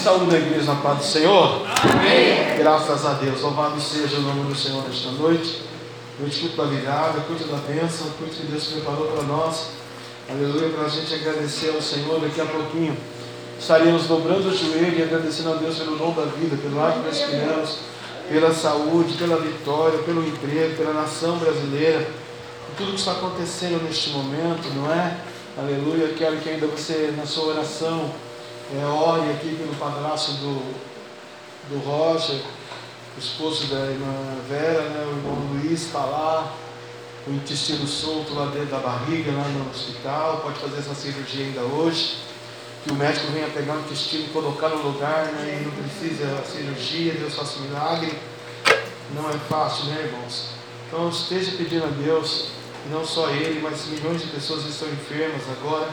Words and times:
saúde 0.00 0.30
da 0.30 0.38
igreja 0.38 0.72
na 0.72 0.80
paz 0.80 0.98
do 0.98 1.04
Senhor. 1.04 1.62
Amém. 1.66 2.56
Graças 2.56 3.04
a 3.04 3.12
Deus. 3.14 3.42
Louvado 3.42 3.78
seja 3.78 4.16
o 4.16 4.22
nome 4.22 4.44
do 4.44 4.54
Senhor 4.54 4.82
nesta 4.88 5.10
noite. 5.10 5.62
Noite 6.18 6.48
da 6.56 6.64
virada, 6.64 7.20
cuide 7.20 7.44
da 7.44 7.58
bênção, 7.58 8.06
cuide 8.18 8.36
que 8.36 8.46
Deus 8.46 8.64
preparou 8.64 9.08
para 9.08 9.24
nós. 9.24 9.72
Aleluia, 10.30 10.70
para 10.70 10.86
a 10.86 10.88
gente 10.88 11.14
agradecer 11.14 11.74
ao 11.74 11.82
Senhor 11.82 12.18
daqui 12.18 12.40
a 12.40 12.46
pouquinho. 12.46 12.96
Estaremos 13.58 14.06
dobrando 14.06 14.48
o 14.48 14.56
joelho 14.56 14.98
e 14.98 15.02
agradecendo 15.02 15.52
a 15.52 15.56
Deus 15.56 15.76
pelo 15.76 15.96
dom 15.98 16.14
da 16.14 16.24
vida, 16.24 16.56
pelo 16.56 16.80
ar 16.80 16.94
que 16.94 17.06
respiramos, 17.06 17.76
pela 18.26 18.54
saúde, 18.54 19.18
pela 19.18 19.36
vitória, 19.36 19.98
pelo 19.98 20.26
emprego, 20.26 20.76
pela 20.78 20.94
nação 20.94 21.36
brasileira, 21.36 22.08
por 22.66 22.76
tudo 22.78 22.92
que 22.92 23.00
está 23.00 23.12
acontecendo 23.12 23.82
neste 23.84 24.10
momento, 24.10 24.66
não 24.74 24.90
é? 24.90 25.18
Aleluia, 25.58 26.14
quero 26.16 26.38
que 26.38 26.48
ainda 26.48 26.66
você, 26.68 27.12
na 27.14 27.26
sua 27.26 27.54
oração, 27.54 28.10
é, 28.78 28.84
ore 28.84 29.30
aqui 29.30 29.56
pelo 29.56 29.74
padrasto 29.74 30.32
do, 30.32 30.74
do 31.68 31.78
Roger, 31.84 32.40
o 33.16 33.18
esposo 33.18 33.66
da 33.66 33.86
irmã 33.86 34.14
Vera, 34.48 34.82
né? 34.82 35.04
o 35.06 35.16
irmão 35.16 35.34
Luiz 35.54 35.86
está 35.86 35.98
lá, 35.98 36.54
o 37.26 37.32
intestino 37.32 37.86
solto 37.86 38.32
lá 38.32 38.46
dentro 38.46 38.68
da 38.68 38.78
barriga, 38.78 39.32
lá 39.32 39.44
no 39.48 39.68
hospital, 39.70 40.40
pode 40.44 40.60
fazer 40.60 40.78
essa 40.78 40.94
cirurgia 40.94 41.46
ainda 41.46 41.62
hoje. 41.62 42.18
Que 42.84 42.92
o 42.92 42.94
médico 42.94 43.26
venha 43.32 43.48
pegar 43.48 43.74
o 43.74 43.80
intestino 43.80 44.24
e 44.24 44.28
colocar 44.28 44.68
no 44.70 44.82
lugar, 44.82 45.26
né? 45.32 45.60
E 45.60 45.64
não 45.66 45.72
precisa 45.72 46.38
a 46.38 46.44
cirurgia, 46.44 47.12
Deus 47.12 47.34
faça 47.34 47.58
um 47.58 47.62
milagre. 47.62 48.18
Não 49.14 49.28
é 49.28 49.34
fácil, 49.50 49.86
né, 49.86 50.04
irmãos? 50.06 50.46
Então 50.86 51.10
esteja 51.10 51.52
pedindo 51.58 51.84
a 51.84 51.88
Deus, 51.88 52.52
não 52.90 53.04
só 53.04 53.28
ele, 53.30 53.60
mas 53.60 53.86
milhões 53.86 54.22
de 54.22 54.28
pessoas 54.28 54.64
estão 54.64 54.88
enfermas 54.88 55.42
agora. 55.58 55.90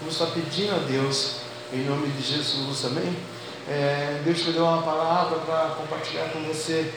Vamos 0.00 0.14
estar 0.14 0.26
pedindo 0.28 0.74
a 0.74 0.78
Deus 0.78 1.43
em 1.74 1.84
nome 1.84 2.06
de 2.06 2.22
Jesus, 2.22 2.84
amém? 2.84 3.16
É, 3.68 4.20
Deus 4.24 4.46
me 4.46 4.52
deu 4.52 4.64
uma 4.64 4.82
palavra 4.82 5.40
para 5.40 5.74
compartilhar 5.74 6.28
com 6.28 6.40
você 6.42 6.92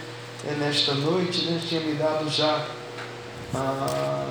é, 0.48 0.51
nesta 0.60 0.93
noite, 0.93 1.46
né? 1.46 1.60
tinha 1.67 1.81
me 1.81 1.93
dado 1.96 2.29
já 2.29 2.67
ah, 3.55 4.27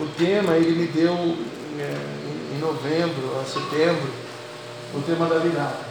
o 0.00 0.06
tema, 0.06 0.56
ele 0.56 0.70
me 0.70 0.86
deu 0.86 1.36
é, 1.78 2.54
em 2.54 2.58
novembro, 2.58 3.40
a 3.40 3.44
setembro, 3.44 4.10
o 4.94 5.02
tema 5.02 5.26
da 5.26 5.38
virada. 5.38 5.90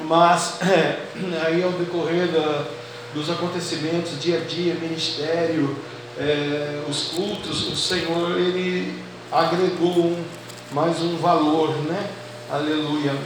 Mas 0.00 0.62
é, 0.64 1.06
aí 1.46 1.62
ao 1.62 1.72
decorrer 1.72 2.28
da, 2.28 2.64
dos 3.12 3.28
acontecimentos, 3.28 4.18
dia 4.22 4.38
a 4.38 4.44
dia, 4.44 4.74
ministério, 4.74 5.76
é, 6.18 6.82
os 6.88 7.08
cultos, 7.08 7.68
o 7.68 7.76
Senhor 7.76 8.38
ele 8.38 9.02
agregou 9.30 9.98
um, 9.98 10.24
mais 10.70 10.98
um 11.02 11.18
valor, 11.18 11.76
né? 11.82 12.21
Aleluia, 12.52 13.16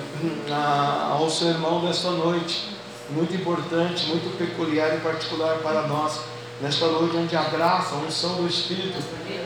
ao 1.11 1.28
sermão 1.28 1.85
desta 1.85 2.11
noite, 2.11 2.76
muito 3.11 3.35
importante, 3.35 4.06
muito 4.06 4.38
peculiar 4.38 4.95
e 4.95 5.00
particular 5.00 5.59
para 5.59 5.83
nós, 5.88 6.21
nesta 6.62 6.87
noite 6.87 7.16
onde 7.16 7.35
a 7.35 7.42
graça, 7.42 7.97
a 7.97 7.99
unção 7.99 8.37
do 8.37 8.47
Espírito 8.47 9.02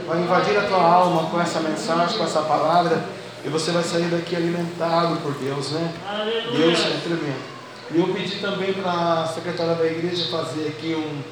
vai 0.07 0.21
invadir 0.21 0.59
a 0.59 0.65
tua 0.65 0.83
alma 0.83 1.31
com 1.31 1.41
essa 1.41 1.61
mensagem, 1.61 2.19
com 2.19 2.25
essa 2.25 2.43
palavra, 2.43 3.03
e 3.43 3.49
você 3.49 3.71
vai 3.71 3.83
sair 3.83 4.11
daqui 4.11 4.37
alimentado 4.37 5.17
por 5.23 5.33
Deus, 5.37 5.71
né? 5.71 5.95
Aleluia. 6.07 6.59
Deus 6.59 6.79
é 6.79 7.01
tremendo. 7.03 7.43
E 7.91 8.01
eu 8.01 8.09
pedi 8.09 8.37
também 8.37 8.75
para 8.75 9.23
a 9.23 9.27
secretária 9.29 9.77
da 9.77 9.87
igreja 9.87 10.31
fazer 10.31 10.69
aqui 10.69 10.95
um, 10.95 11.23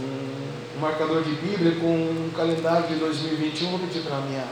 um, 0.00 0.76
um 0.76 0.80
marcador 0.80 1.24
de 1.24 1.32
Bíblia 1.32 1.74
com 1.80 1.88
um 1.88 2.30
calendário 2.36 2.86
de 2.86 2.94
2021. 2.94 3.70
Vou 3.70 3.80
pedir 3.80 4.02
para 4.02 4.18
a 4.18 4.20
minha 4.20 4.44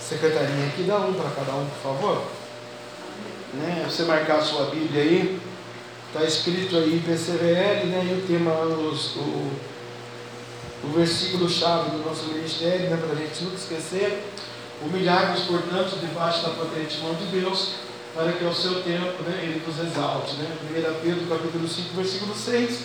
secretarinha 0.00 0.68
aqui, 0.68 0.84
dá 0.84 0.96
um 0.96 1.12
para 1.12 1.28
cada 1.32 1.52
um, 1.52 1.66
por 1.66 1.92
favor. 1.92 2.41
Né? 3.52 3.84
Você 3.88 4.04
marcar 4.04 4.38
a 4.38 4.42
sua 4.42 4.66
Bíblia 4.66 5.02
aí, 5.02 5.40
está 6.08 6.24
escrito 6.24 6.76
aí 6.76 7.02
PCVL, 7.04 7.86
né? 7.86 8.06
E 8.10 8.18
o 8.18 8.26
tema, 8.26 8.52
os, 8.52 9.16
o, 9.16 9.50
o 10.84 10.88
versículo-chave 10.94 11.90
do 11.90 11.98
nosso 11.98 12.26
ministério, 12.26 12.90
né? 12.90 12.96
para 12.96 13.12
a 13.12 13.16
gente 13.16 13.44
nunca 13.44 13.56
esquecer. 13.56 14.24
Humilhar-vos, 14.84 15.44
portanto, 15.44 15.96
debaixo 16.00 16.42
da 16.42 16.50
potente 16.50 16.98
mão 17.02 17.14
de 17.14 17.26
Deus 17.26 17.74
para 18.14 18.32
que 18.32 18.44
ao 18.44 18.54
seu 18.54 18.82
tempo 18.82 19.22
né, 19.22 19.40
ele 19.42 19.62
nos 19.66 19.78
exalte. 19.78 20.36
Né? 20.36 20.46
1 20.70 21.00
Pedro 21.02 21.26
capítulo 21.28 21.66
5, 21.66 21.96
versículo 21.96 22.34
6, 22.34 22.80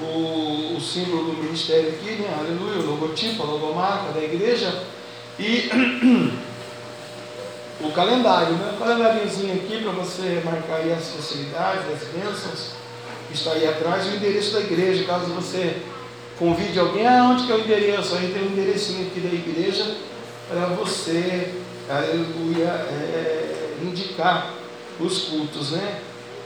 o, 0.00 0.76
o 0.76 0.80
símbolo 0.80 1.32
do 1.32 1.42
ministério 1.42 1.90
aqui, 1.90 2.22
né? 2.22 2.34
aleluia, 2.38 2.80
o 2.80 2.86
logotipo, 2.86 3.42
a 3.42 3.46
logomarca 3.46 4.12
da 4.12 4.22
igreja, 4.22 4.82
e 5.38 5.70
o 7.82 7.92
calendário, 7.92 8.54
né? 8.54 8.74
o 8.74 8.78
calendáriozinho 8.78 9.54
aqui 9.54 9.82
para 9.82 9.92
você 9.92 10.40
marcar 10.44 10.76
aí 10.76 10.92
as 10.92 11.10
facilidades, 11.10 11.82
as 11.92 12.08
bênçãos, 12.08 12.70
está 13.32 13.52
aí 13.52 13.66
atrás, 13.66 14.06
o 14.06 14.16
endereço 14.16 14.52
da 14.52 14.60
igreja, 14.60 15.04
caso 15.04 15.26
você 15.32 15.82
convide 16.38 16.78
alguém, 16.78 17.06
ah, 17.06 17.30
onde 17.32 17.46
que 17.46 17.52
é 17.52 17.54
o 17.54 17.60
endereço? 17.60 18.14
Aí 18.14 18.32
tem 18.32 18.42
um 18.42 18.52
enderecinho 18.52 19.06
aqui 19.06 19.20
da 19.20 19.32
igreja 19.32 19.96
para 20.48 20.66
você, 20.66 21.54
aleluia, 21.88 22.68
é, 22.68 23.76
indicar 23.82 24.54
os 25.00 25.24
cultos, 25.24 25.72
né? 25.72 26.00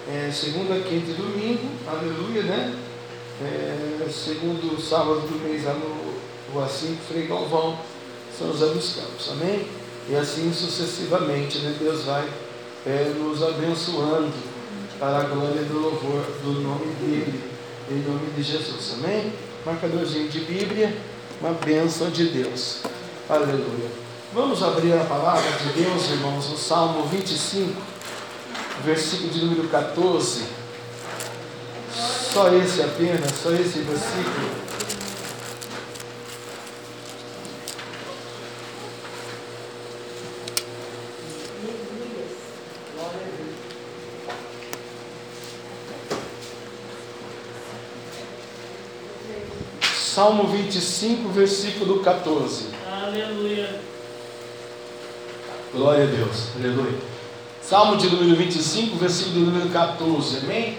É, 0.09 0.31
segunda, 0.31 0.75
quinta 0.81 1.11
e 1.11 1.14
domingo, 1.14 1.69
aleluia, 1.88 2.43
né? 2.43 2.75
É, 3.43 4.09
segundo 4.09 4.81
sábado 4.81 5.21
do 5.21 5.38
mês 5.43 5.64
lá 5.64 5.75
no 5.75 6.14
Rua 6.52 6.69
5, 6.69 6.97
Frei 7.09 7.26
Galvão, 7.26 7.78
São 8.38 8.52
José 8.52 8.66
dos 8.66 8.95
Campos, 8.95 9.30
amém? 9.32 9.67
E 10.08 10.14
assim 10.14 10.52
sucessivamente, 10.52 11.58
né? 11.58 11.75
Deus 11.80 12.04
vai 12.04 12.28
é, 12.86 13.12
nos 13.19 13.42
abençoando 13.42 14.32
para 14.99 15.19
a 15.19 15.23
glória 15.25 15.62
do 15.64 15.78
louvor 15.80 16.23
do 16.42 16.60
nome 16.60 16.86
dele, 17.00 17.42
em 17.90 18.02
nome 18.08 18.30
de 18.36 18.42
Jesus, 18.42 18.95
amém? 18.99 19.32
Marcadorzinho 19.64 20.28
de 20.28 20.40
Bíblia, 20.40 20.97
uma 21.40 21.52
bênção 21.52 22.08
de 22.10 22.28
Deus, 22.28 22.82
aleluia. 23.28 23.90
Vamos 24.32 24.62
abrir 24.62 24.92
a 24.92 25.04
palavra 25.04 25.50
de 25.58 25.82
Deus, 25.82 26.10
irmãos, 26.10 26.50
no 26.50 26.56
Salmo 26.56 27.06
25, 27.06 27.73
versículo 28.84 29.30
de 29.30 29.45
número 29.45 29.69
14. 29.69 30.45
Só 32.32 32.52
esse 32.54 32.82
apenas, 32.82 33.32
só 33.42 33.50
esse 33.50 33.80
versículo. 33.80 34.66
Salmo 50.17 50.45
25, 50.45 51.29
versículo 51.29 51.99
14. 52.00 52.69
Aleluia. 52.91 53.81
Glória 55.75 56.05
a 56.05 56.07
Deus. 56.07 56.52
Aleluia. 56.57 56.99
Salmo 57.61 57.99
de 57.99 58.09
número 58.09 58.35
25, 58.35 58.97
versículo 58.97 59.45
número 59.45 59.69
14. 59.69 60.39
Amém? 60.39 60.79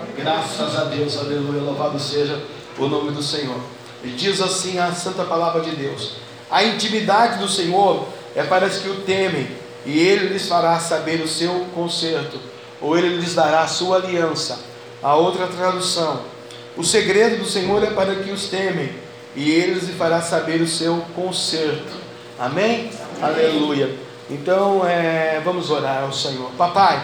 Amém? 0.00 0.14
Graças 0.16 0.78
a 0.78 0.84
Deus. 0.84 1.16
Aleluia. 1.16 1.62
Louvado 1.62 1.98
seja 1.98 2.40
o 2.78 2.86
nome 2.86 3.10
do 3.10 3.24
Senhor. 3.24 3.58
E 4.04 4.10
diz 4.10 4.40
assim 4.40 4.78
a 4.78 4.92
santa 4.92 5.24
palavra 5.24 5.62
de 5.62 5.74
Deus: 5.74 6.12
A 6.48 6.62
intimidade 6.62 7.40
do 7.40 7.48
Senhor 7.48 8.06
é 8.36 8.44
para 8.44 8.66
os 8.66 8.78
que 8.78 8.88
o 8.88 9.00
temem, 9.00 9.48
e 9.84 9.98
ele 9.98 10.28
lhes 10.28 10.46
fará 10.46 10.78
saber 10.78 11.20
o 11.22 11.26
seu 11.26 11.66
conserto, 11.74 12.38
ou 12.80 12.96
ele 12.96 13.16
lhes 13.16 13.34
dará 13.34 13.62
a 13.62 13.66
sua 13.66 13.96
aliança. 13.96 14.60
A 15.02 15.16
outra 15.16 15.48
tradução: 15.48 16.35
O 16.76 16.84
segredo 16.84 17.38
do 17.38 17.48
Senhor 17.48 17.82
é 17.82 17.90
para 17.90 18.14
que 18.16 18.30
os 18.30 18.48
temem, 18.48 18.90
e 19.34 19.50
ele 19.50 19.74
lhes 19.74 19.90
fará 19.96 20.20
saber 20.20 20.60
o 20.60 20.68
seu 20.68 21.02
conserto. 21.14 21.92
Amém? 22.38 22.90
Amém. 23.20 23.46
Aleluia. 23.46 23.94
Então, 24.28 24.86
é, 24.86 25.40
vamos 25.42 25.70
orar 25.70 26.02
ao 26.02 26.12
Senhor. 26.12 26.50
Papai, 26.58 27.02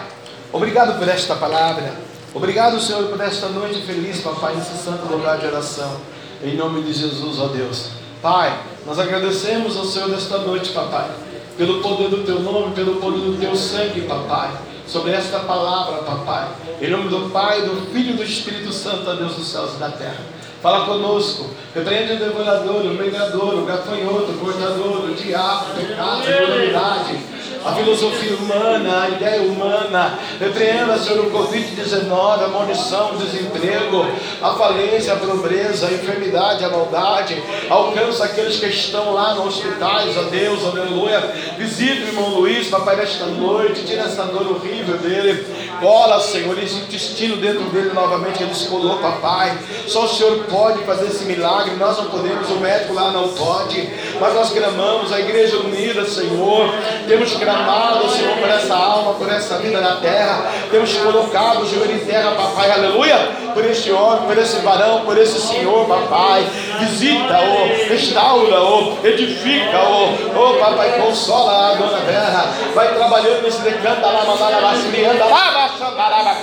obrigado 0.51 0.99
por 0.99 1.07
esta 1.07 1.35
palavra. 1.35 1.91
Obrigado, 2.35 2.79
Senhor, 2.79 3.07
por 3.07 3.19
esta 3.21 3.47
noite 3.49 3.81
feliz, 3.81 4.19
papai, 4.21 4.55
nesse 4.55 4.77
santo 4.83 5.11
lugar 5.11 5.37
de 5.39 5.45
oração. 5.47 5.97
Em 6.43 6.55
nome 6.55 6.81
de 6.83 6.93
Jesus, 6.93 7.39
ó 7.39 7.47
Deus. 7.47 7.89
Pai, 8.21 8.57
nós 8.85 8.99
agradecemos 8.99 9.77
ao 9.77 9.85
Senhor 9.85 10.09
nesta 10.09 10.37
noite, 10.39 10.71
papai, 10.71 11.09
pelo 11.57 11.81
poder 11.81 12.09
do 12.09 12.23
teu 12.23 12.39
nome, 12.39 12.73
pelo 12.75 12.95
poder 12.97 13.19
do 13.19 13.37
teu 13.39 13.55
sangue, 13.55 14.01
papai, 14.01 14.51
sobre 14.93 15.11
esta 15.11 15.39
palavra, 15.39 16.03
papai. 16.03 16.49
Em 16.79 16.87
nome 16.91 17.09
do 17.09 17.31
Pai, 17.31 17.63
do 17.63 17.91
Filho 17.91 18.11
e 18.11 18.17
do 18.17 18.23
Espírito 18.23 18.71
Santo, 18.71 19.09
ó 19.09 19.15
Deus 19.15 19.33
dos 19.33 19.47
céus 19.47 19.73
e 19.73 19.79
da 19.79 19.89
terra. 19.89 20.21
Fala 20.61 20.85
conosco. 20.85 21.49
Repreende 21.73 22.13
o 22.13 22.19
devorador, 22.19 22.85
o 22.85 22.95
pregador, 22.95 23.55
o 23.55 23.65
gafanhoto, 23.65 24.31
o 24.31 24.37
cortador, 24.37 25.09
o 25.09 25.15
diabo, 25.15 25.71
o 25.71 25.75
pecado, 25.75 26.21
a 26.27 26.43
imoralidade 26.43 27.32
a 27.65 27.73
filosofia 27.73 28.35
humana, 28.35 29.03
a 29.03 29.09
ideia 29.09 29.41
humana. 29.41 30.19
Repreenda, 30.39 30.97
Senhor, 30.97 31.25
o 31.25 31.31
Covid-19, 31.31 32.43
a 32.43 32.47
maldição, 32.47 33.13
o 33.13 33.17
desemprego, 33.17 34.05
a 34.41 34.53
falência, 34.55 35.13
a 35.13 35.17
pobreza, 35.17 35.87
a 35.87 35.93
enfermidade, 35.93 36.65
a 36.65 36.69
maldade. 36.69 37.41
Alcança 37.69 38.25
aqueles 38.25 38.59
que 38.59 38.67
estão 38.67 39.13
lá 39.13 39.35
nos 39.35 39.57
hospitais, 39.57 40.17
ó 40.17 40.23
Deus, 40.23 40.65
aleluia. 40.65 41.19
Visita 41.57 42.05
o 42.05 42.07
irmão 42.07 42.29
Luiz, 42.29 42.67
papai, 42.67 42.95
nesta 42.97 43.25
noite, 43.25 43.85
tira 43.85 44.03
essa 44.03 44.23
dor 44.25 44.47
horrível 44.51 44.97
dele. 44.97 45.45
Cola, 45.79 46.19
Senhor, 46.19 46.57
esse 46.61 46.75
intestino 46.75 47.37
dentro 47.37 47.63
dele 47.65 47.91
novamente, 47.93 48.43
ele 48.43 48.53
se 48.53 48.67
colou, 48.67 48.97
papai. 48.97 49.57
Só 49.87 50.05
o 50.05 50.07
Senhor 50.07 50.45
pode 50.45 50.83
fazer 50.83 51.07
esse 51.07 51.25
milagre, 51.25 51.75
nós 51.75 51.97
não 51.97 52.05
podemos, 52.05 52.49
o 52.49 52.55
médico 52.55 52.93
lá 52.93 53.11
não 53.11 53.29
pode. 53.29 53.89
Mas 54.19 54.33
nós 54.33 54.49
clamamos, 54.51 55.11
a 55.11 55.19
igreja 55.19 55.57
unida, 55.57 56.05
Senhor. 56.05 56.69
Temos 57.07 57.33
que 57.33 57.45
clamado, 57.53 58.09
Senhor, 58.09 58.35
por 58.37 58.49
essa 58.49 58.75
alma, 58.75 59.13
por 59.13 59.31
essa 59.31 59.57
vida 59.59 59.79
na 59.79 59.95
terra. 59.97 60.51
Temos 60.71 60.93
colocado 60.97 61.61
o 61.61 61.69
joelho 61.69 61.95
em 61.95 62.05
terra, 62.05 62.31
papai, 62.31 62.71
aleluia, 62.71 63.17
por 63.53 63.63
este 63.65 63.91
homem, 63.91 64.23
por 64.23 64.37
esse 64.37 64.57
varão, 64.59 65.01
por 65.01 65.17
esse 65.17 65.39
Senhor, 65.39 65.85
papai. 65.85 66.45
Visita-o, 66.79 67.89
restaura-o, 67.89 68.97
edifica-o, 69.03 70.39
oh, 70.39 70.59
papai, 70.59 70.99
consola 70.99 71.71
a 71.71 71.75
dona 71.75 71.99
Vera. 71.99 72.45
Vai 72.73 72.93
trabalhando 72.95 73.43
nesse 73.43 73.61
decanta 73.61 74.07
lá, 74.07 74.25
mandar 74.25 74.61
lá, 74.61 74.75
se 74.75 75.05
anda 75.05 75.25
lá, 75.25 75.69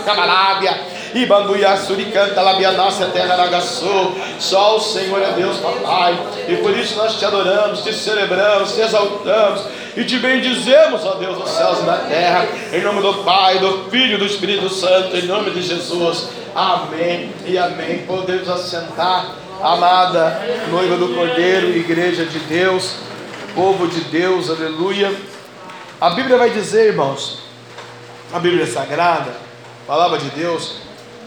camarabia 0.04 0.60
e 0.62 0.89
banduia 1.26 1.76
suricanta, 1.76 2.40
labianácia, 2.40 3.06
terra 3.06 3.36
nagaçou. 3.36 4.16
Só 4.38 4.76
o 4.76 4.80
Senhor 4.80 5.20
é 5.20 5.32
Deus, 5.32 5.58
papai. 5.58 6.18
E 6.48 6.56
por 6.56 6.76
isso 6.76 6.96
nós 6.96 7.18
te 7.18 7.24
adoramos, 7.24 7.82
te 7.82 7.92
celebramos, 7.92 8.72
te 8.74 8.80
exaltamos 8.80 9.62
e 9.96 10.04
te 10.04 10.18
bendizemos, 10.18 11.04
ó 11.04 11.14
Deus, 11.14 11.38
dos 11.38 11.50
céus 11.50 11.80
e 11.80 11.82
da 11.82 11.96
terra. 11.96 12.46
Em 12.72 12.80
nome 12.82 13.02
do 13.02 13.24
Pai, 13.24 13.58
do 13.58 13.90
Filho 13.90 14.14
e 14.14 14.18
do 14.18 14.26
Espírito 14.26 14.68
Santo, 14.68 15.16
em 15.16 15.22
nome 15.22 15.50
de 15.50 15.62
Jesus. 15.62 16.28
Amém 16.54 17.32
e 17.46 17.58
amém. 17.58 18.04
Podemos 18.06 18.48
assentar, 18.48 19.34
amada 19.62 20.40
noiva 20.70 20.96
do 20.96 21.14
Cordeiro, 21.14 21.68
igreja 21.68 22.24
de 22.24 22.38
Deus, 22.40 22.94
povo 23.54 23.86
de 23.88 24.00
Deus, 24.02 24.48
aleluia. 24.48 25.12
A 26.00 26.10
Bíblia 26.10 26.38
vai 26.38 26.50
dizer, 26.50 26.86
irmãos, 26.88 27.40
a 28.32 28.38
Bíblia 28.38 28.66
Sagrada, 28.66 29.32
palavra 29.86 30.18
de 30.18 30.30
Deus, 30.30 30.76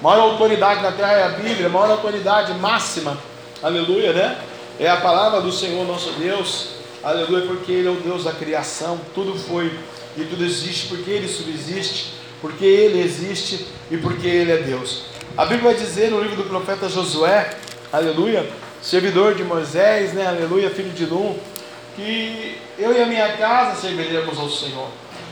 maior 0.04 0.32
autoridade 0.32 0.82
na 0.82 0.92
terra 0.92 1.14
é 1.14 1.24
a 1.24 1.30
Bíblia, 1.30 1.70
maior 1.70 1.90
autoridade 1.92 2.54
máxima, 2.56 3.18
aleluia, 3.64 4.12
né? 4.12 4.38
É 4.78 4.90
a 4.90 4.98
palavra 4.98 5.40
do 5.40 5.50
Senhor 5.50 5.88
nosso 5.88 6.12
Deus, 6.20 6.72
aleluia, 7.02 7.48
porque 7.48 7.72
Ele 7.72 7.88
é 7.88 7.92
o 7.92 7.96
Deus 7.96 8.26
da 8.26 8.34
criação, 8.34 9.00
tudo 9.16 9.34
foi 9.34 9.72
e 10.18 10.26
tudo 10.26 10.44
existe 10.44 10.88
porque 10.88 11.10
Ele 11.10 11.30
subsiste, 11.30 12.16
porque 12.42 12.66
Ele 12.66 13.02
existe 13.02 13.66
e 13.90 13.96
porque 13.96 14.28
Ele 14.28 14.52
é 14.52 14.58
Deus. 14.58 15.04
A 15.38 15.46
Bíblia 15.46 15.72
vai 15.72 15.82
dizer 15.82 16.12
no 16.12 16.22
livro 16.22 16.36
do 16.36 16.50
profeta 16.50 16.90
Josué, 16.90 17.56
aleluia, 17.90 18.46
servidor 18.82 19.36
de 19.36 19.46
Moisés, 19.46 20.12
né, 20.12 20.28
aleluia, 20.28 20.70
filho 20.70 20.92
de 20.92 21.06
Num, 21.06 21.40
que 21.96 22.58
eu 22.78 22.92
e 22.92 23.02
a 23.02 23.06
minha 23.06 23.38
casa 23.38 23.80
serviremos 23.80 24.38
ao 24.38 24.50
Senhor. 24.50 24.90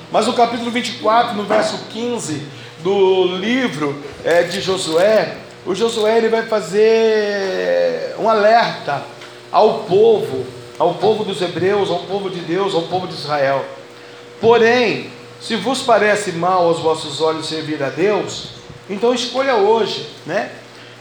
Mas 0.09 0.27
no 0.27 0.33
capítulo 0.33 0.71
24, 0.71 1.35
no 1.35 1.43
verso 1.43 1.77
15 1.89 2.60
do 2.83 3.35
livro 3.37 3.95
é, 4.23 4.43
de 4.43 4.61
Josué, 4.61 5.37
o 5.65 5.75
Josué 5.75 6.17
ele 6.17 6.29
vai 6.29 6.43
fazer 6.43 8.15
um 8.17 8.27
alerta 8.27 9.03
ao 9.51 9.79
povo, 9.79 10.45
ao 10.79 10.95
povo 10.95 11.23
dos 11.23 11.41
hebreus, 11.41 11.89
ao 11.89 11.99
povo 11.99 12.29
de 12.29 12.39
Deus, 12.39 12.73
ao 12.73 12.83
povo 12.83 13.07
de 13.07 13.13
Israel. 13.13 13.63
Porém, 14.39 15.11
se 15.39 15.55
vos 15.55 15.81
parece 15.81 16.31
mal 16.31 16.65
aos 16.65 16.79
vossos 16.79 17.21
olhos 17.21 17.47
servir 17.47 17.81
a 17.83 17.89
Deus, 17.89 18.49
então 18.89 19.13
escolha 19.13 19.55
hoje, 19.55 20.07
né? 20.25 20.51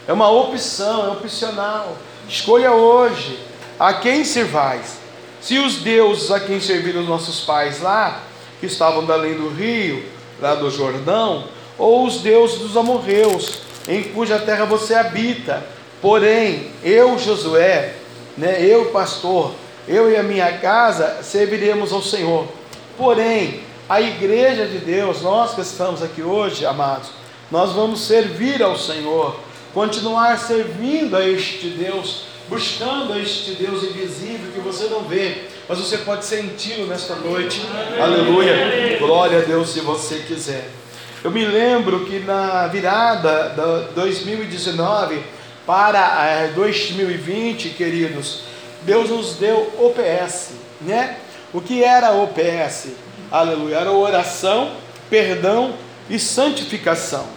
É 0.07 0.13
uma 0.13 0.29
opção, 0.29 1.05
é 1.05 1.09
opcional. 1.09 1.97
Escolha 2.27 2.71
hoje 2.71 3.39
a 3.79 3.93
quem 3.93 4.23
servais. 4.23 4.97
Se 5.41 5.57
os 5.57 5.77
deuses 5.77 6.31
a 6.31 6.39
quem 6.39 6.59
serviram 6.59 7.01
os 7.01 7.07
nossos 7.07 7.41
pais 7.41 7.81
lá 7.81 8.21
que 8.59 8.67
estavam 8.67 9.05
da 9.05 9.15
além 9.15 9.33
do 9.33 9.49
rio, 9.49 10.05
lá 10.39 10.53
do 10.55 10.69
Jordão, 10.69 11.45
ou 11.81 12.05
os 12.05 12.21
deuses 12.21 12.59
dos 12.59 12.77
amorreus, 12.77 13.61
em 13.87 14.03
cuja 14.03 14.37
terra 14.37 14.65
você 14.65 14.93
habita. 14.93 15.65
Porém, 15.99 16.67
eu, 16.83 17.17
Josué, 17.17 17.95
né, 18.37 18.63
eu, 18.63 18.91
pastor, 18.91 19.51
eu 19.87 20.11
e 20.11 20.15
a 20.15 20.21
minha 20.21 20.59
casa 20.59 21.23
serviremos 21.23 21.91
ao 21.91 22.03
Senhor. 22.03 22.47
Porém, 22.95 23.61
a 23.89 23.99
igreja 23.99 24.67
de 24.67 24.77
Deus, 24.77 25.23
nós 25.23 25.55
que 25.55 25.61
estamos 25.61 26.03
aqui 26.03 26.21
hoje, 26.21 26.67
amados, 26.67 27.09
nós 27.49 27.71
vamos 27.71 28.01
servir 28.01 28.61
ao 28.61 28.77
Senhor, 28.77 29.39
continuar 29.73 30.37
servindo 30.37 31.17
a 31.17 31.27
este 31.27 31.67
Deus, 31.69 32.25
buscando 32.47 33.13
a 33.13 33.19
este 33.19 33.53
Deus 33.53 33.83
invisível 33.83 34.51
que 34.53 34.59
você 34.59 34.85
não 34.85 35.01
vê, 35.01 35.45
mas 35.67 35.79
você 35.79 35.97
pode 35.97 36.25
senti-lo 36.25 36.85
nesta 36.85 37.15
noite. 37.15 37.59
Aleluia. 37.99 38.97
Glória 38.99 39.39
a 39.39 39.41
Deus 39.41 39.69
se 39.69 39.79
você 39.79 40.19
quiser. 40.19 40.80
Eu 41.23 41.29
me 41.29 41.45
lembro 41.45 42.03
que 42.05 42.17
na 42.17 42.65
virada 42.65 43.49
de 43.49 43.93
2019 43.93 45.23
para 45.67 46.47
2020, 46.47 47.67
eh, 47.67 47.71
queridos, 47.77 48.41
Deus 48.81 49.07
nos 49.07 49.35
deu 49.35 49.71
OPS, 49.79 50.53
né? 50.81 51.17
O 51.53 51.61
que 51.61 51.83
era 51.83 52.11
OPS? 52.11 52.93
Aleluia. 53.31 53.75
Era 53.75 53.91
oração, 53.91 54.71
perdão 55.11 55.75
e 56.09 56.17
santificação. 56.17 57.27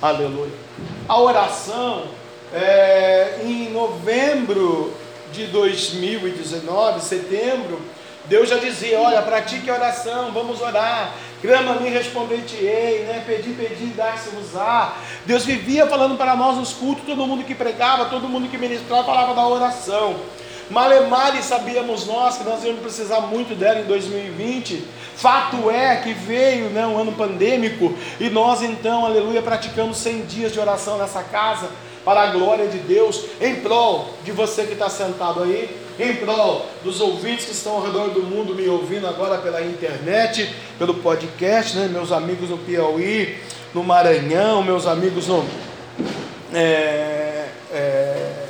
Aleluia. 0.00 0.52
A 1.08 1.20
oração, 1.20 2.04
é, 2.54 3.40
em 3.42 3.70
novembro 3.70 4.94
de 5.32 5.46
2019, 5.48 7.00
setembro, 7.00 7.80
Deus 8.26 8.48
já 8.48 8.58
dizia: 8.58 9.00
Olha, 9.00 9.20
pratique 9.20 9.68
a 9.68 9.74
oração, 9.74 10.30
vamos 10.30 10.60
orar. 10.60 11.12
Clama-me, 11.42 11.90
responder-te-ei, 11.90 13.00
né? 13.00 13.24
Pedi, 13.26 13.50
pedi, 13.50 13.86
dar-se-vos-á. 13.86 14.94
Deus 15.26 15.44
vivia 15.44 15.88
falando 15.88 16.16
para 16.16 16.36
nós 16.36 16.56
nos 16.56 16.72
cultos, 16.72 17.04
todo 17.04 17.26
mundo 17.26 17.42
que 17.42 17.52
pregava, 17.52 18.04
todo 18.04 18.28
mundo 18.28 18.48
que 18.48 18.56
ministrava, 18.56 19.02
falava 19.02 19.34
da 19.34 19.44
oração. 19.48 20.14
Malemare 20.70 21.42
sabíamos 21.42 22.06
nós 22.06 22.38
que 22.38 22.44
nós 22.44 22.62
íamos 22.62 22.80
precisar 22.80 23.22
muito 23.22 23.56
dela 23.56 23.80
em 23.80 23.84
2020. 23.84 24.84
Fato 25.16 25.68
é 25.68 25.96
que 25.96 26.14
veio 26.14 26.70
né, 26.70 26.86
um 26.86 26.96
ano 26.96 27.10
pandêmico 27.12 27.92
e 28.20 28.30
nós 28.30 28.62
então, 28.62 29.04
aleluia, 29.04 29.42
praticamos 29.42 29.98
100 29.98 30.22
dias 30.26 30.52
de 30.52 30.60
oração 30.60 30.96
nessa 30.96 31.24
casa 31.24 31.68
para 32.04 32.22
a 32.22 32.26
glória 32.28 32.68
de 32.68 32.78
Deus, 32.78 33.24
em 33.40 33.56
prol 33.56 34.10
de 34.24 34.32
você 34.32 34.64
que 34.64 34.72
está 34.72 34.88
sentado 34.88 35.42
aí, 35.42 35.81
em 35.98 36.16
prol 36.16 36.66
dos 36.82 37.00
ouvintes 37.00 37.44
que 37.44 37.52
estão 37.52 37.74
ao 37.74 37.82
redor 37.82 38.10
do 38.10 38.22
mundo 38.22 38.54
me 38.54 38.66
ouvindo 38.68 39.06
agora 39.06 39.38
pela 39.38 39.62
internet, 39.62 40.54
pelo 40.78 40.94
podcast, 40.94 41.76
né? 41.76 41.88
meus 41.88 42.12
amigos 42.12 42.48
no 42.48 42.58
Piauí, 42.58 43.38
no 43.74 43.82
Maranhão, 43.82 44.62
meus 44.62 44.86
amigos 44.86 45.26
no 45.26 45.44
é, 46.52 47.48
é, 47.72 48.46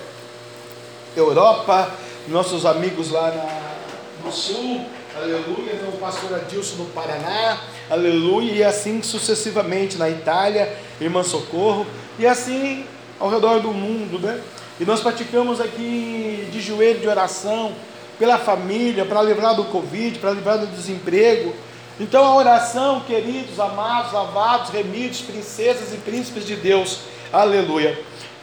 Europa, 1.17 1.91
nossos 2.29 2.65
amigos 2.65 3.11
lá 3.11 3.31
na, 3.31 4.25
no 4.25 4.33
Sul, 4.33 4.85
aleluia, 5.17 5.75
o 5.89 5.99
pastor 5.99 6.35
Adilson 6.35 6.77
no 6.77 6.87
Paraná, 6.87 7.61
aleluia, 7.91 8.53
e 8.53 8.65
assim 8.65 9.03
sucessivamente 9.03 9.97
na 9.97 10.09
Itália, 10.09 10.77
irmã 11.01 11.23
Socorro, 11.23 11.87
e 12.19 12.27
assim 12.27 12.87
ao 13.21 13.29
redor 13.29 13.61
do 13.61 13.73
mundo, 13.73 14.19
né? 14.19 14.41
E 14.81 14.85
nós 14.85 15.01
praticamos 15.01 15.61
aqui 15.61 16.49
de 16.51 16.61
joelho 16.61 17.01
de 17.01 17.09
oração 17.09 17.73
pela 18.19 18.39
família, 18.39 19.05
para 19.05 19.23
livrar 19.23 19.55
do 19.55 19.65
Covid, 19.65 20.19
para 20.19 20.31
livrar 20.31 20.59
do 20.59 20.67
desemprego. 20.67 21.55
Então 22.01 22.25
a 22.25 22.35
oração, 22.35 23.01
queridos, 23.01 23.61
amados, 23.61 24.13
lavados, 24.13 24.71
remidos, 24.71 25.21
princesas 25.21 25.93
e 25.93 25.97
príncipes 25.99 26.47
de 26.47 26.57
Deus, 26.57 27.01
aleluia. 27.33 27.99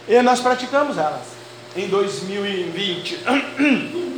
E 0.08 0.20
nós 0.22 0.40
praticamos 0.40 0.98
elas 0.98 1.22
em 1.76 1.88
2020. 1.88 3.20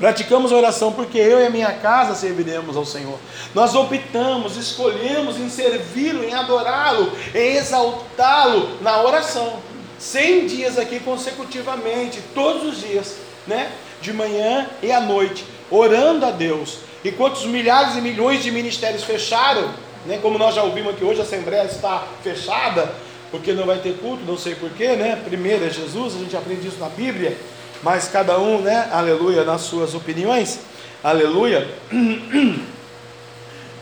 Praticamos 0.00 0.50
a 0.50 0.56
oração 0.56 0.92
porque 0.92 1.18
eu 1.18 1.40
e 1.40 1.46
a 1.46 1.50
minha 1.50 1.72
casa 1.74 2.14
serviremos 2.14 2.74
ao 2.74 2.86
Senhor. 2.86 3.18
Nós 3.54 3.74
optamos, 3.74 4.56
escolhemos 4.56 5.38
em 5.38 5.50
servi-lo, 5.50 6.24
em 6.24 6.32
adorá-lo, 6.32 7.12
em 7.34 7.56
exaltá-lo 7.56 8.78
na 8.80 9.02
oração. 9.02 9.58
100 10.00 10.46
dias 10.46 10.78
aqui 10.78 10.98
consecutivamente, 10.98 12.20
todos 12.34 12.66
os 12.66 12.80
dias, 12.80 13.16
né? 13.46 13.70
De 14.00 14.14
manhã 14.14 14.66
e 14.82 14.90
à 14.90 14.98
noite, 14.98 15.44
orando 15.70 16.24
a 16.24 16.30
Deus. 16.30 16.78
E 17.04 17.12
quantos 17.12 17.44
milhares 17.44 17.96
e 17.96 18.00
milhões 18.00 18.42
de 18.42 18.50
ministérios 18.50 19.04
fecharam, 19.04 19.70
né? 20.06 20.18
Como 20.22 20.38
nós 20.38 20.54
já 20.54 20.62
ouvimos 20.62 20.94
aqui 20.94 21.04
hoje, 21.04 21.20
a 21.20 21.24
Assembleia 21.24 21.64
está 21.64 22.06
fechada, 22.24 22.90
porque 23.30 23.52
não 23.52 23.66
vai 23.66 23.78
ter 23.78 23.98
culto, 23.98 24.24
não 24.24 24.38
sei 24.38 24.54
porquê, 24.54 24.96
né? 24.96 25.20
Primeiro 25.22 25.66
é 25.66 25.70
Jesus, 25.70 26.16
a 26.16 26.18
gente 26.18 26.34
aprende 26.34 26.66
isso 26.66 26.78
na 26.80 26.88
Bíblia, 26.88 27.36
mas 27.82 28.08
cada 28.08 28.38
um, 28.38 28.62
né? 28.62 28.88
Aleluia, 28.90 29.44
nas 29.44 29.60
suas 29.60 29.94
opiniões, 29.94 30.60
aleluia. 31.04 31.68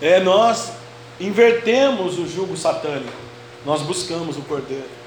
É, 0.01 0.21
nós 0.21 0.71
invertemos 1.19 2.21
o 2.21 2.29
jugo 2.29 2.57
satânico, 2.57 3.13
nós 3.67 3.83
buscamos 3.83 4.37
o 4.37 4.43
Cordeiro. 4.43 4.98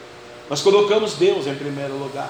Nós 0.51 0.59
colocamos 0.59 1.13
Deus 1.13 1.47
em 1.47 1.55
primeiro 1.55 1.93
lugar. 1.93 2.29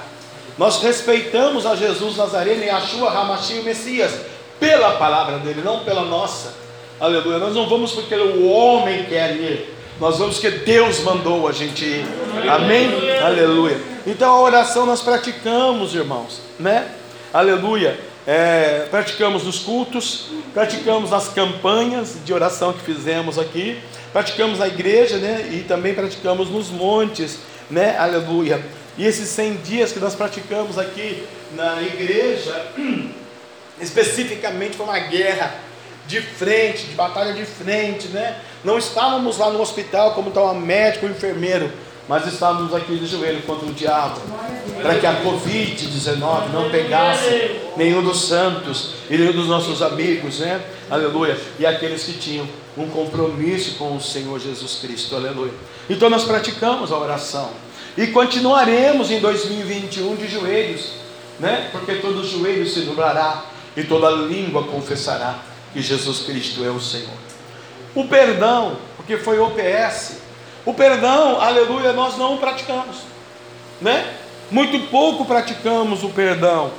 Nós 0.55 0.79
respeitamos 0.83 1.65
a 1.65 1.75
Jesus 1.75 2.17
Nazareno 2.17 2.63
e 2.63 2.69
a 2.69 2.77
Hamashi, 2.77 3.55
o 3.55 3.63
Messias, 3.63 4.11
pela 4.59 4.91
palavra 4.91 5.39
dele, 5.39 5.63
não 5.65 5.79
pela 5.79 6.03
nossa. 6.03 6.53
Aleluia. 6.99 7.39
Nós 7.39 7.55
não 7.55 7.67
vamos 7.67 7.93
porque 7.93 8.13
o 8.13 8.47
homem 8.47 9.05
quer 9.05 9.35
ir. 9.37 9.75
Nós 9.99 10.19
vamos 10.19 10.37
porque 10.37 10.51
Deus 10.51 10.99
mandou 10.99 11.47
a 11.47 11.51
gente 11.51 11.83
ir. 11.83 12.05
Amém? 12.47 12.91
Aleluia. 13.25 13.81
Então 14.05 14.31
a 14.31 14.41
oração 14.41 14.85
nós 14.85 15.01
praticamos, 15.01 15.95
irmãos, 15.95 16.41
né? 16.59 16.89
Aleluia. 17.33 17.99
É, 18.27 18.85
praticamos 18.91 19.45
nos 19.45 19.57
cultos, 19.57 20.27
praticamos 20.53 21.09
nas 21.09 21.29
campanhas 21.29 22.17
de 22.23 22.31
oração 22.31 22.71
que 22.71 22.81
fizemos 22.81 23.39
aqui, 23.39 23.79
praticamos 24.13 24.59
na 24.59 24.67
igreja, 24.67 25.17
né? 25.17 25.49
E 25.53 25.63
também 25.63 25.95
praticamos 25.95 26.51
nos 26.51 26.69
montes 26.69 27.49
né? 27.71 27.97
Aleluia. 27.97 28.63
E 28.97 29.05
esses 29.05 29.29
100 29.29 29.55
dias 29.57 29.91
que 29.91 29.99
nós 29.99 30.13
praticamos 30.13 30.77
aqui 30.77 31.25
na 31.55 31.81
igreja, 31.81 32.67
especificamente 33.79 34.75
foi 34.75 34.85
uma 34.85 34.99
guerra 34.99 35.55
de 36.07 36.21
frente, 36.21 36.87
de 36.87 36.95
batalha 36.95 37.33
de 37.33 37.45
frente, 37.45 38.09
né? 38.09 38.37
Não 38.63 38.77
estávamos 38.77 39.37
lá 39.37 39.49
no 39.49 39.61
hospital 39.61 40.13
como 40.13 40.29
estava 40.29 40.53
médico, 40.53 41.05
enfermeiro, 41.05 41.71
mas 42.07 42.27
estávamos 42.27 42.73
aqui 42.75 42.97
de 42.97 43.05
joelho 43.05 43.41
contra 43.43 43.65
o 43.65 43.73
diabo, 43.73 44.19
para 44.81 44.95
que 44.95 45.05
a 45.05 45.21
Covid-19 45.21 46.49
não 46.51 46.69
pegasse 46.69 47.61
nenhum 47.77 48.03
dos 48.03 48.27
santos 48.27 48.95
e 49.09 49.17
nenhum 49.17 49.31
dos 49.31 49.47
nossos 49.47 49.81
amigos, 49.81 50.39
né? 50.39 50.61
Aleluia. 50.89 51.39
E 51.57 51.65
aqueles 51.65 52.03
que 52.03 52.13
tinham 52.13 52.47
um 52.77 52.87
compromisso 52.87 53.75
com 53.77 53.95
o 53.95 54.01
Senhor 54.01 54.39
Jesus 54.39 54.79
Cristo, 54.81 55.15
aleluia. 55.15 55.53
Então 55.91 56.09
nós 56.09 56.23
praticamos 56.23 56.89
a 56.89 56.97
oração 56.97 57.49
e 57.97 58.07
continuaremos 58.07 59.11
em 59.11 59.19
2021 59.19 60.15
de 60.15 60.25
joelhos, 60.29 60.93
né? 61.37 61.67
Porque 61.73 61.95
todo 61.95 62.25
joelho 62.25 62.65
se 62.65 62.83
doblará 62.83 63.43
e 63.75 63.83
toda 63.83 64.09
língua 64.09 64.63
confessará 64.63 65.39
que 65.73 65.81
Jesus 65.81 66.19
Cristo 66.19 66.63
é 66.63 66.69
o 66.69 66.79
Senhor. 66.79 67.09
O 67.93 68.07
perdão, 68.07 68.77
porque 68.95 69.17
foi 69.17 69.37
OPS, 69.37 70.19
o 70.65 70.73
perdão, 70.73 71.41
aleluia, 71.41 71.91
nós 71.91 72.17
não 72.17 72.37
praticamos, 72.37 72.99
né? 73.81 74.13
Muito 74.49 74.87
pouco 74.87 75.25
praticamos 75.25 76.05
o 76.05 76.09
perdão, 76.09 76.71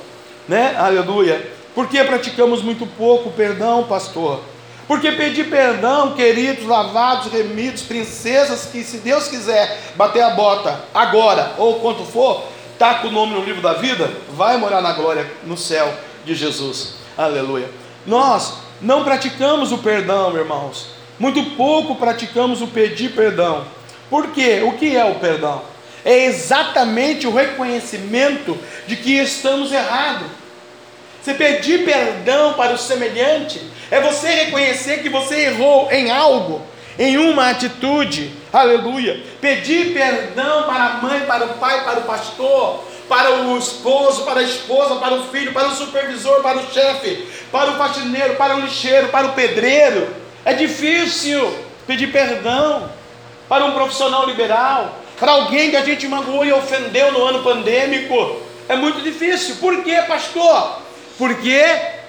né? 0.47 0.75
Aleluia. 0.75 1.51
Por 1.75 1.87
que 1.87 2.03
praticamos 2.03 2.63
muito 2.63 2.87
pouco 2.87 3.29
o 3.29 3.33
perdão, 3.33 3.83
pastor? 3.83 4.41
Porque 4.93 5.11
pedir 5.13 5.49
perdão, 5.49 6.13
queridos, 6.13 6.67
lavados, 6.67 7.33
remidos, 7.33 7.81
princesas, 7.81 8.67
que 8.71 8.83
se 8.83 8.97
Deus 8.97 9.27
quiser 9.27 9.75
bater 9.95 10.21
a 10.21 10.29
bota 10.29 10.83
agora 10.93 11.55
ou 11.57 11.79
quanto 11.79 12.05
for, 12.05 12.43
tá 12.77 12.99
com 12.99 13.07
o 13.07 13.11
nome 13.11 13.33
no 13.33 13.43
livro 13.43 13.59
da 13.59 13.73
vida, 13.73 14.07
vai 14.33 14.55
morar 14.55 14.83
na 14.83 14.93
glória 14.93 15.25
no 15.45 15.57
céu 15.57 15.91
de 16.23 16.35
Jesus. 16.35 16.93
Aleluia. 17.17 17.67
Nós 18.05 18.59
não 18.79 19.03
praticamos 19.03 19.71
o 19.71 19.79
perdão, 19.79 20.37
irmãos. 20.37 20.89
Muito 21.17 21.43
pouco 21.55 21.95
praticamos 21.95 22.61
o 22.61 22.67
pedir 22.67 23.15
perdão. 23.15 23.65
Por 24.11 24.27
quê? 24.27 24.61
O 24.63 24.73
que 24.73 24.95
é 24.95 25.03
o 25.03 25.15
perdão? 25.15 25.63
É 26.05 26.25
exatamente 26.25 27.25
o 27.25 27.33
reconhecimento 27.33 28.55
de 28.85 28.95
que 28.95 29.17
estamos 29.17 29.71
errados. 29.71 30.27
Você 31.19 31.33
pedir 31.33 31.83
perdão 31.83 32.53
para 32.53 32.73
o 32.73 32.77
semelhante 32.77 33.72
é 33.91 34.01
você 34.01 34.27
reconhecer 34.27 35.01
que 35.01 35.09
você 35.09 35.45
errou 35.45 35.91
em 35.91 36.11
algo, 36.11 36.61
em 36.97 37.17
uma 37.17 37.49
atitude. 37.49 38.31
Aleluia. 38.51 39.21
Pedir 39.41 39.93
perdão 39.93 40.63
para 40.63 40.85
a 40.85 40.93
mãe, 41.01 41.21
para 41.21 41.45
o 41.45 41.53
pai, 41.55 41.83
para 41.83 41.99
o 41.99 42.03
pastor, 42.03 42.83
para 43.07 43.31
o 43.31 43.57
esposo, 43.57 44.23
para 44.23 44.39
a 44.39 44.43
esposa, 44.43 44.95
para 44.95 45.15
o 45.15 45.23
filho, 45.25 45.53
para 45.53 45.67
o 45.67 45.75
supervisor, 45.75 46.41
para 46.41 46.57
o 46.57 46.73
chefe, 46.73 47.27
para 47.51 47.71
o 47.71 47.77
faxineiro, 47.77 48.35
para 48.35 48.55
o 48.55 48.61
lixeiro, 48.61 49.09
para 49.09 49.27
o 49.27 49.33
pedreiro. 49.33 50.07
É 50.45 50.53
difícil 50.53 51.53
pedir 51.85 52.11
perdão 52.11 52.89
para 53.47 53.65
um 53.65 53.73
profissional 53.73 54.25
liberal, 54.25 54.97
para 55.19 55.31
alguém 55.31 55.69
que 55.69 55.77
a 55.77 55.85
gente 55.85 56.07
magoou 56.07 56.45
e 56.45 56.51
ofendeu 56.51 57.11
no 57.11 57.23
ano 57.25 57.43
pandêmico. 57.43 58.41
É 58.67 58.75
muito 58.75 59.01
difícil. 59.01 59.57
Por 59.57 59.83
quê, 59.83 60.01
pastor? 60.07 60.79
Porque 61.17 61.63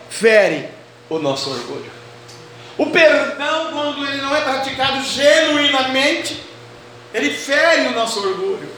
fere 0.08 0.73
o 1.16 1.22
nosso 1.22 1.50
orgulho. 1.50 1.90
O 2.76 2.86
perdão, 2.86 3.70
quando 3.72 4.06
ele 4.06 4.20
não 4.20 4.34
é 4.34 4.40
praticado 4.40 5.02
genuinamente, 5.04 6.42
ele 7.12 7.30
fere 7.30 7.88
o 7.88 7.92
nosso 7.92 8.20
orgulho. 8.20 8.68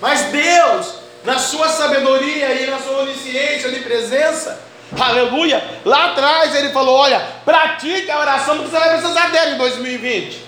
Mas 0.00 0.24
Deus, 0.24 0.94
na 1.24 1.38
sua 1.38 1.68
sabedoria 1.68 2.52
e 2.54 2.70
na 2.70 2.78
sua 2.78 3.02
onisciência 3.02 3.70
de 3.70 3.80
presença, 3.80 4.60
aleluia, 4.98 5.62
lá 5.84 6.12
atrás 6.12 6.54
ele 6.54 6.70
falou: 6.70 6.96
olha, 6.96 7.20
pratique 7.44 8.10
a 8.10 8.20
oração, 8.20 8.56
porque 8.56 8.70
você 8.70 8.78
vai 8.78 8.98
precisar 8.98 9.28
dela 9.30 9.50
em 9.50 9.58
2020. 9.58 10.44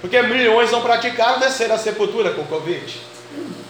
Porque 0.00 0.20
milhões 0.22 0.70
não 0.70 0.82
praticaram 0.82 1.38
descer 1.38 1.70
a 1.70 1.78
sepultura 1.78 2.30
com 2.32 2.44
Covid. 2.44 3.00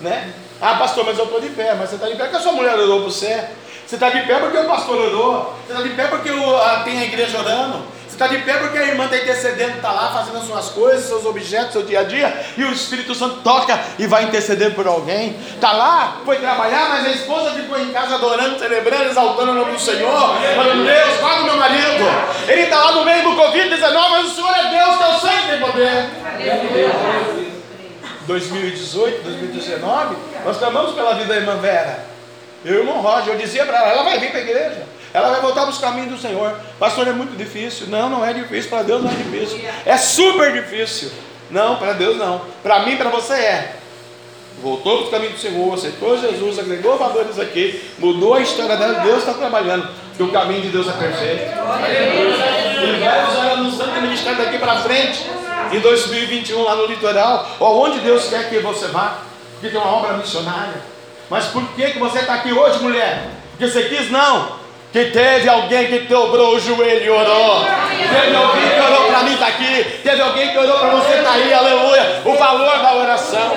Né? 0.00 0.32
Ah, 0.60 0.74
pastor, 0.74 1.04
mas 1.04 1.18
eu 1.18 1.24
estou 1.24 1.40
de 1.40 1.50
pé. 1.50 1.74
Mas 1.74 1.90
você 1.90 1.96
está 1.96 2.08
de 2.08 2.16
pé 2.16 2.24
porque 2.24 2.36
a 2.36 2.40
sua 2.40 2.52
mulher 2.52 2.74
orou 2.78 3.00
para 3.00 3.10
você. 3.10 3.48
Você 3.86 3.94
está 3.94 4.10
de 4.10 4.22
pé 4.22 4.34
porque 4.40 4.58
o 4.58 4.64
pastor 4.64 4.96
orou. 4.96 5.54
Você 5.64 5.72
está 5.72 5.82
de 5.86 5.94
pé 5.94 6.08
porque 6.08 6.30
o, 6.30 6.56
a, 6.56 6.80
tem 6.80 6.98
a 6.98 7.04
igreja 7.04 7.38
orando. 7.38 7.84
Você 8.08 8.14
está 8.14 8.26
de 8.26 8.38
pé 8.38 8.54
porque 8.54 8.78
a 8.78 8.88
irmã 8.88 9.04
está 9.04 9.16
intercedendo, 9.16 9.76
está 9.76 9.92
lá 9.92 10.10
fazendo 10.12 10.38
as 10.38 10.44
suas 10.44 10.68
coisas, 10.70 11.04
seus 11.04 11.24
objetos, 11.24 11.72
seu 11.72 11.84
dia 11.84 12.00
a 12.00 12.02
dia. 12.02 12.46
E 12.56 12.64
o 12.64 12.72
Espírito 12.72 13.14
Santo 13.14 13.42
toca 13.44 13.78
e 13.96 14.08
vai 14.08 14.24
interceder 14.24 14.74
por 14.74 14.88
alguém. 14.88 15.36
Está 15.54 15.72
lá, 15.72 16.20
foi 16.24 16.36
trabalhar, 16.38 16.88
mas 16.88 17.06
a 17.06 17.10
esposa 17.10 17.50
ficou 17.52 17.78
em 17.78 17.92
casa 17.92 18.16
adorando, 18.16 18.58
celebrando, 18.58 19.04
exaltando 19.04 19.52
o 19.52 19.54
nome 19.54 19.72
do 19.72 19.80
Senhor. 19.80 20.36
Falando, 20.56 20.84
Deus, 20.84 21.20
guarda 21.20 21.42
o 21.42 21.44
meu 21.44 21.56
marido. 21.56 22.04
Ele 22.48 22.62
está 22.62 22.84
lá 22.86 22.92
no 22.92 23.04
meio 23.04 23.22
do 23.22 23.36
Covid-19, 23.36 24.10
mas 24.10 24.26
o 24.26 24.34
Senhor 24.34 24.50
é 24.50 24.84
Deus, 24.84 24.98
teu 24.98 25.30
sangue 25.30 25.46
tem 25.48 25.60
poder. 25.60 26.10
2018, 28.26 29.22
2019, 29.22 30.16
nós 30.44 30.56
clamamos 30.56 30.92
pela 30.92 31.14
vida 31.14 31.28
da 31.28 31.36
irmã 31.36 31.56
Vera. 31.58 32.15
Eu 32.64 32.74
o 32.74 32.78
irmão 32.78 33.00
Roger, 33.00 33.34
eu 33.34 33.38
dizia 33.38 33.64
para 33.64 33.78
ela, 33.78 33.88
ela 33.88 34.02
vai 34.02 34.18
vir 34.18 34.30
para 34.30 34.40
a 34.40 34.42
igreja. 34.42 34.86
Ela 35.12 35.30
vai 35.30 35.40
voltar 35.40 35.62
para 35.62 35.70
os 35.70 35.78
caminhos 35.78 36.10
do 36.10 36.18
Senhor. 36.18 36.54
Pastor, 36.78 37.08
é 37.08 37.12
muito 37.12 37.36
difícil. 37.36 37.86
Não, 37.86 38.10
não 38.10 38.24
é 38.24 38.32
difícil. 38.32 38.68
Para 38.68 38.82
Deus 38.82 39.02
não 39.02 39.10
é 39.10 39.14
difícil. 39.14 39.60
É 39.86 39.96
super 39.96 40.52
difícil. 40.52 41.10
Não, 41.50 41.76
para 41.76 41.94
Deus 41.94 42.16
não. 42.16 42.42
Para 42.62 42.80
mim, 42.80 42.96
para 42.96 43.08
você 43.08 43.32
é. 43.32 43.76
Voltou 44.62 44.96
para 44.96 45.04
os 45.04 45.10
caminhos 45.10 45.34
do 45.34 45.40
Senhor, 45.40 45.74
aceitou 45.74 46.18
Jesus, 46.18 46.58
agregou 46.58 46.96
valores 46.96 47.38
aqui, 47.38 47.82
mudou 47.98 48.34
a 48.34 48.40
história 48.40 48.76
dela. 48.76 49.00
Deus 49.00 49.18
está 49.18 49.34
trabalhando. 49.34 49.88
Porque 50.08 50.22
o 50.22 50.32
caminho 50.32 50.62
de 50.62 50.68
Deus 50.68 50.88
é 50.88 50.92
perfeito. 50.92 51.42
Ele 52.82 53.04
vai 53.04 53.28
usar 53.28 53.56
no 53.56 53.70
santo 53.70 54.00
ministério 54.00 54.38
daqui 54.38 54.58
para 54.58 54.80
frente. 54.80 55.26
Em 55.72 55.80
2021, 55.80 56.62
lá 56.62 56.74
no 56.74 56.86
litoral, 56.86 57.56
ou 57.58 57.86
onde 57.86 58.00
Deus 58.00 58.28
quer 58.28 58.48
que 58.48 58.58
você 58.58 58.86
vá. 58.88 59.18
Porque 59.52 59.68
tem 59.68 59.78
uma 59.78 59.92
obra 59.92 60.14
missionária. 60.14 60.95
Mas 61.28 61.46
por 61.46 61.66
que, 61.70 61.90
que 61.90 61.98
você 61.98 62.20
está 62.20 62.34
aqui 62.34 62.52
hoje, 62.52 62.78
mulher? 62.80 63.30
Porque 63.50 63.68
você 63.68 63.82
quis? 63.84 64.10
Não. 64.10 64.64
Que 64.92 65.06
teve 65.06 65.48
alguém 65.48 65.86
que 65.88 65.98
dobrou 66.00 66.56
o 66.56 66.60
joelho 66.60 67.04
e 67.04 67.10
orou. 67.10 67.64
Teve 67.64 68.36
alguém 68.36 68.70
que 68.70 68.80
orou 68.80 69.08
para 69.08 69.22
mim 69.24 69.32
estar 69.34 69.46
tá 69.46 69.52
aqui. 69.52 69.84
Teve 70.02 70.22
alguém 70.22 70.52
que 70.52 70.58
orou 70.58 70.78
para 70.78 70.90
você 70.90 71.14
estar 71.18 71.24
tá 71.24 71.32
aí. 71.32 71.52
Aleluia. 71.52 72.22
O 72.24 72.34
valor 72.34 72.78
da 72.78 72.94
oração. 72.94 73.52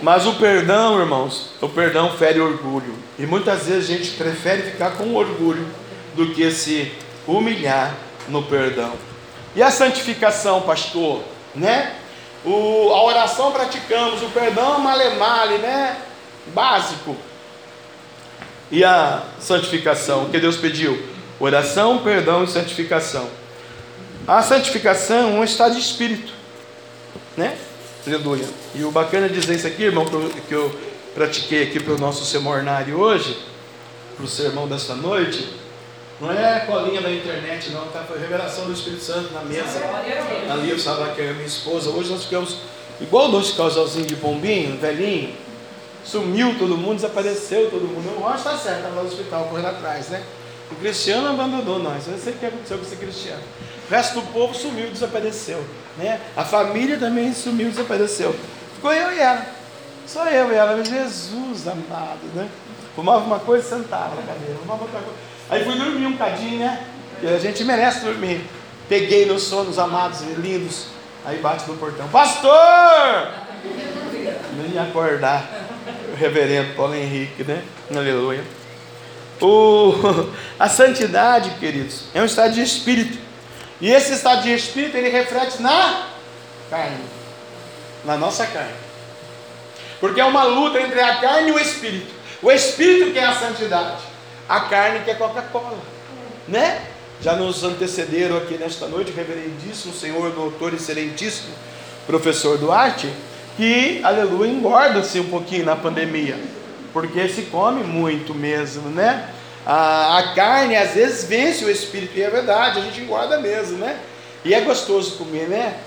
Mas 0.00 0.26
o 0.26 0.34
perdão, 0.34 1.00
irmãos, 1.00 1.50
o 1.60 1.68
perdão 1.68 2.10
fere 2.10 2.40
orgulho. 2.40 2.94
E 3.18 3.26
muitas 3.26 3.66
vezes 3.66 3.90
a 3.90 3.96
gente 3.96 4.10
prefere 4.12 4.62
ficar 4.62 4.92
com 4.92 5.14
orgulho 5.14 5.66
do 6.14 6.32
que 6.34 6.50
se 6.50 6.92
humilhar 7.26 7.94
no 8.28 8.42
perdão. 8.42 8.92
E 9.56 9.62
a 9.62 9.70
santificação, 9.70 10.62
pastor, 10.62 11.20
né? 11.54 11.94
O, 12.44 12.90
a 12.92 13.02
oração 13.04 13.52
praticamos, 13.52 14.22
o 14.22 14.28
perdão 14.30 14.78
male-male, 14.78 15.58
né? 15.58 15.96
Básico. 16.54 17.16
E 18.70 18.84
a 18.84 19.22
santificação, 19.40 20.24
o 20.24 20.30
que 20.30 20.38
Deus 20.38 20.56
pediu? 20.56 21.00
Oração, 21.40 21.98
perdão 21.98 22.44
e 22.44 22.48
santificação. 22.48 23.28
A 24.26 24.42
santificação 24.42 25.36
é 25.36 25.40
um 25.40 25.44
estado 25.44 25.74
de 25.74 25.80
espírito, 25.80 26.32
né? 27.36 27.56
Aleluia. 28.06 28.46
E 28.74 28.84
o 28.84 28.90
bacana 28.90 29.28
de 29.28 29.40
dizer 29.40 29.54
isso 29.54 29.66
aqui, 29.66 29.84
irmão, 29.84 30.04
que 30.06 30.54
eu 30.54 30.74
pratiquei 31.14 31.62
aqui 31.62 31.80
para 31.80 31.94
o 31.94 31.98
nosso 31.98 32.24
semornário 32.24 32.98
hoje, 32.98 33.38
para 34.16 34.24
o 34.24 34.28
sermão 34.28 34.68
desta 34.68 34.94
noite, 34.94 35.48
não 36.20 36.30
é 36.32 36.60
colinha 36.60 37.00
da 37.00 37.10
internet, 37.10 37.70
não, 37.70 37.86
tá? 37.88 38.04
Foi 38.06 38.18
revelação 38.18 38.66
do 38.66 38.72
Espírito 38.72 39.02
Santo 39.02 39.32
na 39.32 39.42
mesa. 39.42 39.80
Ali 40.50 40.70
eu 40.70 40.76
estava 40.76 41.06
aqui, 41.06 41.22
a 41.22 41.32
minha 41.32 41.46
esposa. 41.46 41.90
Hoje 41.90 42.10
nós 42.10 42.24
ficamos 42.24 42.58
igual 43.00 43.30
dois 43.30 43.52
casalzinhos 43.52 44.06
de 44.06 44.16
pombinho, 44.16 44.78
velhinho. 44.78 45.34
Sumiu 46.04 46.56
todo 46.58 46.76
mundo, 46.76 46.96
desapareceu 46.96 47.70
todo 47.70 47.82
mundo. 47.82 48.16
O 48.18 48.20
Rocha 48.20 48.36
está 48.36 48.56
certo, 48.56 48.76
estava 48.78 49.02
no 49.02 49.08
hospital, 49.08 49.44
correndo 49.46 49.68
atrás, 49.68 50.08
né? 50.08 50.22
O 50.70 50.74
Cristiano 50.76 51.28
abandonou 51.28 51.78
nós. 51.78 52.06
Eu 52.06 52.18
sei 52.18 52.32
o 52.32 52.36
que 52.36 52.46
aconteceu 52.46 52.78
com 52.78 52.84
esse 52.84 52.96
Cristiano. 52.96 53.42
O 53.88 53.90
resto 53.90 54.20
do 54.20 54.22
povo 54.32 54.54
sumiu, 54.54 54.90
desapareceu. 54.90 55.64
Né? 55.96 56.20
A 56.36 56.44
família 56.44 56.98
também 56.98 57.32
sumiu, 57.32 57.68
desapareceu. 57.70 58.34
Ficou 58.74 58.92
eu 58.92 59.12
e 59.12 59.18
ela. 59.18 59.46
Só 60.06 60.26
eu 60.28 60.52
e 60.52 60.54
ela. 60.54 60.82
Jesus 60.84 61.68
amado, 61.68 62.20
né? 62.34 62.48
Fumava 62.94 63.24
uma 63.24 63.38
coisa 63.38 63.64
e 63.64 63.68
sentava 63.68 64.14
na 64.14 64.22
cadeira. 64.22 64.54
Fumava 64.60 64.82
outra 64.82 65.00
coisa. 65.00 65.18
Aí 65.50 65.64
fui 65.64 65.76
dormir 65.76 66.06
um 66.06 66.12
bocadinho, 66.12 66.60
né? 66.60 66.86
Que 67.20 67.26
a 67.26 67.38
gente 67.38 67.64
merece 67.64 68.00
dormir. 68.00 68.44
Peguei 68.88 69.26
meus 69.26 69.42
sonos 69.42 69.78
amados 69.78 70.22
e 70.22 70.34
lindos. 70.34 70.86
Aí 71.24 71.38
bate 71.38 71.68
no 71.68 71.76
portão, 71.76 72.06
pastor! 72.08 72.52
Nem 74.56 74.72
ia 74.74 74.82
acordar. 74.82 75.42
O 76.12 76.16
reverendo 76.16 76.74
Paulo 76.74 76.94
Henrique, 76.94 77.42
né? 77.44 77.62
Aleluia. 77.94 78.44
O, 79.40 79.92
a 80.58 80.68
santidade, 80.68 81.50
queridos, 81.58 82.04
é 82.14 82.22
um 82.22 82.26
estado 82.26 82.52
de 82.54 82.62
espírito. 82.62 83.18
E 83.80 83.90
esse 83.90 84.12
estado 84.12 84.42
de 84.42 84.54
espírito, 84.54 84.96
ele 84.96 85.08
reflete 85.08 85.60
na 85.60 86.08
carne. 86.70 87.04
Na 88.04 88.16
nossa 88.16 88.46
carne. 88.46 88.74
Porque 89.98 90.20
é 90.20 90.24
uma 90.24 90.44
luta 90.44 90.80
entre 90.80 91.00
a 91.00 91.16
carne 91.16 91.48
e 91.48 91.52
o 91.52 91.58
espírito. 91.58 92.12
O 92.44 92.52
espírito 92.52 93.12
que 93.12 93.18
é 93.18 93.24
a 93.24 93.34
santidade 93.34 94.14
a 94.48 94.60
carne 94.60 95.00
que 95.00 95.10
é 95.10 95.14
Coca-Cola, 95.14 95.78
né? 96.46 96.82
Já 97.20 97.34
nos 97.34 97.64
antecederam 97.64 98.36
aqui 98.36 98.58
nesta 98.58 98.86
noite, 98.86 99.12
reverendíssimo 99.12 99.94
Senhor, 99.94 100.30
doutor 100.32 100.74
excelentíssimo, 100.74 101.54
professor 102.06 102.58
Duarte, 102.58 103.10
que, 103.56 104.00
aleluia, 104.02 104.50
engorda-se 104.50 105.18
um 105.20 105.30
pouquinho 105.30 105.64
na 105.64 105.76
pandemia, 105.76 106.38
porque 106.92 107.26
se 107.28 107.42
come 107.42 107.82
muito 107.82 108.34
mesmo, 108.34 108.90
né? 108.90 109.30
A, 109.64 110.18
a, 110.18 110.34
carne 110.34 110.76
às 110.76 110.90
vezes 110.90 111.24
vence 111.24 111.64
o 111.64 111.70
espírito, 111.70 112.18
e 112.18 112.22
é 112.22 112.28
verdade, 112.28 112.80
a 112.80 112.82
gente 112.82 113.00
engorda 113.00 113.40
mesmo, 113.40 113.78
né? 113.78 113.98
E 114.44 114.52
é 114.52 114.60
gostoso 114.60 115.16
comer, 115.16 115.48
né? 115.48 115.78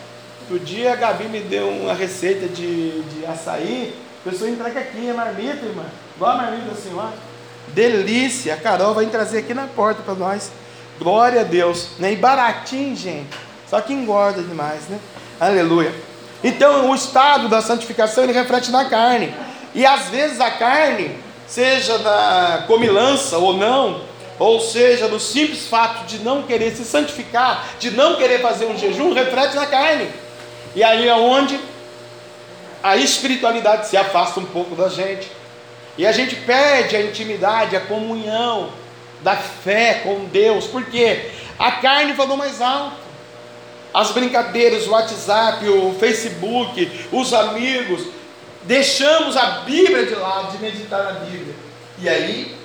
Outro 0.49 0.65
dia 0.65 0.93
a 0.93 0.95
Gabi 0.95 1.25
me 1.25 1.41
deu 1.41 1.69
uma 1.69 1.93
receita 1.93 2.47
de, 2.47 3.01
de 3.03 3.25
açaí, 3.27 3.93
a 4.25 4.29
pessoa 4.31 4.49
entrega 4.49 4.79
aqui, 4.79 5.07
é 5.07 5.13
marmita, 5.13 5.63
irmã, 5.63 5.85
igual 6.17 6.31
a 6.31 6.43
assim, 6.43 6.91
ó. 6.97 7.09
Delícia, 7.67 8.55
a 8.55 8.57
Carol 8.57 8.95
vai 8.95 9.05
trazer 9.05 9.39
aqui 9.39 9.53
na 9.53 9.67
porta 9.67 10.01
para 10.01 10.15
nós. 10.15 10.51
Glória 10.99 11.41
a 11.41 11.43
Deus, 11.43 11.89
né? 11.99 12.13
E 12.13 12.15
baratinho, 12.15 12.95
gente. 12.95 13.29
Só 13.69 13.79
que 13.81 13.93
engorda 13.93 14.41
demais, 14.41 14.87
né? 14.89 14.99
Aleluia. 15.39 15.93
Então, 16.43 16.89
o 16.89 16.95
estado 16.95 17.47
da 17.47 17.61
santificação 17.61 18.23
ele 18.23 18.33
reflete 18.33 18.71
na 18.71 18.85
carne. 18.85 19.33
E 19.75 19.85
às 19.85 20.07
vezes 20.09 20.39
a 20.39 20.49
carne, 20.49 21.15
seja 21.45 21.99
na 21.99 22.63
comilança 22.65 23.37
ou 23.37 23.53
não, 23.53 24.01
ou 24.39 24.59
seja, 24.59 25.07
no 25.07 25.19
simples 25.19 25.67
fato 25.67 26.05
de 26.05 26.19
não 26.19 26.43
querer 26.43 26.75
se 26.75 26.83
santificar, 26.83 27.63
de 27.79 27.91
não 27.91 28.15
querer 28.15 28.41
fazer 28.41 28.65
um 28.65 28.77
jejum, 28.77 29.13
reflete 29.13 29.55
na 29.55 29.67
carne. 29.67 30.09
E 30.75 30.83
aí 30.83 31.07
é 31.07 31.15
onde 31.15 31.59
a 32.81 32.95
espiritualidade 32.97 33.87
se 33.87 33.97
afasta 33.97 34.39
um 34.39 34.45
pouco 34.45 34.75
da 34.75 34.89
gente. 34.89 35.36
E 35.97 36.05
a 36.05 36.11
gente 36.11 36.35
perde 36.35 36.95
a 36.95 37.01
intimidade, 37.01 37.75
a 37.75 37.81
comunhão 37.81 38.69
da 39.23 39.35
fé 39.35 40.01
com 40.03 40.25
Deus, 40.25 40.67
porque 40.67 41.31
a 41.57 41.71
carne 41.73 42.13
falou 42.13 42.37
mais 42.37 42.61
alto 42.61 43.07
as 43.97 44.11
brincadeiras, 44.11 44.85
o 44.85 44.91
WhatsApp, 44.91 45.67
o 45.67 45.91
Facebook, 45.99 47.07
os 47.11 47.33
amigos, 47.33 48.03
deixamos 48.63 49.35
a 49.35 49.61
Bíblia 49.61 50.05
de 50.05 50.13
lado, 50.13 50.51
de 50.51 50.61
meditar 50.61 51.03
na 51.03 51.19
Bíblia. 51.21 51.55
E 51.99 52.07
aí, 52.07 52.55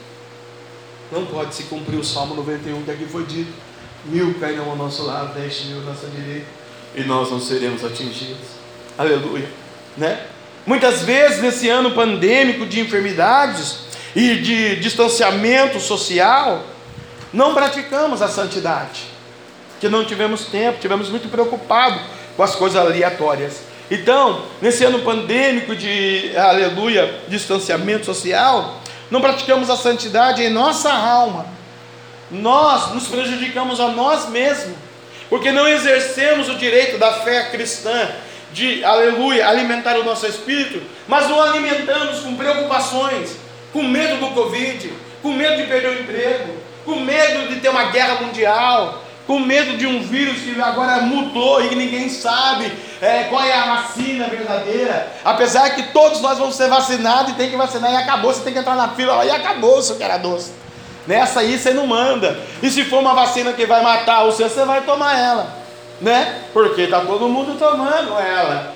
não 1.10 1.24
pode 1.24 1.54
se 1.54 1.62
cumprir 1.64 1.98
o 1.98 2.04
Salmo 2.04 2.34
91 2.34 2.82
que 2.82 2.90
aqui 2.90 3.06
foi 3.06 3.24
dito: 3.24 3.50
mil 4.04 4.38
cairão 4.38 4.68
ao 4.68 4.76
nosso 4.76 5.04
lado, 5.04 5.32
dez 5.32 5.64
mil 5.64 5.78
à 5.78 5.84
nossa 5.84 6.06
direita, 6.08 6.46
e 6.94 7.02
nós 7.04 7.30
não 7.30 7.40
seremos 7.40 7.82
atingidos. 7.82 8.48
Aleluia, 8.98 9.48
né? 9.96 10.26
Muitas 10.64 11.02
vezes 11.02 11.42
nesse 11.42 11.68
ano 11.68 11.90
pandêmico 11.90 12.64
de 12.64 12.80
enfermidades 12.80 13.80
e 14.14 14.36
de 14.36 14.76
distanciamento 14.76 15.80
social, 15.80 16.64
não 17.32 17.54
praticamos 17.54 18.22
a 18.22 18.28
santidade 18.28 19.12
que 19.82 19.88
não 19.88 20.04
tivemos 20.04 20.44
tempo, 20.44 20.78
tivemos 20.78 21.08
muito 21.08 21.28
preocupados 21.28 22.00
com 22.36 22.42
as 22.44 22.54
coisas 22.54 22.80
aleatórias. 22.80 23.62
Então, 23.90 24.44
nesse 24.60 24.84
ano 24.84 25.00
pandêmico 25.00 25.74
de 25.74 26.30
aleluia, 26.36 27.12
distanciamento 27.26 28.06
social, 28.06 28.80
não 29.10 29.20
praticamos 29.20 29.68
a 29.68 29.76
santidade 29.76 30.40
em 30.40 30.50
nossa 30.50 30.92
alma. 30.92 31.46
Nós 32.30 32.94
nos 32.94 33.08
prejudicamos 33.08 33.80
a 33.80 33.88
nós 33.88 34.28
mesmos, 34.28 34.76
porque 35.28 35.50
não 35.50 35.66
exercemos 35.66 36.48
o 36.48 36.54
direito 36.54 36.96
da 36.96 37.14
fé 37.14 37.50
cristã 37.50 38.08
de, 38.52 38.84
aleluia, 38.84 39.48
alimentar 39.48 39.96
o 39.98 40.04
nosso 40.04 40.26
espírito, 40.26 40.82
mas 41.08 41.30
o 41.30 41.40
alimentamos 41.40 42.20
com 42.20 42.36
preocupações, 42.36 43.36
com 43.72 43.82
medo 43.82 44.18
do 44.18 44.34
Covid, 44.34 44.92
com 45.22 45.32
medo 45.32 45.56
de 45.56 45.68
perder 45.68 45.88
o 45.88 46.00
emprego, 46.00 46.54
com 46.84 46.96
medo 46.96 47.48
de 47.48 47.60
ter 47.60 47.68
uma 47.68 47.84
guerra 47.84 48.20
mundial, 48.22 49.02
com 49.26 49.38
medo 49.38 49.76
de 49.76 49.86
um 49.86 50.02
vírus 50.02 50.42
que 50.42 50.60
agora 50.60 51.00
mudou 51.02 51.64
e 51.64 51.68
que 51.68 51.74
ninguém 51.76 52.08
sabe 52.08 52.72
é, 53.00 53.24
qual 53.24 53.42
é 53.42 53.52
a 53.52 53.76
vacina 53.76 54.26
verdadeira. 54.26 55.12
Apesar 55.24 55.70
que 55.70 55.84
todos 55.84 56.20
nós 56.20 56.38
vamos 56.38 56.56
ser 56.56 56.68
vacinados 56.68 57.32
e 57.32 57.36
tem 57.36 57.50
que 57.50 57.56
vacinar 57.56 57.92
e 57.92 57.96
acabou, 57.96 58.32
você 58.32 58.42
tem 58.42 58.52
que 58.52 58.58
entrar 58.58 58.76
na 58.76 58.88
fila 58.88 59.24
e 59.24 59.30
acabou, 59.30 59.80
seu 59.80 59.96
era 60.00 60.18
doce. 60.18 60.52
Nessa 61.06 61.40
aí 61.40 61.58
você 61.58 61.72
não 61.72 61.86
manda. 61.86 62.38
E 62.62 62.70
se 62.70 62.84
for 62.84 63.00
uma 63.00 63.14
vacina 63.14 63.52
que 63.52 63.66
vai 63.66 63.82
matar 63.82 64.24
o 64.24 64.32
seu, 64.32 64.48
você 64.48 64.64
vai 64.64 64.82
tomar 64.82 65.18
ela, 65.18 65.61
né? 66.02 66.44
Porque 66.52 66.82
está 66.82 67.00
todo 67.00 67.28
mundo 67.28 67.58
tomando 67.58 68.18
ela. 68.18 68.74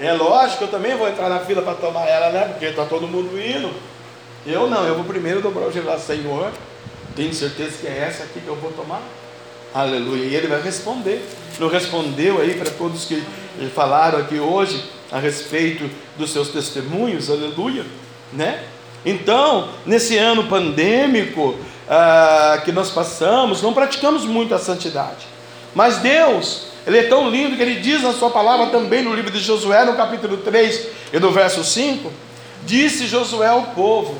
É 0.00 0.12
lógico, 0.12 0.64
eu 0.64 0.68
também 0.68 0.96
vou 0.96 1.08
entrar 1.08 1.28
na 1.28 1.40
fila 1.40 1.62
para 1.62 1.74
tomar 1.74 2.08
ela, 2.08 2.30
né? 2.30 2.48
Porque 2.48 2.64
está 2.64 2.84
todo 2.84 3.06
mundo 3.06 3.38
indo. 3.38 3.70
Eu 4.44 4.68
não, 4.68 4.84
eu 4.84 4.96
vou 4.96 5.04
primeiro 5.04 5.40
dobrar 5.40 5.68
o 5.68 5.72
gelo, 5.72 5.96
Senhor. 6.00 6.50
Tenho 7.14 7.32
certeza 7.32 7.76
que 7.80 7.86
é 7.86 7.98
essa 8.08 8.24
aqui 8.24 8.40
que 8.40 8.48
eu 8.48 8.56
vou 8.56 8.72
tomar. 8.72 9.02
Aleluia. 9.72 10.24
E 10.24 10.34
ele 10.34 10.48
vai 10.48 10.60
responder. 10.60 11.24
Não 11.60 11.68
respondeu 11.68 12.40
aí 12.40 12.54
para 12.54 12.70
todos 12.70 13.04
que 13.04 13.22
falaram 13.74 14.18
aqui 14.18 14.38
hoje 14.40 14.82
a 15.12 15.18
respeito 15.18 15.88
dos 16.16 16.32
seus 16.32 16.48
testemunhos, 16.48 17.30
aleluia, 17.30 17.84
né? 18.32 18.64
Então, 19.04 19.68
nesse 19.84 20.16
ano 20.16 20.44
pandêmico 20.44 21.54
ah, 21.88 22.62
que 22.64 22.72
nós 22.72 22.90
passamos, 22.90 23.60
não 23.60 23.74
praticamos 23.74 24.24
muito 24.24 24.54
a 24.54 24.58
santidade. 24.58 25.31
Mas 25.74 25.98
Deus, 25.98 26.66
Ele 26.86 26.98
é 26.98 27.02
tão 27.04 27.30
lindo 27.30 27.56
que 27.56 27.62
Ele 27.62 27.80
diz 27.80 28.02
na 28.02 28.12
Sua 28.12 28.30
palavra 28.30 28.66
também 28.66 29.02
no 29.02 29.14
livro 29.14 29.30
de 29.30 29.40
Josué, 29.40 29.84
no 29.84 29.96
capítulo 29.96 30.38
3 30.38 30.88
e 31.12 31.18
no 31.18 31.30
verso 31.30 31.64
5: 31.64 32.12
Disse 32.64 33.06
Josué 33.06 33.48
ao 33.48 33.62
povo: 33.68 34.16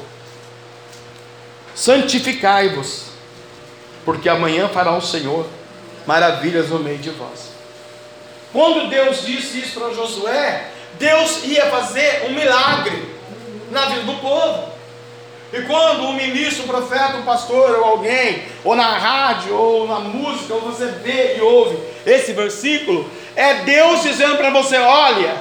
Santificai-vos 1.75 3.13
porque 4.05 4.29
amanhã 4.29 4.69
fará 4.69 4.93
o 4.97 5.01
Senhor 5.01 5.47
maravilhas 6.07 6.69
no 6.69 6.79
meio 6.79 6.99
de 6.99 7.11
vós. 7.11 7.53
Quando 8.53 8.89
Deus 8.89 9.25
disse 9.25 9.61
isso 9.61 9.81
para 9.81 9.95
Josué, 9.95 10.71
Deus 10.99 11.45
ia 11.45 11.67
fazer 11.71 12.27
um 12.29 12.35
milagre 12.35 13.17
na 13.71 13.87
vida 13.87 14.03
do 14.03 14.15
povo. 14.15 14.72
E 15.53 15.61
quando 15.63 16.05
um 16.05 16.15
ministro, 16.15 16.65
um 16.65 16.67
profeta, 16.67 17.19
um 17.19 17.23
pastor 17.23 17.79
ou 17.79 17.85
alguém, 17.85 18.43
ou 18.65 18.75
na 18.75 18.97
rádio, 18.97 19.55
ou 19.55 19.87
na 19.87 20.01
música, 20.01 20.55
ou 20.55 20.63
você 20.63 20.87
vê 20.87 21.37
e 21.37 21.41
ouve 21.43 21.77
esse 22.07 22.33
versículo, 22.33 23.09
é 23.37 23.55
Deus 23.57 24.03
dizendo 24.03 24.37
para 24.37 24.51
você: 24.51 24.79
olha, 24.79 25.37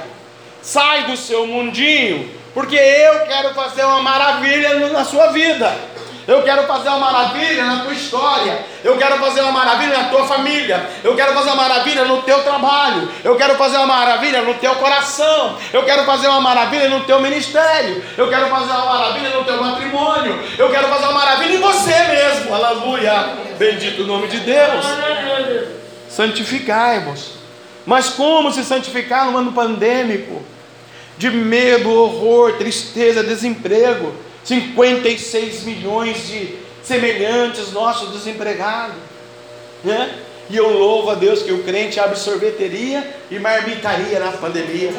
sai 0.60 1.04
do 1.04 1.16
seu 1.16 1.46
mundinho, 1.46 2.30
porque 2.52 2.76
eu 2.76 3.20
quero 3.26 3.54
fazer 3.54 3.84
uma 3.84 4.02
maravilha 4.02 4.90
na 4.90 5.04
sua 5.04 5.28
vida. 5.28 5.74
Eu 6.26 6.42
quero 6.42 6.66
fazer 6.68 6.88
uma 6.88 6.98
maravilha 6.98 7.64
na 7.64 7.82
tua 7.82 7.92
história. 7.92 8.64
Eu 8.84 8.96
quero 8.96 9.16
fazer 9.18 9.40
uma 9.40 9.52
maravilha 9.52 9.98
na 9.98 10.08
tua 10.08 10.24
família. 10.24 10.88
Eu 11.02 11.16
quero 11.16 11.34
fazer 11.34 11.50
uma 11.50 11.56
maravilha 11.56 12.04
no 12.04 12.22
teu 12.22 12.42
trabalho. 12.44 13.08
Eu 13.24 13.34
quero 13.36 13.56
fazer 13.56 13.76
uma 13.78 13.86
maravilha 13.86 14.42
no 14.42 14.54
teu 14.54 14.74
coração. 14.76 15.58
Eu 15.72 15.84
quero 15.84 16.04
fazer 16.04 16.28
uma 16.28 16.40
maravilha 16.40 16.88
no 16.88 17.00
teu 17.00 17.20
ministério. 17.20 18.04
Eu 18.16 18.28
quero 18.28 18.46
fazer 18.48 18.72
uma 18.72 18.86
maravilha 18.86 19.30
no 19.30 19.44
teu 19.44 19.60
matrimônio. 19.60 20.38
Eu 20.56 20.70
quero 20.70 20.88
fazer 20.88 21.04
uma 21.04 21.12
maravilha 21.12 21.56
em 21.56 21.60
você 21.60 21.98
mesmo. 22.04 22.54
Aleluia. 22.54 23.36
Bendito 23.58 24.02
o 24.02 24.06
nome 24.06 24.28
de 24.28 24.38
Deus. 24.38 24.86
Santificai-vos. 26.08 27.32
Mas 27.84 28.10
como 28.10 28.52
se 28.52 28.62
santificar 28.64 29.26
no 29.26 29.38
ano 29.38 29.52
pandêmico? 29.52 30.40
De 31.18 31.30
medo, 31.30 31.92
horror, 31.92 32.52
tristeza, 32.52 33.24
desemprego 33.24 34.14
56 34.44 35.62
milhões 35.64 36.26
de 36.26 36.56
semelhantes 36.82 37.72
nossos 37.72 38.10
desempregados, 38.10 38.96
né? 39.84 40.12
E 40.50 40.56
eu 40.56 40.76
louvo 40.76 41.10
a 41.10 41.14
Deus 41.14 41.42
que 41.42 41.52
o 41.52 41.62
crente 41.62 41.98
abre 41.98 42.16
sorveteria 42.16 43.08
e 43.30 43.38
marmitaria 43.38 44.18
na 44.18 44.32
pandemia. 44.32 44.90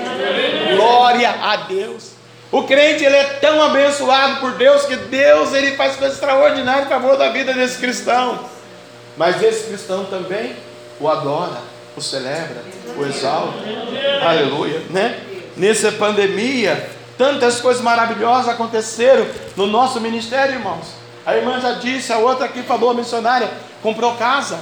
Glória 0.76 1.30
a 1.30 1.58
Deus. 1.58 2.12
O 2.52 2.64
crente 2.64 3.04
ele 3.04 3.16
é 3.16 3.24
tão 3.42 3.62
abençoado 3.62 4.40
por 4.40 4.52
Deus 4.54 4.86
que 4.86 4.96
Deus 4.96 5.54
ele 5.54 5.76
faz 5.76 5.96
coisas 5.96 6.18
extraordinárias 6.18 6.86
em 6.86 6.90
favor 6.90 7.18
da 7.18 7.30
vida 7.30 7.54
desse 7.54 7.78
cristão. 7.78 8.48
Mas 9.18 9.42
esse 9.44 9.66
cristão 9.66 10.06
também 10.06 10.56
o 11.00 11.10
adora, 11.10 11.62
o 11.96 12.02
celebra, 12.02 12.64
o 12.98 13.06
exalta. 13.06 13.58
Aleluia, 14.22 14.82
né? 14.90 15.20
Nessa 15.58 15.92
pandemia, 15.92 16.90
Tantas 17.18 17.62
coisas 17.62 17.82
maravilhosas 17.82 18.50
aconteceram 18.50 19.26
no 19.56 19.68
nosso 19.68 20.00
ministério, 20.02 20.56
irmãos. 20.56 20.94
A 21.26 21.36
irmã 21.36 21.60
já 21.60 21.74
disse, 21.74 22.12
a 22.12 22.18
outra 22.18 22.46
aqui 22.46 22.64
falou, 22.64 22.92
a 22.92 22.94
missionária, 22.94 23.50
comprou 23.82 24.16
casa. 24.16 24.60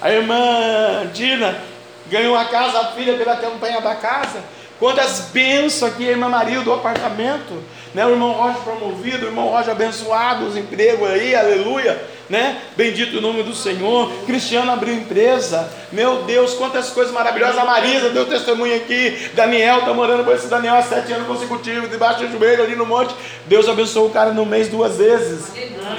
A 0.00 0.10
irmã 0.10 1.06
Dina 1.12 1.58
ganhou 2.06 2.36
a 2.36 2.44
casa, 2.44 2.78
a 2.78 2.92
filha 2.92 3.16
pela 3.16 3.36
campanha 3.36 3.80
da 3.80 3.94
casa. 3.94 4.42
Quantas 4.78 5.30
bênçãos 5.32 5.92
aqui, 5.92 6.06
a 6.06 6.12
irmã 6.12 6.28
Maria 6.28 6.60
do 6.60 6.72
apartamento, 6.72 7.62
né? 7.94 8.04
o 8.04 8.10
irmão 8.10 8.32
Roger 8.32 8.60
promovido, 8.62 9.24
o 9.24 9.28
irmão 9.28 9.48
Roger 9.48 9.70
abençoado, 9.70 10.46
os 10.46 10.56
empregos 10.56 11.08
aí, 11.08 11.34
aleluia 11.34 12.14
né? 12.28 12.58
Bendito 12.76 13.18
o 13.18 13.20
nome 13.20 13.42
do 13.42 13.54
Senhor. 13.54 14.10
Cristiano 14.26 14.72
abriu 14.72 14.94
empresa. 14.94 15.68
Meu 15.92 16.22
Deus, 16.22 16.54
quantas 16.54 16.90
coisas 16.90 17.12
maravilhosas. 17.12 17.58
A 17.58 17.64
Marisa 17.64 18.10
deu 18.10 18.26
testemunho 18.26 18.76
aqui. 18.76 19.30
Daniel 19.34 19.80
está 19.80 19.92
morando 19.92 20.24
com 20.24 20.32
esse 20.32 20.46
Daniel 20.46 20.76
há 20.76 20.82
sete 20.82 21.12
anos 21.12 21.26
consecutivos, 21.26 21.90
debaixo 21.90 22.26
do 22.26 22.38
joelho 22.38 22.64
ali 22.64 22.76
no 22.76 22.86
monte. 22.86 23.14
Deus 23.46 23.68
abençoou 23.68 24.08
o 24.08 24.10
cara 24.10 24.32
no 24.32 24.46
mês 24.46 24.68
duas 24.68 24.96
vezes. 24.96 25.52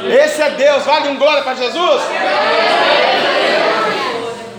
Esse 0.08 0.41
é 0.41 0.50
Deus. 0.52 0.84
Vale 0.84 1.10
um 1.10 1.18
glória 1.18 1.43
para 1.43 1.56
Jesus. 1.56 2.02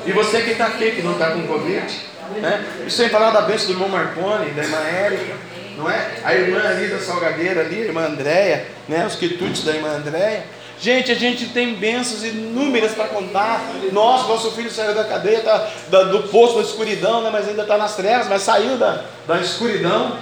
E 0.06 0.12
você 0.12 0.42
que 0.42 0.50
está 0.52 0.66
aqui, 0.66 0.92
que 0.92 1.02
não 1.02 1.12
está 1.12 1.30
com 1.30 1.46
Covid, 1.48 2.16
Né? 2.36 2.64
Sem 2.88 3.08
falar 3.08 3.30
da 3.30 3.40
bênção 3.40 3.66
do 3.66 3.72
irmão 3.72 3.88
Marconi, 3.88 4.50
da 4.50 4.62
irmã 4.62 4.78
Érica, 4.78 5.34
não 5.76 5.90
é? 5.90 6.20
A 6.24 6.34
irmã 6.34 6.60
ali 6.60 6.88
da 6.88 6.98
Salgadeira 6.98 7.60
ali, 7.60 7.82
a 7.82 7.84
irmã 7.84 8.06
Andréia, 8.06 8.66
né? 8.88 9.06
Os 9.06 9.14
quitutes 9.14 9.62
da 9.64 9.72
irmã 9.72 9.90
Andréia. 9.90 10.44
Gente, 10.78 11.10
a 11.10 11.14
gente 11.14 11.46
tem 11.46 11.74
bênçãos 11.74 12.22
inúmeras 12.22 12.92
para 12.92 13.06
contar. 13.06 13.62
Nossa, 13.92 14.28
nosso 14.28 14.50
filho 14.52 14.70
saiu 14.70 14.94
da 14.94 15.04
cadeia, 15.04 15.40
tá, 15.40 15.70
da, 15.88 16.04
do 16.04 16.24
poço 16.24 16.56
da 16.56 16.62
escuridão, 16.62 17.22
né, 17.22 17.30
mas 17.32 17.48
ainda 17.48 17.62
está 17.62 17.78
nas 17.78 17.96
trevas, 17.96 18.28
mas 18.28 18.42
saiu 18.42 18.76
da, 18.76 19.04
da 19.26 19.40
escuridão. 19.40 20.18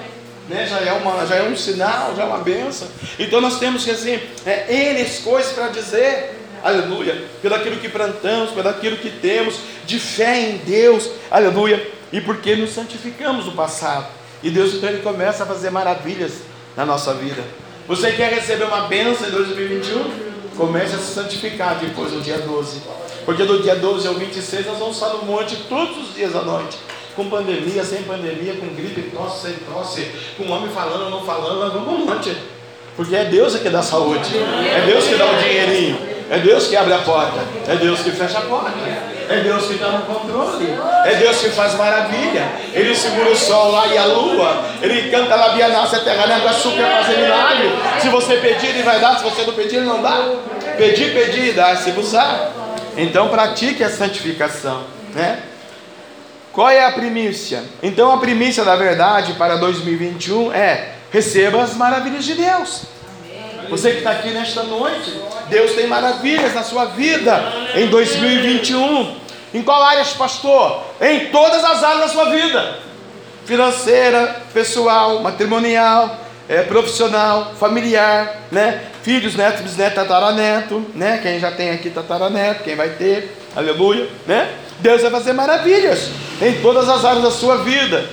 Né, 0.49 0.67
já, 0.67 0.79
é 0.79 0.93
uma, 0.93 1.27
já 1.27 1.37
é 1.37 1.43
um 1.43 1.57
sinal, 1.57 2.15
já 2.15 2.23
é 2.23 2.27
uma 2.27 2.39
bênção. 2.39 2.87
Então 3.19 3.41
nós 3.41 3.59
temos 3.59 3.85
que 3.85 3.91
assim, 3.91 4.21
é, 4.47 4.93
N 4.93 5.05
coisas 5.25 5.53
para 5.53 5.69
dizer, 5.69 6.39
aleluia, 6.63 7.25
pelo 7.43 7.55
aquilo 7.55 7.77
que 7.77 7.89
plantamos, 7.89 8.51
pelo 8.51 8.69
aquilo 8.69 8.99
que 8.99 9.11
temos, 9.11 9.57
de 9.87 9.99
fé 9.99 10.39
em 10.39 10.59
Deus, 10.59 11.11
aleluia, 11.31 11.85
e 12.13 12.21
porque 12.21 12.55
nos 12.55 12.71
santificamos 12.71 13.47
no 13.47 13.53
passado. 13.53 14.07
E 14.45 14.51
Deus 14.51 14.75
então 14.75 14.91
ele 14.91 15.01
começa 15.01 15.43
a 15.43 15.47
fazer 15.47 15.71
maravilhas 15.71 16.43
na 16.77 16.85
nossa 16.85 17.15
vida. 17.15 17.43
Você 17.89 18.13
quer 18.13 18.31
receber 18.31 18.65
uma 18.65 18.83
bênção 18.83 19.27
em 19.27 19.31
2021? 19.31 20.35
Comece 20.55 20.95
a 20.95 20.99
se 20.99 21.15
santificar 21.15 21.79
depois 21.79 22.13
do 22.13 22.21
dia 22.21 22.39
12. 22.39 22.83
Porque 23.25 23.43
do 23.45 23.63
dia 23.63 23.75
12 23.75 24.07
ao 24.07 24.15
26 24.15 24.67
nós 24.67 24.79
vamos 24.79 24.97
estar 24.97 25.09
no 25.09 25.25
monte 25.25 25.57
todos 25.67 25.97
os 25.97 26.15
dias 26.15 26.37
à 26.37 26.43
noite. 26.43 26.77
Com 27.17 27.31
pandemia, 27.31 27.83
sem 27.83 28.03
pandemia, 28.03 28.55
com 28.57 28.67
gripe, 28.75 29.11
tosse, 29.15 29.47
sem 29.47 29.55
tosse, 29.73 30.11
com 30.37 30.51
homem 30.51 30.71
falando 30.71 31.09
não 31.09 31.25
falando, 31.25 31.61
nós 31.61 31.73
vamos 31.73 32.01
no 32.01 32.07
monte. 32.07 32.37
Porque 32.97 33.17
é 33.17 33.25
Deus 33.25 33.57
que 33.57 33.71
dá 33.71 33.83
saúde. 33.83 34.31
É 34.37 34.85
Deus 34.87 35.07
que 35.07 35.15
dá 35.15 35.25
o 35.25 35.37
dinheirinho. 35.39 36.14
É 36.31 36.39
Deus 36.39 36.67
que 36.67 36.77
abre 36.77 36.95
a 36.95 36.99
porta. 36.99 37.41
É 37.69 37.77
Deus 37.77 38.01
que 38.01 38.11
fecha 38.11 38.39
a 38.39 38.43
porta. 38.43 38.73
É 39.29 39.41
Deus 39.41 39.67
que 39.67 39.75
está 39.75 39.89
no 39.89 40.03
controle. 40.07 40.75
É 41.05 41.15
Deus 41.17 41.39
que 41.39 41.51
faz 41.51 41.75
maravilha. 41.75 42.49
Ele 42.73 42.95
segura 42.95 43.31
o 43.31 43.37
sol 43.37 43.73
lá 43.73 43.87
e 43.89 43.99
a 43.99 44.05
lua. 44.07 44.65
Ele 44.81 45.11
canta 45.11 45.35
lá 45.35 45.49
via 45.49 45.69
nasce 45.69 45.99
terra, 46.01 46.27
né? 46.27 46.43
açúcar 46.47 47.03
fazer 47.03 47.19
milagre. 47.19 47.71
Se 48.01 48.09
você 48.09 48.37
pedir, 48.37 48.69
ele 48.69 48.83
vai 48.83 49.01
dar. 49.01 49.19
Se 49.19 49.25
você 49.25 49.43
não 49.43 49.53
pedir, 49.53 49.77
ele 49.77 49.87
não 49.87 50.03
dá. 50.03 50.31
Pedir, 50.77 51.13
pedir 51.13 51.53
dar, 51.53 51.77
se 51.77 51.91
usar. 51.91 52.53
Então 52.97 53.29
pratique 53.29 53.83
a 53.83 53.91
santificação, 53.91 54.85
né? 55.15 55.41
Qual 56.53 56.71
é 56.71 56.85
a 56.85 56.93
primícia? 56.93 57.65
Então 57.83 58.13
a 58.13 58.19
primícia 58.19 58.65
da 58.65 58.77
verdade 58.77 59.33
para 59.33 59.57
2021 59.57 60.53
é 60.53 60.91
receba 61.11 61.63
as 61.63 61.75
maravilhas 61.75 62.25
de 62.25 62.35
Deus. 62.35 62.94
Você 63.69 63.93
que 63.93 63.99
está 63.99 64.13
aqui 64.13 64.31
nesta 64.31 64.63
noite, 64.63 65.13
Deus 65.49 65.73
tem 65.73 65.87
maravilhas 65.87 66.55
na 66.55 66.63
sua 66.63 66.87
vida 66.87 67.43
em 67.75 67.87
2021. 67.89 69.17
Em 69.55 69.63
qual 69.63 69.83
área, 69.83 70.05
pastor? 70.17 70.83
Em 71.01 71.27
todas 71.27 71.65
as 71.65 71.83
áreas 71.83 72.01
da 72.01 72.09
sua 72.09 72.31
vida: 72.31 72.79
financeira, 73.45 74.43
pessoal, 74.53 75.21
matrimonial, 75.21 76.19
é, 76.49 76.63
profissional, 76.63 77.53
familiar, 77.59 78.43
né? 78.51 78.83
Filhos, 79.03 79.35
netos, 79.35 79.61
bisnetos, 79.61 79.95
tataraneto, 79.95 80.85
né? 80.95 81.21
Quem 81.23 81.39
já 81.39 81.51
tem 81.51 81.71
aqui 81.71 81.91
tataraneto, 81.91 82.65
quem 82.65 82.75
vai 82.77 82.91
ter, 82.91 83.37
aleluia, 83.55 84.09
né? 84.27 84.51
Deus 84.81 85.03
vai 85.03 85.11
fazer 85.11 85.33
maravilhas 85.33 86.11
em 86.43 86.61
todas 86.61 86.89
as 86.89 87.05
áreas 87.05 87.23
da 87.23 87.31
sua 87.31 87.59
vida, 87.59 88.05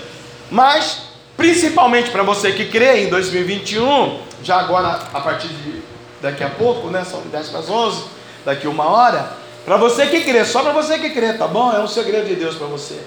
mas 0.49 1.01
principalmente 1.35 2.11
para 2.11 2.23
você 2.23 2.51
que 2.51 2.65
crê 2.65 3.05
em 3.05 3.09
2021, 3.09 4.19
já 4.43 4.59
agora 4.59 4.99
a 5.13 5.21
partir 5.21 5.47
de 5.47 5.81
daqui 6.21 6.43
a 6.43 6.49
pouco, 6.49 6.89
né? 6.89 7.03
São 7.03 7.21
10 7.21 7.49
para 7.49 7.59
as 7.59 7.69
11, 7.69 8.03
daqui 8.45 8.67
uma 8.67 8.85
hora. 8.85 9.41
Para 9.65 9.77
você 9.77 10.07
que 10.07 10.21
crê, 10.21 10.43
só 10.45 10.63
para 10.63 10.71
você 10.71 10.97
que 10.97 11.11
crê, 11.11 11.33
tá 11.33 11.47
bom? 11.47 11.71
É 11.71 11.79
um 11.79 11.87
segredo 11.87 12.27
de 12.27 12.35
Deus 12.35 12.55
para 12.55 12.67
você. 12.67 12.99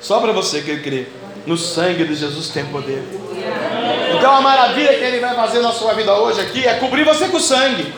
Só 0.00 0.20
para 0.20 0.32
você 0.32 0.60
que 0.60 0.78
crê. 0.80 1.06
No 1.46 1.56
sangue 1.56 2.04
de 2.04 2.14
Jesus 2.14 2.48
tem 2.48 2.64
poder. 2.66 3.02
Então 4.16 4.34
a 4.34 4.40
maravilha 4.40 4.94
que 4.94 5.04
Ele 5.04 5.20
vai 5.20 5.34
fazer 5.34 5.60
na 5.60 5.72
sua 5.72 5.92
vida 5.92 6.14
hoje 6.14 6.40
aqui 6.40 6.66
é 6.66 6.74
cobrir 6.74 7.04
você 7.04 7.28
com 7.28 7.38
sangue. 7.38 7.92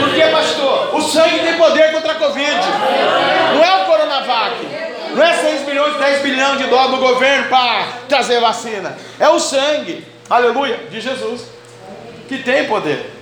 Por 0.00 0.14
que, 0.14 0.20
pastor? 0.30 0.94
O 0.94 1.00
sangue 1.00 1.38
tem 1.38 1.56
poder 1.56 1.92
contra 1.92 2.12
a 2.12 2.14
Covid. 2.16 2.60
Não 3.54 3.64
é 3.64 3.82
o 3.82 3.86
Coronavac. 3.86 4.56
Não 5.14 5.22
é 5.22 5.34
6 5.34 5.66
milhões, 5.66 5.96
10 5.96 6.22
bilhões 6.22 6.58
de 6.58 6.64
dólares 6.64 6.92
do 6.92 6.98
governo 6.98 7.48
para 7.48 7.86
trazer 8.08 8.40
vacina. 8.40 8.96
É 9.20 9.28
o 9.28 9.38
sangue, 9.38 10.04
aleluia, 10.28 10.78
de 10.90 11.00
Jesus. 11.00 11.51
Que 12.32 12.38
tem 12.38 12.66
poder. 12.66 13.12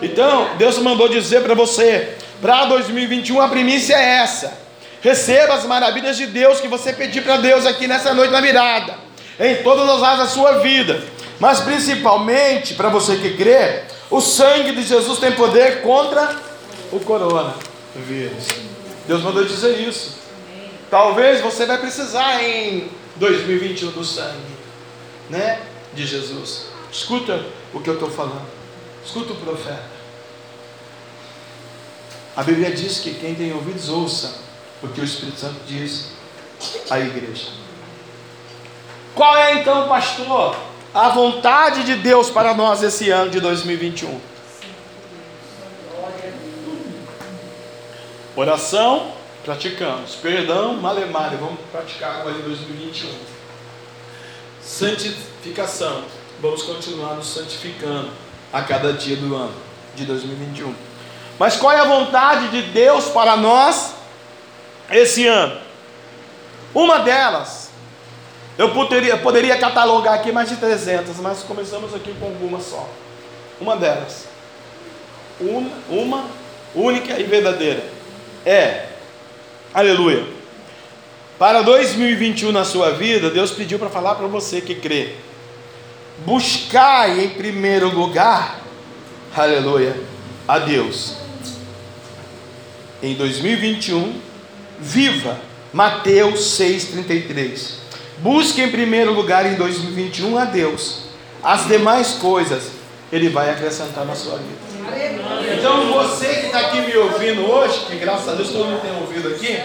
Então, 0.00 0.50
Deus 0.56 0.78
mandou 0.78 1.08
dizer 1.08 1.42
para 1.42 1.54
você, 1.54 2.14
para 2.40 2.66
2021 2.66 3.40
a 3.40 3.48
primícia 3.48 3.96
é 3.96 4.18
essa. 4.18 4.56
Receba 5.02 5.54
as 5.54 5.64
maravilhas 5.64 6.16
de 6.16 6.26
Deus 6.26 6.60
que 6.60 6.68
você 6.68 6.92
pedir 6.92 7.24
para 7.24 7.38
Deus 7.38 7.66
aqui 7.66 7.88
nessa 7.88 8.14
noite 8.14 8.30
na 8.30 8.40
virada, 8.40 8.94
em 9.40 9.56
todas 9.64 9.88
as 9.88 10.02
áreas 10.04 10.18
da 10.20 10.26
sua 10.26 10.58
vida, 10.58 11.02
mas 11.40 11.58
principalmente 11.58 12.74
para 12.74 12.88
você 12.90 13.16
que 13.16 13.36
crê, 13.36 13.82
o 14.08 14.20
sangue 14.20 14.70
de 14.70 14.84
Jesus 14.84 15.18
tem 15.18 15.32
poder 15.32 15.82
contra 15.82 16.36
o 16.92 17.00
coronavírus. 17.00 18.46
Deus 19.08 19.20
mandou 19.20 19.44
dizer 19.44 19.80
isso. 19.80 20.16
Talvez 20.88 21.40
você 21.40 21.66
vai 21.66 21.78
precisar 21.78 22.40
em 22.40 22.88
2021 23.16 23.90
do 23.90 24.04
sangue, 24.04 24.38
né, 25.28 25.58
de 25.92 26.06
Jesus. 26.06 26.66
Escuta 26.92 27.44
o 27.74 27.80
que 27.80 27.90
eu 27.90 27.94
estou 27.94 28.08
falando. 28.08 28.59
Escuta 29.10 29.32
o 29.32 29.36
profeta. 29.36 29.82
A 32.36 32.44
Bíblia 32.44 32.70
diz 32.70 33.00
que 33.00 33.12
quem 33.14 33.34
tem 33.34 33.52
ouvidos 33.52 33.88
ouça 33.88 34.36
o 34.80 34.86
que 34.86 35.00
o 35.00 35.04
Espírito 35.04 35.40
Santo 35.40 35.56
diz 35.66 36.12
à 36.88 37.00
igreja. 37.00 37.48
Qual 39.12 39.36
é 39.36 39.54
então, 39.54 39.88
pastor, 39.88 40.54
a 40.94 41.08
vontade 41.08 41.82
de 41.82 41.96
Deus 41.96 42.30
para 42.30 42.54
nós 42.54 42.84
esse 42.84 43.10
ano 43.10 43.32
de 43.32 43.40
2021? 43.40 44.20
Oração, 48.36 49.12
praticamos. 49.44 50.14
Perdão, 50.14 50.74
malemale, 50.74 51.36
vamos 51.36 51.58
praticar 51.72 52.20
agora 52.20 52.36
em 52.36 52.42
2021. 52.42 53.10
Santificação, 54.62 56.04
vamos 56.40 56.62
continuar 56.62 57.16
nos 57.16 57.26
santificando 57.26 58.29
a 58.52 58.62
cada 58.62 58.92
dia 58.92 59.16
do 59.16 59.34
ano 59.34 59.54
de 59.94 60.04
2021. 60.04 60.74
Mas 61.38 61.56
qual 61.56 61.72
é 61.72 61.80
a 61.80 61.84
vontade 61.84 62.48
de 62.48 62.62
Deus 62.70 63.06
para 63.06 63.36
nós 63.36 63.94
esse 64.90 65.26
ano? 65.26 65.58
Uma 66.74 66.98
delas, 66.98 67.70
eu 68.58 68.70
poderia, 68.72 69.16
poderia 69.16 69.58
catalogar 69.58 70.14
aqui 70.14 70.30
mais 70.30 70.48
de 70.48 70.56
300, 70.56 71.16
mas 71.18 71.42
começamos 71.42 71.94
aqui 71.94 72.14
com 72.20 72.26
uma 72.44 72.60
só. 72.60 72.88
Uma 73.60 73.76
delas, 73.76 74.26
uma, 75.40 75.70
uma 75.88 76.24
única 76.74 77.18
e 77.18 77.24
verdadeira, 77.24 77.84
é, 78.44 78.86
aleluia, 79.74 80.26
para 81.38 81.62
2021 81.62 82.52
na 82.52 82.64
sua 82.64 82.90
vida, 82.90 83.30
Deus 83.30 83.50
pediu 83.50 83.78
para 83.78 83.88
falar 83.88 84.14
para 84.14 84.26
você 84.26 84.60
que 84.60 84.74
crê 84.74 85.16
buscai 86.24 87.24
em 87.24 87.28
primeiro 87.30 87.88
lugar, 87.88 88.60
aleluia, 89.36 89.96
a 90.46 90.58
Deus. 90.58 91.16
Em 93.02 93.14
2021, 93.14 94.20
viva 94.78 95.38
Mateus 95.72 96.58
6,33. 96.58 97.80
Busque 98.18 98.60
em 98.60 98.70
primeiro 98.70 99.12
lugar 99.14 99.46
em 99.46 99.54
2021 99.54 100.36
a 100.36 100.44
Deus. 100.44 101.04
As 101.42 101.66
demais 101.66 102.12
coisas 102.14 102.64
Ele 103.10 103.30
vai 103.30 103.50
acrescentar 103.50 104.04
na 104.04 104.14
sua 104.14 104.36
vida. 104.36 104.60
Então 105.56 105.92
você 105.92 106.26
que 106.26 106.46
está 106.46 106.60
aqui 106.60 106.80
me 106.80 106.96
ouvindo 106.96 107.48
hoje, 107.50 107.86
que 107.86 107.96
graças 107.96 108.28
a 108.28 108.32
Deus 108.32 108.50
todo 108.50 108.66
mundo 108.66 108.82
tem 108.82 108.94
ouvido 108.94 109.28
aqui, 109.28 109.58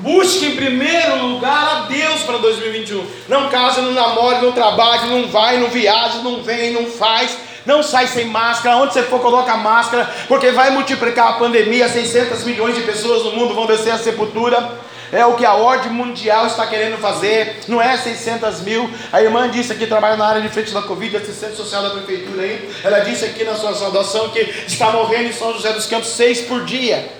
Busque 0.00 0.46
em 0.46 0.56
primeiro 0.56 1.26
lugar 1.26 1.76
a 1.76 1.80
Deus 1.82 2.22
para 2.22 2.38
2021. 2.38 3.04
Não 3.28 3.50
case, 3.50 3.82
não 3.82 3.92
namore, 3.92 4.40
não 4.40 4.52
trabalhe, 4.52 5.10
não 5.10 5.28
vai, 5.28 5.58
não 5.58 5.68
viaje, 5.68 6.22
não 6.22 6.42
vem, 6.42 6.72
não 6.72 6.86
faz. 6.86 7.36
Não 7.66 7.82
sai 7.82 8.06
sem 8.06 8.24
máscara, 8.24 8.78
onde 8.78 8.94
você 8.94 9.02
for 9.02 9.20
coloca 9.20 9.54
máscara, 9.58 10.08
porque 10.26 10.50
vai 10.50 10.70
multiplicar 10.70 11.28
a 11.28 11.32
pandemia, 11.34 11.88
600 11.88 12.44
milhões 12.44 12.74
de 12.74 12.80
pessoas 12.80 13.24
no 13.24 13.32
mundo 13.32 13.54
vão 13.54 13.66
descer 13.66 13.92
a 13.92 13.98
sepultura. 13.98 14.78
É 15.12 15.26
o 15.26 15.34
que 15.34 15.44
a 15.44 15.54
ordem 15.54 15.92
mundial 15.92 16.46
está 16.46 16.66
querendo 16.66 16.96
fazer, 16.98 17.60
não 17.68 17.82
é 17.82 17.96
600 17.98 18.62
mil. 18.62 18.88
A 19.12 19.20
irmã 19.20 19.50
disse 19.50 19.72
aqui, 19.72 19.86
trabalha 19.86 20.16
na 20.16 20.26
área 20.26 20.40
de 20.40 20.48
frente 20.48 20.72
da 20.72 20.80
Covid, 20.82 21.16
assistente 21.16 21.56
social 21.56 21.82
da 21.82 21.90
prefeitura 21.90 22.42
aí. 22.42 22.70
Ela 22.82 23.00
disse 23.00 23.24
aqui 23.26 23.44
na 23.44 23.54
sua 23.54 23.74
saudação 23.74 24.30
que 24.30 24.40
está 24.66 24.90
morrendo 24.90 25.28
em 25.28 25.32
São 25.32 25.52
José 25.52 25.72
dos 25.72 25.86
Campos 25.86 26.08
seis 26.08 26.40
por 26.40 26.64
dia. 26.64 27.19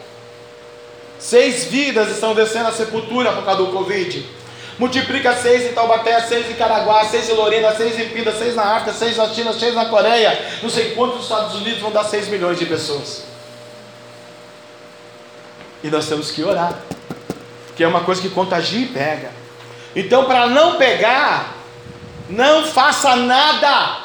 Seis 1.20 1.66
vidas 1.66 2.10
estão 2.10 2.34
descendo 2.34 2.68
à 2.68 2.72
sepultura 2.72 3.32
por 3.32 3.44
causa 3.44 3.62
do 3.62 3.70
Covid. 3.70 4.26
Multiplica 4.78 5.36
seis 5.36 5.70
em 5.70 5.74
Taubaté, 5.74 6.18
seis 6.22 6.50
em 6.50 6.54
Caraguá, 6.54 7.04
seis 7.04 7.28
em 7.28 7.34
Lorena, 7.34 7.76
seis 7.76 8.00
em 8.00 8.08
Pinda, 8.08 8.32
seis 8.32 8.54
na 8.54 8.76
África, 8.76 8.94
seis 8.94 9.18
na 9.18 9.28
China, 9.28 9.52
seis 9.52 9.74
na 9.74 9.84
Coreia. 9.84 10.58
Não 10.62 10.70
sei 10.70 10.94
quantos 10.94 11.24
Estados 11.24 11.54
Unidos 11.56 11.80
vão 11.80 11.92
dar 11.92 12.04
seis 12.04 12.28
milhões 12.28 12.58
de 12.58 12.64
pessoas. 12.64 13.24
E 15.84 15.88
nós 15.88 16.08
temos 16.08 16.30
que 16.30 16.42
orar. 16.42 16.74
Porque 17.66 17.84
é 17.84 17.86
uma 17.86 18.00
coisa 18.00 18.22
que 18.22 18.30
contagia 18.30 18.80
e 18.80 18.86
pega. 18.86 19.30
Então, 19.94 20.24
para 20.24 20.46
não 20.46 20.76
pegar, 20.76 21.56
não 22.30 22.64
faça 22.64 23.16
nada, 23.16 23.98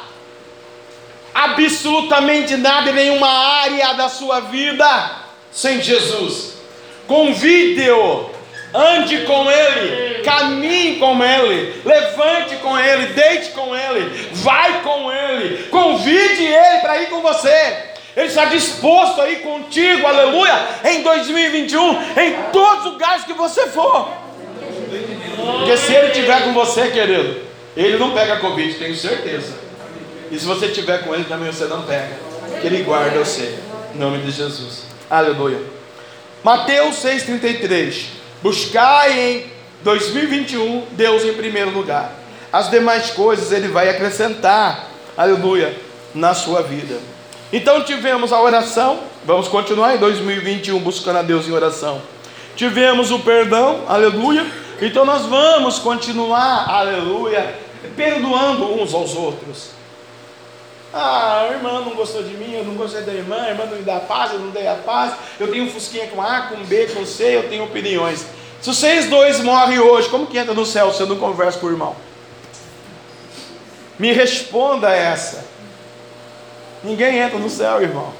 absolutamente 1.32 2.56
nada 2.56 2.90
em 2.90 2.94
nenhuma 2.94 3.28
área 3.28 3.94
da 3.94 4.10
sua 4.10 4.40
vida 4.40 5.12
sem 5.50 5.80
Jesus. 5.80 6.55
Convide-o, 7.06 8.30
ande 8.74 9.18
com 9.20 9.50
ele, 9.50 10.22
caminhe 10.22 10.96
com 10.96 11.22
ele, 11.22 11.80
levante 11.84 12.56
com 12.56 12.78
ele, 12.78 13.06
deite 13.12 13.50
com 13.52 13.74
ele, 13.74 14.28
vai 14.32 14.82
com 14.82 15.12
ele, 15.12 15.64
convide 15.64 16.44
ele 16.44 16.80
para 16.80 17.02
ir 17.02 17.08
com 17.08 17.20
você. 17.22 17.94
Ele 18.16 18.28
está 18.28 18.46
disposto 18.46 19.20
a 19.20 19.28
ir 19.28 19.42
contigo, 19.42 20.06
aleluia, 20.06 20.54
em 20.84 21.02
2021, 21.02 21.92
em 22.18 22.50
todos 22.50 22.86
os 22.86 22.92
lugares 22.92 23.24
que 23.24 23.34
você 23.34 23.66
for. 23.66 24.08
Porque 25.36 25.76
se 25.76 25.92
ele 25.92 26.08
estiver 26.08 26.44
com 26.44 26.54
você, 26.54 26.88
querido, 26.88 27.42
ele 27.76 27.98
não 27.98 28.12
pega 28.12 28.38
Covid, 28.38 28.74
tenho 28.74 28.96
certeza. 28.96 29.54
E 30.30 30.38
se 30.38 30.46
você 30.46 30.66
estiver 30.66 31.04
com 31.04 31.14
ele 31.14 31.24
também, 31.24 31.52
você 31.52 31.66
não 31.66 31.82
pega. 31.82 32.16
Que 32.60 32.66
ele 32.66 32.82
guarda 32.82 33.18
você. 33.18 33.58
Em 33.94 33.98
nome 33.98 34.18
de 34.18 34.30
Jesus. 34.30 34.84
Aleluia. 35.10 35.75
Mateus 36.42 36.96
6,33. 36.96 38.06
Buscai 38.42 39.18
em 39.18 39.44
2021 39.82 40.86
Deus 40.92 41.24
em 41.24 41.32
primeiro 41.34 41.70
lugar. 41.70 42.12
As 42.52 42.70
demais 42.70 43.10
coisas 43.10 43.52
ele 43.52 43.68
vai 43.68 43.88
acrescentar. 43.88 44.88
Aleluia. 45.16 45.74
Na 46.14 46.34
sua 46.34 46.62
vida. 46.62 46.98
Então 47.52 47.82
tivemos 47.84 48.32
a 48.32 48.40
oração. 48.40 49.00
Vamos 49.24 49.48
continuar 49.48 49.94
em 49.94 49.98
2021 49.98 50.78
buscando 50.80 51.18
a 51.18 51.22
Deus 51.22 51.46
em 51.46 51.52
oração. 51.52 52.00
Tivemos 52.54 53.10
o 53.10 53.18
perdão. 53.18 53.84
Aleluia. 53.88 54.46
Então 54.80 55.04
nós 55.04 55.26
vamos 55.26 55.78
continuar. 55.78 56.68
Aleluia 56.68 57.66
perdoando 57.96 58.80
uns 58.80 58.92
aos 58.94 59.14
outros. 59.14 59.75
Ah, 60.98 61.42
a 61.42 61.52
irmã 61.52 61.82
não 61.82 61.94
gostou 61.94 62.22
de 62.22 62.34
mim, 62.34 62.54
eu 62.54 62.64
não 62.64 62.74
gostei 62.74 63.02
da 63.02 63.12
irmã, 63.12 63.36
a 63.36 63.50
irmã 63.50 63.66
não 63.66 63.76
me 63.76 63.82
dá 63.82 64.00
paz, 64.00 64.32
eu 64.32 64.38
não 64.38 64.48
dei 64.48 64.66
a 64.66 64.76
paz, 64.76 65.12
eu 65.38 65.52
tenho 65.52 65.70
fusquinha 65.70 66.06
com 66.06 66.22
A, 66.22 66.48
com 66.48 66.56
B, 66.64 66.86
com 66.86 67.04
C, 67.04 67.36
eu 67.36 67.50
tenho 67.50 67.64
opiniões. 67.64 68.24
Se 68.62 68.74
vocês 68.74 69.04
dois 69.04 69.40
morrem 69.40 69.78
hoje, 69.78 70.08
como 70.08 70.26
que 70.26 70.38
entra 70.38 70.54
no 70.54 70.64
céu 70.64 70.90
se 70.94 71.02
eu 71.02 71.06
não 71.06 71.18
converso 71.18 71.58
com 71.58 71.66
o 71.66 71.70
irmão? 71.70 71.94
Me 73.98 74.10
responda 74.10 74.90
essa. 74.90 75.44
Ninguém 76.82 77.18
entra 77.18 77.38
no 77.38 77.50
céu, 77.50 77.82
irmão. 77.82 78.14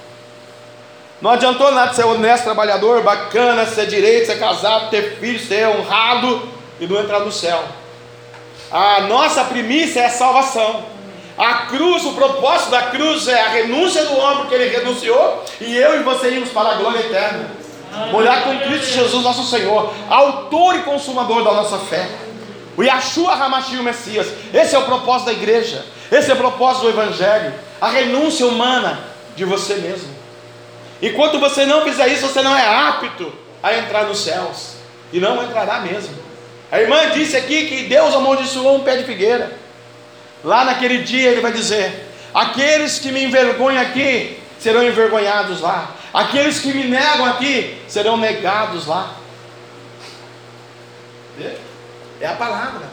Não 1.22 1.30
adiantou 1.30 1.72
nada 1.72 1.94
ser 1.94 2.04
honesto, 2.04 2.44
trabalhador, 2.44 3.02
bacana, 3.02 3.64
ser 3.64 3.86
direito, 3.86 4.26
ser 4.26 4.38
casado, 4.38 4.90
ter 4.90 5.16
filho, 5.18 5.40
ser 5.40 5.66
honrado 5.66 6.46
e 6.78 6.86
não 6.86 7.00
entrar 7.00 7.20
no 7.20 7.32
céu. 7.32 7.64
A 8.70 9.00
nossa 9.02 9.44
primícia 9.44 10.00
é 10.00 10.06
a 10.06 10.10
salvação. 10.10 10.95
A 11.36 11.66
cruz, 11.66 12.04
o 12.04 12.12
propósito 12.12 12.70
da 12.70 12.82
cruz 12.82 13.28
é 13.28 13.40
a 13.40 13.48
renúncia 13.48 14.04
do 14.06 14.16
homem 14.16 14.46
que 14.46 14.54
ele 14.54 14.74
renunciou, 14.74 15.44
e 15.60 15.76
eu 15.76 16.00
e 16.00 16.02
você 16.02 16.28
irmos 16.28 16.50
para 16.50 16.70
a 16.70 16.74
glória 16.74 17.00
eterna. 17.00 17.50
Morar 18.10 18.44
com 18.44 18.58
Cristo 18.60 18.92
Jesus, 18.92 19.22
nosso 19.22 19.44
Senhor, 19.44 19.92
autor 20.08 20.76
e 20.76 20.82
consumador 20.82 21.44
da 21.44 21.52
nossa 21.52 21.78
fé. 21.78 22.08
O 22.76 22.82
Yahshua 22.82 23.32
Hamashim, 23.32 23.78
o 23.78 23.82
Messias. 23.82 24.28
Esse 24.52 24.74
é 24.74 24.78
o 24.78 24.84
propósito 24.84 25.26
da 25.26 25.32
igreja. 25.32 25.84
Esse 26.10 26.30
é 26.30 26.34
o 26.34 26.36
propósito 26.36 26.82
do 26.82 26.90
Evangelho. 26.90 27.54
A 27.80 27.88
renúncia 27.88 28.46
humana 28.46 28.98
de 29.34 29.44
você 29.44 29.76
mesmo. 29.76 30.08
Enquanto 31.00 31.38
você 31.38 31.64
não 31.64 31.82
fizer 31.82 32.08
isso, 32.08 32.26
você 32.26 32.42
não 32.42 32.54
é 32.54 32.66
apto 32.66 33.32
a 33.62 33.74
entrar 33.74 34.04
nos 34.04 34.18
céus. 34.20 34.76
E 35.12 35.18
não 35.18 35.42
entrará 35.42 35.80
mesmo. 35.80 36.14
A 36.70 36.80
irmã 36.80 37.10
disse 37.14 37.36
aqui 37.36 37.66
que 37.66 37.84
Deus 37.84 38.14
amaldiçoou 38.14 38.76
um 38.76 38.80
pé 38.80 38.96
de 38.96 39.04
figueira. 39.04 39.65
Lá 40.44 40.64
naquele 40.64 40.98
dia 40.98 41.30
ele 41.30 41.40
vai 41.40 41.52
dizer: 41.52 42.08
Aqueles 42.34 42.98
que 42.98 43.10
me 43.10 43.24
envergonham 43.24 43.80
aqui 43.80 44.38
serão 44.58 44.82
envergonhados 44.82 45.60
lá. 45.60 45.90
Aqueles 46.12 46.60
que 46.60 46.72
me 46.72 46.84
negam 46.84 47.26
aqui 47.26 47.80
serão 47.88 48.16
negados 48.16 48.86
lá. 48.86 49.16
É 52.20 52.26
a 52.26 52.32
palavra. 52.32 52.86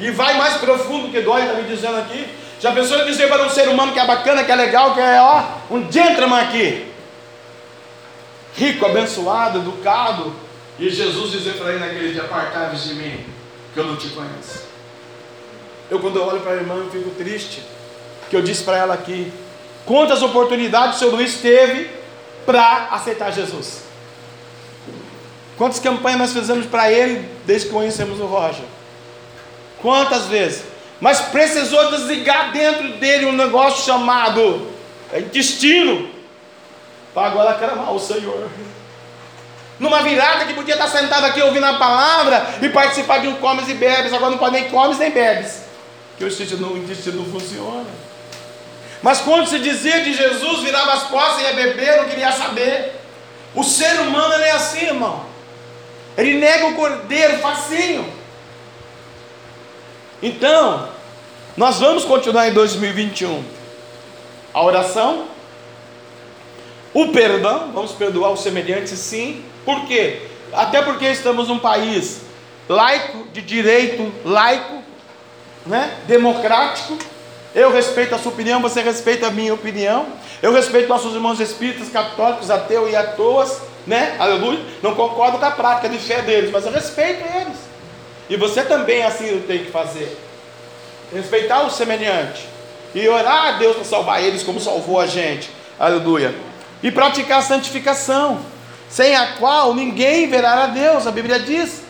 E 0.00 0.10
vai 0.10 0.36
mais 0.36 0.54
profundo 0.58 1.10
que 1.10 1.20
dói, 1.20 1.42
está 1.42 1.54
me 1.54 1.64
dizendo 1.64 1.98
aqui. 1.98 2.26
Já 2.60 2.72
pensou 2.72 2.98
em 2.98 3.06
dizer 3.06 3.28
para 3.28 3.44
um 3.44 3.50
ser 3.50 3.68
humano 3.68 3.92
que 3.92 4.00
é 4.00 4.06
bacana, 4.06 4.44
que 4.44 4.50
é 4.50 4.56
legal, 4.56 4.94
que 4.94 5.00
é 5.00 5.20
ó, 5.20 5.44
um 5.70 5.90
gentleman 5.90 6.40
aqui? 6.40 6.92
Rico, 8.56 8.84
abençoado, 8.86 9.58
educado, 9.58 10.34
e 10.78 10.90
Jesus 10.90 11.30
dizer 11.30 11.54
para 11.54 11.70
ele 11.70 11.78
naquele 11.78 12.12
dia: 12.12 12.22
Apartai-vos 12.22 12.84
de 12.84 12.94
mim, 12.94 13.24
que 13.72 13.78
eu 13.78 13.84
não 13.84 13.96
te 13.96 14.08
conheço. 14.08 14.67
Eu, 15.90 16.00
quando 16.00 16.16
eu 16.16 16.24
olho 16.24 16.40
para 16.40 16.52
a 16.52 16.56
irmã, 16.56 16.74
eu 16.76 16.90
fico 16.90 17.10
triste, 17.10 17.62
que 18.28 18.36
eu 18.36 18.42
disse 18.42 18.62
para 18.62 18.76
ela 18.76 18.94
aqui: 18.94 19.32
quantas 19.86 20.22
oportunidades 20.22 20.96
o 20.96 20.98
seu 20.98 21.10
Luiz 21.10 21.36
teve 21.36 21.90
para 22.44 22.88
aceitar 22.90 23.30
Jesus? 23.32 23.82
Quantas 25.56 25.80
campanhas 25.80 26.18
nós 26.18 26.32
fizemos 26.32 26.66
para 26.66 26.92
ele 26.92 27.28
desde 27.44 27.66
que 27.66 27.72
conhecemos 27.72 28.20
o 28.20 28.26
Roger? 28.26 28.64
Quantas 29.80 30.26
vezes? 30.26 30.62
Mas 31.00 31.20
precisou 31.20 31.90
desligar 31.90 32.52
dentro 32.52 32.94
dele 32.98 33.26
um 33.26 33.32
negócio 33.32 33.84
chamado 33.84 34.68
intestino, 35.16 36.10
para 37.14 37.28
agora 37.28 37.54
clamar 37.54 37.92
o 37.92 37.98
Senhor 37.98 38.48
numa 39.78 40.02
virada 40.02 40.44
que 40.44 40.54
podia 40.54 40.74
estar 40.74 40.88
sentado 40.88 41.24
aqui 41.24 41.40
ouvindo 41.40 41.64
a 41.64 41.74
palavra 41.74 42.46
e 42.60 42.68
participar 42.68 43.18
de 43.18 43.28
um 43.28 43.36
comes 43.36 43.68
e 43.68 43.74
bebes, 43.74 44.12
agora 44.12 44.30
não 44.30 44.38
pode 44.38 44.52
nem 44.52 44.68
comes 44.68 44.98
nem 44.98 45.10
bebes, 45.10 45.62
que 46.18 46.24
o 46.24 46.28
intestino, 46.28 46.72
o 46.72 46.76
intestino 46.76 47.22
não 47.22 47.40
funciona. 47.40 47.86
Mas 49.00 49.20
quando 49.20 49.48
se 49.48 49.58
dizia 49.60 50.02
de 50.02 50.12
Jesus, 50.12 50.60
virava 50.60 50.92
as 50.94 51.04
costas 51.04 51.40
e 51.40 51.44
ia 51.44 51.52
beber, 51.52 51.98
não 51.98 52.08
queria 52.08 52.32
saber. 52.32 53.00
O 53.54 53.62
ser 53.62 54.00
humano 54.00 54.34
é 54.34 54.50
assim, 54.50 54.86
irmão. 54.86 55.24
Ele 56.16 56.34
nega 56.38 56.66
o 56.66 56.74
cordeiro 56.74 57.38
facinho. 57.38 58.12
Então, 60.20 60.88
nós 61.56 61.78
vamos 61.78 62.04
continuar 62.04 62.48
em 62.48 62.52
2021. 62.52 63.44
A 64.52 64.64
oração, 64.64 65.28
o 66.92 67.08
perdão, 67.08 67.70
vamos 67.72 67.92
perdoar 67.92 68.32
os 68.32 68.42
semelhantes, 68.42 68.98
sim. 68.98 69.44
Por 69.64 69.86
quê? 69.86 70.22
Até 70.52 70.82
porque 70.82 71.06
estamos 71.06 71.46
num 71.46 71.60
país 71.60 72.22
laico, 72.68 73.24
de 73.32 73.40
direito 73.40 74.12
laico, 74.24 74.77
né? 75.68 75.96
democrático. 76.06 76.98
Eu 77.54 77.72
respeito 77.72 78.14
a 78.14 78.18
sua 78.18 78.32
opinião, 78.32 78.60
você 78.60 78.82
respeita 78.82 79.26
a 79.26 79.30
minha 79.30 79.54
opinião. 79.54 80.06
Eu 80.42 80.52
respeito 80.52 80.88
nossos 80.88 81.14
irmãos 81.14 81.40
espíritas, 81.40 81.88
católicos, 81.88 82.50
ateus 82.50 82.90
e 82.90 82.96
atoas, 82.96 83.60
né? 83.86 84.16
Aleluia. 84.18 84.60
Não 84.82 84.94
concordo 84.94 85.38
com 85.38 85.44
a 85.44 85.50
prática 85.50 85.88
de 85.88 85.98
fé 85.98 86.22
deles, 86.22 86.50
mas 86.50 86.66
eu 86.66 86.72
respeito 86.72 87.22
eles. 87.36 87.56
E 88.28 88.36
você 88.36 88.62
também 88.62 89.02
assim 89.02 89.42
tem 89.46 89.64
que 89.64 89.70
fazer. 89.70 90.16
Respeitar 91.12 91.62
o 91.62 91.70
semelhante. 91.70 92.46
E 92.94 93.08
orar 93.08 93.46
a 93.46 93.52
Deus 93.52 93.76
para 93.76 93.84
salvar 93.84 94.22
eles 94.22 94.42
como 94.42 94.60
salvou 94.60 95.00
a 95.00 95.06
gente. 95.06 95.50
Aleluia. 95.78 96.34
E 96.82 96.90
praticar 96.90 97.38
a 97.38 97.42
santificação 97.42 98.38
sem 98.88 99.14
a 99.14 99.32
qual 99.32 99.74
ninguém 99.74 100.28
verá 100.28 100.64
a 100.64 100.66
Deus, 100.68 101.06
a 101.06 101.10
Bíblia 101.10 101.38
diz. 101.38 101.82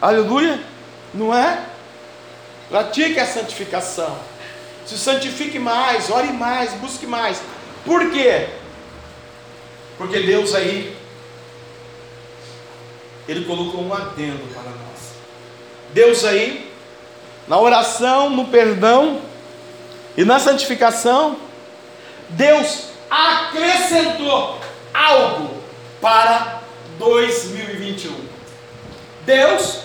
Aleluia, 0.00 0.60
não 1.12 1.34
é? 1.34 1.58
Pratique 2.68 3.18
a 3.18 3.26
santificação. 3.26 4.18
Se 4.86 4.98
santifique 4.98 5.58
mais, 5.58 6.10
ore 6.10 6.32
mais, 6.32 6.72
busque 6.74 7.06
mais. 7.06 7.40
Por 7.84 8.10
quê? 8.10 8.48
Porque 9.96 10.20
Deus 10.20 10.54
aí, 10.54 10.96
Ele 13.26 13.44
colocou 13.44 13.82
um 13.82 13.92
adendo 13.92 14.46
para 14.54 14.70
nós. 14.70 15.12
Deus 15.92 16.24
aí, 16.24 16.70
na 17.46 17.58
oração, 17.58 18.30
no 18.30 18.46
perdão 18.46 19.20
e 20.16 20.24
na 20.24 20.38
santificação, 20.38 21.36
Deus 22.30 22.88
acrescentou 23.10 24.60
algo 24.92 25.62
para 26.00 26.62
2021. 26.98 28.14
Deus 29.24 29.80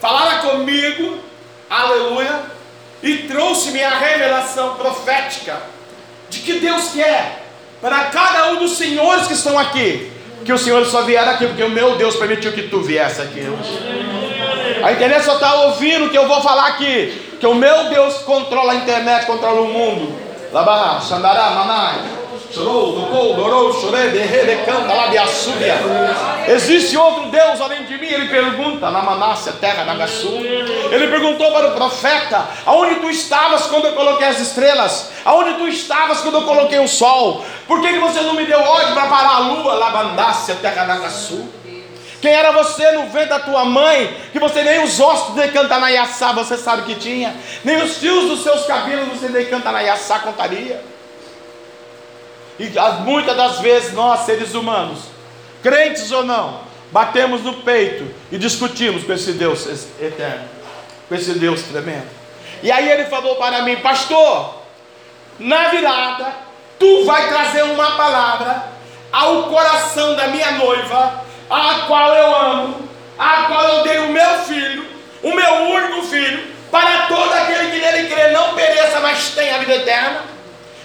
falara 0.00 0.40
comigo, 0.48 1.18
aleluia, 1.80 2.40
e 3.02 3.18
trouxe-me 3.18 3.82
a 3.82 3.98
revelação 3.98 4.74
profética 4.76 5.60
de 6.28 6.40
que 6.40 6.54
Deus 6.60 6.90
quer 6.92 7.42
para 7.80 8.04
cada 8.04 8.52
um 8.52 8.56
dos 8.56 8.76
senhores 8.76 9.26
que 9.26 9.32
estão 9.32 9.58
aqui. 9.58 10.10
Que 10.44 10.52
os 10.52 10.60
senhores 10.60 10.88
só 10.88 11.02
vieram 11.02 11.32
aqui 11.32 11.46
porque 11.46 11.62
o 11.62 11.70
meu 11.70 11.96
Deus 11.96 12.16
permitiu 12.16 12.52
que 12.52 12.62
tu 12.62 12.80
viesse 12.80 13.20
aqui. 13.20 13.42
A 14.82 14.92
internet 14.92 15.24
só 15.24 15.34
está 15.34 15.54
ouvindo 15.66 16.06
o 16.06 16.10
que 16.10 16.18
eu 16.18 16.26
vou 16.26 16.40
falar 16.42 16.68
aqui. 16.68 17.36
Que 17.38 17.46
o 17.46 17.54
meu 17.54 17.88
Deus 17.88 18.18
controla 18.18 18.72
a 18.72 18.76
internet, 18.76 19.26
controla 19.26 19.60
o 19.60 19.68
mundo. 19.68 20.18
Labarra, 20.52 21.00
Xandará, 21.00 21.50
Manai, 21.50 22.00
Chorou, 22.52 22.92
Existe 26.48 26.96
outro 26.98 27.30
Deus 27.30 27.60
além 27.60 27.84
de 27.84 27.96
mim? 27.96 28.06
Ele 28.06 28.28
pergunta 28.28 28.90
na 28.90 29.02
Manácia, 29.02 29.52
terra 29.52 29.84
da 29.84 30.06
Sul. 30.06 30.38
Ele 30.90 31.08
perguntou 31.08 31.50
para 31.50 31.68
o 31.68 31.72
profeta: 31.72 32.46
Aonde 32.66 32.96
tu 32.96 33.08
estavas 33.08 33.66
quando 33.68 33.86
eu 33.86 33.94
coloquei 33.94 34.26
as 34.26 34.38
estrelas? 34.38 35.10
Aonde 35.24 35.54
tu 35.54 35.66
estavas 35.66 36.20
quando 36.20 36.34
eu 36.34 36.42
coloquei 36.42 36.78
o 36.78 36.88
sol? 36.88 37.42
Por 37.66 37.80
que, 37.80 37.88
que 37.88 37.98
você 37.98 38.20
não 38.20 38.34
me 38.34 38.44
deu 38.44 38.60
ordem 38.60 38.92
para 38.92 39.06
parar 39.06 39.36
a 39.36 39.38
lua? 39.38 39.74
Labandácia, 39.74 40.54
terra 40.56 40.84
da 40.84 41.08
Sul. 41.08 41.48
Quem 42.20 42.32
era 42.32 42.52
você 42.52 42.92
no 42.92 43.08
ventre 43.08 43.30
da 43.30 43.40
tua 43.40 43.64
mãe, 43.64 44.14
que 44.30 44.38
você 44.38 44.62
nem 44.62 44.84
os 44.84 45.00
ossos 45.00 45.34
de 45.34 45.48
Cantanaiaçá 45.48 46.32
você 46.32 46.56
sabe 46.56 46.82
que 46.82 46.94
tinha, 46.94 47.34
nem 47.64 47.82
os 47.82 47.96
fios 47.96 48.28
dos 48.28 48.44
seus 48.44 48.64
cabelos 48.64 49.08
você 49.08 49.28
nem 49.28 49.46
Cantanaiaçá 49.46 50.20
contaria. 50.20 50.91
E 52.58 52.70
muitas 53.04 53.36
das 53.36 53.60
vezes 53.60 53.92
nós, 53.92 54.20
seres 54.20 54.54
humanos, 54.54 55.00
crentes 55.62 56.10
ou 56.12 56.24
não, 56.24 56.60
batemos 56.90 57.42
no 57.42 57.54
peito 57.54 58.06
e 58.30 58.38
discutimos 58.38 59.04
com 59.04 59.12
esse 59.12 59.32
Deus 59.32 59.66
eterno, 60.00 60.48
com 61.08 61.14
esse 61.14 61.32
Deus 61.34 61.62
tremendo. 61.62 62.08
E 62.62 62.70
aí 62.70 62.90
ele 62.90 63.04
falou 63.06 63.36
para 63.36 63.62
mim, 63.62 63.76
pastor, 63.76 64.62
na 65.38 65.68
virada, 65.68 66.34
tu 66.78 67.04
vai 67.04 67.28
trazer 67.28 67.62
uma 67.62 67.92
palavra 67.92 68.64
ao 69.10 69.44
coração 69.44 70.14
da 70.14 70.28
minha 70.28 70.52
noiva 70.52 71.22
a 71.50 71.84
qual 71.86 72.14
eu 72.14 72.34
amo, 72.34 72.88
a 73.18 73.44
qual 73.44 73.64
eu 73.64 73.82
dei 73.82 73.98
o 73.98 74.12
meu 74.12 74.38
filho, 74.40 74.86
o 75.22 75.34
meu 75.34 75.52
único 75.54 76.02
filho, 76.02 76.52
para 76.70 77.02
todo 77.06 77.32
aquele 77.32 77.70
que 77.70 77.78
nele 77.78 78.08
crê, 78.08 78.30
não 78.30 78.54
pereça, 78.54 79.00
mas 79.00 79.30
tenha 79.30 79.56
a 79.56 79.58
vida 79.58 79.74
eterna. 79.74 80.22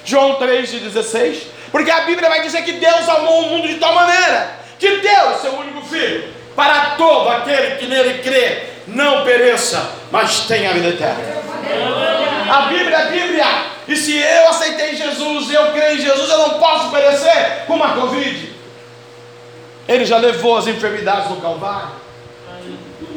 João 0.03 0.35
3,16. 0.35 1.56
Porque 1.71 1.91
a 1.91 2.01
Bíblia 2.01 2.29
vai 2.29 2.41
dizer 2.41 2.63
que 2.63 2.73
Deus 2.73 3.09
amou 3.09 3.43
o 3.43 3.49
mundo 3.49 3.67
de 3.67 3.75
tal 3.75 3.93
maneira 3.93 4.57
que 4.79 4.97
deu 4.97 5.37
seu 5.41 5.53
único 5.53 5.81
filho, 5.81 6.29
para 6.55 6.91
todo 6.91 7.29
aquele 7.29 7.77
que 7.77 7.85
nele 7.87 8.21
crê, 8.21 8.63
não 8.87 9.23
pereça, 9.23 9.91
mas 10.11 10.41
tenha 10.41 10.69
a 10.69 10.73
vida 10.73 10.89
eterna. 10.89 11.37
A 12.49 12.61
Bíblia 12.67 12.95
é 12.95 13.01
a 13.01 13.05
Bíblia. 13.05 13.45
E 13.87 13.95
se 13.95 14.17
eu 14.17 14.49
aceitei 14.49 14.95
Jesus 14.95 15.49
e 15.49 15.53
eu 15.53 15.71
creio 15.71 15.97
em 15.97 16.01
Jesus, 16.01 16.29
eu 16.29 16.37
não 16.37 16.59
posso 16.59 16.89
perecer 16.89 17.65
com 17.65 17.75
uma 17.75 17.93
Covid. 17.93 18.55
Ele 19.87 20.05
já 20.05 20.17
levou 20.17 20.57
as 20.57 20.67
enfermidades 20.67 21.29
no 21.29 21.41
Calvário. 21.41 21.89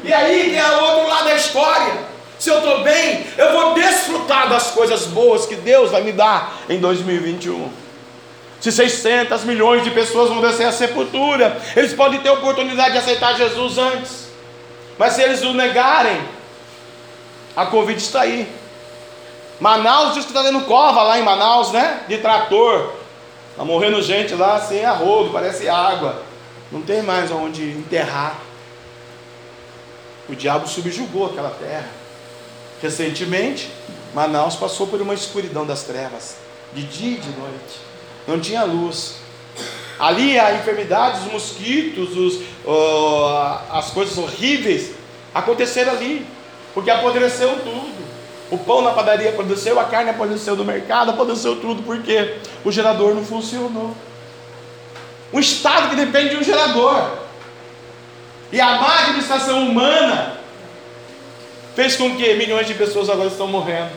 E 0.05 0.13
aí 0.13 0.51
tem 0.51 0.63
o 0.63 0.83
outro 0.83 1.09
lado 1.09 1.25
da 1.25 1.35
história. 1.35 2.11
Se 2.39 2.49
eu 2.49 2.59
estou 2.59 2.83
bem, 2.83 3.27
eu 3.37 3.53
vou 3.53 3.75
desfrutar 3.75 4.49
das 4.49 4.71
coisas 4.71 5.07
boas 5.07 5.45
que 5.47 5.57
Deus 5.57 5.91
vai 5.91 6.03
me 6.03 6.13
dar 6.13 6.59
em 6.69 6.79
2021. 6.79 7.71
Se 8.61 8.71
600 8.71 9.45
milhões 9.45 9.83
de 9.83 9.91
pessoas 9.91 10.29
vão 10.29 10.41
descer 10.43 10.67
a 10.67 10.73
sepultura, 10.73 11.61
eles 11.75 11.95
podem 11.95 12.21
ter 12.21 12.29
oportunidade 12.29 12.93
de 12.93 12.99
aceitar 12.99 13.35
Jesus 13.35 13.79
antes. 13.79 14.29
Mas 14.99 15.15
se 15.15 15.23
eles 15.23 15.43
o 15.43 15.55
negarem, 15.55 16.21
a 17.57 17.65
Covid 17.67 17.99
está 17.99 18.21
aí. 18.21 18.47
Manaus 19.59 20.15
diz 20.15 20.25
que 20.25 20.31
está 20.31 20.43
dando 20.43 20.65
cova 20.67 21.03
lá 21.03 21.19
em 21.19 21.23
Manaus, 21.23 21.73
né? 21.73 22.03
De 22.07 22.19
trator. 22.19 22.93
Está 23.51 23.65
morrendo 23.65 24.03
gente 24.03 24.35
lá 24.35 24.61
sem 24.61 24.85
arrodo, 24.85 25.31
parece 25.31 25.69
água. 25.69 26.23
Não 26.71 26.83
tem 26.83 27.03
mais 27.03 27.31
onde 27.31 27.63
enterrar. 27.63 28.39
O 30.29 30.35
diabo 30.35 30.69
subjugou 30.69 31.27
aquela 31.27 31.51
terra. 31.51 31.89
Recentemente, 32.81 33.71
Manaus 34.15 34.55
passou 34.55 34.87
por 34.87 35.01
uma 35.01 35.15
escuridão 35.15 35.67
das 35.67 35.83
trevas, 35.83 36.37
de 36.73 36.83
dia 36.83 37.17
e 37.17 37.21
de 37.21 37.31
noite. 37.31 37.89
Não 38.27 38.41
tinha 38.41 38.64
luz. 38.64 39.16
Ali 39.99 40.39
a 40.39 40.55
enfermidade, 40.55 41.27
os 41.27 41.33
mosquitos, 41.33 42.16
os, 42.16 42.43
as 43.71 43.91
coisas 43.91 44.16
horríveis 44.16 44.93
aconteceram 45.35 45.93
ali, 45.93 46.27
porque 46.73 46.91
apodreceu 46.91 47.51
tudo. 47.59 48.01
O 48.51 48.59
pão 48.59 48.83
na 48.83 48.93
padaria 48.93 49.31
apodreceu, 49.31 49.79
a 49.79 49.85
carne 49.85 50.11
apodreceu 50.11 50.57
no 50.57 50.64
mercado, 50.64 51.11
apodreceu 51.11 51.57
tudo, 51.57 51.83
porque 51.83 52.37
o 52.64 52.73
gerador 52.73 53.14
não 53.14 53.25
funcionou. 53.25 53.95
Um 55.33 55.39
estado 55.39 55.91
que 55.91 55.97
depende 55.97 56.31
de 56.31 56.37
um 56.37 56.43
gerador. 56.43 57.18
E 58.51 58.61
a 58.61 58.81
má 58.81 59.01
administração 59.03 59.68
humana 59.68 60.41
fez 61.77 61.97
com 61.97 62.16
que 62.16 62.35
milhões 62.35 62.66
de 62.66 62.75
pessoas 62.75 63.09
agora 63.09 63.29
estão 63.29 63.47
morrendo. 63.47 63.91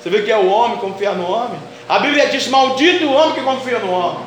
Você 0.00 0.08
vê 0.08 0.22
que 0.22 0.30
é 0.30 0.36
o 0.36 0.48
homem 0.48 0.78
confiar 0.78 1.16
no 1.16 1.28
homem? 1.28 1.60
A 1.90 1.98
Bíblia 1.98 2.28
diz: 2.28 2.46
Maldito 2.46 3.04
o 3.04 3.12
homem 3.12 3.34
que 3.34 3.40
confia 3.40 3.80
no 3.80 3.90
homem. 3.90 4.24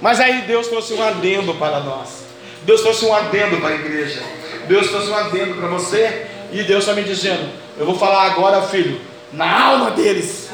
Mas 0.00 0.18
aí 0.18 0.42
Deus 0.42 0.66
trouxe 0.66 0.92
um 0.92 1.00
adendo 1.00 1.54
para 1.54 1.78
nós. 1.78 2.24
Deus 2.62 2.80
trouxe 2.80 3.04
um 3.04 3.14
adendo 3.14 3.58
para 3.58 3.68
a 3.68 3.74
igreja. 3.74 4.20
Deus 4.66 4.88
trouxe 4.88 5.10
um 5.10 5.14
adendo 5.14 5.54
para 5.54 5.68
você. 5.68 6.26
E 6.50 6.64
Deus 6.64 6.80
está 6.80 6.92
me 6.92 7.04
dizendo: 7.04 7.48
Eu 7.78 7.86
vou 7.86 7.96
falar 7.96 8.32
agora, 8.32 8.62
filho, 8.62 9.00
na 9.32 9.64
alma 9.64 9.92
deles. 9.92 10.50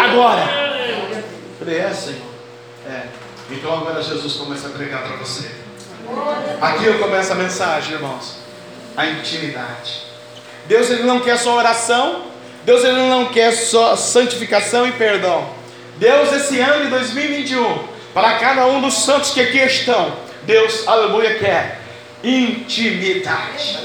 Agora. 0.00 0.62
É, 1.66 1.92
Senhor. 1.92 2.20
É. 2.88 3.06
Então 3.50 3.72
agora 3.72 4.00
Jesus 4.00 4.34
começa 4.34 4.68
a 4.68 4.70
pregar 4.70 5.02
para 5.02 5.16
você. 5.16 5.50
Aqui 6.60 6.84
eu 6.84 7.00
começo 7.00 7.32
a 7.32 7.34
mensagem, 7.34 7.94
irmãos. 7.94 8.36
A 8.96 9.06
intimidade. 9.06 10.04
Deus 10.66 10.88
ele 10.88 11.02
não 11.02 11.18
quer 11.18 11.36
só 11.36 11.56
oração. 11.56 12.33
Deus 12.64 12.82
ele 12.82 13.08
não 13.08 13.26
quer 13.26 13.52
só 13.52 13.94
santificação 13.94 14.86
e 14.86 14.92
perdão. 14.92 15.48
Deus 15.98 16.32
esse 16.32 16.58
ano 16.58 16.84
de 16.84 16.90
2021, 16.90 17.78
para 18.12 18.38
cada 18.38 18.66
um 18.66 18.80
dos 18.80 18.94
santos 18.94 19.30
que 19.30 19.40
aqui 19.40 19.58
estão, 19.58 20.12
Deus, 20.44 20.86
aleluia, 20.86 21.38
quer 21.38 21.80
intimidade. 22.22 23.78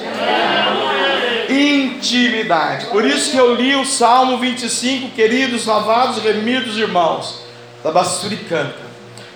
Intimidade. 1.49 2.85
Por 2.87 3.05
isso 3.05 3.31
que 3.31 3.37
eu 3.37 3.53
li 3.53 3.75
o 3.75 3.85
Salmo 3.85 4.37
25, 4.37 5.09
queridos, 5.09 5.65
lavados, 5.65 6.23
remidos 6.23 6.77
irmãos 6.77 7.41
da 7.83 7.91
Bassuricanta. 7.91 8.89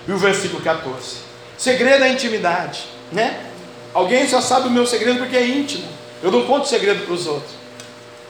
E 0.08 0.12
o 0.12 0.18
versículo 0.18 0.62
14. 0.62 1.18
Segredo 1.56 2.04
é 2.04 2.08
intimidade, 2.08 2.84
né? 3.12 3.40
Alguém 3.92 4.28
só 4.28 4.40
sabe 4.40 4.68
o 4.68 4.70
meu 4.70 4.86
segredo 4.86 5.18
porque 5.18 5.36
é 5.36 5.46
íntimo. 5.46 5.84
Eu 6.22 6.30
não 6.30 6.44
conto 6.44 6.66
segredo 6.66 7.04
para 7.04 7.14
os 7.14 7.26
outros. 7.26 7.63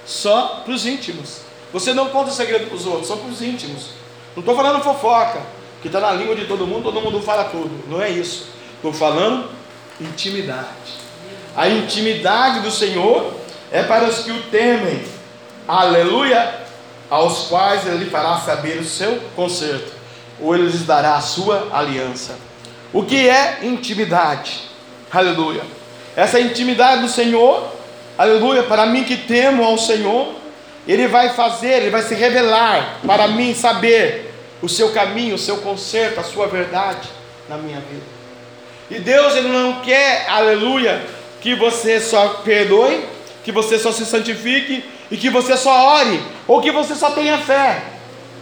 Só 0.07 0.63
para 0.65 0.73
os 0.75 0.87
íntimos. 0.87 1.41
Você 1.73 1.93
não 1.93 2.09
conta 2.09 2.31
segredo 2.31 2.67
para 2.67 2.77
os 2.77 2.87
outros, 2.87 3.09
só 3.09 3.17
para 3.17 3.29
os 3.29 3.43
íntimos. 3.43 3.91
Não 4.37 4.41
estou 4.41 4.55
falando 4.55 4.83
fofoca, 4.83 5.41
que 5.81 5.89
está 5.89 6.01
na 6.01 6.13
língua 6.13 6.35
de 6.35 6.47
todo 6.47 6.67
mundo, 6.67 6.85
todo 6.85 7.01
mundo 7.01 7.21
fala 7.21 7.45
tudo. 7.45 7.71
Não 7.89 8.01
é 8.01 8.11
isso. 8.11 8.49
Estou 8.77 8.93
falando 8.93 9.51
intimidade. 10.01 11.05
A 11.57 11.69
intimidade 11.69 12.61
do 12.61 12.71
Senhor 12.71 13.33
é 13.71 13.83
para 13.83 14.05
os 14.05 14.21
que 14.21 14.31
o 14.31 14.43
temem. 14.45 15.05
Aleluia! 15.67 16.63
Aos 17.11 17.49
quais 17.49 17.87
ele 17.87 18.11
fará 18.11 18.39
saber 18.39 18.79
o 18.79 18.85
seu 18.85 19.21
conserto 19.37 19.93
ou 20.41 20.55
ele 20.55 20.65
lhes 20.65 20.85
dará 20.85 21.17
a 21.17 21.21
sua 21.21 21.69
aliança. 21.73 22.37
O 22.93 23.05
que 23.05 23.29
é 23.29 23.61
intimidade? 23.63 24.63
Aleluia. 25.11 25.63
Essa 26.17 26.41
intimidade 26.41 27.03
do 27.03 27.09
Senhor, 27.09 27.73
aleluia, 28.17 28.63
para 28.63 28.87
mim 28.87 29.05
que 29.05 29.17
temo 29.17 29.65
ao 29.65 29.79
Senhor, 29.79 30.35
Ele 30.87 31.09
vai 31.09 31.31
fazer, 31.31 31.83
Ele 31.83 31.91
vai 31.91 32.03
se 32.03 32.15
revelar 32.15 33.01
para 33.07 33.29
mim 33.29 33.55
saber 33.55 34.33
o 34.63 34.69
seu 34.69 34.93
caminho, 34.93 35.35
o 35.35 35.39
seu 35.39 35.59
conserto, 35.59 36.21
a 36.21 36.25
sua 36.25 36.47
verdade 36.47 37.09
na 37.49 37.57
minha 37.57 37.81
vida. 37.81 38.15
E 38.91 38.99
Deus, 38.99 39.35
Ele 39.35 39.49
não 39.49 39.81
quer, 39.81 40.27
aleluia, 40.29 41.05
que 41.41 41.55
você 41.55 42.01
só 42.01 42.41
perdoe, 42.45 43.05
que 43.45 43.53
você 43.53 43.79
só 43.79 43.93
se 43.93 44.07
santifique 44.07 44.85
e 45.11 45.17
que 45.17 45.29
você 45.29 45.57
só 45.57 45.99
ore, 46.01 46.21
ou 46.47 46.61
que 46.61 46.71
você 46.71 46.95
só 46.95 47.11
tenha 47.11 47.39
fé, 47.39 47.83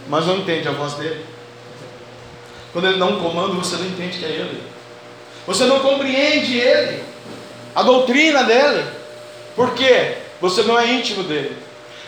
mas 0.07 0.25
não 0.25 0.37
entende 0.37 0.67
a 0.67 0.71
voz 0.71 0.93
dele. 0.93 1.25
Quando 2.71 2.87
ele 2.87 2.97
dá 2.97 3.05
um 3.05 3.19
comando, 3.19 3.55
você 3.55 3.75
não 3.75 3.85
entende 3.85 4.17
que 4.17 4.25
é 4.25 4.29
ele. 4.29 4.63
Você 5.45 5.65
não 5.65 5.79
compreende 5.81 6.57
ele, 6.57 7.03
a 7.75 7.83
doutrina 7.83 8.43
dele. 8.43 8.83
Por 9.55 9.73
quê? 9.73 10.17
Você 10.41 10.63
não 10.63 10.77
é 10.79 10.91
íntimo 10.91 11.23
dele. 11.23 11.55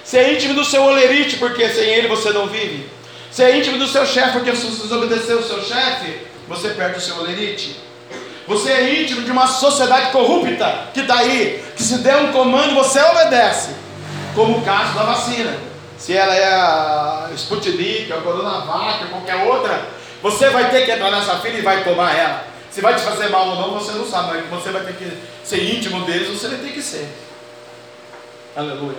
Você 0.04 0.18
é 0.18 0.34
íntimo 0.34 0.54
do 0.54 0.64
seu 0.64 0.84
olerite, 0.84 1.38
porque 1.38 1.68
sem 1.70 1.90
ele 1.90 2.08
você 2.08 2.30
não 2.30 2.48
vive. 2.48 2.90
Você 3.32 3.44
é 3.44 3.58
íntimo 3.58 3.78
do 3.78 3.88
seu 3.88 4.06
chefe, 4.06 4.34
porque 4.34 4.56
se 4.56 4.66
você 4.66 4.84
desobedecer 4.84 5.36
o 5.36 5.44
seu 5.44 5.62
chefe, 5.64 6.20
você 6.48 6.70
perde 6.70 6.98
o 6.98 7.02
seu 7.02 7.18
olerite. 7.18 7.76
Você 8.48 8.72
é 8.72 9.02
íntimo 9.02 9.24
de 9.24 9.32
uma 9.32 9.48
sociedade 9.48 10.12
corrupta 10.12 10.90
que 10.94 11.00
está 11.00 11.18
aí, 11.20 11.64
que 11.76 11.82
se 11.82 11.98
der 12.00 12.18
um 12.18 12.32
comando 12.32 12.76
você 12.76 13.02
obedece, 13.02 13.72
como 14.36 14.60
o 14.60 14.62
caso 14.62 14.94
da 14.94 15.04
vacina. 15.04 15.58
Se 15.98 16.16
ela 16.16 16.36
é 16.36 16.46
a 16.46 17.30
Sputnik, 17.36 18.12
a 18.14 18.18
Coronavac, 18.18 19.06
qualquer 19.06 19.48
outra, 19.48 19.86
você 20.22 20.50
vai 20.50 20.70
ter 20.70 20.86
que 20.86 20.92
entrar 20.92 21.10
nessa 21.10 21.40
fila 21.40 21.58
e 21.58 21.62
vai 21.62 21.84
tomar 21.84 22.16
ela. 22.16 22.46
Se 22.70 22.82
vai 22.82 22.94
te 22.94 23.02
fazer 23.02 23.30
mal 23.30 23.48
ou 23.48 23.56
não, 23.56 23.80
você 23.80 23.94
não 23.94 24.06
sabe, 24.06 24.44
mas 24.52 24.62
você 24.62 24.70
vai 24.70 24.84
ter 24.84 24.94
que 24.94 25.12
ser 25.44 25.64
íntimo 25.64 26.06
deles, 26.06 26.28
você 26.28 26.48
vai 26.48 26.58
ter 26.58 26.74
que 26.74 26.82
ser. 26.82 27.08
Aleluia. 28.56 28.98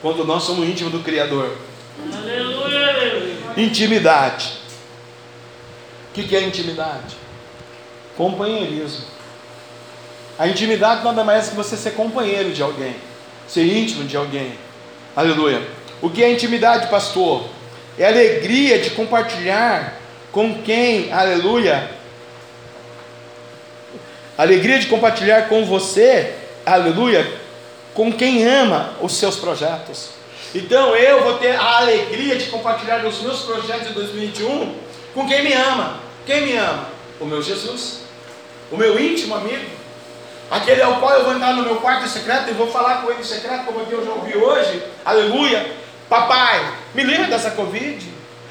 Quando 0.00 0.24
nós 0.24 0.44
somos 0.44 0.68
íntimos 0.68 0.92
do 0.92 1.00
Criador. 1.00 1.56
Aleluia. 2.12 3.34
Intimidade. 3.56 4.52
O 6.10 6.14
que 6.14 6.36
é 6.36 6.42
intimidade? 6.42 7.16
Companheirismo. 8.16 9.04
A 10.38 10.46
intimidade 10.46 11.04
nada 11.04 11.24
mais 11.24 11.46
é 11.46 11.50
que 11.50 11.56
você 11.56 11.76
ser 11.76 11.92
companheiro 11.92 12.52
de 12.52 12.62
alguém, 12.62 12.94
ser 13.48 13.64
íntimo 13.64 14.04
de 14.04 14.16
alguém. 14.16 14.54
Aleluia. 15.14 15.62
O 16.02 16.10
que 16.10 16.22
é 16.22 16.30
intimidade, 16.30 16.88
pastor? 16.88 17.48
É 17.98 18.06
alegria 18.06 18.78
de 18.78 18.90
compartilhar 18.90 20.00
com 20.32 20.62
quem, 20.62 21.12
aleluia. 21.12 21.88
Alegria 24.36 24.80
de 24.80 24.86
compartilhar 24.86 25.48
com 25.48 25.64
você, 25.64 26.34
aleluia, 26.66 27.24
com 27.94 28.12
quem 28.12 28.44
ama 28.44 28.92
os 29.00 29.16
seus 29.16 29.36
projetos. 29.36 30.10
Então 30.54 30.94
eu 30.94 31.22
vou 31.22 31.38
ter 31.38 31.56
a 31.56 31.78
alegria 31.78 32.36
de 32.36 32.46
compartilhar 32.46 33.04
os 33.04 33.20
meus 33.22 33.42
projetos 33.42 33.88
de 33.88 33.94
2021 33.94 34.74
com 35.14 35.26
quem 35.26 35.42
me 35.42 35.52
ama. 35.52 36.00
Quem 36.26 36.42
me 36.42 36.56
ama? 36.56 36.88
O 37.20 37.24
meu 37.24 37.40
Jesus, 37.40 38.00
o 38.70 38.76
meu 38.76 38.98
íntimo 38.98 39.34
amigo, 39.34 39.64
aquele 40.50 40.82
ao 40.82 40.96
qual 40.96 41.12
eu 41.12 41.24
vou 41.24 41.34
entrar 41.34 41.54
no 41.54 41.62
meu 41.62 41.76
quarto 41.76 42.08
secreto 42.08 42.50
e 42.50 42.52
vou 42.52 42.66
falar 42.66 43.02
com 43.02 43.10
ele 43.10 43.24
secreto, 43.24 43.64
como 43.64 43.80
eu 43.80 44.04
já 44.04 44.10
ouvi 44.12 44.36
hoje. 44.36 44.82
Aleluia. 45.04 45.84
Papai, 46.08 46.74
me 46.94 47.02
livra 47.02 47.26
dessa 47.26 47.52
Covid. 47.52 48.06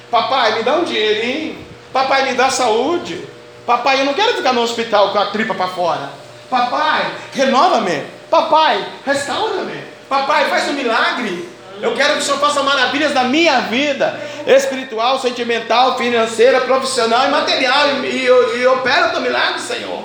Papai, 0.09 0.55
me 0.55 0.63
dá 0.63 0.75
um 0.75 0.83
dinheirinho. 0.83 1.65
Papai, 1.91 2.25
me 2.25 2.33
dá 2.33 2.49
saúde. 2.49 3.27
Papai, 3.65 4.01
eu 4.01 4.05
não 4.05 4.13
quero 4.13 4.33
ficar 4.33 4.53
no 4.53 4.61
hospital 4.61 5.11
com 5.11 5.19
a 5.19 5.27
tripa 5.27 5.53
para 5.53 5.67
fora. 5.67 6.09
Papai, 6.49 7.13
renova-me. 7.33 8.03
Papai, 8.33 8.83
restaura-me. 9.05 9.79
Papai, 10.09 10.49
faz 10.49 10.67
um 10.69 10.73
milagre. 10.73 11.47
Eu 11.79 11.93
quero 11.93 12.13
que 12.13 12.19
o 12.19 12.21
Senhor 12.23 12.39
faça 12.39 12.63
maravilhas 12.63 13.13
na 13.13 13.25
minha 13.25 13.59
vida, 13.59 14.19
espiritual, 14.47 15.19
sentimental, 15.19 15.99
financeira, 15.99 16.61
profissional 16.61 17.27
e 17.27 17.29
material. 17.29 17.89
E, 17.89 18.07
e, 18.07 18.25
e 18.25 18.65
opera 18.65 19.09
o 19.09 19.11
teu 19.11 19.21
milagre, 19.21 19.59
Senhor. 19.59 20.01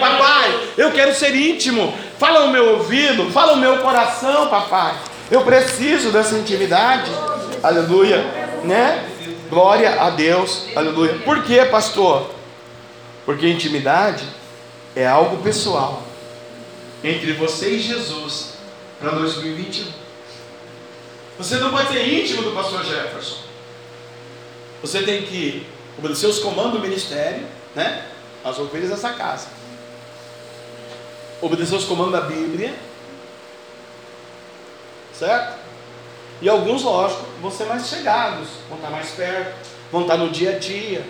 Papai, 0.00 0.60
eu 0.78 0.92
quero 0.92 1.14
ser 1.14 1.36
íntimo. 1.36 1.92
Fala 2.18 2.46
no 2.46 2.52
meu 2.52 2.78
ouvido, 2.78 3.30
fala 3.32 3.54
no 3.54 3.60
meu 3.60 3.80
coração, 3.80 4.48
papai. 4.48 4.94
Eu 5.30 5.42
preciso 5.42 6.10
dessa 6.10 6.38
intimidade. 6.38 7.10
Aleluia. 7.62 8.24
Né? 8.64 9.04
Glória 9.50 10.00
a 10.00 10.08
Deus. 10.08 10.68
Aleluia. 10.74 11.18
Por 11.22 11.42
quê, 11.42 11.66
pastor? 11.66 12.30
Porque 13.26 13.46
intimidade 13.46 14.24
é 14.96 15.06
algo 15.06 15.36
pessoal 15.42 16.08
entre 17.02 17.32
você 17.34 17.70
e 17.70 17.80
Jesus 17.80 18.54
para 18.98 19.10
2021. 19.12 19.86
Você 21.38 21.56
não 21.56 21.70
pode 21.70 21.88
ser 21.92 22.06
íntimo 22.06 22.42
do 22.42 22.52
pastor 22.52 22.84
Jefferson. 22.84 23.36
Você 24.82 25.02
tem 25.02 25.22
que 25.22 25.66
obedecer 25.96 26.26
os 26.26 26.38
comandos 26.40 26.72
do 26.72 26.80
ministério, 26.80 27.46
né? 27.74 28.06
As 28.44 28.58
ovelhas 28.58 28.90
dessa 28.90 29.12
casa. 29.12 29.48
Obedecer 31.40 31.76
os 31.76 31.84
comandos 31.84 32.12
da 32.12 32.22
Bíblia. 32.22 32.74
Certo? 35.16 35.58
E 36.40 36.48
alguns, 36.48 36.82
lógico, 36.82 37.24
vão 37.40 37.50
ser 37.50 37.64
mais 37.64 37.88
chegados, 37.88 38.48
vão 38.68 38.78
estar 38.78 38.90
mais 38.90 39.10
perto, 39.10 39.54
vão 39.90 40.02
estar 40.02 40.16
no 40.16 40.30
dia 40.30 40.56
a 40.56 40.58
dia. 40.58 41.04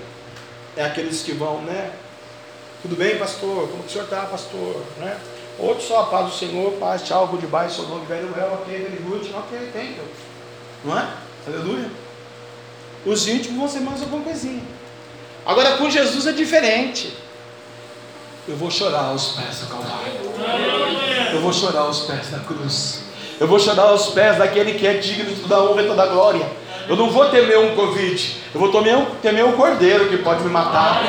É 0.77 0.85
aqueles 0.85 1.23
que 1.23 1.33
vão, 1.33 1.63
né? 1.63 1.93
Tudo 2.81 2.97
bem, 2.97 3.19
pastor? 3.19 3.69
Como 3.69 3.83
que 3.83 3.89
o 3.89 3.93
senhor 3.93 4.05
está, 4.05 4.23
pastor? 4.27 4.83
Né? 4.99 5.19
Outros 5.59 5.89
só 5.89 6.03
a 6.03 6.07
paz 6.07 6.27
do 6.27 6.37
Senhor, 6.37 6.73
paz, 6.75 7.03
tchau, 7.03 7.27
goodbye, 7.27 7.69
so 7.69 7.83
long, 7.83 8.05
very 8.07 8.25
well, 8.27 8.53
ok, 8.55 8.79
very 8.79 9.03
good, 9.03 9.29
ok, 9.35 9.59
thank 9.73 9.97
you. 9.97 10.05
Não 10.85 10.97
é? 10.97 11.09
Aleluia. 11.47 11.91
Os 13.05 13.27
íntimos 13.27 13.59
vão 13.59 13.69
ser 13.69 13.81
mais 13.81 14.01
alguma 14.01 14.23
coisinha. 14.23 14.63
Agora 15.45 15.77
com 15.77 15.91
Jesus 15.91 16.27
é 16.27 16.33
diferente. 16.33 17.13
Eu 18.47 18.57
vou 18.57 18.71
chorar 18.71 19.07
aos 19.07 19.33
pés 19.33 19.59
do 19.61 19.67
Calvário. 19.67 20.13
Eu 21.33 21.41
vou 21.41 21.53
chorar 21.53 21.81
aos 21.81 22.01
pés 22.01 22.29
da 22.29 22.39
cruz. 22.39 23.03
Eu 23.41 23.49
vou 23.49 23.59
chorar 23.59 23.85
aos 23.85 24.09
pés 24.09 24.39
daquele 24.39 24.75
que 24.75 24.87
é 24.87 24.95
digno 24.95 25.35
de 25.35 25.41
toda 25.43 25.63
honra 25.63 25.83
e 25.83 25.87
toda 25.87 26.07
glória. 26.07 26.49
Eu 26.89 26.97
não 26.97 27.11
vou 27.11 27.29
temer 27.29 27.59
um 27.59 27.75
Covid. 27.75 28.37
Eu 28.55 28.61
vou 28.61 28.73
temer 28.73 28.97
um, 28.97 29.05
temer 29.17 29.45
um 29.45 29.53
cordeiro 29.53 30.09
que 30.09 30.19
pode 30.19 30.43
me 30.43 30.51
matar. 30.51 31.03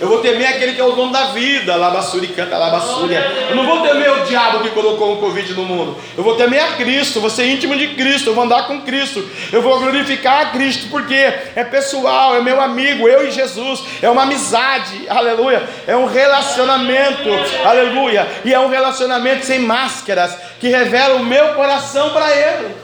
Eu 0.00 0.08
vou 0.08 0.20
temer 0.20 0.48
aquele 0.48 0.74
que 0.74 0.80
é 0.80 0.84
o 0.84 0.92
dono 0.92 1.12
da 1.12 1.26
vida, 1.26 1.76
Labassuri 1.76 2.28
canta 2.28 2.58
Labassúria. 2.58 3.20
Eu 3.48 3.56
não 3.56 3.64
vou 3.64 3.80
temer 3.82 4.10
o 4.10 4.24
diabo 4.24 4.60
que 4.60 4.70
colocou 4.70 5.14
o 5.14 5.16
Covid 5.18 5.54
no 5.54 5.64
mundo. 5.64 5.96
Eu 6.16 6.24
vou 6.24 6.36
temer 6.36 6.62
a 6.62 6.72
Cristo, 6.72 7.20
vou 7.20 7.30
ser 7.30 7.46
íntimo 7.46 7.76
de 7.76 7.88
Cristo, 7.94 8.30
eu 8.30 8.34
vou 8.34 8.44
andar 8.44 8.66
com 8.66 8.80
Cristo. 8.82 9.28
Eu 9.52 9.62
vou 9.62 9.78
glorificar 9.78 10.42
a 10.42 10.50
Cristo, 10.50 10.88
porque 10.90 11.14
é 11.14 11.64
pessoal, 11.64 12.36
é 12.36 12.40
meu 12.40 12.60
amigo, 12.60 13.08
eu 13.08 13.26
e 13.26 13.30
Jesus. 13.30 13.82
É 14.02 14.10
uma 14.10 14.22
amizade, 14.22 15.08
aleluia. 15.08 15.62
É 15.86 15.96
um 15.96 16.06
relacionamento, 16.06 17.28
aleluia. 17.64 18.26
E 18.44 18.52
é 18.52 18.58
um 18.58 18.68
relacionamento 18.68 19.44
sem 19.44 19.60
máscaras, 19.60 20.36
que 20.58 20.68
revela 20.68 21.16
o 21.16 21.24
meu 21.24 21.54
coração 21.54 22.10
para 22.10 22.30
Ele. 22.30 22.74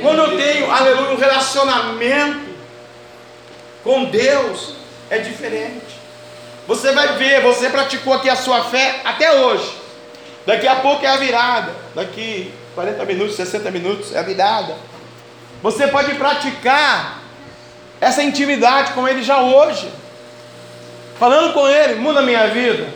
Quando 0.00 0.18
eu 0.18 0.36
tenho, 0.36 0.70
aleluia, 0.70 1.10
um 1.10 1.16
relacionamento 1.16 2.48
com 3.82 4.04
Deus, 4.04 4.74
é 5.10 5.18
diferente. 5.18 5.87
Você 6.68 6.92
vai 6.92 7.16
ver, 7.16 7.40
você 7.40 7.70
praticou 7.70 8.12
aqui 8.12 8.28
a 8.28 8.36
sua 8.36 8.62
fé 8.64 9.00
até 9.02 9.40
hoje. 9.40 9.72
Daqui 10.44 10.68
a 10.68 10.76
pouco 10.76 11.02
é 11.02 11.08
a 11.08 11.16
virada. 11.16 11.74
Daqui 11.94 12.52
40 12.74 13.04
minutos, 13.06 13.36
60 13.36 13.70
minutos 13.70 14.14
é 14.14 14.18
a 14.18 14.22
virada. 14.22 14.76
Você 15.62 15.88
pode 15.88 16.14
praticar 16.16 17.22
essa 17.98 18.22
intimidade 18.22 18.92
com 18.92 19.08
Ele 19.08 19.22
já 19.22 19.40
hoje. 19.40 19.90
Falando 21.18 21.54
com 21.54 21.66
Ele, 21.66 21.94
muda 21.94 22.20
a 22.20 22.22
minha 22.22 22.46
vida. 22.48 22.92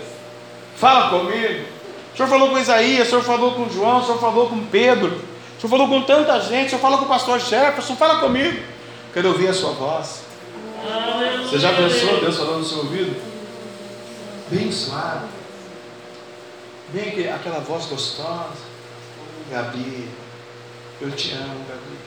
Fala 0.76 1.08
comigo. 1.08 1.64
O 2.12 2.16
Senhor 2.16 2.28
falou 2.28 2.50
com 2.50 2.58
Isaías, 2.58 3.06
o 3.06 3.10
Senhor 3.10 3.24
falou 3.24 3.54
com 3.54 3.70
João, 3.70 4.00
o 4.00 4.04
Senhor 4.04 4.20
falou 4.20 4.50
com 4.50 4.66
Pedro, 4.66 5.18
o 5.56 5.60
Senhor 5.60 5.70
falou 5.70 5.88
com 5.88 6.02
tanta 6.02 6.38
gente, 6.40 6.66
o 6.66 6.68
Senhor 6.68 6.82
falou 6.82 6.98
com 6.98 7.06
o 7.06 7.08
pastor 7.08 7.40
Jefferson, 7.40 7.96
fala 7.96 8.20
comigo. 8.20 8.62
Quero 9.14 9.28
ouvir 9.28 9.48
a 9.48 9.54
sua 9.54 9.70
voz. 9.70 10.24
Você 11.48 11.58
já 11.58 11.72
pensou 11.72 12.20
Deus 12.20 12.36
falando 12.36 12.58
no 12.58 12.64
seu 12.66 12.78
ouvido? 12.78 13.31
Bem 14.52 14.70
suave, 14.70 15.28
bem 16.92 17.28
aquela 17.28 17.60
voz 17.60 17.86
gostosa. 17.86 18.72
Gabi, 19.50 20.08
eu 21.00 21.10
te 21.10 21.32
amo, 21.32 21.64
Gabi. 21.66 21.98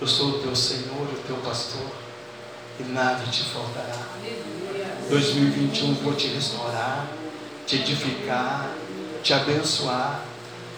Eu 0.00 0.06
sou 0.06 0.28
o 0.28 0.38
teu 0.40 0.54
Senhor, 0.54 1.02
o 1.02 1.22
teu 1.26 1.36
pastor, 1.36 1.90
e 2.78 2.82
nada 2.84 3.24
te 3.30 3.42
faltará. 3.44 4.06
2021 5.08 5.94
vou 5.94 6.12
te 6.14 6.28
restaurar, 6.28 7.08
te 7.66 7.76
edificar, 7.76 8.70
te 9.22 9.32
abençoar, 9.32 10.22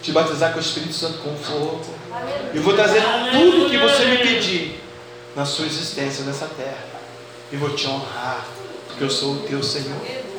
te 0.01 0.11
batizar 0.11 0.53
com 0.53 0.57
o 0.57 0.61
Espírito 0.61 0.93
Santo 0.93 1.19
com 1.19 1.35
fogo. 1.35 1.81
E 2.53 2.59
vou 2.59 2.73
trazer 2.73 3.03
tudo 3.31 3.67
o 3.67 3.69
que 3.69 3.77
você 3.77 4.05
me 4.05 4.17
pedir 4.19 4.81
na 5.35 5.45
sua 5.45 5.65
existência 5.65 6.23
nessa 6.23 6.47
terra. 6.47 6.85
E 7.51 7.57
vou 7.57 7.75
te 7.75 7.85
honrar, 7.87 8.47
porque 8.87 9.03
eu 9.03 9.09
sou 9.09 9.33
o 9.33 9.39
teu 9.41 9.61
Senhor. 9.61 10.30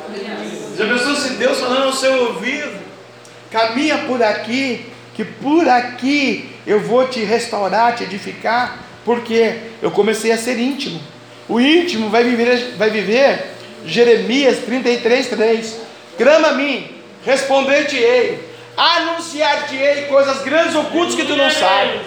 Já 0.77 0.87
pensou 0.87 1.17
se 1.17 1.31
Deus 1.35 1.59
falando 1.59 1.87
no 1.87 1.93
seu 1.93 2.29
ouvido? 2.29 2.81
Caminha 3.51 3.99
por 3.99 4.23
aqui, 4.23 4.87
que 5.15 5.25
por 5.25 5.69
aqui 5.69 6.51
eu 6.67 6.81
vou 6.81 7.07
te 7.09 7.21
restaurar, 7.21 7.95
te 7.95 8.05
edificar, 8.05 8.79
porque 9.05 9.59
eu 9.83 9.91
comecei 9.91 10.33
a 10.33 10.39
ser 10.39 10.59
íntimo. 10.59 11.01
O 11.49 11.61
íntimo 11.61 12.09
vai 12.09 12.25
viver, 12.25 12.75
vai 12.77 12.91
viver 12.91 13.51
Jeremias 13.85 14.59
33, 14.65 15.29
3. 15.29 15.77
Grama 16.19 16.49
a 16.49 16.53
mim, 16.53 16.91
responder-te-ei, 17.25 18.39
anunciar-te-ei 18.77 20.07
coisas 20.07 20.43
grandes 20.43 20.75
ocultas 20.75 21.15
que 21.15 21.25
tu 21.25 21.37
não 21.37 21.51
sabes. 21.51 22.01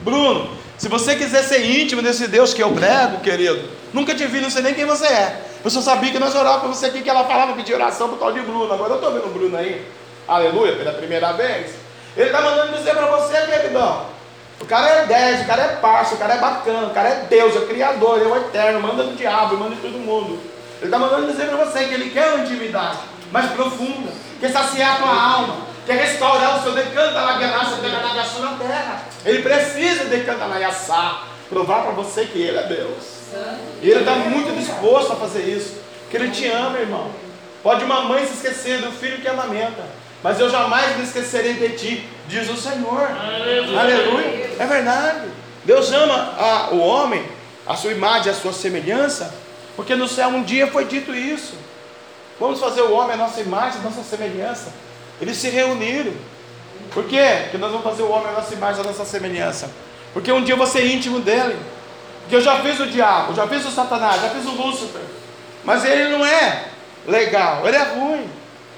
Bruno, 0.00 0.50
se 0.76 0.88
você 0.88 1.16
quiser 1.16 1.42
ser 1.42 1.64
íntimo 1.64 2.02
desse 2.02 2.28
Deus 2.28 2.52
que 2.54 2.62
eu 2.62 2.70
prego, 2.72 3.20
querido, 3.20 3.77
nunca 3.92 4.14
te 4.14 4.26
vi, 4.26 4.40
não 4.40 4.50
sei 4.50 4.62
nem 4.62 4.74
quem 4.74 4.84
você 4.84 5.06
é. 5.06 5.42
Eu 5.64 5.70
só 5.70 5.80
sabia 5.80 6.12
que 6.12 6.18
nós 6.18 6.34
orávamos 6.34 6.60
para 6.60 6.68
você 6.68 6.86
aqui, 6.86 7.02
que 7.02 7.10
ela 7.10 7.24
falava 7.24 7.54
pedir 7.54 7.74
oração 7.74 8.08
para 8.08 8.16
o 8.16 8.18
tal 8.18 8.32
de 8.32 8.40
Bruno. 8.40 8.72
Agora 8.72 8.90
eu 8.90 8.96
estou 8.96 9.12
vendo 9.12 9.26
o 9.26 9.30
Bruno 9.30 9.56
aí. 9.56 9.86
Aleluia, 10.26 10.76
pela 10.76 10.92
primeira 10.92 11.32
vez. 11.32 11.72
Ele 12.16 12.26
está 12.26 12.40
mandando 12.40 12.76
dizer 12.76 12.94
para 12.94 13.06
você, 13.06 13.36
queridão. 13.46 14.06
O 14.60 14.66
cara 14.66 14.88
é 14.88 15.06
10, 15.06 15.42
o 15.42 15.46
cara 15.46 15.62
é 15.62 15.68
parça, 15.76 16.14
o 16.14 16.18
cara 16.18 16.34
é 16.34 16.38
bacana, 16.38 16.88
o 16.88 16.90
cara 16.90 17.08
é 17.08 17.26
Deus, 17.28 17.56
é 17.56 17.60
Criador, 17.66 18.18
ele 18.18 18.28
é 18.28 18.32
o 18.32 18.36
eterno, 18.36 18.80
manda 18.80 19.04
no 19.04 19.14
diabo, 19.14 19.56
manda 19.56 19.74
em 19.74 19.78
todo 19.78 19.92
mundo. 19.98 20.38
Ele 20.78 20.86
está 20.86 20.98
mandando 20.98 21.30
dizer 21.30 21.46
para 21.46 21.64
você 21.64 21.84
que 21.84 21.94
ele 21.94 22.10
quer 22.10 22.34
uma 22.34 22.44
intimidade 22.44 22.98
mais 23.30 23.50
profunda, 23.52 24.10
quer 24.40 24.50
saciar 24.50 24.94
a 24.94 24.98
tua 24.98 25.22
alma, 25.22 25.56
quer 25.86 25.94
restaurar 25.94 26.58
o 26.58 26.62
seu 26.62 26.72
decanta 26.72 27.20
lá 27.20 27.38
na 28.40 28.56
terra. 28.56 29.02
Ele 29.24 29.42
precisa 29.42 30.04
decantar 30.04 30.48
na 30.48 30.58
provar 31.48 31.82
para 31.82 31.92
você 31.92 32.24
que 32.24 32.40
ele 32.40 32.58
é 32.58 32.62
Deus. 32.64 33.17
E 33.82 33.90
ele 33.90 34.00
está 34.00 34.14
muito 34.14 34.56
disposto 34.56 35.12
a 35.12 35.16
fazer 35.16 35.42
isso. 35.42 35.76
Porque 36.02 36.16
ele 36.16 36.30
te 36.30 36.46
ama, 36.46 36.78
irmão. 36.78 37.10
Pode 37.62 37.84
uma 37.84 38.02
mãe 38.02 38.26
se 38.26 38.34
esquecer 38.34 38.80
do 38.80 38.90
filho 38.92 39.18
que 39.18 39.28
amamenta. 39.28 39.84
Mas 40.22 40.40
eu 40.40 40.50
jamais 40.50 40.96
me 40.96 41.04
esquecerei 41.04 41.54
de 41.54 41.68
ti, 41.76 42.08
diz 42.26 42.48
o 42.50 42.56
Senhor. 42.56 43.08
Aleluia. 43.10 43.80
Aleluia. 43.80 44.50
É 44.58 44.66
verdade. 44.66 45.28
Deus 45.64 45.92
ama 45.92 46.34
a, 46.38 46.70
o 46.72 46.78
homem, 46.78 47.24
a 47.66 47.76
sua 47.76 47.92
imagem, 47.92 48.32
a 48.32 48.34
sua 48.34 48.52
semelhança, 48.52 49.32
porque 49.76 49.94
no 49.94 50.08
céu 50.08 50.28
um 50.28 50.42
dia 50.42 50.66
foi 50.68 50.86
dito 50.86 51.14
isso. 51.14 51.54
Vamos 52.40 52.58
fazer 52.58 52.82
o 52.82 52.92
homem 52.92 53.14
a 53.14 53.16
nossa 53.16 53.40
imagem, 53.40 53.80
a 53.80 53.82
nossa 53.82 54.02
semelhança. 54.02 54.72
Eles 55.20 55.36
se 55.36 55.48
reuniram. 55.50 56.12
Por 56.92 57.04
quê? 57.04 57.40
Porque 57.42 57.58
nós 57.58 57.70
vamos 57.70 57.84
fazer 57.84 58.02
o 58.02 58.10
homem 58.10 58.28
a 58.28 58.32
nossa 58.32 58.54
imagem, 58.54 58.80
a 58.80 58.84
nossa 58.84 59.04
semelhança. 59.04 59.70
Porque 60.12 60.32
um 60.32 60.42
dia 60.42 60.56
vou 60.56 60.66
ser 60.66 60.86
íntimo 60.86 61.20
dele. 61.20 61.58
Porque 62.28 62.36
eu 62.36 62.42
já 62.42 62.56
fiz 62.56 62.78
o 62.78 62.84
diabo, 62.84 63.34
já 63.34 63.46
fiz 63.46 63.64
o 63.64 63.70
Satanás, 63.70 64.20
já 64.20 64.28
fiz 64.28 64.44
o 64.44 64.50
Lúcifer. 64.50 65.00
Mas 65.64 65.82
ele 65.82 66.14
não 66.14 66.22
é 66.26 66.66
legal, 67.06 67.66
ele 67.66 67.74
é 67.74 67.82
ruim, 67.84 68.28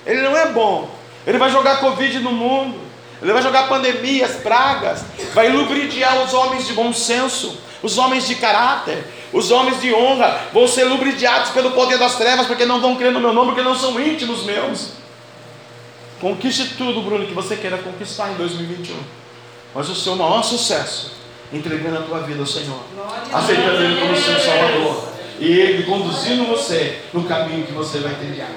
ele 0.07 0.22
não 0.22 0.36
é 0.36 0.46
bom. 0.53 0.88
Ele 1.26 1.36
vai 1.36 1.51
jogar 1.51 1.80
Covid 1.80 2.20
no 2.20 2.30
mundo, 2.30 2.78
ele 3.20 3.32
vai 3.32 3.42
jogar 3.42 3.66
pandemias, 3.66 4.36
pragas, 4.36 5.03
vai 5.34 5.48
lubridiar 5.48 6.22
os 6.22 6.32
homens 6.32 6.64
de 6.64 6.74
bom 6.74 6.92
senso, 6.92 7.59
os 7.82 7.98
homens 7.98 8.28
de 8.28 8.36
caráter, 8.36 9.05
os 9.32 9.51
homens 9.51 9.80
de 9.80 9.92
honra, 9.92 10.42
vão 10.53 10.68
ser 10.68 10.84
lubridiados 10.84 11.51
pelo 11.51 11.72
poder 11.72 11.98
das 11.98 12.14
trevas, 12.14 12.46
porque 12.46 12.64
não 12.64 12.80
vão 12.80 12.94
crer 12.94 13.11
no 13.11 13.18
meu 13.18 13.32
nome, 13.32 13.48
porque 13.48 13.68
não 13.68 13.74
são 13.74 13.98
íntimos 14.01 14.44
meus. 14.44 14.90
Conquiste 16.20 16.76
tudo, 16.78 17.03
Bruno, 17.03 17.26
que 17.26 17.34
você 17.34 17.57
queira 17.57 17.78
conquistar 17.78 18.30
em 18.30 18.34
2021. 18.34 18.96
Mas 19.74 19.88
o 19.88 19.94
seu 19.96 20.14
maior 20.14 20.44
sucesso 20.44 21.18
entregando 21.53 21.98
a 21.98 22.03
tua 22.03 22.20
vida 22.20 22.40
ao 22.40 22.46
Senhor, 22.46 22.80
aceitando 23.32 23.82
Ele 23.82 24.01
como 24.01 24.16
seu 24.16 24.38
Salvador, 24.38 25.09
e 25.38 25.59
Ele 25.59 25.82
conduzindo 25.84 26.46
você 26.46 27.01
no 27.12 27.24
caminho 27.24 27.66
que 27.66 27.72
você 27.72 27.98
vai 27.98 28.14
trilhar. 28.14 28.51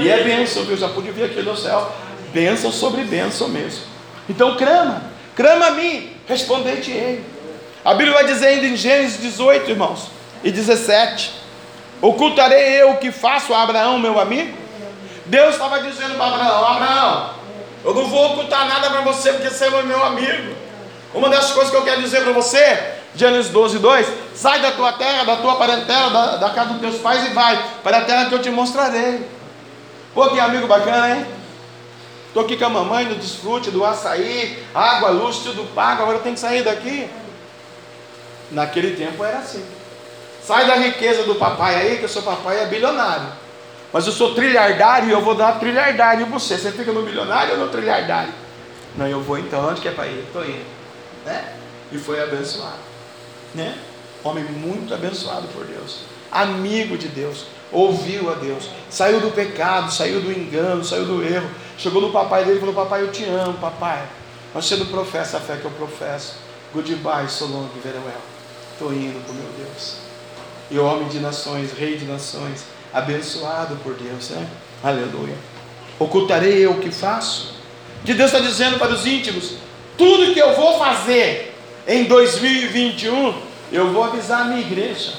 E 0.00 0.08
é 0.08 0.22
bênção, 0.22 0.64
viu? 0.64 0.76
Já 0.76 0.88
pude 0.88 1.10
vir 1.10 1.24
aqui 1.24 1.42
no 1.42 1.56
céu, 1.56 1.92
bênção 2.32 2.72
sobre 2.72 3.02
bênção 3.02 3.48
mesmo. 3.48 3.82
Então 4.28 4.56
crama, 4.56 5.02
crama 5.34 5.66
a 5.66 5.70
mim, 5.72 6.10
respondei-te 6.26 6.90
Ele. 6.90 7.24
A 7.84 7.94
Bíblia 7.94 8.14
vai 8.14 8.26
dizer 8.26 8.48
ainda 8.48 8.66
em 8.66 8.76
Gênesis 8.76 9.20
18, 9.20 9.70
irmãos, 9.70 10.08
e 10.42 10.50
17: 10.50 11.32
Ocultarei 12.00 12.82
eu 12.82 12.92
o 12.92 12.96
que 12.96 13.10
faço 13.10 13.52
a 13.52 13.62
Abraão, 13.62 13.98
meu 13.98 14.18
amigo? 14.20 14.56
Deus 15.26 15.54
estava 15.54 15.80
dizendo 15.80 16.16
para 16.16 16.26
Abraão: 16.26 16.64
Abraão, 16.66 17.30
eu 17.84 17.94
não 17.94 18.06
vou 18.06 18.32
ocultar 18.32 18.66
nada 18.66 18.90
para 18.90 19.00
você, 19.02 19.32
porque 19.32 19.50
você 19.50 19.66
é 19.66 19.82
meu 19.82 20.04
amigo. 20.04 20.57
Uma 21.14 21.28
das 21.30 21.52
coisas 21.52 21.70
que 21.70 21.76
eu 21.76 21.84
quero 21.84 22.02
dizer 22.02 22.22
para 22.22 22.32
você, 22.32 22.78
Gênesis 23.14 23.50
12, 23.50 23.78
2: 23.78 24.06
sai 24.34 24.60
da 24.60 24.72
tua 24.72 24.92
terra, 24.92 25.24
da 25.24 25.36
tua 25.36 25.56
parentela, 25.56 26.10
da, 26.10 26.36
da, 26.36 26.50
casa 26.50 26.70
dos 26.70 26.80
teus 26.80 26.98
pais 27.00 27.24
e 27.26 27.30
vai 27.30 27.62
para 27.82 27.98
a 27.98 28.04
terra 28.04 28.26
que 28.26 28.34
eu 28.34 28.42
te 28.42 28.50
mostrarei. 28.50 29.26
Pô, 30.14 30.28
que 30.28 30.38
amigo 30.38 30.66
bacana, 30.66 31.16
hein? 31.16 31.26
Estou 32.26 32.44
aqui 32.44 32.56
com 32.56 32.66
a 32.66 32.70
mamãe 32.70 33.06
no 33.06 33.14
desfrute 33.14 33.70
do 33.70 33.84
açaí, 33.84 34.62
água, 34.74 35.08
luz, 35.08 35.38
tudo 35.38 35.64
pago, 35.74 36.02
agora 36.02 36.18
eu 36.18 36.22
tenho 36.22 36.34
que 36.34 36.40
sair 36.40 36.62
daqui. 36.62 37.08
Naquele 38.50 38.94
tempo 38.94 39.24
era 39.24 39.38
assim. 39.38 39.64
Sai 40.42 40.66
da 40.66 40.74
riqueza 40.74 41.24
do 41.24 41.34
papai 41.34 41.74
aí, 41.74 41.98
que 41.98 42.04
o 42.04 42.08
seu 42.08 42.22
papai 42.22 42.62
é 42.62 42.66
bilionário. 42.66 43.26
Mas 43.92 44.06
eu 44.06 44.12
sou 44.12 44.34
trilhardário 44.34 45.08
e 45.08 45.12
eu 45.12 45.22
vou 45.22 45.34
dar 45.34 45.58
trilhardário 45.58 46.26
em 46.26 46.30
você. 46.30 46.58
Você 46.58 46.70
fica 46.70 46.92
no 46.92 47.02
bilionário 47.02 47.52
ou 47.52 47.58
no 47.58 47.68
trilhardário? 47.68 48.32
Não, 48.94 49.06
eu 49.06 49.22
vou 49.22 49.38
então. 49.38 49.66
Onde 49.66 49.80
que 49.80 49.88
é 49.88 49.90
para 49.90 50.06
ir? 50.06 50.24
Estou 50.26 50.44
indo 50.44 50.77
né? 51.28 51.52
E 51.92 51.98
foi 51.98 52.22
abençoado, 52.22 52.78
né? 53.54 53.76
Homem 54.24 54.44
muito 54.44 54.92
abençoado 54.92 55.46
por 55.48 55.64
Deus, 55.64 56.00
amigo 56.32 56.96
de 56.98 57.08
Deus, 57.08 57.46
ouviu 57.70 58.30
a 58.30 58.34
Deus, 58.34 58.70
saiu 58.90 59.20
do 59.20 59.30
pecado, 59.30 59.92
saiu 59.92 60.20
do 60.20 60.32
engano, 60.32 60.84
saiu 60.84 61.04
do 61.04 61.22
erro, 61.22 61.48
chegou 61.76 62.00
no 62.00 62.10
papai 62.10 62.44
dele 62.44 62.56
e 62.56 62.60
falou: 62.60 62.74
Papai, 62.74 63.02
eu 63.02 63.12
te 63.12 63.24
amo, 63.24 63.54
papai. 63.58 64.02
Mas 64.54 64.64
você 64.64 64.76
não 64.76 64.86
professa 64.86 65.36
a 65.36 65.40
fé 65.40 65.56
que 65.56 65.64
eu 65.64 65.70
professo. 65.72 66.36
Goodbye, 66.74 67.28
Solong 67.28 67.68
Veruel. 67.82 68.20
Estou 68.72 68.92
indo 68.92 69.24
com 69.26 69.32
meu 69.32 69.50
Deus. 69.58 69.96
E 70.70 70.78
homem 70.78 71.08
de 71.08 71.18
nações, 71.20 71.72
rei 71.72 71.96
de 71.96 72.04
nações, 72.04 72.64
abençoado 72.92 73.76
por 73.76 73.94
Deus, 73.94 74.30
né? 74.30 74.48
Aleluia. 74.82 75.36
Ocultarei 75.98 76.64
eu 76.64 76.72
o 76.72 76.80
que 76.80 76.90
faço? 76.90 77.54
Que 78.04 78.14
Deus 78.14 78.32
está 78.32 78.44
dizendo 78.44 78.78
para 78.78 78.92
os 78.92 79.06
íntimos: 79.06 79.54
tudo 79.98 80.32
que 80.32 80.38
eu 80.38 80.54
vou 80.54 80.78
fazer 80.78 81.54
em 81.86 82.04
2021, 82.04 83.34
eu 83.72 83.92
vou 83.92 84.04
avisar 84.04 84.42
a 84.42 84.44
minha 84.44 84.60
igreja. 84.60 85.12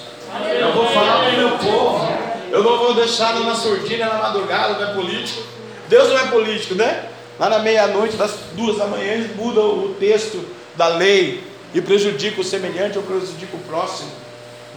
Eu 0.60 0.72
vou 0.74 0.88
falar 0.88 1.20
para 1.20 1.30
o 1.30 1.38
meu 1.38 1.58
povo. 1.58 2.08
Eu 2.50 2.64
não 2.64 2.78
vou 2.78 2.94
deixar 2.96 3.38
na 3.42 3.54
surdina, 3.54 4.08
na 4.08 4.18
madrugada, 4.18 4.74
não 4.74 4.92
é 4.92 4.94
político. 4.96 5.44
Deus 5.90 6.08
não 6.10 6.18
é 6.18 6.28
político, 6.28 6.76
né? 6.76 7.10
Lá 7.38 7.50
na 7.50 7.60
meia-noite, 7.60 8.16
das 8.16 8.32
duas 8.54 8.78
da 8.78 8.88
manhã, 8.88 9.14
ele 9.14 9.34
muda 9.36 9.60
o 9.60 9.96
texto 10.00 10.44
da 10.76 10.88
lei 10.88 11.44
e 11.74 11.82
prejudica 11.82 12.42
o 12.42 12.44
semelhante 12.44 12.98
ou 12.98 13.04
prejudica 13.04 13.56
o 13.56 13.60
próximo, 13.60 14.10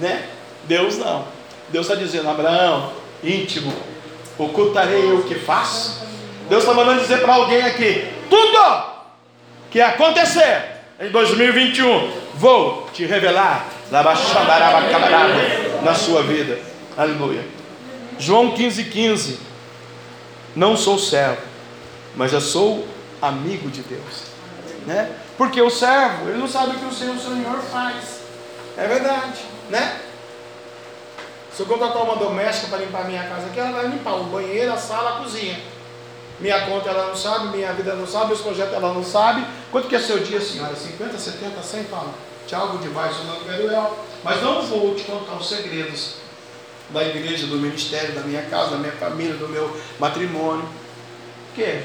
né? 0.01 0.27
Deus 0.65 0.99
não. 0.99 1.25
Deus 1.69 1.87
está 1.87 1.99
dizendo, 1.99 2.29
Abraão, 2.29 2.93
íntimo, 3.23 3.73
ocultarei 4.39 5.13
o 5.13 5.23
que 5.23 5.35
faço. 5.37 6.03
Deus 6.49 6.63
está 6.63 6.75
mandando 6.75 7.01
dizer 7.01 7.21
para 7.21 7.35
alguém 7.35 7.63
aqui, 7.63 8.07
tudo 8.29 8.93
que 9.73 9.81
acontecer 9.81 10.65
em 11.01 11.11
2021, 11.11 12.13
vou 12.35 12.89
te 12.93 13.07
revelar 13.07 13.67
na 15.83 15.95
sua 15.95 16.23
vida. 16.23 16.59
Aleluia. 16.97 17.43
João 18.19 18.53
15, 18.53 18.85
15. 18.85 19.41
Não 20.55 20.77
sou 20.77 20.99
servo, 20.99 21.41
mas 22.15 22.35
eu 22.35 22.41
sou 22.41 22.87
amigo 23.23 23.71
de 23.71 23.81
Deus. 23.81 24.25
Né? 24.87 25.11
Porque 25.39 25.61
o 25.63 25.71
servo, 25.71 26.29
ele 26.29 26.39
não 26.39 26.47
sabe 26.47 26.77
o 26.77 26.79
que 26.79 26.85
o 26.85 26.93
seu 26.93 27.17
Senhor 27.19 27.59
faz. 27.73 28.21
É 28.77 28.87
verdade, 28.87 29.41
né? 29.71 30.01
Se 31.55 31.61
eu 31.61 31.67
contratar 31.67 32.03
uma 32.03 32.17
doméstica 32.17 32.69
para 32.69 32.79
limpar 32.79 33.03
a 33.03 33.05
minha 33.05 33.23
casa 33.25 33.47
aqui, 33.47 33.59
ela 33.59 33.73
vai 33.73 33.87
limpar 33.87 34.15
o 34.15 34.25
banheiro, 34.25 34.73
a 34.73 34.77
sala, 34.77 35.17
a 35.17 35.23
cozinha. 35.23 35.59
Minha 36.43 36.67
conta 36.67 36.91
ela 36.91 37.07
não 37.07 37.17
sabe, 37.17 37.57
minha 37.57 37.73
vida 37.73 37.95
não 37.95 38.05
sabe, 38.05 38.27
meus 38.27 38.41
projetos 38.41 38.75
ela 38.75 38.93
não 38.93 39.05
sabe. 39.05 39.47
Quanto 39.71 39.87
que 39.87 39.95
é 39.95 40.01
seu 40.01 40.19
dia, 40.19 40.41
senhora? 40.41 40.75
50, 40.75 41.17
70, 41.17 41.63
100 41.63 41.85
palmas? 41.85 42.17
Tinha 42.49 42.61
algo 42.61 42.79
demais 42.79 43.17
o 43.17 43.25
nome 43.25 43.45
Beruel. 43.45 43.97
Mas 44.25 44.43
não 44.43 44.61
vou 44.61 44.93
te 44.97 45.05
contar 45.05 45.37
os 45.37 45.49
segredos 45.49 46.17
da 46.91 47.05
igreja, 47.05 47.47
do 47.47 47.59
ministério, 47.59 48.13
da 48.13 48.23
minha 48.23 48.43
casa, 48.43 48.73
da 48.73 48.79
minha 48.79 48.93
família, 48.93 49.35
do 49.35 49.49
meu 49.49 49.81
matrimônio. 50.01 50.65
Por 50.65 51.55
quê? 51.55 51.85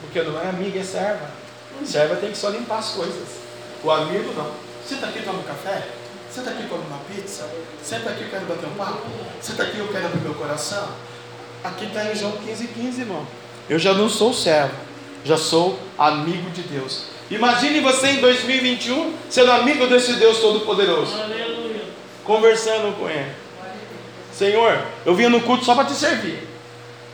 Porque 0.00 0.22
não 0.22 0.40
é 0.40 0.48
amiga, 0.48 0.80
é 0.80 0.82
serva. 0.82 1.30
Serva 1.84 2.16
tem 2.16 2.30
que 2.30 2.38
só 2.38 2.48
limpar 2.48 2.78
as 2.78 2.92
coisas. 2.92 3.28
O 3.84 3.90
amigo 3.90 4.32
não. 4.32 4.50
Senta 4.88 5.08
aqui, 5.08 5.20
toma 5.20 5.40
um 5.40 5.42
café. 5.42 5.86
Senta 6.30 6.48
aqui, 6.48 6.66
come 6.66 6.82
uma 6.86 6.98
pizza. 7.00 7.46
Senta 7.84 8.08
aqui, 8.08 8.22
eu 8.22 8.30
quero 8.30 8.46
bater 8.46 8.66
um 8.66 8.74
papo. 8.74 9.02
Senta 9.42 9.64
aqui, 9.64 9.78
eu 9.78 9.88
quero 9.88 10.06
abrir 10.06 10.20
meu 10.22 10.34
coração. 10.34 11.11
Aqui 11.64 11.84
está 11.84 12.04
em 12.10 12.16
João 12.16 12.32
15, 12.32 12.66
15, 12.66 13.00
irmão. 13.02 13.26
Eu 13.70 13.78
já 13.78 13.94
não 13.94 14.08
sou 14.08 14.34
servo, 14.34 14.74
já 15.24 15.36
sou 15.36 15.78
amigo 15.96 16.50
de 16.50 16.62
Deus. 16.62 17.04
Imagine 17.30 17.80
você 17.80 18.08
em 18.08 18.20
2021 18.20 19.14
sendo 19.30 19.52
amigo 19.52 19.86
desse 19.86 20.14
Deus 20.14 20.38
Todo-Poderoso. 20.38 21.12
Conversando 22.24 22.96
com 22.98 23.08
Ele. 23.08 23.30
Senhor, 24.32 24.82
eu 25.06 25.14
vinha 25.14 25.28
no 25.28 25.40
culto 25.42 25.64
só 25.64 25.74
para 25.74 25.84
te 25.84 25.92
servir. 25.92 26.48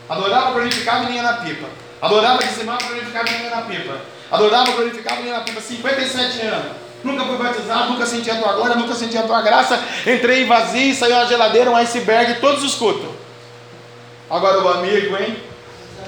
Adorava, 0.09 0.53
glorificava 0.53 1.05
e 1.05 1.09
vinha 1.09 1.23
na 1.23 1.35
pipa. 1.35 1.69
Adorava, 2.01 2.43
dizimava, 2.43 2.83
glorificava 2.87 3.29
e 3.29 3.35
vinha 3.35 3.51
na 3.51 3.63
pipa. 3.63 4.01
Adorava, 4.31 4.73
glorificava 4.73 5.21
e 5.21 5.25
vinha 5.25 5.35
na 5.35 5.41
pipa. 5.41 5.61
57 5.61 6.41
anos. 6.47 6.73
Nunca 7.05 7.25
fui 7.25 7.37
batizado, 7.37 7.93
nunca 7.93 8.07
senti 8.07 8.31
a 8.31 8.37
tua 8.37 8.53
glória, 8.55 8.77
nunca 8.77 8.95
senti 8.95 9.17
a 9.19 9.23
tua 9.23 9.43
graça. 9.43 9.79
Entrei 10.07 10.47
vazio, 10.47 10.95
saiu 10.95 11.17
uma 11.17 11.27
geladeira, 11.27 11.71
um 11.71 11.77
iceberg, 11.77 12.41
todos 12.41 12.65
os 12.65 12.75
cultos. 12.75 13.18
Agora 14.31 14.61
o 14.61 14.69
amigo, 14.69 15.17
hein? 15.17 15.39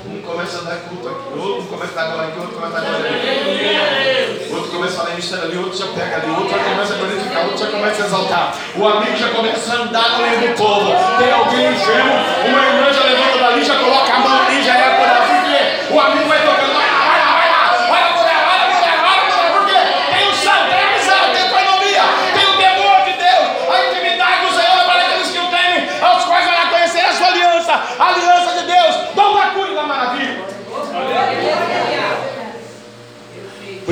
Um 0.04 0.20
começa 0.20 0.58
a 0.58 0.60
dar 0.62 0.76
culto 0.76 1.08
aqui, 1.08 1.38
outro 1.38 1.68
começa 1.68 1.92
a 1.92 2.04
dar 2.04 2.12
glória 2.12 2.28
aqui, 2.28 2.38
outro 2.40 2.54
começa 2.54 2.76
a 2.76 2.80
dar 2.80 2.88
glória 2.90 3.10
aqui. 3.10 4.52
Outro 4.52 4.70
começa 4.72 4.92
a 4.92 5.04
falar 5.04 5.16
mistério 5.16 5.44
ali, 5.44 5.56
outro 5.56 5.78
já 5.78 5.86
pega 5.86 6.16
ali, 6.16 6.30
outro 6.30 6.50
já 6.50 6.58
começa 6.64 6.92
a 6.92 6.96
glorificar, 6.98 7.44
outro 7.44 7.58
já 7.58 7.66
começa 7.70 8.02
a 8.02 8.06
exaltar. 8.06 8.56
O 8.76 8.88
amigo 8.88 9.16
já 9.16 9.28
começa 9.30 9.72
a 9.72 9.76
andar 9.76 10.10
no 10.10 10.18
meio 10.18 10.40
do 10.40 10.54
povo. 10.54 10.92
Tem 11.18 11.32
alguém 11.32 11.72
enfermo, 11.72 12.12
uma 12.46 12.66
irmã 12.66 12.92
já 12.92 13.04
levanta 13.04 13.38
dali, 13.38 13.64
já 13.64 13.78
coloca 13.78 14.12
a 14.12 14.18
mão 14.18 14.46
ali, 14.46 14.62
já 14.62 14.74
é 14.74 14.90
por 14.96 15.44
quê? 15.44 15.94
O 15.94 16.00
amigo 16.00 16.28
vai 16.28 16.44
tocando. 16.44 16.59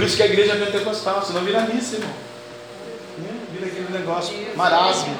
Isso 0.08 0.16
que 0.16 0.22
a 0.22 0.26
igreja 0.26 0.52
é 0.52 0.56
pentecostal, 0.56 1.22
senão 1.24 1.42
vira 1.42 1.60
missa, 1.60 1.96
irmão. 1.96 2.10
Né? 3.18 3.30
Vira 3.52 3.66
aquele 3.66 3.98
negócio, 3.98 4.34
marasmo. 4.56 5.16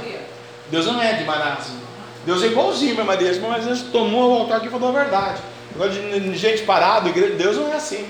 Deus 0.71 0.87
não 0.87 1.01
é 1.01 1.13
de 1.13 1.25
marasmo. 1.25 1.79
Deus 2.25 2.43
é 2.43 2.47
igualzinho, 2.47 2.97
meu 2.97 3.05
marido, 3.05 3.41
mas 3.49 3.65
gente 3.65 3.85
tomou 3.91 4.31
o 4.31 4.41
altar 4.41 4.59
aqui 4.59 4.67
e 4.67 4.71
falou 4.71 4.89
a 4.89 4.93
verdade. 4.93 5.41
Agora 5.75 5.91
de 5.91 6.37
gente 6.37 6.63
parada, 6.63 7.11
Deus 7.11 7.57
não 7.57 7.73
é 7.73 7.77
assim. 7.77 8.07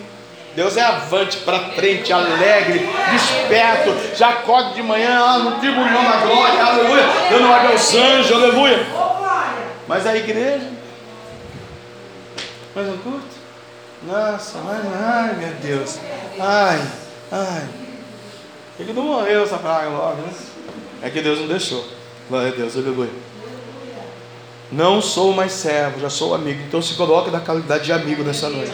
Deus 0.57 0.77
é 0.77 0.83
avante 0.83 1.37
para 1.39 1.61
frente, 1.71 2.13
alegre, 2.13 2.89
desperto, 3.13 4.17
já 4.17 4.31
acorda 4.31 4.75
de 4.75 4.83
manhã 4.83 5.21
lá 5.21 5.39
no 5.39 5.61
tribunal 5.61 6.03
da 6.03 6.17
glória, 6.17 6.65
aleluia, 6.65 7.05
dando 7.31 7.49
ordem 7.49 7.71
aos 7.71 7.95
anjos, 7.95 8.33
aleluia. 8.33 8.87
Mas 9.87 10.05
a 10.05 10.17
igreja, 10.17 10.69
mas 12.75 12.89
um 12.89 12.99
culto, 12.99 13.38
nossa, 14.03 14.59
mas, 14.59 14.87
ai 14.87 15.35
meu 15.37 15.55
Deus, 15.55 15.99
ai, 16.39 16.81
ai, 17.31 17.69
ele 18.79 18.93
não 18.93 19.03
morreu 19.03 19.43
essa 19.43 19.59
praga 19.59 19.89
logo, 19.89 20.23
né? 20.23 20.33
É 21.03 21.11
que 21.11 21.21
Deus 21.21 21.41
não 21.41 21.49
deixou, 21.49 21.85
glória 22.29 22.53
a 22.53 22.55
Deus, 22.55 22.77
aleluia. 22.77 23.11
Não 24.71 25.01
sou 25.01 25.33
mais 25.33 25.53
servo, 25.53 25.99
já 25.99 26.11
sou 26.11 26.35
amigo. 26.35 26.63
Então 26.67 26.83
se 26.83 26.95
coloque 26.95 27.31
na 27.31 27.41
qualidade 27.41 27.85
de 27.85 27.93
amigo 27.93 28.23
nessa 28.23 28.51
noite. 28.51 28.71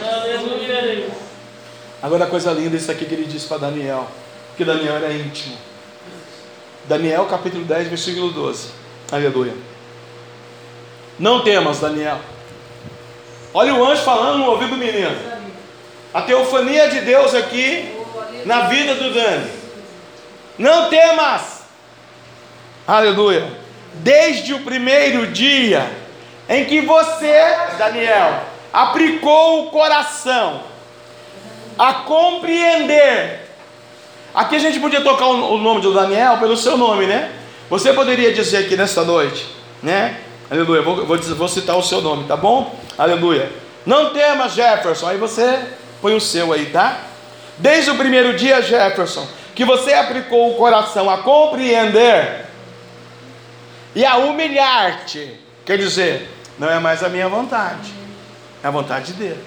Agora 2.03 2.25
a 2.25 2.27
coisa 2.27 2.51
linda, 2.51 2.75
isso 2.75 2.91
aqui 2.91 3.05
que 3.05 3.13
ele 3.13 3.25
disse 3.25 3.47
para 3.47 3.59
Daniel. 3.59 4.07
Que 4.57 4.65
Daniel 4.65 4.95
era 4.95 5.13
íntimo. 5.13 5.57
Daniel 6.85 7.25
capítulo 7.25 7.63
10, 7.63 7.87
versículo 7.87 8.31
12. 8.31 8.67
Aleluia. 9.11 9.53
Não 11.17 11.43
temas, 11.43 11.79
Daniel. 11.79 12.19
Olha 13.55 13.73
o 13.73 13.83
anjo 13.83 14.03
falando 14.03 14.37
no 14.37 14.51
ouvido 14.51 14.71
do 14.71 14.77
menino. 14.77 15.17
A 16.13 16.21
teofania 16.21 16.89
de 16.89 17.01
Deus 17.01 17.33
aqui 17.33 17.91
na 18.45 18.67
vida 18.67 18.93
do 18.93 19.11
Dani. 19.11 19.49
Não 20.59 20.89
temas. 20.89 21.63
Aleluia 22.87 23.65
desde 23.95 24.53
o 24.53 24.59
primeiro 24.59 25.27
dia 25.27 25.89
em 26.49 26.65
que 26.65 26.81
você, 26.81 27.55
Daniel, 27.77 28.43
aplicou 28.73 29.63
o 29.63 29.71
coração 29.71 30.61
a 31.77 31.93
compreender. 31.93 33.41
Aqui 34.33 34.55
a 34.55 34.59
gente 34.59 34.79
podia 34.79 35.01
tocar 35.01 35.27
o 35.27 35.57
nome 35.57 35.81
do 35.81 35.93
Daniel 35.93 36.37
pelo 36.37 36.57
seu 36.57 36.77
nome, 36.77 37.05
né? 37.05 37.31
Você 37.69 37.93
poderia 37.93 38.33
dizer 38.33 38.57
aqui 38.57 38.75
nesta 38.75 39.03
noite, 39.03 39.47
né? 39.81 40.17
Aleluia, 40.49 40.81
vou, 40.81 41.05
vou, 41.05 41.17
vou 41.17 41.47
citar 41.47 41.75
o 41.75 41.83
seu 41.83 42.01
nome, 42.01 42.27
tá 42.27 42.37
bom? 42.37 42.77
Aleluia. 42.97 43.51
Não 43.85 44.13
temas, 44.13 44.53
Jefferson. 44.53 45.07
Aí 45.07 45.17
você 45.17 45.59
põe 46.01 46.15
o 46.15 46.21
seu 46.21 46.53
aí, 46.53 46.67
tá? 46.67 47.01
Desde 47.57 47.89
o 47.89 47.95
primeiro 47.95 48.35
dia, 48.35 48.61
Jefferson, 48.61 49.27
que 49.55 49.63
você 49.63 49.93
aplicou 49.93 50.51
o 50.51 50.55
coração 50.55 51.09
a 51.09 51.19
compreender 51.19 52.45
e 53.95 54.05
a 54.05 54.17
humilhar-te. 54.17 55.39
Quer 55.65 55.77
dizer, 55.77 56.29
não 56.59 56.69
é 56.69 56.79
mais 56.79 57.03
a 57.03 57.09
minha 57.09 57.27
vontade, 57.27 57.91
é 58.63 58.67
a 58.67 58.71
vontade 58.71 59.13
dele. 59.13 59.43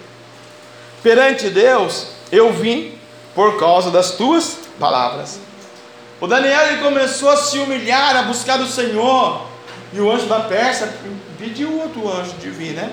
Perante 1.02 1.48
Deus, 1.50 2.08
eu 2.32 2.52
vim 2.52 2.98
por 3.34 3.58
causa 3.58 3.90
das 3.90 4.12
tuas 4.12 4.58
palavras. 4.80 5.38
O 6.20 6.26
Daniel 6.26 6.66
ele 6.68 6.82
começou 6.82 7.30
a 7.30 7.36
se 7.36 7.58
humilhar, 7.58 8.16
a 8.16 8.22
buscar 8.22 8.56
do 8.56 8.66
Senhor. 8.66 9.47
E 9.92 10.00
o 10.00 10.10
anjo 10.10 10.26
da 10.26 10.40
Pérsia 10.40 10.92
pediu 11.38 11.80
outro 11.80 12.10
anjo 12.10 12.32
de 12.32 12.50
vir, 12.50 12.74
né? 12.74 12.92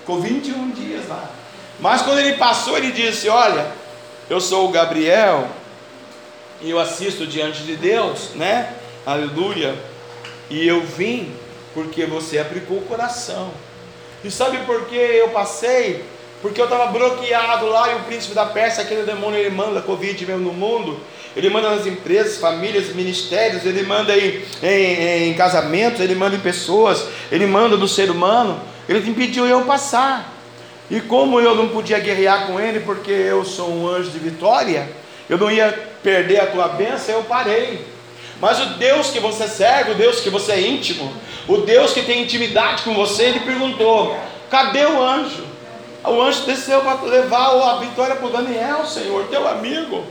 Ficou 0.00 0.20
21 0.20 0.70
dias 0.70 1.08
lá. 1.08 1.30
Mas 1.78 2.02
quando 2.02 2.18
ele 2.18 2.36
passou, 2.36 2.76
ele 2.76 2.90
disse: 2.90 3.28
Olha, 3.28 3.72
eu 4.28 4.40
sou 4.40 4.68
o 4.68 4.72
Gabriel 4.72 5.48
e 6.60 6.70
eu 6.70 6.78
assisto 6.78 7.26
diante 7.26 7.62
de 7.62 7.76
Deus, 7.76 8.30
né? 8.34 8.74
Aleluia. 9.06 9.76
E 10.50 10.66
eu 10.66 10.82
vim 10.82 11.34
porque 11.74 12.04
você 12.04 12.38
aplicou 12.38 12.78
o 12.78 12.86
coração. 12.86 13.50
E 14.24 14.30
sabe 14.30 14.58
por 14.58 14.86
que 14.86 14.96
eu 14.96 15.30
passei? 15.30 16.04
Porque 16.42 16.60
eu 16.60 16.64
estava 16.64 16.86
bloqueado 16.86 17.66
lá 17.66 17.92
e 17.92 17.94
o 17.94 18.00
príncipe 18.00 18.34
da 18.34 18.44
Pérsia, 18.44 18.82
aquele 18.82 19.04
demônio, 19.04 19.38
ele 19.38 19.50
manda 19.50 19.80
Covid 19.80 20.26
mesmo 20.26 20.42
no 20.42 20.52
mundo. 20.52 20.98
Ele 21.36 21.48
manda 21.48 21.70
nas 21.70 21.86
empresas, 21.86 22.36
famílias, 22.38 22.94
ministérios, 22.94 23.64
ele 23.64 23.84
manda 23.84 24.14
em, 24.14 24.42
em, 24.60 25.30
em 25.30 25.34
casamentos, 25.34 26.00
ele 26.00 26.16
manda 26.16 26.34
em 26.34 26.40
pessoas, 26.40 27.06
ele 27.30 27.46
manda 27.46 27.76
do 27.76 27.86
ser 27.86 28.10
humano. 28.10 28.60
Ele 28.88 29.08
impediu 29.08 29.46
eu 29.46 29.62
passar. 29.62 30.30
E 30.90 31.00
como 31.00 31.40
eu 31.40 31.54
não 31.54 31.68
podia 31.68 32.00
guerrear 32.00 32.48
com 32.48 32.60
ele, 32.60 32.80
porque 32.80 33.12
eu 33.12 33.44
sou 33.44 33.70
um 33.70 33.88
anjo 33.88 34.10
de 34.10 34.18
vitória, 34.18 34.90
eu 35.30 35.38
não 35.38 35.50
ia 35.50 35.72
perder 36.02 36.40
a 36.40 36.46
tua 36.46 36.68
bênção, 36.68 37.14
eu 37.14 37.22
parei. 37.22 37.86
Mas 38.40 38.60
o 38.60 38.66
Deus 38.74 39.10
que 39.10 39.20
você 39.20 39.46
serve, 39.46 39.92
o 39.92 39.94
Deus 39.94 40.20
que 40.20 40.28
você 40.28 40.52
é 40.52 40.60
íntimo, 40.60 41.10
o 41.46 41.58
Deus 41.58 41.92
que 41.92 42.02
tem 42.02 42.22
intimidade 42.22 42.82
com 42.82 42.92
você, 42.92 43.26
ele 43.26 43.40
perguntou: 43.40 44.18
cadê 44.50 44.84
o 44.84 45.00
anjo? 45.00 45.51
O 46.04 46.20
anjo 46.20 46.44
desceu 46.46 46.80
para 46.80 47.00
levar 47.02 47.50
a 47.50 47.76
vitória 47.76 48.16
para 48.16 48.26
o 48.26 48.30
Daniel, 48.30 48.84
Senhor, 48.84 49.24
teu 49.28 49.46
amigo. 49.46 50.04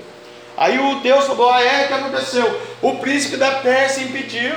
Aí 0.55 0.79
o 0.79 0.99
Deus 1.01 1.25
falou: 1.25 1.51
ah, 1.51 1.61
é, 1.61 1.87
que 1.87 1.93
aconteceu? 1.93 2.61
O 2.81 2.95
príncipe 2.95 3.37
da 3.37 3.51
Pérsia 3.51 4.03
impediu. 4.03 4.53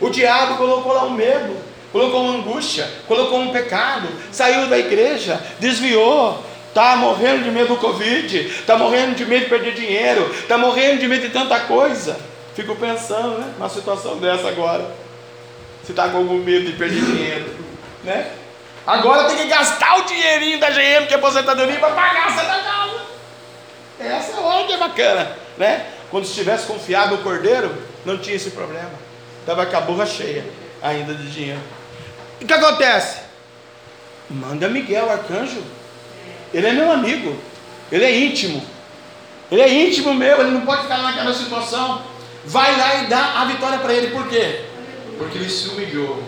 O 0.00 0.10
diabo 0.10 0.56
colocou 0.56 0.92
lá 0.92 1.04
um 1.04 1.12
medo, 1.12 1.56
colocou 1.92 2.22
uma 2.22 2.34
angústia, 2.34 2.88
colocou 3.06 3.38
um 3.38 3.52
pecado, 3.52 4.08
saiu 4.32 4.66
da 4.66 4.76
igreja, 4.76 5.40
desviou, 5.60 6.44
está 6.68 6.96
morrendo 6.96 7.44
de 7.44 7.50
medo 7.50 7.68
do 7.68 7.76
Covid, 7.76 8.36
está 8.36 8.76
morrendo 8.76 9.14
de 9.14 9.24
medo 9.24 9.44
de 9.44 9.48
perder 9.48 9.74
dinheiro, 9.74 10.28
está 10.34 10.58
morrendo 10.58 10.98
de 10.98 11.08
medo 11.08 11.22
de 11.22 11.30
tanta 11.30 11.60
coisa. 11.60 12.18
Fico 12.54 12.74
pensando, 12.76 13.38
né? 13.38 13.52
Uma 13.56 13.68
situação 13.68 14.16
dessa 14.18 14.48
agora. 14.48 14.84
Se 15.84 15.92
está 15.92 16.08
com 16.08 16.18
algum 16.18 16.38
medo 16.38 16.66
de 16.66 16.72
perder 16.72 17.00
dinheiro, 17.00 17.54
né? 18.02 18.30
Agora 18.86 19.24
tem 19.24 19.36
que 19.36 19.46
gastar 19.46 19.98
o 19.98 20.04
dinheirinho 20.04 20.60
da 20.60 20.70
GM, 20.70 21.06
que 21.06 21.14
é 21.14 21.16
aposentadoria, 21.16 21.78
para 21.78 21.94
pagar 21.94 22.28
a 22.28 22.32
Santa 22.32 22.62
Casa. 22.62 23.04
Essa 23.98 24.36
é 24.36 24.40
hora 24.40 24.66
que 24.66 24.72
é 24.72 24.76
bacana, 24.76 25.32
né? 25.56 25.86
Quando 26.10 26.24
estivesse 26.24 26.66
confiado 26.66 27.16
no 27.16 27.22
cordeiro, 27.22 27.74
não 28.04 28.18
tinha 28.18 28.36
esse 28.36 28.50
problema. 28.50 28.92
Estava 29.40 29.64
com 29.66 29.76
a 29.76 29.80
burra 29.80 30.06
cheia 30.06 30.44
ainda 30.82 31.14
de 31.14 31.30
dinheiro. 31.30 31.60
O 32.40 32.44
que 32.44 32.52
acontece? 32.52 33.20
Manda 34.28 34.68
Miguel, 34.68 35.10
arcanjo. 35.10 35.62
Ele 36.52 36.66
é 36.66 36.72
meu 36.72 36.92
amigo. 36.92 37.38
Ele 37.90 38.04
é 38.04 38.16
íntimo. 38.16 38.64
Ele 39.50 39.62
é 39.62 39.68
íntimo 39.68 40.14
meu, 40.14 40.40
ele 40.40 40.50
não 40.50 40.62
pode 40.62 40.82
ficar 40.82 40.98
naquela 40.98 41.32
situação 41.32 42.02
vai 42.46 42.76
lá 42.76 43.02
e 43.02 43.06
dá 43.06 43.40
a 43.40 43.44
vitória 43.46 43.78
para 43.78 43.92
ele, 43.92 44.08
por 44.08 44.28
quê? 44.28 44.64
Porque 45.18 45.38
ele 45.38 45.48
se 45.48 45.68
humilhou 45.68 46.22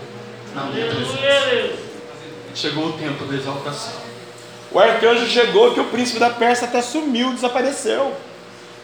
presença. 0.87 1.86
Chegou 2.57 2.87
o 2.87 2.93
tempo 2.95 3.27
da 3.27 3.35
exaltação. 3.35 3.93
O 4.73 4.79
arcanjo 4.79 5.27
chegou 5.27 5.75
que 5.75 5.81
o 5.81 5.85
príncipe 5.91 6.19
da 6.19 6.31
Pérsia 6.31 6.67
até 6.67 6.81
sumiu, 6.81 7.35
desapareceu. 7.35 8.17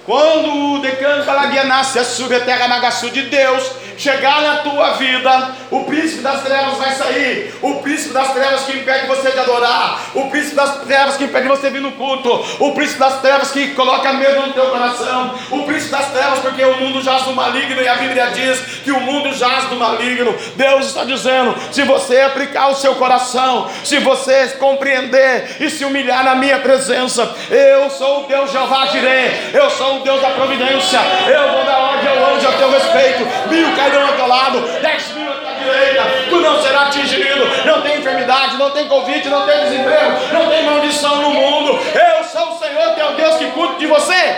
Quando 0.05 0.75
o 0.75 0.79
decano 0.81 1.25
Calaguianasse, 1.25 1.99
a 1.99 2.05
sube 2.05 2.35
a 2.35 2.41
terra 2.41 2.67
Nagaçu 2.67 3.09
de 3.11 3.23
Deus, 3.23 3.71
chegar 3.97 4.43
na 4.43 4.57
tua 4.59 4.95
vida, 4.95 5.53
o 5.71 5.85
príncipe 5.85 6.23
das 6.23 6.43
trevas 6.43 6.77
vai 6.77 6.93
sair. 6.93 7.55
O 7.63 7.77
príncipe 7.77 8.13
das 8.13 8.33
trevas 8.33 8.63
que 8.63 8.79
impede 8.79 9.07
você 9.07 9.31
de 9.31 9.39
adorar. 9.39 10.01
O 10.15 10.29
príncipe 10.29 10.57
das 10.57 10.79
trevas 10.83 11.17
que 11.17 11.25
impede 11.25 11.47
você 11.47 11.71
vir 11.71 11.81
no 11.81 11.93
culto. 11.93 12.45
O 12.59 12.73
príncipe 12.73 12.99
das 12.99 13.21
trevas 13.21 13.53
que 13.53 13.69
coloca 13.75 14.13
medo 14.13 14.47
no 14.47 14.53
teu 14.53 14.67
coração. 14.71 15.35
O 15.51 15.63
príncipe 15.63 15.93
das 15.93 16.11
trevas 16.11 16.41
porque 16.41 16.65
o 16.65 16.79
mundo 16.79 17.01
jaz 17.01 17.23
do 17.23 17.33
maligno 17.33 17.81
e 17.81 17.87
a 17.87 17.95
Bíblia 17.95 18.27
diz 18.35 18.59
que 18.83 18.91
o 18.91 19.01
mundo 19.01 19.33
jaz 19.35 19.65
do 19.67 19.77
maligno. 19.77 20.35
Deus 20.57 20.87
está 20.87 21.05
dizendo: 21.05 21.55
se 21.71 21.83
você 21.83 22.23
aplicar 22.23 22.69
o 22.69 22.75
seu 22.75 22.97
coração, 22.97 23.71
se 23.85 23.99
você 23.99 24.49
compreender 24.59 25.59
e 25.61 25.71
se 25.71 25.85
humilhar 25.85 26.25
na 26.25 26.35
minha 26.35 26.59
presença, 26.59 27.33
eu 27.51 27.89
sou 27.91 28.25
o 28.25 28.27
Deus 28.27 28.51
Jeová 28.51 28.87
Jireh. 28.87 29.51
Eu 29.55 29.71
sou 29.71 29.92
o 29.97 30.01
Deus 30.01 30.21
da 30.21 30.31
providência. 30.31 30.99
Eu 31.27 31.53
vou 31.53 31.65
dar 31.65 31.79
ordem 31.79 32.09
ao 32.09 32.35
anjo 32.35 32.49
a 32.49 32.53
teu 32.53 32.71
respeito. 32.71 33.27
Mil 33.49 33.77
cairão 33.77 34.07
ao 34.07 34.15
teu 34.15 34.27
lado, 34.27 34.61
dez 34.81 35.13
mil 35.15 35.31
à 35.31 35.35
tua 35.35 35.53
direita. 35.55 36.03
Tu 36.29 36.41
não 36.41 36.63
será 36.63 36.83
atingido. 36.83 37.67
Não 37.67 37.83
tem 37.83 37.99
enfermidade, 37.99 38.57
não 38.57 38.71
tem 38.71 38.89
Covid, 38.89 39.29
não 39.29 39.47
tem 39.47 39.61
desemprego, 39.65 40.13
não 40.33 40.51
tem 40.51 40.65
maldição 40.65 41.23
no 41.23 41.31
mundo. 41.31 41.73
Eu 41.73 42.25
sou 42.25 42.55
o 42.55 42.59
Senhor, 42.59 42.95
teu 42.95 43.13
Deus, 43.15 43.37
que 43.37 43.47
cuida 43.51 43.75
de 43.79 43.87
você. 43.87 44.37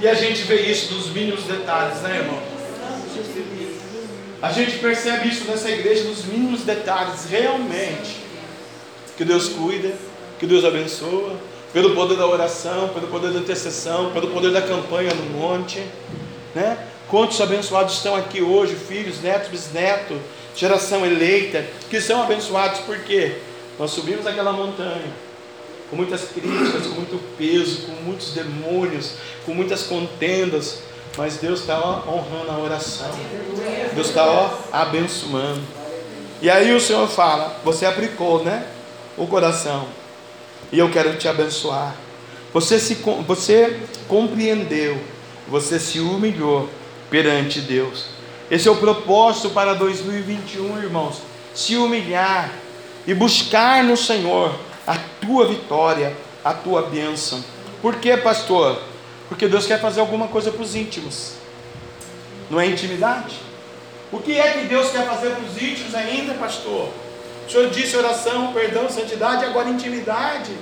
E 0.00 0.08
a 0.08 0.14
gente 0.14 0.42
vê 0.42 0.56
isso 0.62 0.92
dos 0.92 1.08
mínimos 1.08 1.44
detalhes, 1.44 2.00
né, 2.02 2.16
irmão? 2.16 2.38
A 4.42 4.52
gente 4.52 4.76
percebe 4.76 5.28
isso 5.28 5.50
nessa 5.50 5.70
igreja 5.70 6.04
nos 6.04 6.24
mínimos 6.26 6.60
detalhes, 6.60 7.26
realmente. 7.30 8.22
Que 9.16 9.24
Deus 9.24 9.48
cuida, 9.48 9.92
que 10.38 10.46
Deus 10.46 10.64
abençoa, 10.64 11.36
pelo 11.74 11.94
poder 11.94 12.16
da 12.16 12.26
oração, 12.26 12.88
pelo 12.90 13.08
poder 13.08 13.32
da 13.32 13.40
intercessão, 13.40 14.12
pelo 14.12 14.28
poder 14.28 14.52
da 14.52 14.62
campanha 14.62 15.12
no 15.12 15.38
monte, 15.38 15.82
né? 16.54 16.78
Quantos 17.08 17.38
abençoados 17.40 17.94
estão 17.94 18.14
aqui 18.14 18.40
hoje, 18.40 18.74
filhos, 18.76 19.20
netos, 19.20 19.48
bisnetos, 19.48 20.16
geração 20.56 21.04
eleita, 21.04 21.66
que 21.90 22.00
são 22.00 22.22
abençoados 22.22 22.80
porque 22.80 23.38
nós 23.78 23.90
subimos 23.90 24.26
aquela 24.26 24.52
montanha 24.52 25.12
com 25.90 25.96
muitas 25.96 26.22
críticas, 26.28 26.86
com 26.86 26.94
muito 26.94 27.20
peso, 27.36 27.82
com 27.82 27.92
muitos 28.04 28.30
demônios, 28.30 29.14
com 29.44 29.52
muitas 29.52 29.82
contendas, 29.82 30.78
mas 31.18 31.36
Deus 31.36 31.60
está 31.60 31.78
honrando 32.06 32.50
a 32.50 32.58
oração, 32.58 33.10
Deus 33.94 34.08
está 34.08 34.54
abençoando. 34.72 35.60
E 36.40 36.48
aí 36.48 36.72
o 36.72 36.80
Senhor 36.80 37.06
fala: 37.08 37.60
Você 37.64 37.84
aplicou, 37.84 38.42
né? 38.42 38.64
o 39.16 39.26
coração. 39.26 39.86
E 40.74 40.78
eu 40.80 40.90
quero 40.90 41.16
te 41.16 41.28
abençoar. 41.28 41.94
Você, 42.52 42.80
se, 42.80 42.94
você 43.28 43.80
compreendeu, 44.08 45.00
você 45.46 45.78
se 45.78 46.00
humilhou 46.00 46.68
perante 47.08 47.60
Deus. 47.60 48.06
Esse 48.50 48.66
é 48.66 48.72
o 48.72 48.76
propósito 48.78 49.50
para 49.50 49.74
2021, 49.74 50.82
irmãos. 50.82 51.22
Se 51.54 51.76
humilhar 51.76 52.50
e 53.06 53.14
buscar 53.14 53.84
no 53.84 53.96
Senhor 53.96 54.52
a 54.84 54.96
tua 55.24 55.46
vitória, 55.46 56.12
a 56.44 56.52
tua 56.52 56.82
bênção. 56.82 57.44
Por 57.80 58.00
quê, 58.00 58.16
pastor? 58.16 58.82
Porque 59.28 59.46
Deus 59.46 59.68
quer 59.68 59.80
fazer 59.80 60.00
alguma 60.00 60.26
coisa 60.26 60.50
para 60.50 60.62
os 60.62 60.74
íntimos. 60.74 61.34
Não 62.50 62.60
é 62.60 62.66
intimidade? 62.66 63.36
O 64.10 64.18
que 64.18 64.36
é 64.36 64.54
que 64.54 64.66
Deus 64.66 64.90
quer 64.90 65.06
fazer 65.06 65.36
para 65.36 65.44
os 65.44 65.62
íntimos 65.62 65.94
ainda, 65.94 66.34
pastor? 66.34 66.88
O 67.46 67.50
senhor 67.50 67.70
disse 67.70 67.96
oração, 67.96 68.52
perdão, 68.52 68.88
santidade, 68.88 69.44
agora 69.44 69.68
intimidade. 69.68 70.52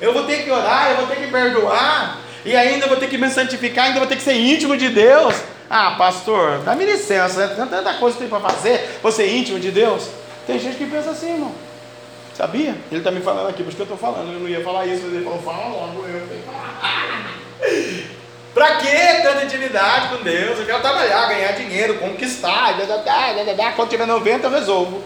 Eu 0.00 0.12
vou 0.12 0.24
ter 0.24 0.44
que 0.44 0.50
orar, 0.50 0.90
eu 0.90 0.96
vou 0.96 1.06
ter 1.06 1.16
que 1.16 1.30
perdoar, 1.30 2.18
e 2.44 2.56
ainda 2.56 2.86
vou 2.86 2.96
ter 2.96 3.08
que 3.08 3.16
me 3.16 3.30
santificar, 3.30 3.86
ainda 3.86 4.00
vou 4.00 4.08
ter 4.08 4.16
que 4.16 4.22
ser 4.22 4.34
íntimo 4.34 4.76
de 4.76 4.88
Deus. 4.88 5.34
Ah, 5.70 5.92
pastor, 5.92 6.58
dá-me 6.64 6.84
licença, 6.84 7.46
né? 7.46 7.66
tanta 7.70 7.94
coisa 7.94 8.16
que 8.16 8.22
tem 8.22 8.28
para 8.28 8.50
fazer, 8.50 8.98
você 9.02 9.22
é 9.22 9.28
íntimo 9.28 9.60
de 9.60 9.70
Deus. 9.70 10.08
Tem 10.46 10.58
gente 10.58 10.76
que 10.76 10.86
pensa 10.86 11.10
assim, 11.10 11.34
irmão. 11.34 11.52
Sabia? 12.34 12.74
Ele 12.90 13.00
está 13.00 13.10
me 13.10 13.20
falando 13.20 13.48
aqui, 13.48 13.62
por 13.62 13.68
isso 13.68 13.76
que 13.76 13.82
eu 13.82 13.94
estou 13.94 13.98
falando. 13.98 14.32
Eu 14.32 14.40
não 14.40 14.48
ia 14.48 14.62
falar 14.64 14.86
isso, 14.86 15.02
mas 15.04 15.14
ele 15.14 15.24
falou, 15.24 15.42
fala 15.42 15.68
logo, 15.68 16.04
eu 16.06 16.26
tenho 16.28 16.42
que 16.42 16.46
falar. 16.46 17.38
Para 18.54 18.76
que 18.76 19.22
tanta 19.22 19.44
intimidade 19.44 20.08
com 20.08 20.22
Deus? 20.22 20.58
Eu 20.58 20.66
quero 20.66 20.80
trabalhar, 20.80 21.28
ganhar 21.28 21.52
dinheiro, 21.52 21.98
conquistar, 21.98 22.72
dá, 22.72 22.84
dá, 22.96 23.52
dá, 23.54 23.72
quando 23.72 23.88
tiver 23.88 24.06
90 24.06 24.46
eu 24.46 24.50
resolvo. 24.50 25.02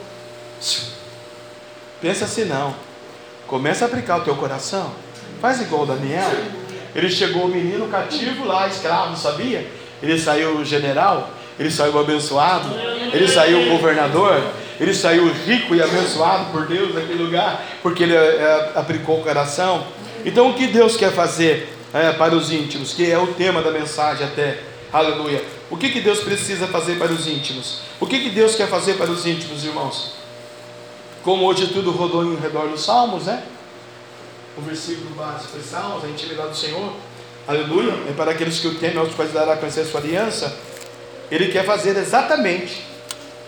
Pensa 2.01 2.25
assim 2.25 2.45
não. 2.45 2.75
Começa 3.47 3.85
a 3.85 3.89
aplicar 3.89 4.19
o 4.19 4.21
teu 4.23 4.35
coração. 4.37 4.93
Faz 5.41 5.61
igual 5.61 5.83
o 5.83 5.87
Daniel. 5.87 6.31
Ele 6.95 7.11
chegou 7.11 7.45
o 7.45 7.49
menino 7.49 7.89
cativo 7.89 8.45
lá, 8.45 8.67
escravo, 8.67 9.17
sabia? 9.17 9.67
Ele 10.03 10.19
saiu 10.19 10.65
general, 10.65 11.31
ele 11.59 11.71
saiu 11.71 11.99
abençoado, 11.99 12.69
ele 13.13 13.29
saiu 13.29 13.71
governador, 13.71 14.43
ele 14.79 14.95
saiu 14.95 15.31
rico 15.33 15.75
e 15.75 15.83
abençoado 15.83 16.51
por 16.53 16.67
Deus 16.67 16.95
naquele 16.95 17.23
lugar, 17.23 17.65
porque 17.83 18.03
ele 18.03 18.15
é, 18.15 18.73
aplicou 18.75 19.21
o 19.21 19.23
coração. 19.23 19.87
Então 20.25 20.51
o 20.51 20.55
que 20.55 20.67
Deus 20.67 20.97
quer 20.97 21.13
fazer 21.13 21.73
é, 21.95 22.13
para 22.13 22.35
os 22.35 22.53
íntimos, 22.53 22.93
que 22.93 23.11
é 23.11 23.19
o 23.19 23.29
tema 23.29 23.63
da 23.63 23.71
mensagem 23.71 24.27
até, 24.27 24.59
aleluia. 24.93 25.43
O 25.71 25.77
que, 25.77 25.89
que 25.89 26.01
Deus 26.01 26.21
precisa 26.21 26.67
fazer 26.67 26.99
para 26.99 27.13
os 27.13 27.27
íntimos? 27.27 27.81
O 28.01 28.07
que, 28.07 28.21
que 28.21 28.31
Deus 28.31 28.55
quer 28.55 28.69
fazer 28.69 28.95
para 28.95 29.11
os 29.11 29.27
íntimos, 29.27 29.65
irmãos? 29.65 30.13
Como 31.27 31.45
hoje 31.45 31.67
tudo 31.67 31.91
rodou 31.91 32.25
em 32.25 32.37
redor 32.37 32.69
dos 32.69 32.85
Salmos, 32.85 33.25
né? 33.25 33.43
O 34.57 34.61
versículo 34.61 35.11
básico 35.17 35.59
é 35.59 35.61
Salmos, 35.61 36.05
a 36.05 36.09
intimidade 36.09 36.51
do 36.51 36.57
Senhor, 36.57 36.93
aleluia, 37.49 37.95
é 38.09 38.13
para 38.13 38.31
aqueles 38.31 38.61
que 38.61 38.69
o 38.69 38.77
temem, 38.77 38.99
aos 38.99 39.13
quais 39.13 39.33
dará 39.33 39.55
a 39.55 39.57
conhecer 39.57 39.81
a 39.81 39.87
sua 39.87 39.99
aliança. 39.99 40.57
Ele 41.29 41.49
quer 41.49 41.67
fazer 41.67 41.97
exatamente 41.97 42.81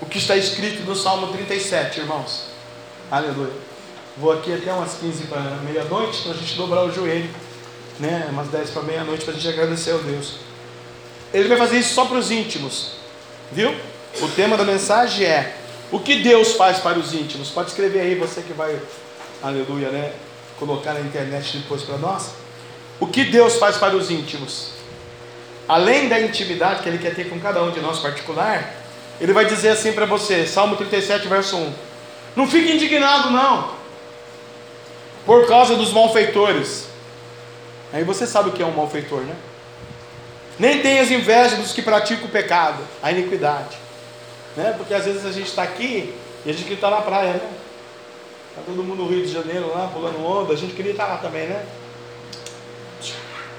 o 0.01 0.07
que 0.07 0.19
está 0.19 0.37
escrito 0.37 0.83
no 0.83 0.97
Salmo 0.97 1.29
37, 1.29 2.01
irmãos. 2.01 2.47
Aleluia. 3.09 3.53
Vou 4.17 4.33
aqui 4.33 4.53
até 4.53 4.73
umas 4.73 4.95
15 4.95 5.29
para 5.29 5.41
meia-noite, 5.65 6.23
para 6.23 6.33
a 6.33 6.35
gente 6.35 6.57
dobrar 6.57 6.83
o 6.83 6.93
joelho, 6.93 7.31
né? 8.01 8.27
Umas 8.33 8.49
10 8.49 8.71
para 8.71 8.83
meia-noite, 8.83 9.25
para 9.25 9.35
a 9.35 9.37
gente 9.37 9.49
agradecer 9.49 9.93
ao 9.93 10.01
Deus. 10.01 10.39
Ele 11.33 11.47
vai 11.47 11.57
fazer 11.57 11.79
isso 11.79 11.95
só 11.95 12.07
para 12.07 12.19
os 12.19 12.29
íntimos, 12.33 12.95
viu? 13.53 13.73
O 14.21 14.27
tema 14.31 14.57
da 14.57 14.65
mensagem 14.65 15.25
é: 15.25 15.58
O 15.91 15.99
que 15.99 16.17
Deus 16.17 16.53
faz 16.53 16.79
para 16.79 16.99
os 16.99 17.15
íntimos? 17.15 17.51
Pode 17.51 17.71
escrever 17.71 18.01
aí, 18.01 18.15
você 18.15 18.43
que 18.43 18.53
vai, 18.53 18.79
aleluia, 19.43 19.89
né? 19.91 20.13
Colocar 20.59 20.95
na 20.95 21.01
internet 21.01 21.59
depois 21.59 21.83
para 21.83 21.97
nós. 21.97 22.31
O 23.01 23.07
que 23.07 23.25
Deus 23.25 23.57
faz 23.57 23.77
para 23.77 23.97
os 23.97 24.11
íntimos? 24.11 24.73
Além 25.67 26.09
da 26.09 26.21
intimidade 26.21 26.83
que 26.83 26.89
Ele 26.89 26.99
quer 26.99 27.15
ter 27.15 27.29
com 27.29 27.39
cada 27.39 27.63
um 27.63 27.71
de 27.71 27.81
nós 27.81 28.01
particular, 28.01 28.75
ele 29.21 29.33
vai 29.33 29.47
dizer 29.47 29.71
assim 29.71 29.93
para 29.93 30.07
você, 30.07 30.47
Salmo 30.47 30.77
37, 30.77 31.27
verso 31.27 31.57
1. 31.57 31.73
Não 32.37 32.47
fique 32.47 32.73
indignado, 32.73 33.31
não, 33.31 33.73
por 35.27 35.47
causa 35.47 35.75
dos 35.75 35.93
malfeitores. 35.93 36.87
Aí 37.93 38.05
você 38.05 38.27
sabe 38.27 38.51
o 38.51 38.53
que 38.53 38.63
é 38.63 38.67
um 38.67 38.75
malfeitor, 38.75 39.21
né? 39.23 39.35
Nem 40.59 40.81
tenhas 40.81 41.11
inveja 41.11 41.57
dos 41.57 41.73
que 41.73 41.83
praticam 41.83 42.27
o 42.27 42.31
pecado, 42.31 42.83
a 43.03 43.11
iniquidade. 43.11 43.77
Né? 44.57 44.75
Porque 44.77 44.95
às 44.95 45.05
vezes 45.05 45.25
a 45.25 45.33
gente 45.33 45.49
está 45.49 45.63
aqui 45.63 46.15
e 46.45 46.51
a 46.51 46.53
gente 46.53 46.63
queria 46.63 46.77
estar 46.77 46.91
na 46.91 47.03
praia, 47.03 47.35
né? 47.35 47.51
Está 48.51 48.63
todo 48.67 48.83
mundo 48.83 49.05
no 49.05 49.09
Rio 49.09 49.25
de 49.25 49.33
Janeiro 49.33 49.71
lá, 49.75 49.89
pulando 49.93 50.25
onda, 50.25 50.53
a 50.53 50.57
gente 50.57 50.75
queria 50.75 50.93
estar 50.93 51.07
lá 51.07 51.17
também, 51.19 51.47
né? 51.47 51.65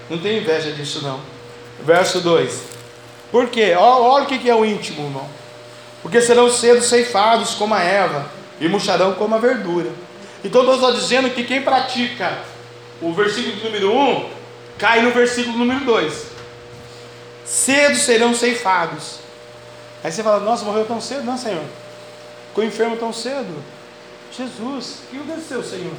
Não 0.09 0.17
tem 0.17 0.39
inveja 0.39 0.71
disso 0.71 1.01
não. 1.01 1.19
Verso 1.81 2.19
2. 2.19 2.63
Por 3.31 3.47
quê? 3.47 3.75
Olha 3.77 4.23
o 4.23 4.27
que 4.27 4.49
é 4.49 4.55
o 4.55 4.65
íntimo, 4.65 5.05
irmão 5.05 5.39
porque 6.01 6.21
serão 6.21 6.49
cedo 6.49 6.81
ceifados 6.81 7.55
como 7.55 7.73
a 7.73 7.81
erva 7.81 8.29
e 8.59 8.67
murcharão 8.67 9.13
como 9.13 9.35
a 9.35 9.37
verdura. 9.37 9.89
Então 10.43 10.63
Deus 10.63 10.77
está 10.77 10.91
dizendo 10.91 11.29
que 11.31 11.43
quem 11.43 11.61
pratica 11.61 12.39
o 13.01 13.13
versículo 13.13 13.63
número 13.63 13.93
1 13.93 14.29
cai 14.77 15.01
no 15.01 15.11
versículo 15.11 15.57
número 15.57 15.83
2. 15.85 16.27
Cedo 17.43 17.95
serão 17.95 18.33
ceifados. 18.33 19.18
Aí 20.03 20.11
você 20.11 20.23
fala, 20.23 20.39
nossa, 20.39 20.63
morreu 20.65 20.85
tão 20.85 21.01
cedo, 21.01 21.23
não, 21.23 21.37
Senhor? 21.37 21.63
Ficou 22.49 22.63
enfermo 22.63 22.97
tão 22.97 23.11
cedo? 23.11 23.63
Jesus, 24.35 25.01
o 25.03 25.07
que 25.11 25.17
aconteceu, 25.17 25.63
Senhor? 25.63 25.93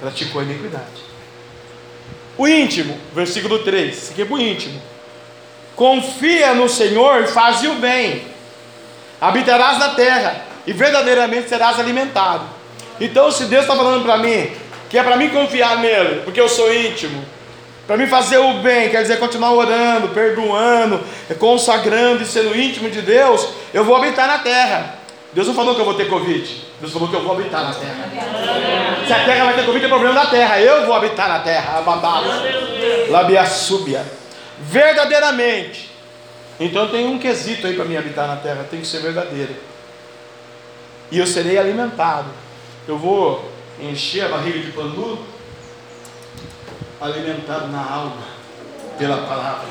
Praticou 0.00 0.40
a 0.40 0.44
iniquidade. 0.44 1.10
O 2.36 2.48
íntimo, 2.48 2.98
versículo 3.14 3.60
3, 3.60 3.96
isso 3.96 4.12
aqui 4.12 4.22
é 4.22 4.24
o 4.24 4.38
íntimo 4.38 4.80
confia 5.80 6.52
no 6.52 6.68
Senhor 6.68 7.22
e 7.22 7.26
faz 7.26 7.62
o 7.62 7.76
bem, 7.76 8.22
habitarás 9.18 9.78
na 9.78 9.94
terra 9.94 10.42
e 10.66 10.74
verdadeiramente 10.74 11.48
serás 11.48 11.80
alimentado. 11.80 12.44
Então, 13.00 13.30
se 13.30 13.46
Deus 13.46 13.62
está 13.62 13.74
falando 13.74 14.04
para 14.04 14.18
mim 14.18 14.52
que 14.90 14.98
é 14.98 15.02
para 15.02 15.16
mim 15.16 15.30
confiar 15.30 15.78
nele, 15.78 16.20
porque 16.22 16.38
eu 16.38 16.50
sou 16.50 16.70
íntimo, 16.74 17.24
para 17.90 17.96
mim 17.96 18.06
fazer 18.06 18.38
o 18.38 18.60
bem, 18.60 18.88
quer 18.88 19.02
dizer 19.02 19.18
continuar 19.18 19.50
orando, 19.50 20.10
perdoando, 20.10 21.00
consagrando 21.40 22.22
e 22.22 22.24
sendo 22.24 22.56
íntimo 22.56 22.88
de 22.88 23.02
Deus, 23.02 23.48
eu 23.74 23.84
vou 23.84 23.96
habitar 23.96 24.28
na 24.28 24.38
terra. 24.38 24.94
Deus 25.32 25.48
não 25.48 25.54
falou 25.54 25.74
que 25.74 25.80
eu 25.80 25.84
vou 25.84 25.94
ter 25.94 26.08
Covid, 26.08 26.66
Deus 26.80 26.92
falou 26.92 27.08
que 27.08 27.16
eu 27.16 27.22
vou 27.24 27.32
habitar 27.32 27.64
na 27.64 27.74
terra. 27.74 28.08
Se 29.04 29.12
a 29.12 29.24
terra 29.24 29.44
vai 29.46 29.54
ter 29.54 29.66
Covid, 29.66 29.84
é 29.84 29.88
problema 29.88 30.14
da 30.14 30.26
terra, 30.26 30.60
eu 30.60 30.86
vou 30.86 30.94
habitar 30.94 31.28
na 31.28 31.40
terra, 31.40 31.78
ababá, 31.78 32.22
labia 33.08 33.44
súbia 33.44 34.06
verdadeiramente. 34.60 35.90
Então 36.60 36.86
tem 36.90 37.08
um 37.08 37.18
quesito 37.18 37.66
aí 37.66 37.74
para 37.74 37.86
mim 37.86 37.96
habitar 37.96 38.28
na 38.28 38.36
terra, 38.36 38.68
tem 38.70 38.82
que 38.82 38.86
ser 38.86 39.00
verdadeiro. 39.00 39.56
E 41.10 41.18
eu 41.18 41.26
serei 41.26 41.58
alimentado. 41.58 42.28
Eu 42.86 42.96
vou 42.96 43.50
encher 43.80 44.26
a 44.26 44.28
barriga 44.28 44.60
de 44.60 44.70
pandu, 44.70 45.18
alimentado 47.00 47.68
na 47.68 47.80
alma 47.80 48.22
pela 48.98 49.18
palavra. 49.26 49.68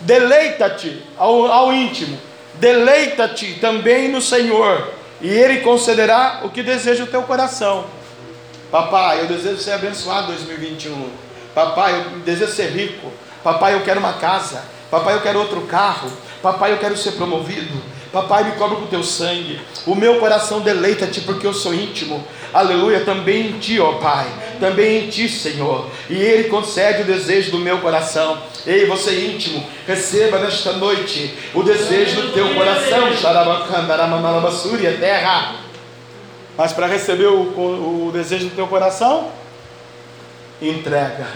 Deleita-te 0.00 1.02
ao, 1.16 1.50
ao 1.50 1.72
íntimo, 1.72 2.18
deleita-te 2.54 3.54
também 3.54 4.08
no 4.08 4.20
Senhor, 4.20 4.92
e 5.20 5.28
Ele 5.28 5.60
concederá 5.60 6.40
o 6.44 6.50
que 6.50 6.62
deseja 6.62 7.04
o 7.04 7.06
teu 7.06 7.22
coração. 7.22 7.86
Papai, 8.70 9.20
eu 9.20 9.26
desejo 9.26 9.58
ser 9.58 9.72
abençoado 9.72 10.32
em 10.32 10.36
2021. 10.36 11.10
Papai, 11.54 11.98
eu 11.98 12.18
desejo 12.20 12.52
ser 12.52 12.70
rico. 12.70 13.12
Papai, 13.42 13.74
eu 13.74 13.82
quero 13.82 14.00
uma 14.00 14.14
casa. 14.14 14.62
Papai, 14.90 15.14
eu 15.14 15.22
quero 15.22 15.38
outro 15.38 15.62
carro. 15.62 16.10
Papai, 16.42 16.72
eu 16.72 16.78
quero 16.78 16.96
ser 16.96 17.12
promovido. 17.12 17.82
Papai, 18.16 18.44
me 18.44 18.52
cobre 18.52 18.76
com 18.76 18.86
teu 18.86 19.02
sangue. 19.02 19.60
O 19.84 19.94
meu 19.94 20.18
coração 20.18 20.60
deleita-te 20.60 21.20
porque 21.20 21.46
eu 21.46 21.52
sou 21.52 21.74
íntimo. 21.74 22.26
Aleluia, 22.50 23.00
também 23.00 23.48
em 23.48 23.58
ti, 23.58 23.78
ó 23.78 23.92
Pai. 23.98 24.26
Também 24.58 25.04
em 25.04 25.10
ti, 25.10 25.28
Senhor. 25.28 25.86
E 26.08 26.14
Ele 26.14 26.48
concede 26.48 27.02
o 27.02 27.04
desejo 27.04 27.50
do 27.50 27.58
meu 27.58 27.76
coração. 27.80 28.40
Ei, 28.66 28.86
você 28.86 29.26
íntimo, 29.26 29.62
receba 29.86 30.38
nesta 30.38 30.72
noite 30.72 31.36
o 31.52 31.62
desejo 31.62 32.22
do 32.22 32.32
teu 32.32 32.54
coração. 32.54 33.10
Terra. 34.92 35.56
Mas 36.56 36.72
para 36.72 36.86
receber 36.86 37.26
o, 37.26 37.42
o, 37.42 38.06
o 38.08 38.12
desejo 38.12 38.46
do 38.46 38.54
teu 38.54 38.66
coração, 38.66 39.30
entrega 40.62 41.26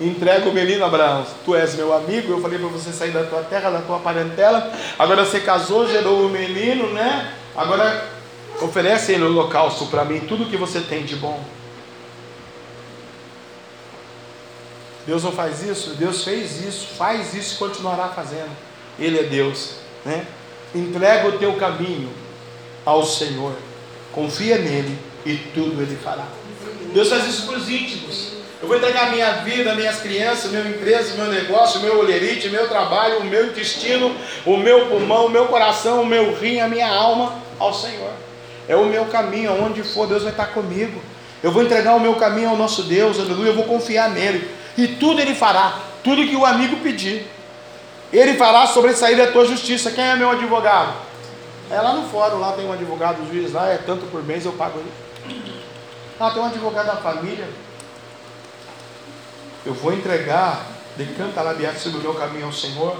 entrega 0.00 0.48
o 0.48 0.52
menino 0.52 0.84
Abraão. 0.84 1.26
Tu 1.44 1.54
és 1.54 1.74
meu 1.74 1.92
amigo, 1.94 2.32
eu 2.32 2.40
falei 2.40 2.58
para 2.58 2.68
você 2.68 2.92
sair 2.92 3.12
da 3.12 3.24
tua 3.24 3.42
terra, 3.42 3.70
da 3.70 3.80
tua 3.80 3.98
parentela. 3.98 4.72
Agora 4.98 5.24
você 5.24 5.40
casou, 5.40 5.88
gerou 5.88 6.26
o 6.26 6.28
menino, 6.28 6.92
né? 6.92 7.32
Agora 7.56 8.08
oferece 8.60 9.12
aí 9.12 9.18
no 9.18 9.26
holocausto 9.26 9.86
para 9.86 10.04
mim 10.04 10.20
tudo 10.20 10.50
que 10.50 10.56
você 10.56 10.80
tem 10.80 11.04
de 11.04 11.16
bom. 11.16 11.42
Deus 15.06 15.22
não 15.22 15.32
faz 15.32 15.62
isso? 15.62 15.90
Deus 15.90 16.24
fez 16.24 16.64
isso, 16.64 16.86
faz 16.96 17.34
isso 17.34 17.54
e 17.54 17.58
continuará 17.58 18.08
fazendo. 18.08 18.50
Ele 18.98 19.18
é 19.18 19.24
Deus, 19.24 19.76
né? 20.04 20.26
Entrega 20.74 21.28
o 21.28 21.38
teu 21.38 21.54
caminho 21.54 22.10
ao 22.84 23.04
Senhor. 23.04 23.54
Confia 24.12 24.58
nele 24.58 24.98
e 25.26 25.36
tudo 25.36 25.82
ele 25.82 25.96
fará. 26.02 26.26
Deus 26.92 27.08
faz 27.08 27.26
isso 27.26 27.46
para 27.46 27.58
os 27.58 27.68
íntimos. 27.68 28.33
Eu 28.64 28.68
vou 28.68 28.78
entregar 28.78 29.10
minha 29.10 29.30
vida, 29.42 29.74
minhas 29.74 30.00
crianças, 30.00 30.50
minha 30.50 30.66
empresa, 30.66 31.14
meu 31.16 31.30
negócio, 31.30 31.80
meu 31.80 31.98
olerite, 31.98 32.48
meu 32.48 32.66
trabalho, 32.66 33.18
o 33.18 33.24
meu 33.24 33.48
intestino, 33.48 34.16
o 34.46 34.56
meu 34.56 34.86
pulmão, 34.86 35.26
o 35.26 35.28
meu 35.28 35.48
coração, 35.48 36.00
o 36.00 36.06
meu 36.06 36.34
rim, 36.34 36.60
a 36.60 36.66
minha 36.66 36.88
alma 36.88 37.34
ao 37.58 37.74
Senhor. 37.74 38.10
É 38.66 38.74
o 38.74 38.86
meu 38.86 39.04
caminho, 39.04 39.50
aonde 39.50 39.82
for, 39.82 40.06
Deus 40.06 40.22
vai 40.22 40.32
estar 40.32 40.46
comigo. 40.46 40.98
Eu 41.42 41.52
vou 41.52 41.62
entregar 41.62 41.94
o 41.94 42.00
meu 42.00 42.14
caminho 42.14 42.48
ao 42.48 42.56
nosso 42.56 42.84
Deus, 42.84 43.20
aleluia, 43.20 43.50
eu 43.50 43.54
vou 43.54 43.64
confiar 43.64 44.08
nele. 44.08 44.50
E 44.78 44.88
tudo 44.88 45.20
ele 45.20 45.34
fará, 45.34 45.80
tudo 46.02 46.26
que 46.26 46.34
o 46.34 46.46
amigo 46.46 46.76
pedir. 46.76 47.30
Ele 48.10 48.32
fará 48.32 48.66
sobressair 48.66 49.22
a 49.22 49.30
tua 49.30 49.44
justiça. 49.44 49.90
Quem 49.90 50.04
é 50.04 50.16
meu 50.16 50.30
advogado? 50.30 50.94
É 51.70 51.78
lá 51.78 51.92
no 51.92 52.08
fórum, 52.08 52.38
lá 52.38 52.52
tem 52.52 52.64
um 52.66 52.72
advogado, 52.72 53.20
o 53.20 53.26
juiz 53.30 53.52
lá, 53.52 53.68
é 53.68 53.76
tanto 53.76 54.06
por 54.06 54.24
mês, 54.24 54.46
eu 54.46 54.52
pago 54.52 54.78
ele. 54.78 55.44
Lá 56.18 56.30
tem 56.30 56.40
um 56.40 56.46
advogado 56.46 56.86
da 56.86 56.96
família. 56.96 57.46
Eu 59.66 59.72
vou 59.72 59.94
entregar, 59.94 60.66
decanta 60.96 61.40
labiar 61.40 61.74
sobre 61.76 61.98
o 61.98 62.02
meu 62.02 62.14
caminho 62.14 62.46
ao 62.46 62.52
Senhor. 62.52 62.96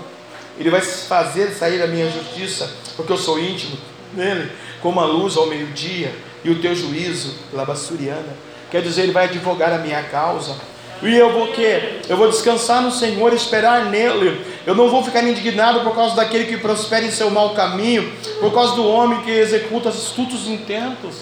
Ele 0.59 0.71
vai 0.71 0.81
fazer 0.81 1.51
sair 1.51 1.83
a 1.83 1.87
minha 1.87 2.11
justiça, 2.11 2.71
porque 2.97 3.13
eu 3.13 3.19
sou 3.19 3.39
íntimo 3.39 3.77
nele, 4.15 4.51
como 4.81 5.01
a 5.01 5.05
luz 5.05 5.37
ao 5.37 5.47
meio-dia, 5.47 6.15
e 6.43 6.51
o 6.51 6.61
teu 6.61 6.75
juízo, 6.75 7.35
labassuriana. 7.53 8.37
Quer 8.71 8.81
dizer, 8.81 9.03
ele 9.03 9.13
vai 9.13 9.25
advogar 9.25 9.73
a 9.73 9.79
minha 9.79 10.03
causa. 10.05 10.57
E 11.03 11.15
eu 11.15 11.33
vou 11.33 11.49
que? 11.49 12.01
Eu 12.09 12.17
vou 12.17 12.31
descansar 12.31 12.81
no 12.81 12.91
Senhor, 12.91 13.33
esperar 13.35 13.87
nele. 13.87 14.41
Eu 14.67 14.75
não 14.75 14.89
vou 14.89 15.05
ficar 15.05 15.23
indignado 15.23 15.81
por 15.81 15.95
causa 15.95 16.17
daquele 16.17 16.47
que 16.47 16.57
prospera 16.57 17.05
em 17.05 17.11
seu 17.11 17.31
mau 17.31 17.51
caminho, 17.51 18.11
por 18.41 18.55
causa 18.55 18.75
do 18.75 18.87
homem 18.89 19.21
que 19.23 19.31
executa 19.31 19.91
astutos 19.91 20.47
intentos. 20.47 21.17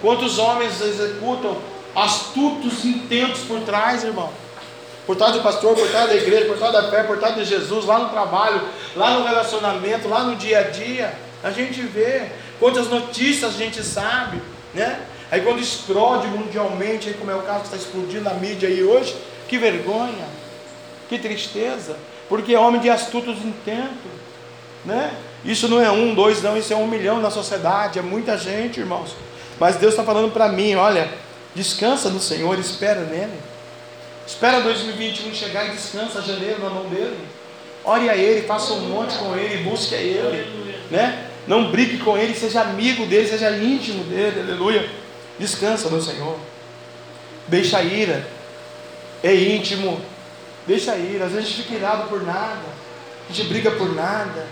Quantos 0.00 0.38
homens 0.38 0.80
executam 0.80 1.56
astutos 1.94 2.84
intentos 2.84 3.40
por 3.40 3.60
trás, 3.60 4.02
irmão? 4.02 4.30
Por 5.06 5.16
trás 5.16 5.32
do 5.32 5.40
pastor, 5.40 5.74
por 5.74 5.88
trás 5.88 6.08
da 6.08 6.14
igreja, 6.14 6.46
por 6.46 6.58
trás 6.58 6.72
da 6.72 6.90
fé, 6.90 7.02
por 7.02 7.18
trás 7.18 7.34
de 7.34 7.44
Jesus, 7.44 7.84
lá 7.84 7.98
no 7.98 8.08
trabalho, 8.10 8.60
lá 8.94 9.18
no 9.18 9.24
relacionamento, 9.24 10.08
lá 10.08 10.22
no 10.22 10.36
dia 10.36 10.60
a 10.60 10.62
dia. 10.62 11.12
A 11.42 11.50
gente 11.50 11.82
vê 11.82 12.30
quantas 12.60 12.88
notícias 12.88 13.54
a 13.54 13.58
gente 13.58 13.82
sabe, 13.82 14.40
né? 14.72 15.00
Aí 15.30 15.40
quando 15.40 15.60
explode 15.60 16.28
mundialmente, 16.28 17.08
aí 17.08 17.14
como 17.14 17.30
é 17.30 17.34
o 17.34 17.42
caso 17.42 17.60
que 17.60 17.66
está 17.66 17.76
explodindo 17.76 18.24
na 18.24 18.34
mídia 18.34 18.68
aí 18.68 18.84
hoje, 18.84 19.16
que 19.48 19.58
vergonha, 19.58 20.26
que 21.08 21.18
tristeza, 21.18 21.96
porque 22.28 22.54
é 22.54 22.58
homem 22.58 22.80
de 22.80 22.88
astutos 22.88 23.38
intentos, 23.44 24.12
né? 24.84 25.12
Isso 25.44 25.66
não 25.66 25.80
é 25.80 25.90
um, 25.90 26.14
dois, 26.14 26.42
não, 26.42 26.56
isso 26.56 26.72
é 26.72 26.76
um 26.76 26.86
milhão 26.86 27.20
na 27.20 27.30
sociedade, 27.30 27.98
é 27.98 28.02
muita 28.02 28.38
gente, 28.38 28.78
irmãos. 28.78 29.16
Mas 29.58 29.76
Deus 29.76 29.92
está 29.92 30.04
falando 30.04 30.32
para 30.32 30.48
mim, 30.48 30.74
olha, 30.76 31.08
descansa 31.54 32.08
no 32.08 32.20
Senhor, 32.20 32.58
espera 32.58 33.00
nele. 33.00 33.51
Espera 34.26 34.60
2021 34.60 35.34
chegar 35.34 35.66
e 35.66 35.70
descansa 35.72 36.22
janeiro 36.22 36.62
na 36.62 36.70
mão 36.70 36.88
dele. 36.88 37.18
Ore 37.84 38.08
a 38.08 38.16
ele, 38.16 38.46
faça 38.46 38.72
um 38.74 38.88
monte 38.88 39.16
com 39.18 39.36
ele, 39.36 39.64
busque 39.64 39.94
a 39.94 39.98
ele, 39.98 40.76
né? 40.90 41.26
Não 41.46 41.70
brigue 41.70 41.98
com 41.98 42.16
ele, 42.16 42.34
seja 42.34 42.60
amigo 42.60 43.04
dele, 43.06 43.28
seja 43.28 43.50
íntimo 43.50 44.04
dele, 44.04 44.40
aleluia. 44.40 44.88
Descansa 45.38 45.88
no 45.88 46.00
Senhor. 46.00 46.38
Deixa 47.48 47.78
a 47.78 47.82
ira. 47.82 48.26
É 49.22 49.34
íntimo. 49.34 50.00
Deixa 50.66 50.92
a 50.92 50.96
ira. 50.96 51.24
Às 51.24 51.32
vezes 51.32 51.46
a 51.46 51.50
gente 51.50 51.62
fica 51.62 51.74
irado 51.74 52.08
por 52.08 52.22
nada. 52.22 52.62
A 53.28 53.32
gente 53.32 53.48
briga 53.48 53.72
por 53.72 53.92
nada. 53.92 54.46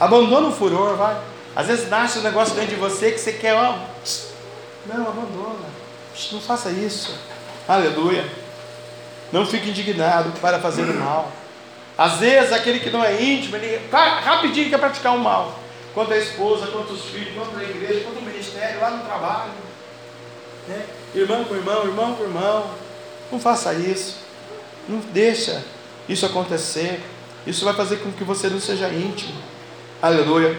Abandona 0.00 0.48
o 0.48 0.52
furor, 0.52 0.96
vai. 0.96 1.20
Às 1.54 1.66
vezes 1.66 1.88
nasce 1.88 2.18
um 2.18 2.22
negócio 2.22 2.54
dentro 2.54 2.70
de 2.70 2.80
você 2.80 3.12
que 3.12 3.18
você 3.18 3.32
quer, 3.32 3.54
ó. 3.54 3.78
Não, 4.86 5.06
abandona. 5.08 5.68
Não 6.32 6.40
faça 6.40 6.70
isso. 6.70 7.14
Aleluia. 7.68 8.24
Não 9.34 9.44
fique 9.44 9.70
indignado 9.70 10.30
para 10.40 10.60
fazer 10.60 10.82
o 10.82 10.94
mal. 10.94 11.32
Às 11.98 12.20
vezes 12.20 12.52
aquele 12.52 12.78
que 12.78 12.88
não 12.88 13.02
é 13.02 13.20
íntimo, 13.20 13.56
ele 13.56 13.80
rapidinho 13.90 14.70
quer 14.70 14.78
praticar 14.78 15.12
o 15.12 15.18
mal. 15.18 15.58
Quanto 15.92 16.12
a 16.12 16.16
esposa, 16.16 16.68
quanto 16.68 16.92
os 16.92 17.06
filhos, 17.06 17.34
quanto 17.34 17.58
a 17.58 17.64
igreja, 17.64 18.04
quanto 18.04 18.20
o 18.20 18.22
ministério, 18.22 18.80
lá 18.80 18.90
no 18.90 19.04
trabalho. 19.04 19.50
Né? 20.68 20.86
Irmão 21.16 21.42
com 21.46 21.56
irmão, 21.56 21.84
irmão 21.84 22.14
com 22.14 22.22
irmão. 22.22 22.70
Não 23.32 23.40
faça 23.40 23.74
isso. 23.74 24.18
Não 24.88 25.00
deixa 25.12 25.64
isso 26.08 26.24
acontecer. 26.24 27.00
Isso 27.44 27.64
vai 27.64 27.74
fazer 27.74 27.96
com 27.96 28.12
que 28.12 28.22
você 28.22 28.48
não 28.48 28.60
seja 28.60 28.88
íntimo. 28.88 29.34
Aleluia. 30.00 30.56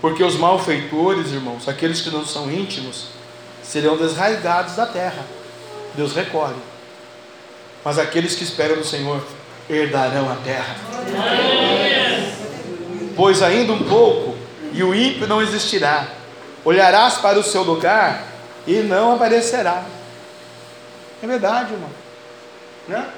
Porque 0.00 0.24
os 0.24 0.34
malfeitores, 0.34 1.30
irmãos, 1.30 1.68
aqueles 1.68 2.00
que 2.00 2.10
não 2.10 2.26
são 2.26 2.50
íntimos, 2.50 3.10
serão 3.62 3.96
desraigados 3.96 4.74
da 4.74 4.86
terra. 4.86 5.24
Deus 5.94 6.16
recolhe. 6.16 6.71
Mas 7.84 7.98
aqueles 7.98 8.34
que 8.34 8.44
esperam 8.44 8.76
no 8.76 8.84
Senhor 8.84 9.24
herdarão 9.68 10.30
a 10.30 10.36
terra. 10.36 10.76
Pois 13.16 13.42
ainda 13.42 13.72
um 13.72 13.88
pouco, 13.88 14.36
e 14.72 14.82
o 14.82 14.94
ímpio 14.94 15.26
não 15.26 15.42
existirá. 15.42 16.08
Olharás 16.64 17.14
para 17.18 17.38
o 17.38 17.42
seu 17.42 17.62
lugar 17.62 18.26
e 18.66 18.76
não 18.76 19.14
aparecerá. 19.14 19.84
É 21.22 21.26
verdade, 21.26 21.72
irmão. 21.72 21.90
Né? 22.88 23.10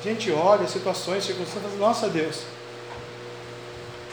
A 0.00 0.08
gente 0.08 0.30
olha 0.32 0.66
situações, 0.66 1.24
circunstâncias, 1.24 1.78
nossa 1.78 2.08
Deus, 2.08 2.42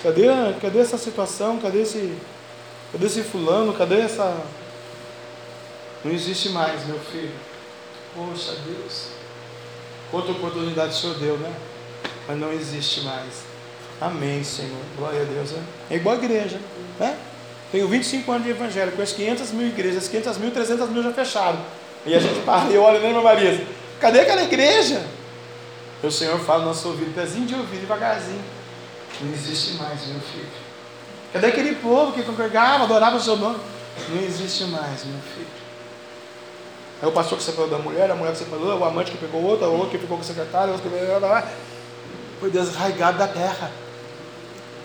cadê, 0.02 0.28
cadê 0.62 0.80
essa 0.80 0.98
situação? 0.98 1.60
Cadê 1.60 1.82
esse, 1.82 2.18
cadê 2.92 3.08
esse 3.08 3.24
fulano? 3.24 3.74
Cadê 3.74 4.02
essa. 4.02 4.38
Não 6.04 6.12
existe 6.12 6.50
mais, 6.50 6.86
meu 6.86 7.00
filho. 7.00 7.51
Poxa 8.16 8.56
Deus, 8.66 9.08
quanta 10.10 10.32
oportunidade 10.32 10.94
o 10.94 10.98
Senhor 10.98 11.16
deu, 11.18 11.38
né? 11.38 11.54
Mas 12.28 12.38
não 12.38 12.52
existe 12.52 13.02
mais. 13.02 13.44
Amém, 14.02 14.44
Senhor. 14.44 14.82
Glória 14.98 15.22
a 15.22 15.26
Deus. 15.26 15.52
Né? 15.52 15.64
É 15.90 15.96
igual 15.96 16.16
a 16.16 16.18
igreja, 16.18 16.60
né? 17.00 17.18
Tenho 17.72 17.88
25 17.88 18.30
anos 18.30 18.44
de 18.44 18.50
evangelho, 18.50 18.92
conheço 18.92 19.16
500 19.16 19.52
mil 19.52 19.68
igrejas, 19.68 20.08
500 20.10 20.38
mil, 20.40 20.52
300 20.52 20.90
mil 20.90 21.04
já 21.04 21.14
fecharam. 21.14 21.60
E 22.06 22.14
a 22.14 22.20
gente 22.20 22.42
para 22.42 22.70
e 22.70 22.78
olha, 22.78 23.00
né, 23.00 23.10
irmã 23.10 23.22
Maria? 23.22 23.66
Cadê 24.00 24.22
aquela 24.22 24.44
igreja? 24.44 25.06
E 26.04 26.08
o 26.08 26.12
Senhor 26.12 26.38
fala 26.40 26.62
no 26.62 26.66
nosso 26.66 26.88
ouvido, 26.90 27.14
pezinho 27.14 27.46
de 27.46 27.56
ouvido, 27.56 27.82
devagarzinho. 27.82 28.44
Não 29.22 29.32
existe 29.32 29.74
mais, 29.74 30.06
meu 30.08 30.20
filho. 30.20 30.50
Cadê 31.32 31.48
aquele 31.48 31.76
povo 31.76 32.12
que 32.12 32.24
congregava, 32.24 32.84
adorava 32.84 33.16
o 33.16 33.22
seu 33.22 33.38
nome? 33.38 33.60
Não 34.10 34.22
existe 34.22 34.66
mais, 34.66 35.06
meu 35.06 35.22
filho. 35.34 35.61
É 37.02 37.08
o 37.08 37.12
pastor 37.12 37.38
que 37.38 37.44
separou 37.44 37.70
da 37.70 37.78
mulher, 37.78 38.12
a 38.12 38.16
mulher 38.16 38.32
que 38.34 38.40
separou, 38.40 38.78
o 38.78 38.86
amante 38.86 39.12
que 39.12 39.18
pegou 39.18 39.42
outra, 39.42 39.68
o 39.68 39.74
outro 39.74 39.90
que 39.90 39.98
ficou 39.98 40.18
com 40.18 40.24
o 40.24 40.26
secretário, 40.26 40.70
o 40.70 40.74
outro 40.74 40.90
que 40.90 40.96
pegou. 40.96 41.20
Foi 42.40 42.50
desarraigado 42.50 43.18
da 43.18 43.28
terra. 43.28 43.72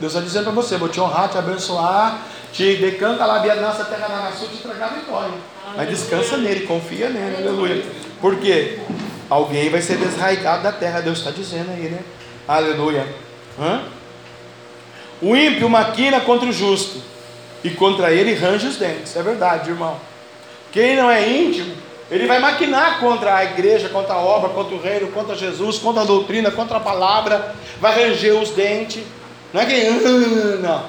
Deus 0.01 0.12
está 0.12 0.24
dizendo 0.24 0.44
para 0.44 0.52
você: 0.52 0.76
vou 0.76 0.88
te 0.88 1.01
honrar, 1.01 1.28
te 1.28 1.38
abençoar, 1.38 2.20
te 2.52 2.76
decanta 2.76 3.24
lá, 3.26 3.44
nossa 3.56 3.84
terra 3.84 4.09
na 4.09 4.22
nação, 4.22 4.48
te 4.48 4.56
entregar 4.56 4.86
a 4.86 4.94
vitória. 4.94 5.34
Mas 5.76 5.88
descansa 5.88 6.36
nele, 6.36 6.66
confia 6.66 7.10
nele, 7.10 7.36
aleluia. 7.36 7.84
Por 8.20 8.38
quê? 8.38 8.78
Alguém 9.28 9.68
vai 9.68 9.82
ser 9.82 9.98
desraigado 9.98 10.62
da 10.62 10.72
terra, 10.72 11.01
Deus 11.01 11.18
está 11.18 11.30
dizendo 11.30 11.70
aí, 11.70 11.88
né? 11.88 12.01
Aleluia. 12.47 13.06
Hã? 13.59 13.82
O 15.20 15.36
ímpio 15.36 15.68
maquina 15.68 16.20
contra 16.20 16.48
o 16.48 16.52
justo, 16.52 17.02
e 17.64 17.70
contra 17.70 18.12
ele 18.12 18.34
range 18.34 18.66
os 18.66 18.76
dentes. 18.76 19.16
É 19.16 19.22
verdade, 19.22 19.70
irmão. 19.70 19.98
Quem 20.70 20.94
não 20.94 21.10
é 21.10 21.28
íntimo, 21.28 21.74
ele 22.11 22.27
vai 22.27 22.39
maquinar 22.39 23.01
contra 23.01 23.35
a 23.37 23.45
igreja, 23.45 23.89
contra 23.89 24.15
a 24.15 24.19
obra, 24.19 24.51
contra 24.51 24.74
o 24.74 24.81
reino, 24.81 25.09
contra 25.09 25.35
Jesus, 25.35 25.78
contra 25.78 26.03
a 26.03 26.05
doutrina, 26.05 26.51
contra 26.51 26.77
a 26.77 26.81
palavra, 26.81 27.55
vai 27.81 28.09
ranger 28.09 28.35
os 28.35 28.51
dentes. 28.51 29.03
Não 29.53 29.61
é 29.61 29.66
que. 29.66 29.91
Não. 30.61 30.85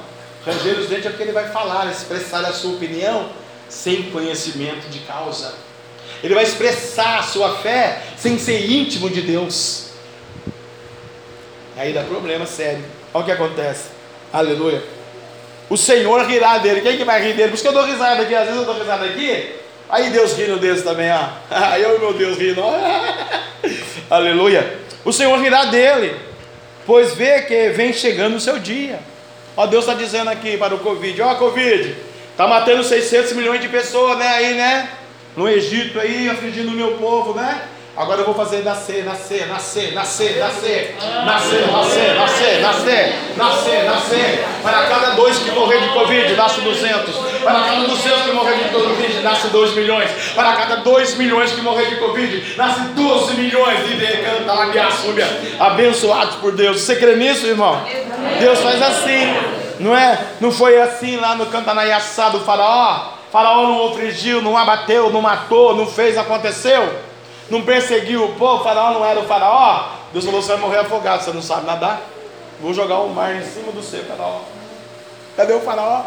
Ranger 0.46 0.80
os 0.80 0.88
dentes 0.88 1.08
é 1.08 1.10
porque 1.10 1.24
ele 1.24 1.32
vai 1.32 1.50
falar, 1.50 1.90
expressar 1.90 2.46
a 2.46 2.54
sua 2.54 2.74
opinião 2.74 3.30
sem 3.68 4.04
conhecimento 4.12 4.88
de 4.90 5.00
causa. 5.00 5.56
Ele 6.24 6.36
vai 6.36 6.44
expressar 6.44 7.20
a 7.20 7.24
sua 7.24 7.58
fé 7.58 8.02
sem 8.16 8.38
ser 8.38 8.70
íntimo 8.70 9.10
de 9.10 9.22
Deus. 9.22 9.88
Aí 11.76 11.94
dá 11.94 12.04
problema 12.04 12.46
sério. 12.46 12.84
Olha 13.14 13.24
o 13.24 13.26
que 13.26 13.32
acontece. 13.32 13.90
Aleluia. 14.32 14.84
O 15.70 15.78
Senhor 15.78 16.26
rirá 16.26 16.60
dele. 16.60 16.82
Quem 16.82 16.98
que 16.98 17.04
vai 17.04 17.22
rir 17.22 17.34
dele? 17.34 17.50
Por 17.50 17.56
isso 17.56 17.64
que 17.64 17.70
eu 17.70 17.74
dou 17.74 17.86
risada 17.86 18.22
aqui. 18.22 18.34
Às 18.34 18.46
vezes 18.46 18.60
eu 18.60 18.66
dou 18.66 18.78
risada 18.78 19.06
aqui. 19.06 19.56
Aí 19.90 20.10
Deus 20.10 20.34
rindo 20.34 20.58
deles 20.58 20.84
também, 20.84 21.12
ó. 21.12 21.30
Aí 21.50 21.82
eu 21.82 21.96
e 21.96 22.00
meu 22.00 22.14
Deus 22.14 22.38
rindo. 22.38 22.62
Aleluia. 24.10 24.80
O 25.06 25.14
Senhor 25.14 25.40
rirá 25.40 25.66
dele. 25.66 26.16
Pois 26.86 27.14
vê 27.14 27.42
que 27.42 27.70
vem 27.70 27.92
chegando 27.92 28.36
o 28.36 28.40
seu 28.40 28.60
dia. 28.60 29.00
Ó, 29.56 29.66
Deus 29.66 29.86
está 29.86 29.94
dizendo 29.94 30.30
aqui 30.30 30.56
para 30.58 30.76
o 30.76 30.80
Covid, 30.80 31.20
ó, 31.22 31.36
Covid, 31.36 31.96
está 32.32 32.48
matando 32.48 32.84
600 32.84 33.34
milhões 33.34 33.60
de 33.60 33.68
pessoas, 33.68 34.18
né, 34.18 34.28
aí, 34.28 34.54
né? 34.54 34.90
No 35.36 35.50
Egito 35.50 36.00
aí, 36.00 36.30
afligindo 36.30 36.70
o 36.70 36.76
meu 36.76 36.92
povo, 36.92 37.34
né? 37.34 37.62
Agora 37.98 38.22
eu 38.22 38.26
vou 38.26 38.36
fazer 38.36 38.64
nascer, 38.64 39.04
nascer, 39.04 39.48
nascer, 39.48 39.92
nascer, 39.92 40.38
nascer, 40.38 40.96
nascer, 41.26 41.26
nascer, 41.26 42.16
nascer, 42.16 42.62
nascer, 42.62 43.16
nascer, 43.36 43.84
nascer. 43.86 44.46
Para 44.62 44.84
cada 44.84 45.16
dois 45.16 45.40
que 45.40 45.50
morrer 45.50 45.80
de 45.80 45.90
Covid, 45.90 46.36
nasce 46.36 46.62
200. 46.62 47.16
Para 47.44 47.60
cada 47.60 47.88
200 47.88 48.22
que 48.22 48.32
morrer 48.34 48.56
de 48.56 48.70
Covid, 48.70 49.20
nasce 49.24 49.48
2 49.48 49.74
milhões. 49.74 50.12
Para 50.36 50.54
cada 50.54 50.76
2 50.76 51.16
milhões 51.16 51.52
que 51.54 51.62
morrer 51.62 51.90
de 51.90 51.96
Covid, 51.96 52.54
nasce 52.56 52.82
12 52.82 53.34
milhões 53.34 53.80
de 53.88 54.18
canta 54.18 54.54
lá 54.54 54.66
me 54.68 54.92
súbia. 54.92 55.28
Abençoados 55.60 56.36
por 56.36 56.52
Deus. 56.52 56.82
Você 56.82 56.98
crê 56.98 57.16
nisso, 57.16 57.48
irmão? 57.48 57.82
Deus 58.40 58.60
faz 58.60 58.80
assim, 58.80 59.36
não 59.80 59.98
é? 59.98 60.20
Não 60.40 60.52
foi 60.52 60.80
assim 60.80 61.18
lá 61.18 61.34
no 61.34 61.48
Cantanaiaçá 61.48 62.30
do 62.30 62.42
faraó? 62.42 63.14
Faraó 63.32 63.64
não 63.64 63.86
ofrigiu, 63.88 64.40
não 64.40 64.56
abateu, 64.56 65.10
não 65.10 65.20
matou, 65.20 65.76
não 65.76 65.88
fez, 65.88 66.16
aconteceu 66.16 67.07
não 67.50 67.62
perseguiu 67.64 68.26
o 68.26 68.36
povo, 68.36 68.62
o 68.62 68.64
faraó 68.64 68.94
não 68.94 69.06
era 69.06 69.20
o 69.20 69.26
faraó. 69.26 69.90
Deus 70.12 70.26
falou: 70.26 70.42
você 70.42 70.54
vai 70.54 70.62
morrer 70.62 70.78
afogado, 70.80 71.24
você 71.24 71.32
não 71.32 71.42
sabe 71.42 71.66
nadar? 71.66 72.02
Vou 72.62 72.74
jogar 72.74 73.00
o 73.00 73.10
mar 73.10 73.36
em 73.36 73.44
cima 73.44 73.72
do 73.72 73.82
seu 73.82 74.04
faraó. 74.04 74.42
Cadê 75.36 75.54
o 75.54 75.62
faraó? 75.62 76.06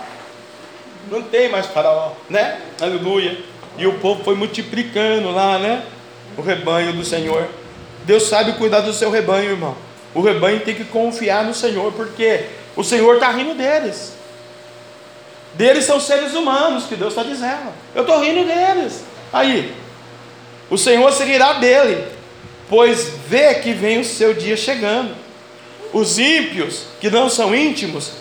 Não 1.10 1.22
tem 1.22 1.48
mais 1.48 1.66
faraó, 1.66 2.12
né? 2.28 2.60
Aleluia. 2.80 3.38
E 3.78 3.86
o 3.86 3.98
povo 3.98 4.22
foi 4.24 4.34
multiplicando 4.34 5.30
lá, 5.30 5.58
né? 5.58 5.84
O 6.36 6.42
rebanho 6.42 6.92
do 6.92 7.04
Senhor. 7.04 7.48
Deus 8.04 8.24
sabe 8.24 8.54
cuidar 8.54 8.80
do 8.80 8.92
seu 8.92 9.10
rebanho, 9.10 9.50
irmão. 9.50 9.76
O 10.14 10.20
rebanho 10.20 10.60
tem 10.60 10.74
que 10.74 10.84
confiar 10.84 11.44
no 11.44 11.54
Senhor, 11.54 11.92
porque 11.92 12.46
o 12.76 12.82
Senhor 12.82 13.14
está 13.14 13.30
rindo 13.30 13.54
deles. 13.54 14.12
Deles 15.54 15.84
são 15.84 16.00
seres 16.00 16.34
humanos, 16.34 16.84
que 16.84 16.96
Deus 16.96 17.12
está 17.12 17.22
dizendo. 17.22 17.72
Eu 17.94 18.02
estou 18.02 18.20
rindo 18.20 18.44
deles. 18.44 19.04
Aí, 19.32 19.74
o 20.70 20.78
Senhor 20.78 21.12
seguirá 21.12 21.54
dele, 21.54 22.06
pois 22.68 23.12
vê 23.26 23.54
que 23.54 23.72
vem 23.72 23.98
o 23.98 24.04
seu 24.04 24.32
dia 24.32 24.56
chegando. 24.56 25.16
Os 25.92 26.16
ímpios, 26.16 26.84
que 27.00 27.10
não 27.10 27.28
são 27.28 27.52
íntimos, 27.52 28.12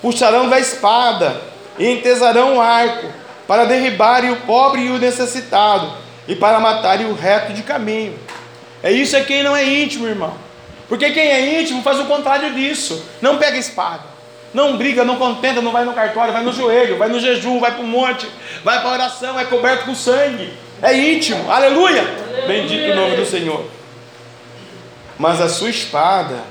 puxarão 0.00 0.48
da 0.48 0.58
espada 0.58 1.38
e 1.78 1.86
entesarão 1.86 2.56
o 2.56 2.60
arco, 2.60 3.12
para 3.46 3.66
derribarem 3.66 4.30
o 4.30 4.36
pobre 4.36 4.82
e 4.82 4.90
o 4.90 4.98
necessitado, 4.98 5.92
e 6.26 6.34
para 6.34 6.58
matarem 6.58 7.06
o 7.06 7.14
reto 7.14 7.52
de 7.52 7.62
caminho. 7.62 8.18
É 8.82 8.90
isso 8.90 9.14
é 9.14 9.20
quem 9.22 9.42
não 9.42 9.54
é 9.54 9.64
íntimo, 9.64 10.06
irmão. 10.06 10.34
Porque 10.88 11.10
quem 11.10 11.28
é 11.28 11.60
íntimo 11.60 11.82
faz 11.82 11.98
o 12.00 12.06
contrário 12.06 12.54
disso. 12.54 13.04
Não 13.20 13.36
pega 13.36 13.58
espada. 13.58 14.04
Não 14.54 14.78
briga, 14.78 15.04
não 15.04 15.16
contenta, 15.16 15.60
não 15.60 15.72
vai 15.72 15.84
no 15.84 15.92
cartório, 15.92 16.32
vai 16.32 16.42
no 16.42 16.52
joelho, 16.52 16.96
vai 16.96 17.10
no 17.10 17.20
jejum, 17.20 17.60
vai 17.60 17.72
para 17.72 17.82
o 17.82 17.86
monte, 17.86 18.26
vai 18.64 18.80
para 18.80 18.88
a 18.88 18.92
oração, 18.94 19.38
é 19.38 19.44
coberto 19.44 19.84
com 19.84 19.94
sangue 19.94 20.50
é 20.82 20.96
íntimo, 20.96 21.50
aleluia. 21.50 22.04
Bendito 22.46 22.92
o 22.92 22.94
nome 22.94 23.16
do 23.16 23.26
Senhor. 23.26 23.64
Mas 25.18 25.40
a 25.40 25.48
sua 25.48 25.70
espada, 25.70 26.42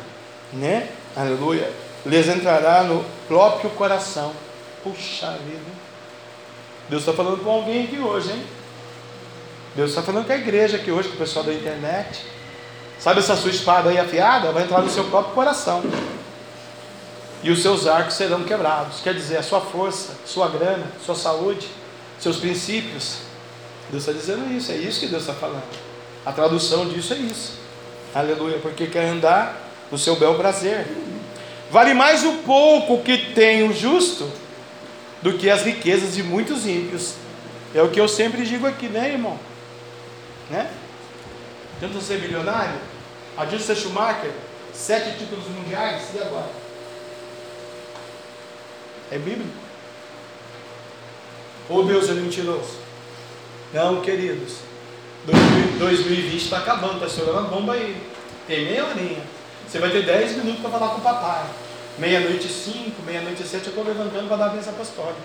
né? 0.51 0.89
Aleluia, 1.15 1.71
lhes 2.05 2.27
entrará 2.27 2.83
no 2.83 3.03
próprio 3.27 3.69
coração. 3.71 4.33
Puxa 4.83 5.31
vida. 5.45 5.77
Deus 6.89 7.01
está 7.01 7.13
falando 7.13 7.43
com 7.43 7.49
alguém 7.49 7.85
aqui 7.85 7.97
hoje, 7.97 8.31
hein? 8.31 8.43
Deus 9.75 9.89
está 9.89 10.01
falando 10.01 10.25
com 10.25 10.33
a 10.33 10.37
igreja 10.37 10.77
aqui 10.77 10.91
hoje, 10.91 11.09
com 11.09 11.15
o 11.15 11.17
pessoal 11.17 11.45
da 11.45 11.53
internet. 11.53 12.25
Sabe 12.99 13.19
essa 13.19 13.35
sua 13.35 13.51
espada 13.51 13.89
aí 13.89 13.99
afiada? 13.99 14.51
Vai 14.51 14.63
entrar 14.63 14.81
no 14.81 14.89
seu 14.89 15.03
próprio 15.05 15.33
coração. 15.33 15.83
E 17.43 17.51
os 17.51 17.61
seus 17.61 17.85
arcos 17.85 18.15
serão 18.15 18.43
quebrados. 18.43 19.01
Quer 19.01 19.13
dizer, 19.13 19.37
a 19.37 19.43
sua 19.43 19.61
força, 19.61 20.13
sua 20.25 20.47
grana, 20.47 20.87
sua 21.05 21.13
saúde, 21.13 21.67
seus 22.19 22.37
princípios, 22.37 23.19
Deus 23.89 24.07
está 24.07 24.11
dizendo 24.11 24.51
isso, 24.55 24.71
é 24.71 24.75
isso 24.75 24.99
que 24.99 25.07
Deus 25.07 25.21
está 25.21 25.33
falando. 25.33 25.63
A 26.25 26.31
tradução 26.31 26.87
disso 26.89 27.13
é 27.13 27.17
isso. 27.17 27.53
Aleluia, 28.13 28.59
porque 28.59 28.87
quer 28.87 29.05
andar 29.05 29.61
no 29.91 29.97
seu 29.97 30.15
bel 30.17 30.35
prazer. 30.35 30.87
Vale 31.71 31.93
mais 31.93 32.25
o 32.25 32.33
pouco 32.39 33.01
que 33.03 33.33
tem 33.33 33.63
o 33.63 33.73
justo 33.73 34.29
do 35.21 35.33
que 35.33 35.49
as 35.49 35.63
riquezas 35.63 36.15
de 36.15 36.23
muitos 36.23 36.65
ímpios. 36.65 37.13
É 37.73 37.81
o 37.81 37.89
que 37.89 37.99
eu 37.99 38.07
sempre 38.07 38.45
digo 38.45 38.65
aqui, 38.65 38.87
né, 38.87 39.09
irmão? 39.11 39.39
Né? 40.49 40.69
Tenta 41.79 41.99
ser 42.01 42.19
milionário? 42.19 42.79
Adilson 43.37 43.75
Schumacher, 43.75 44.31
sete 44.73 45.17
títulos 45.17 45.45
mundiais, 45.47 46.03
e 46.15 46.19
agora? 46.19 46.49
É 49.11 49.17
bíblico? 49.17 49.49
Ou 51.69 51.85
Deus 51.85 52.09
é 52.09 52.13
mentiroso? 52.13 52.86
Não, 53.73 54.01
queridos. 54.01 54.57
2020 55.77 56.41
está 56.41 56.59
acabando, 56.59 56.95
está 56.95 57.07
estourando 57.07 57.39
a 57.39 57.41
bomba 57.49 57.73
aí. 57.73 57.95
Tem 58.47 58.65
meia 58.65 58.85
horinha. 58.85 59.21
Você 59.67 59.79
vai 59.79 59.89
ter 59.89 60.05
10 60.05 60.37
minutos 60.37 60.61
para 60.61 60.71
falar 60.71 60.89
com 60.89 60.99
o 60.99 61.01
papai. 61.01 61.45
Meia-noite 61.99 62.47
5, 62.47 63.01
meia-noite 63.05 63.43
7, 63.43 63.65
eu 63.65 63.69
estou 63.69 63.83
levantando 63.83 64.27
para 64.27 64.37
dar 64.37 64.45
a 64.45 64.49
bênção 64.49 64.71
apostólica. 64.73 65.19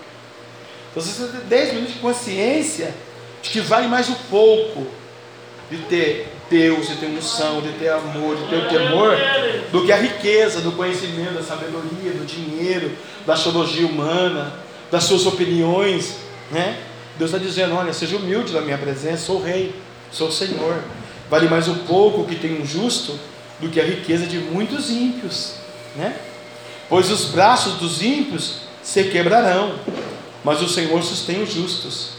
Então 0.91 1.01
você 1.01 1.27
tem 1.27 1.41
10 1.41 1.73
minutos 1.73 1.93
de 1.93 1.99
consciência 2.01 2.93
de 3.41 3.49
que 3.49 3.61
vale 3.61 3.87
mais 3.87 4.09
o 4.09 4.15
pouco 4.29 4.87
de 5.69 5.77
ter 5.83 6.27
Deus, 6.49 6.87
de 6.87 6.97
ter 6.97 7.07
unção, 7.07 7.61
de 7.61 7.71
ter 7.73 7.89
amor, 7.89 8.35
de 8.35 8.47
ter 8.47 8.57
o 8.57 8.69
temor, 8.69 9.17
do 9.71 9.85
que 9.85 9.91
a 9.91 9.97
riqueza, 9.97 10.61
do 10.61 10.73
conhecimento, 10.73 11.33
da 11.33 11.41
sabedoria, 11.41 12.11
do 12.11 12.25
dinheiro, 12.25 12.91
da 13.25 13.33
astrologia 13.33 13.87
humana, 13.87 14.53
das 14.91 15.05
suas 15.05 15.25
opiniões, 15.25 16.17
né? 16.51 16.77
Deus 17.17 17.31
está 17.31 17.43
dizendo: 17.43 17.75
olha, 17.75 17.93
seja 17.93 18.17
humilde 18.17 18.53
na 18.53 18.61
minha 18.61 18.77
presença, 18.77 19.25
sou 19.25 19.41
rei, 19.41 19.75
sou 20.11 20.31
Senhor. 20.31 20.81
Vale 21.29 21.47
mais 21.47 21.67
o 21.67 21.75
pouco 21.87 22.25
que 22.25 22.35
tem 22.35 22.61
um 22.61 22.65
justo 22.65 23.19
do 23.59 23.69
que 23.69 23.79
a 23.79 23.83
riqueza 23.83 24.25
de 24.25 24.37
muitos 24.37 24.89
ímpios, 24.89 25.53
né? 25.95 26.15
Pois 26.89 27.09
os 27.09 27.25
braços 27.25 27.75
dos 27.75 28.01
ímpios 28.01 28.57
se 28.83 29.05
quebrarão, 29.05 29.79
mas 30.43 30.61
o 30.61 30.67
Senhor 30.67 31.01
sustém 31.01 31.41
os 31.41 31.51
justos. 31.51 32.09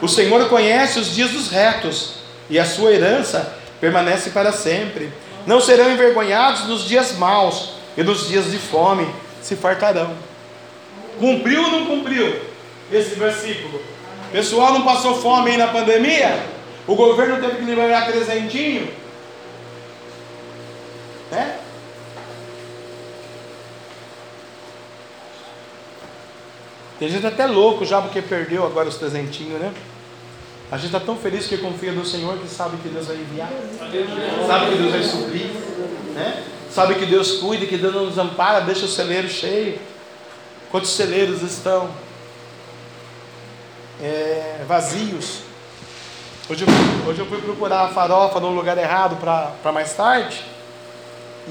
O 0.00 0.08
Senhor 0.08 0.48
conhece 0.48 0.98
os 0.98 1.14
dias 1.14 1.30
dos 1.30 1.48
retos, 1.48 2.14
e 2.50 2.58
a 2.58 2.64
sua 2.64 2.92
herança 2.92 3.54
permanece 3.80 4.30
para 4.30 4.52
sempre. 4.52 5.12
Não 5.46 5.60
serão 5.60 5.90
envergonhados 5.90 6.66
nos 6.66 6.84
dias 6.84 7.12
maus, 7.12 7.70
e 7.96 8.02
nos 8.02 8.26
dias 8.28 8.50
de 8.50 8.58
fome 8.58 9.06
se 9.42 9.54
fartarão. 9.54 10.14
Cumpriu 11.18 11.62
ou 11.62 11.70
não 11.70 11.86
cumpriu 11.86 12.40
esse 12.90 13.14
versículo? 13.14 13.93
Pessoal 14.34 14.72
não 14.72 14.82
passou 14.82 15.14
fome 15.14 15.52
aí 15.52 15.56
na 15.56 15.68
pandemia? 15.68 16.44
O 16.88 16.96
governo 16.96 17.40
teve 17.40 17.58
que 17.58 17.64
liberar 17.64 18.04
trezentinho? 18.04 18.92
Né? 21.30 21.60
Tem 26.98 27.08
gente 27.08 27.24
até 27.24 27.46
louco 27.46 27.84
já 27.84 28.02
porque 28.02 28.20
perdeu 28.20 28.66
agora 28.66 28.88
os 28.88 28.96
trezentinhos, 28.96 29.60
né? 29.60 29.72
A 30.68 30.78
gente 30.78 30.86
está 30.86 30.98
tão 30.98 31.16
feliz 31.16 31.46
que 31.46 31.58
confia 31.58 31.92
no 31.92 32.04
Senhor 32.04 32.36
que 32.38 32.48
sabe 32.48 32.76
que 32.78 32.88
Deus 32.88 33.06
vai 33.06 33.14
enviar, 33.14 33.52
sabe 34.48 34.72
que 34.72 34.78
Deus 34.78 34.90
vai 34.90 35.02
suprir, 35.04 35.46
né? 36.12 36.42
Sabe 36.72 36.96
que 36.96 37.06
Deus 37.06 37.36
cuida, 37.38 37.66
que 37.66 37.76
Deus 37.76 37.94
não 37.94 38.06
nos 38.06 38.18
ampara, 38.18 38.62
deixa 38.62 38.84
o 38.84 38.88
celeiro 38.88 39.28
cheio. 39.28 39.78
Quantos 40.72 40.90
celeiros 40.90 41.40
estão 41.42 41.88
é, 44.00 44.64
vazios. 44.66 45.40
Hoje 46.48 46.64
eu, 46.64 47.08
hoje 47.08 47.20
eu 47.20 47.26
fui 47.26 47.40
procurar 47.40 47.82
a 47.82 47.88
farofa 47.88 48.40
no 48.40 48.50
lugar 48.50 48.76
errado 48.76 49.16
para 49.16 49.72
mais 49.72 49.94
tarde. 49.94 50.44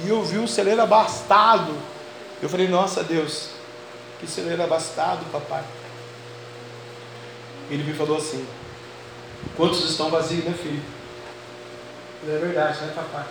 E 0.04 0.10
eu 0.10 0.24
vi 0.24 0.38
um 0.38 0.48
celeiro 0.48 0.82
abastado. 0.82 1.74
Eu 2.42 2.50
falei, 2.50 2.68
nossa 2.68 3.04
Deus, 3.04 3.50
que 4.20 4.28
celeiro 4.28 4.64
abastado, 4.64 5.24
papai. 5.32 5.64
Ele 7.70 7.84
me 7.84 7.94
falou 7.94 8.18
assim, 8.18 8.46
quantos 9.56 9.90
estão 9.90 10.10
vazios, 10.10 10.44
né 10.44 10.54
filho? 10.54 10.84
É 12.28 12.38
verdade, 12.38 12.82
né 12.82 12.94
papai? 12.94 13.26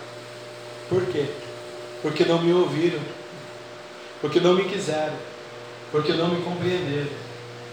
Por 0.88 1.04
quê? 1.06 1.26
Porque 2.00 2.24
não 2.24 2.40
me 2.42 2.52
ouviram, 2.52 3.00
porque 4.20 4.40
não 4.40 4.54
me 4.54 4.64
quiseram, 4.64 5.14
porque 5.92 6.12
não 6.12 6.28
me 6.28 6.42
compreenderam, 6.42 7.12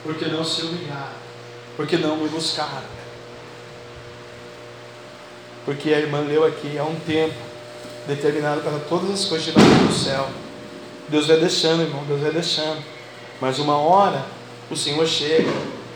porque 0.04 0.26
não 0.26 0.44
se 0.44 0.62
humilharam 0.62 1.19
porque 1.80 1.96
não 1.96 2.18
me 2.18 2.28
buscaram. 2.28 2.84
Porque 5.64 5.94
a 5.94 6.00
irmã 6.00 6.20
leu 6.20 6.44
aqui, 6.44 6.78
há 6.78 6.84
um 6.84 7.00
tempo 7.00 7.34
determinado 8.06 8.60
para 8.60 8.80
todas 8.80 9.10
as 9.12 9.24
coisas 9.24 9.46
debaixo 9.46 9.86
do 9.86 9.94
céu. 9.94 10.28
Deus 11.08 11.28
vai 11.28 11.38
deixando, 11.38 11.84
irmão, 11.84 12.04
Deus 12.04 12.20
vai 12.20 12.32
deixando. 12.32 12.84
Mas 13.40 13.60
uma 13.60 13.78
hora 13.78 14.26
o 14.70 14.76
Senhor 14.76 15.08
chega, 15.08 15.50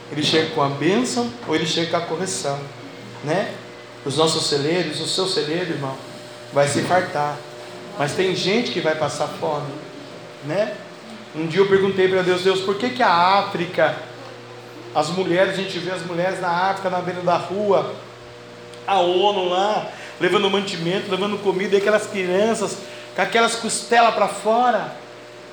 ele 0.09 0.23
chega 0.23 0.51
com 0.51 0.63
a 0.63 0.69
bênção 0.69 1.29
ou 1.49 1.53
ele 1.53 1.65
chega 1.65 1.91
com 1.91 1.97
a 1.97 2.01
correção, 2.07 2.57
né? 3.25 3.53
Os 4.05 4.15
nossos 4.15 4.45
celeiros, 4.45 5.01
o 5.01 5.05
seu 5.05 5.27
celeiro, 5.27 5.71
irmão, 5.71 5.97
vai 6.53 6.65
se 6.69 6.81
fartar. 6.83 7.37
Mas 7.99 8.13
tem 8.13 8.33
gente 8.33 8.71
que 8.71 8.79
vai 8.79 8.95
passar 8.95 9.27
fome, 9.27 9.73
né? 10.45 10.77
Um 11.35 11.45
dia 11.45 11.59
eu 11.59 11.67
perguntei 11.67 12.07
para 12.07 12.21
Deus, 12.21 12.41
Deus, 12.41 12.61
por 12.61 12.75
que, 12.77 12.91
que 12.91 13.03
a 13.03 13.11
África 13.39 14.12
as 14.95 15.09
mulheres, 15.09 15.53
a 15.53 15.61
gente 15.61 15.77
vê 15.79 15.91
as 15.91 16.05
mulheres 16.05 16.39
na 16.39 16.69
África, 16.69 16.89
na 16.89 16.99
beira 16.99 17.21
da 17.21 17.37
rua, 17.37 17.93
a 18.85 18.99
ONU 18.99 19.49
lá, 19.49 19.87
levando 20.19 20.49
mantimento, 20.49 21.09
levando 21.09 21.41
comida, 21.41 21.75
e 21.75 21.79
aquelas 21.79 22.07
crianças 22.07 22.77
com 23.15 23.21
aquelas 23.21 23.55
costelas 23.55 24.13
para 24.13 24.27
fora, 24.27 24.91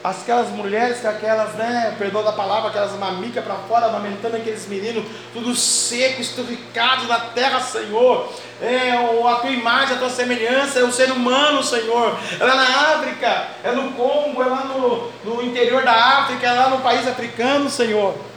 aquelas 0.02 0.48
mulheres 0.48 1.00
com 1.00 1.08
aquelas, 1.08 1.54
né, 1.54 1.94
perdão 1.98 2.22
da 2.24 2.32
palavra, 2.32 2.70
aquelas 2.70 2.92
mamicas 2.92 3.44
para 3.44 3.54
fora, 3.54 3.86
amamentando 3.86 4.36
aqueles 4.36 4.66
meninos, 4.66 5.04
tudo 5.32 5.54
seco, 5.54 6.20
esturricado 6.20 7.06
na 7.06 7.20
terra, 7.20 7.60
Senhor. 7.60 8.32
É 8.62 8.92
a 8.92 9.34
tua 9.36 9.50
imagem, 9.50 9.96
a 9.96 9.98
tua 9.98 10.10
semelhança, 10.10 10.80
é 10.80 10.84
o 10.84 10.92
ser 10.92 11.10
humano, 11.10 11.62
Senhor. 11.62 12.18
É 12.38 12.44
lá 12.44 12.54
na 12.54 12.94
África, 12.94 13.48
é 13.62 13.72
no 13.72 13.92
Congo, 13.92 14.42
é 14.42 14.46
lá 14.46 14.64
no, 14.64 15.10
no 15.24 15.42
interior 15.42 15.82
da 15.82 15.92
África, 15.92 16.46
é 16.46 16.52
lá 16.52 16.70
no 16.70 16.80
país 16.80 17.06
africano, 17.06 17.68
Senhor. 17.68 18.29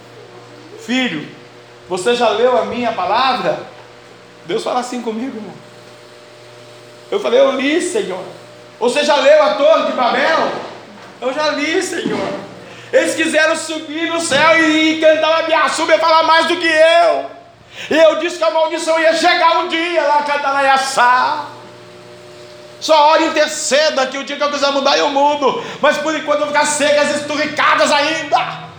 Filho, 0.86 1.28
você 1.88 2.16
já 2.16 2.30
leu 2.30 2.58
a 2.58 2.66
minha 2.66 2.92
palavra? 2.92 3.60
Deus 4.46 4.64
fala 4.64 4.80
assim 4.80 5.02
comigo, 5.02 5.38
irmão. 5.38 5.54
Eu 7.10 7.20
falei, 7.20 7.40
eu 7.40 7.52
li, 7.52 7.82
Senhor. 7.82 8.24
Você 8.80 9.04
já 9.04 9.16
leu 9.16 9.44
a 9.44 9.54
Torre 9.54 9.86
de 9.86 9.92
Babel? 9.94 10.52
Eu 11.22 11.34
já 11.34 11.50
li, 11.52 11.82
Senhor. 11.82 12.34
Eles 12.92 13.16
quiseram 13.16 13.56
subir 13.56 14.10
no 14.12 14.20
céu 14.20 14.60
e 14.60 15.00
cantar 15.00 15.40
a 15.40 15.48
minha 15.48 15.66
e 15.66 16.00
falar 16.00 16.24
mais 16.24 16.48
do 16.48 16.58
que 16.58 16.68
eu. 16.68 17.32
E 17.90 17.98
eu 17.98 18.20
disse 18.20 18.38
que 18.38 18.44
a 18.44 18.52
maldição 18.52 19.00
ia 19.00 19.14
chegar 19.14 19.60
um 19.60 19.68
dia 19.68 20.04
lá 20.04 20.24
cantar 20.24 20.64
Yassá. 20.64 21.46
Só 22.80 23.12
hora 23.12 23.24
interceda 23.24 24.06
que 24.08 24.18
o 24.18 24.24
dia 24.24 24.36
que 24.36 24.44
eu 24.44 24.52
quiser 24.52 24.72
mudar 24.72 24.98
eu 24.98 25.10
mudo. 25.10 25.64
Mas 25.82 25.98
por 25.98 26.14
enquanto 26.14 26.42
eu 26.42 26.48
vou 26.48 26.54
ficar 26.54 26.66
secas, 26.66 27.22
esturricadas 27.22 27.92
ainda. 27.92 28.73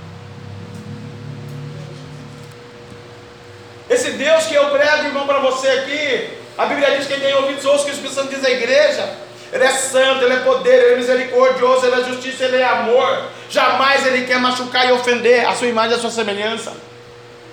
Esse 3.95 4.11
Deus 4.11 4.47
que 4.47 4.55
eu 4.55 4.71
prego, 4.71 5.07
irmão, 5.07 5.25
para 5.25 5.39
você 5.39 5.69
aqui, 5.69 6.31
a 6.59 6.67
Bíblia 6.67 6.97
diz 6.97 7.07
que 7.07 7.15
quem 7.15 7.23
tem 7.23 7.33
ouvidos 7.35 7.65
ouça 7.65 7.85
que 7.85 7.91
o 7.91 7.95
Espírito 7.95 8.15
Santo 8.17 8.35
diz 8.35 8.45
à 8.45 8.51
igreja. 8.51 9.09
Ele 9.53 9.63
é 9.63 9.71
santo, 9.71 10.25
ele 10.25 10.35
é 10.35 10.39
poder, 10.39 10.75
ele 10.75 10.95
é 10.95 10.97
misericordioso, 10.97 11.87
ele 11.87 12.01
é 12.01 12.05
justiça, 12.05 12.43
ele 12.43 12.57
é 12.57 12.65
amor. 12.65 13.29
Jamais 13.49 14.05
ele 14.05 14.27
quer 14.27 14.41
machucar 14.41 14.89
e 14.89 14.91
ofender 14.91 15.47
a 15.47 15.55
sua 15.55 15.69
imagem 15.69 15.93
e 15.93 15.95
a 15.95 16.01
sua 16.01 16.11
semelhança. 16.11 16.73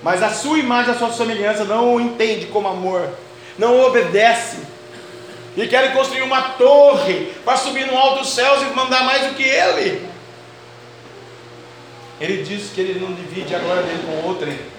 Mas 0.02 0.24
a 0.24 0.32
sua 0.32 0.58
imagem 0.58 0.92
e 0.92 0.96
a 0.96 0.98
sua 0.98 1.14
semelhança 1.14 1.64
não 1.64 1.94
o 1.94 2.02
entende 2.02 2.48
como 2.48 2.68
amor, 2.68 3.08
não 3.56 3.76
o 3.76 3.86
obedece. 3.86 4.58
E 5.56 5.68
querem 5.68 5.92
construir 5.92 6.24
uma 6.24 6.42
torre 6.42 7.34
para 7.46 7.56
subir 7.56 7.86
no 7.86 7.96
alto 7.96 8.22
dos 8.22 8.34
céus 8.34 8.64
e 8.64 8.76
mandar 8.76 9.04
mais 9.04 9.28
do 9.28 9.36
que 9.36 9.44
ele. 9.44 10.10
Ele 12.20 12.42
diz 12.42 12.72
que 12.74 12.82
ele 12.82 13.00
não 13.00 13.14
divide 13.14 13.54
a 13.54 13.60
glória 13.60 13.84
dele 13.84 14.04
com 14.08 14.28
outrem. 14.28 14.71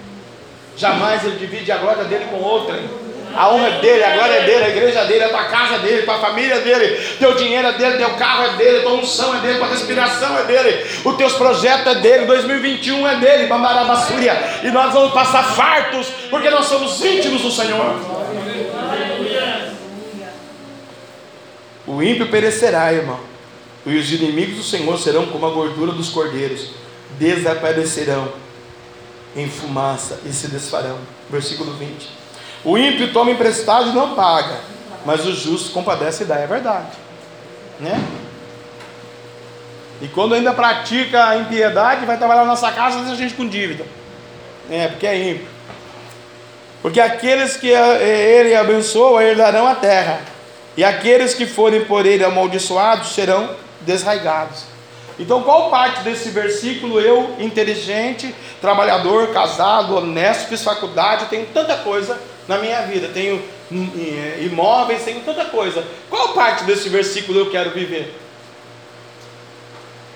Jamais 0.75 1.23
ele 1.23 1.37
divide 1.37 1.71
a 1.71 1.77
glória 1.77 2.03
dele 2.05 2.25
com 2.29 2.37
outrem. 2.37 2.83
A 3.35 3.51
honra 3.51 3.67
é 3.67 3.79
dele, 3.79 4.03
a 4.03 4.15
glória 4.15 4.33
é 4.33 4.45
dele, 4.45 4.63
a 4.63 4.69
igreja 4.69 4.99
é 4.99 5.05
dele, 5.07 5.23
a 5.23 5.29
tua 5.29 5.45
casa 5.45 5.75
é 5.75 5.79
dele, 5.79 6.07
a 6.07 6.19
família 6.19 6.53
é 6.53 6.59
dele, 6.59 7.01
teu 7.17 7.33
dinheiro 7.33 7.67
é 7.67 7.73
dele, 7.73 7.97
teu 7.97 8.11
carro 8.11 8.43
é 8.43 8.57
dele, 8.57 8.81
tua 8.81 8.93
unção 8.93 9.35
é 9.35 9.39
dele, 9.39 9.57
tua 9.57 9.67
respiração 9.69 10.37
é 10.37 10.43
dele, 10.43 10.85
os 11.03 11.15
teus 11.15 11.33
projetos 11.33 11.87
é 11.87 11.95
dele, 11.95 12.25
2021 12.25 13.07
é 13.07 13.15
dele, 13.15 13.47
Bambarabassúria. 13.47 14.37
E 14.61 14.69
nós 14.69 14.93
vamos 14.93 15.13
passar 15.13 15.55
fartos, 15.55 16.07
porque 16.29 16.49
nós 16.51 16.65
somos 16.65 17.03
íntimos 17.03 17.41
do 17.41 17.49
Senhor. 17.49 17.95
O 21.87 22.03
ímpio 22.03 22.27
perecerá, 22.27 22.93
irmão. 22.93 23.19
E 23.83 23.97
os 23.97 24.11
inimigos 24.11 24.57
do 24.57 24.63
Senhor 24.63 24.97
serão 24.99 25.25
como 25.25 25.45
a 25.45 25.49
gordura 25.49 25.91
dos 25.91 26.09
cordeiros, 26.09 26.69
desaparecerão 27.17 28.43
em 29.35 29.49
fumaça 29.49 30.19
e 30.25 30.31
se 30.33 30.47
desfarão. 30.47 30.97
Versículo 31.29 31.73
20. 31.73 32.09
O 32.63 32.77
ímpio 32.77 33.11
toma 33.11 33.31
emprestado 33.31 33.89
e 33.89 33.93
não 33.93 34.15
paga, 34.15 34.59
mas 35.05 35.25
o 35.25 35.33
justo 35.33 35.71
compadece 35.71 36.23
e 36.23 36.25
dá, 36.25 36.35
é 36.35 36.47
verdade, 36.47 36.91
né? 37.79 38.01
E 40.01 40.07
quando 40.07 40.33
ainda 40.33 40.53
pratica 40.53 41.25
a 41.25 41.37
impiedade, 41.37 42.05
vai 42.05 42.17
trabalhar 42.17 42.41
na 42.41 42.47
nossa 42.47 42.71
casa, 42.71 42.99
deixa 42.99 43.13
a 43.13 43.17
gente 43.17 43.33
com 43.33 43.47
dívida, 43.47 43.85
é, 44.69 44.87
porque 44.87 45.05
é 45.05 45.31
ímpio. 45.31 45.47
Porque 46.81 46.99
aqueles 46.99 47.57
que 47.57 47.69
ele 47.69 48.55
abençoa 48.55 49.23
herdarão 49.23 49.67
a 49.67 49.75
terra, 49.75 50.21
e 50.75 50.83
aqueles 50.83 51.33
que 51.33 51.45
forem 51.45 51.85
por 51.85 52.05
ele 52.05 52.23
amaldiçoados 52.23 53.13
serão 53.13 53.55
desraigados. 53.81 54.72
Então, 55.19 55.43
qual 55.43 55.69
parte 55.69 56.01
desse 56.01 56.29
versículo 56.29 56.99
eu, 56.99 57.35
inteligente, 57.39 58.33
trabalhador, 58.59 59.27
casado, 59.27 59.95
honesto, 59.95 60.49
fiz 60.49 60.63
faculdade, 60.63 61.25
tenho 61.25 61.45
tanta 61.47 61.77
coisa 61.77 62.19
na 62.47 62.57
minha 62.57 62.81
vida, 62.81 63.09
tenho 63.13 63.41
hum, 63.71 63.89
é, 63.97 64.43
imóveis, 64.43 65.03
tenho 65.03 65.21
tanta 65.21 65.45
coisa. 65.45 65.85
Qual 66.09 66.29
parte 66.29 66.63
desse 66.63 66.89
versículo 66.89 67.39
eu 67.39 67.51
quero 67.51 67.71
viver? 67.71 68.19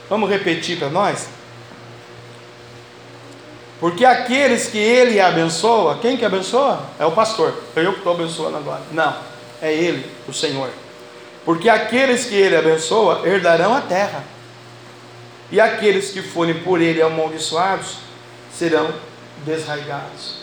Vamos 0.10 0.30
repetir 0.30 0.80
para 0.80 0.90
nós? 0.90 1.28
Porque 3.80 4.04
aqueles 4.04 4.68
que 4.68 4.78
ele 4.78 5.20
abençoa, 5.20 6.00
quem 6.02 6.18
que 6.18 6.26
abençoa? 6.26 6.82
É 7.00 7.06
o 7.06 7.12
pastor. 7.12 7.54
É 7.76 7.82
eu 7.82 7.92
que 7.92 8.00
estou 8.00 8.14
abençoando 8.14 8.58
agora. 8.58 8.82
Não, 8.92 9.16
é 9.62 9.72
ele, 9.72 10.10
o 10.28 10.34
Senhor. 10.34 10.70
Porque 11.46 11.70
aqueles 11.70 12.26
que 12.26 12.36
ele 12.36 12.56
abençoa 12.56 13.22
herdarão 13.26 13.76
a 13.76 13.82
terra. 13.82 14.24
E 15.52 15.62
aqueles 15.62 16.12
que 16.12 16.22
forem 16.22 16.56
por 16.62 16.82
ele 16.82 17.02
amaldiçoados 17.02 17.98
serão 18.52 18.94
desraigados. 19.46 20.38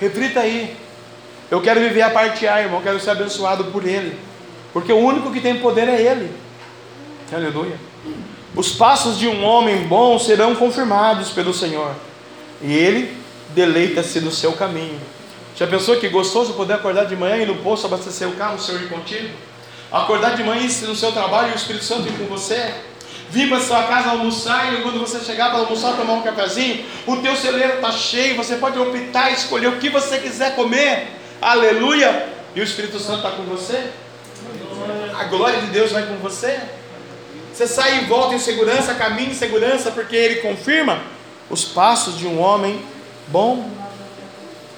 Reflita 0.00 0.40
aí. 0.40 0.76
Eu 1.50 1.60
quero 1.60 1.80
viver 1.80 2.02
a 2.02 2.10
parte 2.10 2.46
A, 2.46 2.60
irmão. 2.60 2.80
Eu 2.80 2.82
quero 2.82 2.98
ser 2.98 3.10
abençoado 3.10 3.66
por 3.66 3.86
Ele. 3.86 4.18
Porque 4.72 4.92
o 4.92 4.96
único 4.96 5.30
que 5.30 5.40
tem 5.40 5.60
poder 5.60 5.88
é 5.88 6.00
Ele. 6.00 6.34
Aleluia. 7.32 7.78
Os 8.56 8.72
passos 8.72 9.18
de 9.18 9.28
um 9.28 9.44
homem 9.44 9.84
bom 9.84 10.18
serão 10.18 10.56
confirmados 10.56 11.30
pelo 11.30 11.54
Senhor. 11.54 11.94
E 12.60 12.72
Ele 12.72 13.16
deleita-se 13.50 14.20
no 14.20 14.30
seu 14.30 14.52
caminho. 14.54 14.98
Já 15.54 15.66
pensou 15.66 15.96
que 15.96 16.08
gostoso 16.08 16.54
poder 16.54 16.74
acordar 16.74 17.04
de 17.04 17.14
manhã 17.14 17.36
e 17.36 17.46
no 17.46 17.56
posto 17.56 17.86
abastecer 17.86 18.28
o 18.28 18.32
carro, 18.32 18.56
o 18.56 18.60
Senhor 18.60 18.82
ir 18.82 18.88
contigo? 18.88 19.28
Acordar 19.92 20.36
de 20.36 20.42
manhã 20.42 20.62
no 20.62 20.96
seu 20.96 21.12
trabalho 21.12 21.50
e 21.50 21.52
o 21.52 21.56
Espírito 21.56 21.84
Santo 21.84 22.08
ir 22.08 22.16
com 22.16 22.24
você? 22.24 22.72
vir 23.32 23.48
para 23.48 23.60
sua 23.60 23.82
casa 23.84 24.10
almoçar 24.10 24.74
e 24.74 24.82
quando 24.82 25.00
você 25.00 25.18
chegar 25.20 25.48
para 25.48 25.60
almoçar, 25.60 25.96
tomar 25.96 26.12
um 26.12 26.22
cafezinho, 26.22 26.84
o 27.06 27.16
teu 27.16 27.34
celeiro 27.34 27.76
está 27.76 27.90
cheio, 27.90 28.36
você 28.36 28.56
pode 28.56 28.78
optar 28.78 29.30
escolher 29.32 29.68
o 29.68 29.78
que 29.78 29.88
você 29.88 30.18
quiser 30.18 30.54
comer, 30.54 31.08
aleluia, 31.40 32.28
e 32.54 32.60
o 32.60 32.62
Espírito 32.62 32.98
Santo 32.98 33.16
está 33.16 33.30
com 33.30 33.44
você, 33.44 33.90
a 35.18 35.24
glória 35.24 35.62
de 35.62 35.68
Deus 35.68 35.92
vai 35.92 36.04
com 36.04 36.16
você, 36.16 36.60
você 37.50 37.66
sai 37.66 38.02
e 38.02 38.04
volta 38.04 38.34
em 38.34 38.38
segurança, 38.38 38.92
caminha 38.94 39.30
em 39.30 39.34
segurança, 39.34 39.90
porque 39.90 40.14
Ele 40.14 40.36
confirma 40.42 41.00
os 41.48 41.64
passos 41.64 42.18
de 42.18 42.26
um 42.26 42.38
homem 42.38 42.84
bom, 43.28 43.66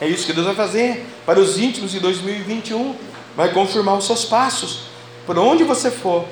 é 0.00 0.06
isso 0.06 0.26
que 0.26 0.32
Deus 0.32 0.46
vai 0.46 0.54
fazer 0.54 1.04
para 1.26 1.40
os 1.40 1.58
íntimos 1.58 1.90
de 1.90 1.98
2021, 1.98 2.94
vai 3.36 3.50
confirmar 3.52 3.96
os 3.96 4.06
seus 4.06 4.24
passos, 4.24 4.93
por 5.26 5.38
onde 5.38 5.64
você 5.64 5.90
for, 5.90 6.24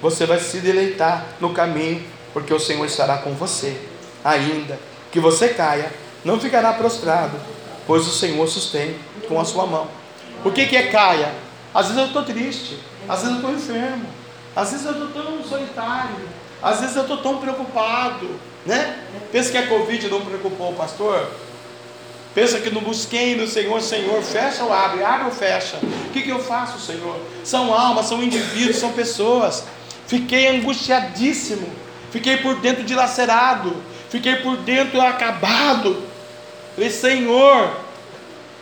você 0.00 0.26
vai 0.26 0.38
se 0.38 0.58
deleitar 0.58 1.24
no 1.40 1.52
caminho, 1.52 2.04
porque 2.32 2.52
o 2.52 2.60
Senhor 2.60 2.84
estará 2.84 3.18
com 3.18 3.32
você. 3.34 3.76
Ainda 4.24 4.78
que 5.10 5.20
você 5.20 5.48
caia, 5.48 5.92
não 6.24 6.38
ficará 6.38 6.72
prostrado, 6.72 7.38
pois 7.86 8.06
o 8.06 8.10
Senhor 8.10 8.46
sustém 8.48 8.96
com 9.28 9.40
a 9.40 9.44
sua 9.44 9.66
mão. 9.66 9.88
O 10.44 10.50
que, 10.50 10.66
que 10.66 10.76
é 10.76 10.88
caia? 10.88 11.32
Às 11.74 11.86
vezes 11.86 12.00
eu 12.00 12.06
estou 12.06 12.22
triste, 12.24 12.78
às 13.08 13.20
vezes 13.20 13.30
eu 13.30 13.36
estou 13.36 13.52
enfermo, 13.52 14.06
às 14.54 14.70
vezes 14.70 14.86
eu 14.86 14.92
estou 14.92 15.08
tão 15.08 15.44
solitário, 15.44 16.28
às 16.62 16.80
vezes 16.80 16.96
eu 16.96 17.02
estou 17.02 17.18
tão 17.18 17.38
preocupado, 17.38 18.28
né? 18.64 19.04
Pensa 19.30 19.50
que 19.50 19.58
a 19.58 19.66
Covid 19.66 20.08
não 20.08 20.20
preocupou 20.22 20.70
o 20.70 20.74
pastor? 20.74 21.30
Pensa 22.36 22.60
que 22.60 22.68
não 22.68 22.82
busquei 22.82 23.34
no 23.34 23.48
Senhor, 23.48 23.80
Senhor, 23.80 24.22
fecha 24.22 24.62
ou 24.62 24.70
abre, 24.70 25.02
abre 25.02 25.24
ou 25.24 25.30
fecha. 25.30 25.78
O 25.78 26.10
que, 26.10 26.20
que 26.20 26.28
eu 26.28 26.38
faço, 26.38 26.78
Senhor? 26.78 27.16
São 27.42 27.72
almas, 27.72 28.04
são 28.04 28.22
indivíduos, 28.22 28.76
são 28.76 28.92
pessoas. 28.92 29.64
Fiquei 30.06 30.46
angustiadíssimo, 30.48 31.66
fiquei 32.10 32.36
por 32.36 32.56
dentro 32.56 32.84
dilacerado, 32.84 33.82
fiquei 34.10 34.36
por 34.36 34.58
dentro 34.58 35.00
acabado. 35.00 36.02
Falei, 36.74 36.90
Senhor, 36.90 37.70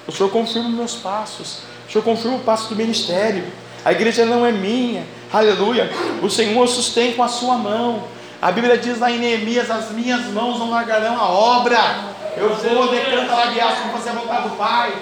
o 0.07 0.13
Senhor 0.13 0.31
confirma 0.31 0.69
os 0.69 0.75
meus 0.77 0.95
passos, 0.95 1.59
o 1.89 1.91
Senhor 1.91 2.05
confirma 2.05 2.37
o 2.37 2.45
passo 2.45 2.69
do 2.69 2.77
ministério. 2.77 3.45
A 3.85 3.91
igreja 3.91 4.25
não 4.25 4.47
é 4.47 4.53
minha, 4.53 5.05
aleluia. 5.33 5.91
O 6.23 6.31
Senhor 6.31 6.69
sustém 6.69 7.15
com 7.15 7.25
a 7.25 7.29
sua 7.29 7.57
mão. 7.57 8.05
A 8.41 8.53
Bíblia 8.53 8.79
diz 8.79 9.01
lá 9.01 9.11
em 9.11 9.19
Neemias: 9.19 9.69
As 9.69 9.91
minhas 9.91 10.27
mãos 10.27 10.61
não 10.61 10.71
largarão 10.71 11.19
a 11.19 11.29
obra. 11.29 12.23
Eu 12.37 12.55
vou, 12.55 12.91
decanta 12.91 13.35
labiaço, 13.35 13.83
vou 13.83 13.93
fazer 13.93 14.11
a 14.11 14.15
vontade 14.15 14.49
do 14.49 14.57
Pai. 14.57 14.93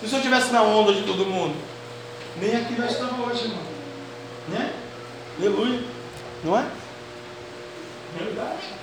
Se 0.00 0.12
eu 0.12 0.18
estivesse 0.18 0.52
na 0.52 0.62
onda 0.62 0.92
de 0.92 1.02
todo 1.02 1.24
mundo, 1.24 1.54
nem 2.40 2.54
aqui 2.54 2.78
nós 2.78 2.92
estamos 2.92 3.26
hoje, 3.26 3.44
irmão. 3.44 3.62
Né? 4.48 4.72
Aleluia. 5.38 5.80
Não 6.44 6.58
é? 6.58 6.64
Verdade. 8.18 8.76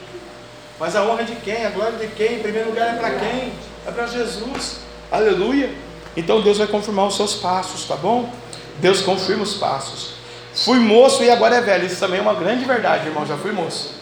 Mas 0.80 0.95
a 0.95 1.03
honra 1.03 1.22
é 1.22 1.26
de 1.26 1.36
quem? 1.36 1.65
A 1.65 1.70
glória 1.70 1.98
de 1.98 2.07
quem? 2.07 2.40
Em 2.40 2.41
primeiro 2.41 2.70
lugar 2.70 2.95
é 2.95 2.98
para 2.98 3.11
quem? 3.11 3.53
É 3.86 3.91
para 3.91 4.07
Jesus. 4.07 4.80
Aleluia. 5.11 5.74
Então 6.18 6.41
Deus 6.41 6.57
vai 6.57 6.68
confirmar 6.68 7.07
os 7.07 7.15
seus 7.15 7.36
passos, 7.36 7.86
tá 7.86 7.95
bom? 7.95 8.30
Deus 8.80 9.02
confirma 9.02 9.44
os 9.44 9.53
passos. 9.53 10.14
Fui 10.53 10.80
moço 10.80 11.24
e 11.24 11.30
agora 11.30 11.56
é 11.57 11.61
velho. 11.61 11.86
Isso 11.86 11.99
também 11.99 12.20
é 12.20 12.22
uma 12.22 12.34
grande 12.34 12.65
verdade, 12.65 13.07
irmão. 13.07 13.26
Já 13.26 13.38
fui 13.38 13.52
moço. 13.52 13.94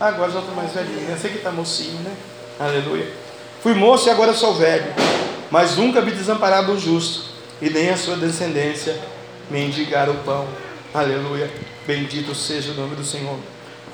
Agora 0.00 0.30
já 0.30 0.40
estou 0.40 0.54
mais 0.54 0.72
velhinho. 0.72 1.08
Né? 1.08 1.18
Sei 1.20 1.30
que 1.30 1.38
está 1.38 1.50
mocinho, 1.50 2.00
né? 2.00 2.16
Aleluia. 2.58 3.06
Fui 3.62 3.72
moço 3.72 4.08
e 4.08 4.10
agora 4.10 4.34
sou 4.34 4.54
velho. 4.54 4.92
Mas 5.50 5.76
nunca 5.76 6.00
vi 6.00 6.10
desamparado 6.10 6.72
o 6.72 6.78
justo, 6.78 7.30
e 7.62 7.70
nem 7.70 7.88
a 7.88 7.96
sua 7.96 8.16
descendência 8.16 8.98
mendigar 9.50 10.10
o 10.10 10.14
pão. 10.16 10.46
Aleluia. 10.92 11.50
Bendito 11.86 12.34
seja 12.34 12.72
o 12.72 12.74
nome 12.74 12.96
do 12.96 13.04
Senhor. 13.04 13.38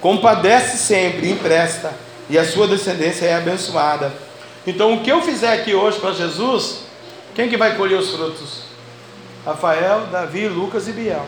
Compadece 0.00 0.78
sempre, 0.78 1.30
empresta, 1.30 1.92
e 2.28 2.38
a 2.38 2.44
sua 2.44 2.66
descendência 2.66 3.26
é 3.26 3.34
abençoada. 3.34 4.12
Então, 4.66 4.94
o 4.94 5.00
que 5.02 5.12
eu 5.12 5.20
fizer 5.20 5.52
aqui 5.52 5.74
hoje 5.74 5.98
para 5.98 6.12
Jesus, 6.12 6.80
quem 7.34 7.48
que 7.48 7.56
vai 7.56 7.76
colher 7.76 7.98
os 7.98 8.10
frutos? 8.10 8.64
Rafael, 9.44 10.06
Davi, 10.10 10.48
Lucas 10.48 10.88
e 10.88 10.92
Biel. 10.92 11.26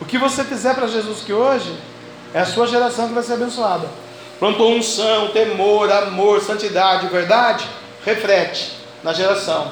O 0.00 0.04
que 0.04 0.18
você 0.18 0.42
fizer 0.42 0.74
para 0.74 0.88
Jesus 0.88 1.20
que 1.20 1.32
hoje, 1.32 1.72
é 2.34 2.40
a 2.40 2.46
sua 2.46 2.66
geração 2.66 3.08
que 3.08 3.14
vai 3.14 3.22
ser 3.22 3.34
abençoada. 3.34 3.88
Plantou 4.40 4.72
unção, 4.72 5.28
temor, 5.28 5.92
amor, 5.92 6.40
santidade, 6.40 7.06
verdade, 7.08 7.66
reflete 8.04 8.72
na 9.04 9.12
geração. 9.12 9.70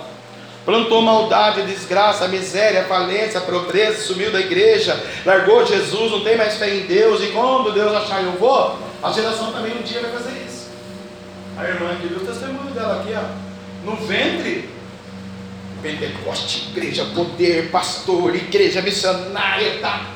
Plantou 0.67 1.01
maldade, 1.01 1.63
desgraça, 1.63 2.29
miséria, 2.29 2.85
falência, 2.85 3.41
pobreza, 3.41 4.03
sumiu 4.03 4.31
da 4.31 4.39
igreja, 4.39 5.03
largou 5.25 5.65
Jesus, 5.65 6.13
não 6.13 6.23
tem 6.23 6.37
mais 6.37 6.59
fé 6.59 6.77
em 6.77 6.83
Deus, 6.83 7.23
e 7.23 7.29
quando 7.29 7.73
Deus 7.73 7.97
achar 7.97 8.23
eu 8.23 8.33
vou, 8.33 8.79
a 9.03 9.11
geração 9.11 9.51
também 9.53 9.73
um 9.73 9.81
dia 9.83 10.03
vai 10.03 10.13
fazer 10.13 10.45
isso. 10.47 10.69
A 11.57 11.65
irmã 11.65 11.91
aqui 11.93 12.07
viu 12.07 12.19
o 12.19 12.27
testemunho 12.27 12.71
dela 12.75 13.01
aqui, 13.01 13.15
ó, 13.15 13.87
no 13.91 13.97
ventre. 14.07 14.69
Pentecoste, 15.81 16.69
igreja, 16.71 17.07
poder, 17.15 17.71
pastor, 17.71 18.35
igreja 18.35 18.83
missionária, 18.83 19.79
tá? 19.81 20.07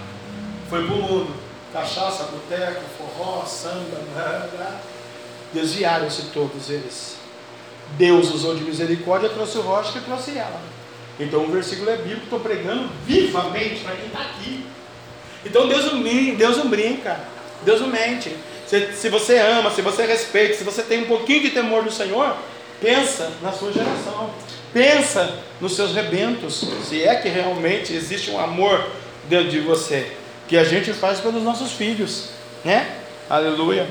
Foi 0.68 0.84
pro 0.84 0.96
mundo. 0.96 1.34
Cachaça, 1.72 2.24
boteco, 2.24 2.82
forró, 3.22 3.44
samba. 3.46 4.80
Desviaram-se 5.52 6.22
todos 6.32 6.70
eles. 6.70 7.16
Deus 7.96 8.32
usou 8.32 8.56
de 8.56 8.64
misericórdia, 8.64 9.28
trouxe 9.28 9.58
o 9.58 9.62
rocha 9.62 9.98
e 9.98 10.02
trouxe 10.02 10.36
ela. 10.36 10.60
Então 11.20 11.44
o 11.44 11.50
versículo 11.50 11.90
é 11.90 11.96
bíblico, 11.96 12.24
estou 12.24 12.40
pregando 12.40 12.88
vivamente 13.06 13.84
para 13.84 13.94
quem 13.96 14.06
está 14.06 14.20
aqui. 14.20 14.66
Então 15.44 15.68
Deus 15.68 15.92
não, 15.92 16.02
Deus 16.02 16.56
não 16.56 16.68
brinca, 16.68 17.20
Deus 17.64 17.80
não 17.80 17.88
mente. 17.88 18.34
Se, 18.66 18.92
se 18.94 19.08
você 19.10 19.38
ama, 19.38 19.70
se 19.70 19.82
você 19.82 20.06
respeita, 20.06 20.54
se 20.54 20.64
você 20.64 20.82
tem 20.82 21.02
um 21.02 21.06
pouquinho 21.06 21.42
de 21.42 21.50
temor 21.50 21.84
do 21.84 21.92
Senhor, 21.92 22.34
pensa 22.80 23.30
na 23.42 23.52
sua 23.52 23.72
geração. 23.72 24.30
Pensa 24.72 25.38
nos 25.60 25.76
seus 25.76 25.92
rebentos, 25.92 26.64
se 26.88 27.02
é 27.02 27.16
que 27.16 27.28
realmente 27.28 27.92
existe 27.92 28.30
um 28.30 28.40
amor 28.40 28.82
dentro 29.28 29.50
de 29.50 29.60
você, 29.60 30.10
que 30.48 30.56
a 30.56 30.64
gente 30.64 30.94
faz 30.94 31.20
pelos 31.20 31.42
nossos 31.42 31.72
filhos, 31.72 32.30
né? 32.64 33.01
Aleluia. 33.28 33.88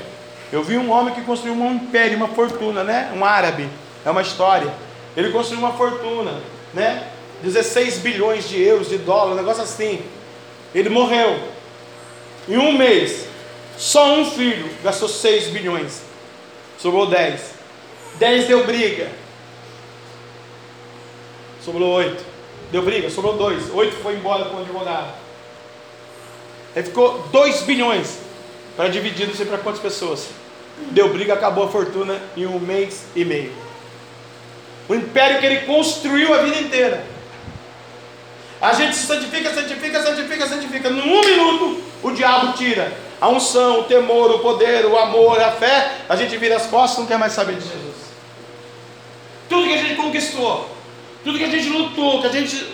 Eu 0.52 0.62
vi 0.62 0.76
um 0.76 0.90
homem 0.90 1.14
que 1.14 1.22
construiu 1.22 1.54
um 1.54 1.74
império, 1.74 2.16
uma 2.16 2.28
fortuna, 2.28 2.84
né? 2.84 3.12
Um 3.16 3.24
árabe. 3.24 3.68
É 4.04 4.10
uma 4.10 4.22
história. 4.22 4.72
Ele 5.16 5.30
construiu 5.30 5.60
uma 5.60 5.72
fortuna, 5.72 6.40
né? 6.74 7.08
16 7.42 7.98
bilhões 7.98 8.48
de 8.48 8.62
euros, 8.62 8.88
de 8.88 8.98
dólar, 8.98 9.32
um 9.32 9.36
negócio 9.36 9.62
assim. 9.62 10.04
Ele 10.74 10.88
morreu. 10.88 11.38
Em 12.48 12.56
um 12.56 12.72
mês, 12.72 13.26
só 13.76 14.14
um 14.14 14.30
filho 14.30 14.68
gastou 14.82 15.08
6 15.08 15.48
bilhões. 15.48 16.02
Sobrou 16.78 17.06
10. 17.06 17.40
10 18.18 18.46
deu 18.46 18.64
briga. 18.64 19.10
Sobrou 21.64 21.88
8. 21.94 22.24
Deu 22.70 22.82
briga, 22.82 23.10
sobrou 23.10 23.36
2. 23.36 23.70
8 23.72 23.96
foi 24.02 24.14
embora 24.14 24.46
com 24.46 24.56
o 24.56 24.60
advogado. 24.60 25.14
Aí 26.74 26.82
ficou 26.82 27.18
2 27.30 27.62
bilhões 27.62 28.18
para 28.76 28.88
dividir 28.88 29.26
não 29.26 29.34
sei 29.34 29.46
para 29.46 29.58
quantas 29.58 29.80
pessoas. 29.80 30.28
Deu 30.90 31.12
briga, 31.12 31.34
acabou 31.34 31.64
a 31.64 31.68
fortuna 31.68 32.20
em 32.36 32.46
um 32.46 32.58
mês 32.58 33.04
e 33.14 33.24
meio. 33.24 33.52
O 34.88 34.94
império 34.94 35.38
que 35.38 35.46
ele 35.46 35.60
construiu 35.66 36.34
a 36.34 36.38
vida 36.38 36.60
inteira. 36.60 37.04
A 38.60 38.72
gente 38.72 38.94
se 38.94 39.06
santifica, 39.06 39.52
santifica, 39.52 40.02
santifica, 40.02 40.46
santifica. 40.46 40.90
Num 40.90 41.20
minuto, 41.20 41.82
o 42.02 42.10
diabo 42.12 42.52
tira 42.52 42.92
a 43.20 43.28
unção, 43.28 43.80
o 43.80 43.84
temor, 43.84 44.30
o 44.30 44.38
poder, 44.38 44.86
o 44.86 44.96
amor, 44.96 45.40
a 45.40 45.52
fé. 45.52 45.98
A 46.08 46.16
gente 46.16 46.36
vira 46.36 46.56
as 46.56 46.66
costas 46.66 46.98
não 46.98 47.06
quer 47.06 47.18
mais 47.18 47.32
saber 47.32 47.56
de 47.56 47.62
Jesus. 47.62 47.96
Tudo 49.48 49.66
que 49.66 49.74
a 49.74 49.78
gente 49.78 49.96
conquistou, 49.96 50.68
tudo 51.22 51.38
que 51.38 51.44
a 51.44 51.50
gente 51.50 51.68
lutou, 51.68 52.20
que 52.20 52.26
a 52.26 52.30
gente. 52.30 52.66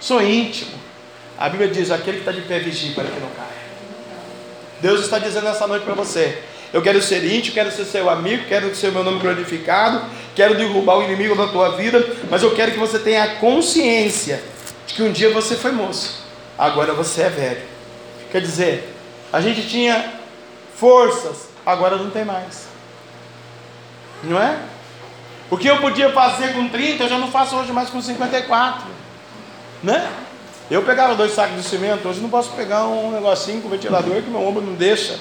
Sou 0.00 0.22
íntimo. 0.22 0.78
A 1.38 1.48
Bíblia 1.48 1.68
diz: 1.70 1.90
aquele 1.90 2.18
que 2.18 2.22
está 2.22 2.32
de 2.32 2.42
pé 2.42 2.58
vigia 2.58 2.94
para 2.94 3.04
que 3.04 3.20
não 3.20 3.30
caia. 3.30 3.49
Deus 4.80 5.00
está 5.00 5.18
dizendo 5.18 5.48
essa 5.48 5.66
noite 5.66 5.84
para 5.84 5.94
você: 5.94 6.42
eu 6.72 6.80
quero 6.82 7.02
ser 7.02 7.24
íntimo, 7.24 7.54
quero 7.54 7.70
ser 7.70 7.84
seu 7.84 8.08
amigo, 8.08 8.44
quero 8.46 8.74
ser 8.74 8.92
meu 8.92 9.02
nome 9.02 9.18
glorificado, 9.18 10.02
quero 10.34 10.56
derrubar 10.56 10.98
o 10.98 11.02
inimigo 11.02 11.34
da 11.34 11.48
tua 11.48 11.76
vida, 11.76 12.04
mas 12.30 12.42
eu 12.42 12.54
quero 12.54 12.72
que 12.72 12.78
você 12.78 12.98
tenha 12.98 13.24
a 13.24 13.34
consciência 13.36 14.42
de 14.86 14.94
que 14.94 15.02
um 15.02 15.12
dia 15.12 15.30
você 15.30 15.56
foi 15.56 15.72
moço, 15.72 16.22
agora 16.56 16.92
você 16.92 17.22
é 17.22 17.28
velho. 17.28 17.62
Quer 18.30 18.40
dizer, 18.40 18.94
a 19.32 19.40
gente 19.40 19.68
tinha 19.68 20.12
forças, 20.76 21.48
agora 21.66 21.96
não 21.96 22.10
tem 22.10 22.24
mais. 22.24 22.68
Não 24.22 24.40
é? 24.40 24.58
O 25.50 25.56
que 25.56 25.66
eu 25.66 25.78
podia 25.78 26.12
fazer 26.12 26.52
com 26.54 26.68
30, 26.68 27.02
eu 27.02 27.08
já 27.08 27.18
não 27.18 27.30
faço 27.30 27.56
hoje 27.56 27.72
mais 27.72 27.90
com 27.90 28.00
54. 28.00 28.86
Né? 29.82 30.08
Eu 30.70 30.82
pegava 30.84 31.16
dois 31.16 31.32
sacos 31.32 31.56
de 31.56 31.68
cimento, 31.68 32.06
hoje 32.08 32.20
não 32.20 32.30
posso 32.30 32.50
pegar 32.52 32.86
um 32.86 33.10
negocinho 33.10 33.60
com 33.60 33.68
ventilador 33.68 34.22
que 34.22 34.30
meu 34.30 34.40
ombro 34.40 34.62
não 34.62 34.74
deixa. 34.74 35.18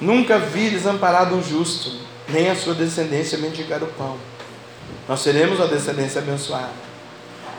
Nunca 0.00 0.40
vi 0.40 0.70
desamparado 0.70 1.36
um 1.36 1.42
justo, 1.42 1.92
nem 2.28 2.50
a 2.50 2.56
sua 2.56 2.74
descendência 2.74 3.38
mendigar 3.38 3.80
o 3.80 3.86
pão. 3.86 4.16
Nós 5.08 5.20
seremos 5.20 5.60
a 5.60 5.66
descendência 5.66 6.20
abençoada. 6.20 6.70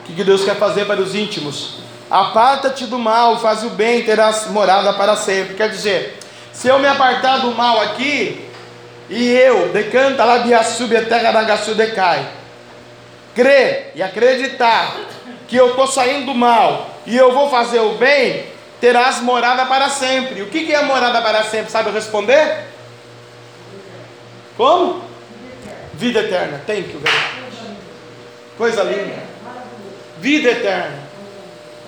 O 0.02 0.04
que 0.04 0.22
Deus 0.22 0.44
quer 0.44 0.58
fazer 0.58 0.86
para 0.86 1.00
os 1.00 1.16
íntimos? 1.16 1.76
Aparta-te 2.12 2.86
do 2.86 3.00
mal, 3.00 3.40
faz 3.40 3.64
o 3.64 3.70
bem, 3.70 4.04
terás 4.04 4.48
morada 4.48 4.92
para 4.92 5.16
sempre. 5.16 5.54
Quer 5.54 5.70
dizer, 5.70 6.20
se 6.52 6.68
eu 6.68 6.78
me 6.78 6.88
apartar 6.88 7.38
do 7.38 7.54
mal 7.54 7.80
aqui, 7.80 8.50
e 9.10 9.30
eu, 9.30 9.70
decanta 9.70 10.26
lá 10.26 10.40
de 10.40 10.54
a 10.54 10.62
terra 10.62 11.32
da 11.32 11.44
Gassu 11.44 11.74
decai, 11.74 12.28
crer 13.34 13.94
e 13.96 14.04
acreditar 14.04 14.96
que 15.48 15.56
eu 15.56 15.72
estou 15.72 15.88
saindo 15.88 16.28
do 16.28 16.36
mal 16.36 16.90
e 17.06 17.16
eu 17.16 17.34
vou 17.34 17.50
fazer 17.50 17.80
o 17.80 17.94
bem, 17.98 18.46
terás 18.80 19.22
morada 19.22 19.66
para 19.66 19.90
sempre. 19.90 20.42
O 20.42 20.48
que 20.48 20.74
é 20.74 20.82
morada 20.82 21.22
para 21.22 21.44
sempre? 21.44 21.72
Sabe 21.72 21.92
responder? 21.92 22.68
Como? 24.56 25.04
Vida 25.94 26.20
eterna. 26.20 26.62
Thank 26.66 26.92
you, 26.92 27.00
velho. 27.00 27.78
Coisa 28.58 28.84
linda. 28.84 29.24
Vida 30.20 30.52
eterna. 30.52 31.00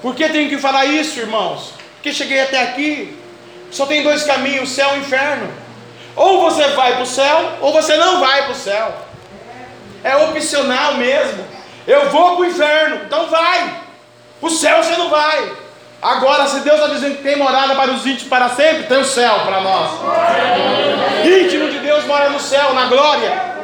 Por 0.01 0.15
que 0.15 0.27
tenho 0.29 0.49
que 0.49 0.57
falar 0.57 0.85
isso, 0.85 1.19
irmãos? 1.19 1.73
Porque 1.95 2.13
cheguei 2.13 2.41
até 2.41 2.61
aqui. 2.61 3.17
Só 3.71 3.85
tem 3.85 4.03
dois 4.03 4.23
caminhos: 4.23 4.69
céu 4.69 4.95
e 4.95 4.99
inferno. 4.99 5.49
Ou 6.15 6.41
você 6.41 6.67
vai 6.69 6.93
para 6.93 7.03
o 7.03 7.05
céu, 7.05 7.57
ou 7.61 7.73
você 7.73 7.97
não 7.97 8.19
vai 8.19 8.43
para 8.43 8.51
o 8.51 8.55
céu. 8.55 8.95
É 10.03 10.15
opcional 10.17 10.95
mesmo. 10.95 11.54
Eu 11.87 12.09
vou 12.09 12.35
para 12.35 12.41
o 12.41 12.45
inferno, 12.45 13.01
então 13.05 13.27
vai. 13.27 13.81
O 14.41 14.49
céu 14.49 14.83
você 14.83 14.95
não 14.97 15.09
vai. 15.09 15.51
Agora, 16.01 16.47
se 16.47 16.59
Deus 16.59 16.79
está 16.79 16.93
dizendo 16.93 17.17
que 17.17 17.23
tem 17.23 17.35
morada 17.35 17.75
para 17.75 17.91
os 17.91 18.05
íntimos 18.05 18.29
para 18.29 18.49
sempre, 18.49 18.83
tem 18.83 18.99
o 18.99 19.05
céu 19.05 19.39
para 19.39 19.61
nós. 19.61 19.91
Íntimo 21.25 21.69
de 21.69 21.79
Deus 21.79 22.05
mora 22.05 22.29
no 22.29 22.39
céu, 22.39 22.73
na 22.73 22.85
glória. 22.85 23.55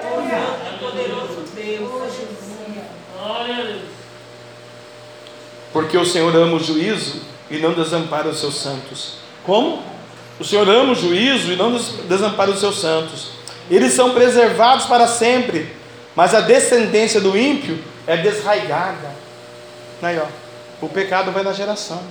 Porque 5.73 5.97
o 5.97 6.05
Senhor 6.05 6.35
ama 6.35 6.57
o 6.57 6.59
juízo 6.59 7.21
e 7.49 7.57
não 7.57 7.73
desampara 7.73 8.27
os 8.27 8.39
seus 8.39 8.55
santos. 8.55 9.13
Como? 9.45 9.81
O 10.39 10.43
Senhor 10.43 10.67
ama 10.67 10.93
o 10.93 10.95
juízo 10.95 11.51
e 11.51 11.55
não 11.55 11.71
desampara 12.07 12.51
os 12.51 12.59
seus 12.59 12.79
santos. 12.79 13.29
Eles 13.69 13.93
são 13.93 14.11
preservados 14.11 14.85
para 14.85 15.07
sempre, 15.07 15.73
mas 16.15 16.33
a 16.33 16.41
descendência 16.41 17.21
do 17.21 17.37
ímpio 17.37 17.90
é 18.11 18.17
desraigada. 18.17 19.09
Aí, 20.01 20.19
ó, 20.19 20.25
o 20.85 20.89
pecado 20.89 21.31
vai 21.31 21.43
na 21.43 21.53
geração. 21.53 22.01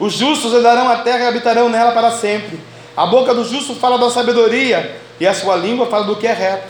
Os 0.00 0.14
justos 0.14 0.52
herdarão 0.52 0.88
a 0.88 0.96
terra 0.96 1.20
e 1.20 1.28
habitarão 1.28 1.68
nela 1.68 1.92
para 1.92 2.10
sempre. 2.10 2.58
A 2.96 3.06
boca 3.06 3.32
do 3.32 3.44
justo 3.44 3.76
fala 3.76 3.98
da 3.98 4.10
sabedoria, 4.10 4.96
e 5.20 5.26
a 5.26 5.32
sua 5.32 5.54
língua 5.54 5.86
fala 5.86 6.06
do 6.06 6.16
que 6.16 6.26
é 6.26 6.32
reto. 6.32 6.66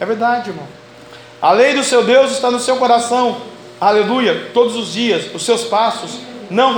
É 0.00 0.06
verdade, 0.06 0.48
irmão. 0.48 0.66
A 1.42 1.52
lei 1.52 1.74
do 1.74 1.84
seu 1.84 2.02
Deus 2.02 2.30
está 2.30 2.50
no 2.50 2.58
seu 2.58 2.76
coração. 2.76 3.36
Aleluia. 3.78 4.48
Todos 4.54 4.76
os 4.76 4.94
dias, 4.94 5.26
os 5.34 5.44
seus 5.44 5.64
passos 5.64 6.20
não 6.48 6.74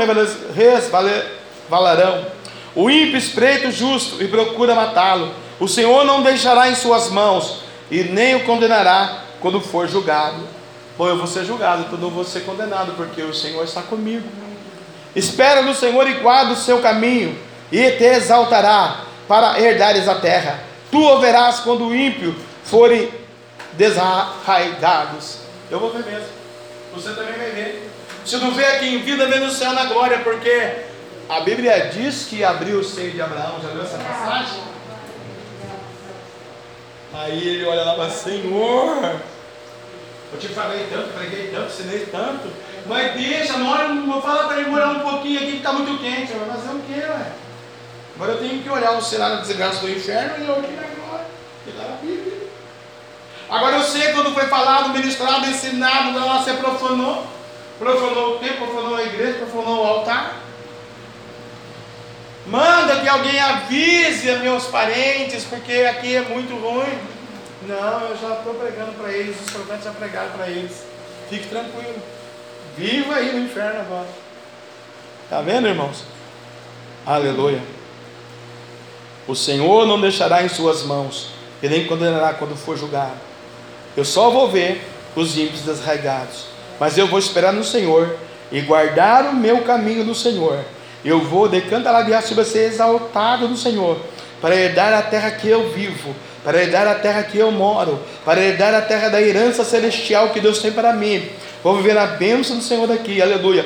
resvalarão. 0.55 2.27
O 2.75 2.91
ímpio 2.91 3.17
espreita 3.17 3.69
o 3.69 3.73
justo 3.73 4.21
e 4.21 4.27
procura 4.27 4.75
matá-lo. 4.75 5.33
O 5.61 5.69
Senhor 5.69 6.05
não 6.05 6.23
deixará 6.23 6.69
em 6.69 6.75
suas 6.75 7.11
mãos. 7.11 7.63
e 7.91 8.05
nem 8.05 8.35
o 8.37 8.45
condenará 8.45 9.23
quando 9.39 9.61
for 9.61 9.87
julgado. 9.87 10.62
Bom, 10.97 11.09
eu 11.09 11.17
vou 11.17 11.27
ser 11.27 11.45
julgado, 11.45 11.83
então 11.83 11.99
não 11.99 12.11
vou 12.11 12.25
ser 12.25 12.41
condenado, 12.41 12.93
porque 12.97 13.23
o 13.23 13.35
Senhor 13.35 13.65
está 13.65 13.83
comigo. 13.83 14.29
Espera 15.17 15.63
no 15.63 15.75
Senhor 15.75 16.09
e 16.09 16.15
guarda 16.15 16.53
o 16.53 16.57
seu 16.57 16.81
caminho, 16.81 17.39
e 17.71 17.91
te 17.93 18.05
exaltará 18.05 19.05
para 19.27 19.59
herdares 19.61 20.09
a 20.09 20.17
terra. 20.17 20.61
Tu 20.91 20.99
o 20.99 21.21
verás 21.21 21.61
quando 21.61 21.87
o 21.87 21.97
ímpio 21.97 22.35
forem 22.65 23.11
desarraigados. 23.73 25.39
Eu 25.71 25.81
vou 25.81 25.91
ver 25.91 26.05
mesmo. 26.05 26.29
Você 26.95 27.15
também 27.15 27.35
vai 27.35 27.51
ver. 27.51 27.91
Se 28.25 28.37
não 28.37 28.53
vê 28.53 28.65
aqui 28.65 28.95
em 28.95 28.99
vida, 28.99 29.27
vê 29.27 29.39
no 29.39 29.51
céu 29.51 29.73
na 29.73 29.87
glória, 29.87 30.19
porque 30.19 30.85
a 31.29 31.41
Bíblia 31.41 31.91
diz 31.93 32.27
que 32.27 32.45
abriu 32.45 32.81
o 32.81 32.85
seio 32.85 33.11
de 33.11 33.23
Abraão. 33.23 33.59
Já 33.63 33.69
viu 33.69 33.83
essa 33.83 33.99
passagem? 33.99 34.61
Aí 37.15 37.49
ele 37.49 37.65
olha 37.65 37.85
lá 37.85 37.93
e 37.95 37.97
fala, 37.97 38.11
Senhor, 38.11 39.17
eu 40.33 40.39
te 40.39 40.49
falei 40.49 40.87
tanto, 40.91 41.13
preguei 41.13 41.49
tanto, 41.49 41.67
ensinei 41.67 42.07
tanto, 42.07 42.51
mas 42.87 43.13
deixa, 43.15 43.59
mora, 43.59 43.89
fala 44.23 44.49
para 44.49 44.61
ele 44.61 44.71
morar 44.71 44.91
um 44.91 45.01
pouquinho 45.01 45.39
aqui 45.39 45.53
que 45.53 45.57
está 45.59 45.73
muito 45.73 46.03
quente. 46.03 46.33
Vai 46.33 46.57
fazer 46.57 46.75
o 46.75 46.81
quê, 46.81 47.01
ué? 47.01 47.33
Agora 48.17 48.33
eu 48.33 48.39
tenho 48.39 48.63
que 48.63 48.69
olhar 48.69 48.93
o 48.93 49.03
cenário 49.03 49.37
da 49.37 49.43
desgraça 49.43 49.81
do 49.81 49.91
inferno 49.91 50.45
e 50.45 50.49
eu 50.49 50.55
aqui 50.55 50.73
na 50.73 50.83
glória. 50.83 51.27
Que 51.65 51.71
está 51.71 51.83
na 51.83 51.97
Bíblia. 51.97 52.49
Agora 53.51 53.77
eu 53.77 53.83
sei 53.83 54.13
quando 54.13 54.33
foi 54.33 54.47
falado, 54.47 54.91
ministrado, 54.91 55.47
ensinado, 55.47 56.13
não, 56.13 56.43
você 56.43 56.55
profanou. 56.55 57.27
Profanou 57.79 58.37
o 58.37 58.39
templo, 58.39 58.67
profanou 58.67 58.97
a 58.97 59.03
igreja, 59.03 59.39
profanou 59.39 59.83
o 59.83 59.87
altar. 59.87 60.37
Manda 62.47 63.01
que 63.01 63.09
alguém 63.09 63.39
avise 63.41 64.31
a 64.31 64.39
meus 64.39 64.65
parentes, 64.65 65.45
porque 65.45 65.73
aqui 65.73 66.17
é 66.17 66.23
muito 66.23 66.55
ruim. 66.57 66.99
Não, 67.67 68.01
eu 68.09 68.17
já 68.17 68.35
estou 68.35 68.55
pregando 68.55 68.93
para 68.93 69.13
eles, 69.13 69.37
os 69.41 69.51
profetas 69.51 69.85
já 69.85 69.93
pregaram 69.93 70.31
para 70.31 70.49
eles. 70.49 70.85
Fique 71.29 71.49
tranquilo. 71.49 72.03
Viva 72.77 73.15
aí 73.15 73.33
no 73.33 73.45
inferno 73.45 73.81
agora. 73.81 74.09
Está 75.25 75.41
vendo, 75.41 75.69
irmãos? 75.69 76.05
Aleluia. 77.07 77.61
O 79.27 79.35
Senhor 79.35 79.87
não 79.87 80.01
deixará 80.01 80.43
em 80.43 80.49
suas 80.49 80.83
mãos, 80.83 81.31
e 81.63 81.69
nem 81.69 81.87
condenará 81.87 82.35
quando 82.35 82.57
for 82.57 82.77
julgado. 82.77 83.21
Eu 83.97 84.05
só 84.05 84.31
vou 84.31 84.51
ver 84.51 84.85
os 85.15 85.39
ímpios 85.39 85.63
desarraigados, 85.63 86.47
mas 86.81 86.99
eu 86.99 87.07
vou 87.07 87.19
esperar 87.19 87.53
no 87.53 87.63
Senhor 87.63 88.17
e 88.51 88.61
guardar 88.61 89.27
o 89.27 89.35
meu 89.35 89.63
caminho 89.63 90.05
no 90.05 90.15
Senhor. 90.15 90.65
Eu 91.05 91.21
vou 91.21 91.49
de 91.49 91.61
cantalabiar 91.61 92.23
sobre 92.23 92.45
ser 92.45 92.65
exaltado 92.65 93.49
no 93.49 93.57
Senhor, 93.57 93.99
para 94.41 94.57
herdar 94.57 94.93
a 94.93 95.03
terra 95.03 95.31
que 95.31 95.49
eu 95.49 95.71
vivo, 95.71 96.15
para 96.43 96.63
herdar 96.63 96.87
a 96.87 96.95
terra 96.95 97.23
que 97.23 97.39
eu 97.39 97.51
moro, 97.51 98.01
para 98.25 98.41
herdar 98.41 98.75
a 98.75 98.83
terra 98.83 99.09
da 99.09 99.21
herança 99.21 99.65
celestial 99.65 100.31
que 100.31 100.41
Deus 100.41 100.59
tem 100.59 100.73
para 100.73 100.93
mim. 100.93 101.29
Vou 101.63 101.77
viver 101.77 101.95
na 101.95 102.07
bênção 102.07 102.57
do 102.57 102.63
Senhor 102.63 102.87
daqui, 102.87 103.23
aleluia. 103.23 103.65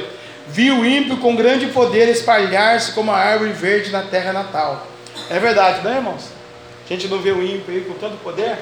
Vi 0.49 0.71
o 0.71 0.85
ímpio 0.85 1.17
com 1.17 1.35
grande 1.35 1.67
poder 1.67 2.09
espalhar-se 2.09 2.93
como 2.93 3.11
a 3.11 3.17
árvore 3.17 3.53
verde 3.53 3.91
na 3.91 4.03
terra 4.03 4.33
natal. 4.33 4.87
É 5.31 5.39
verdade, 5.39 5.83
não 5.83 5.93
é, 5.93 5.97
irmãos? 5.97 6.29
A 6.85 6.89
gente 6.89 7.09
não 7.09 7.19
vê 7.19 7.33
o 7.33 7.43
ímpio 7.43 7.75
aí 7.75 7.81
com 7.81 7.95
tanto 7.95 8.17
poder? 8.19 8.57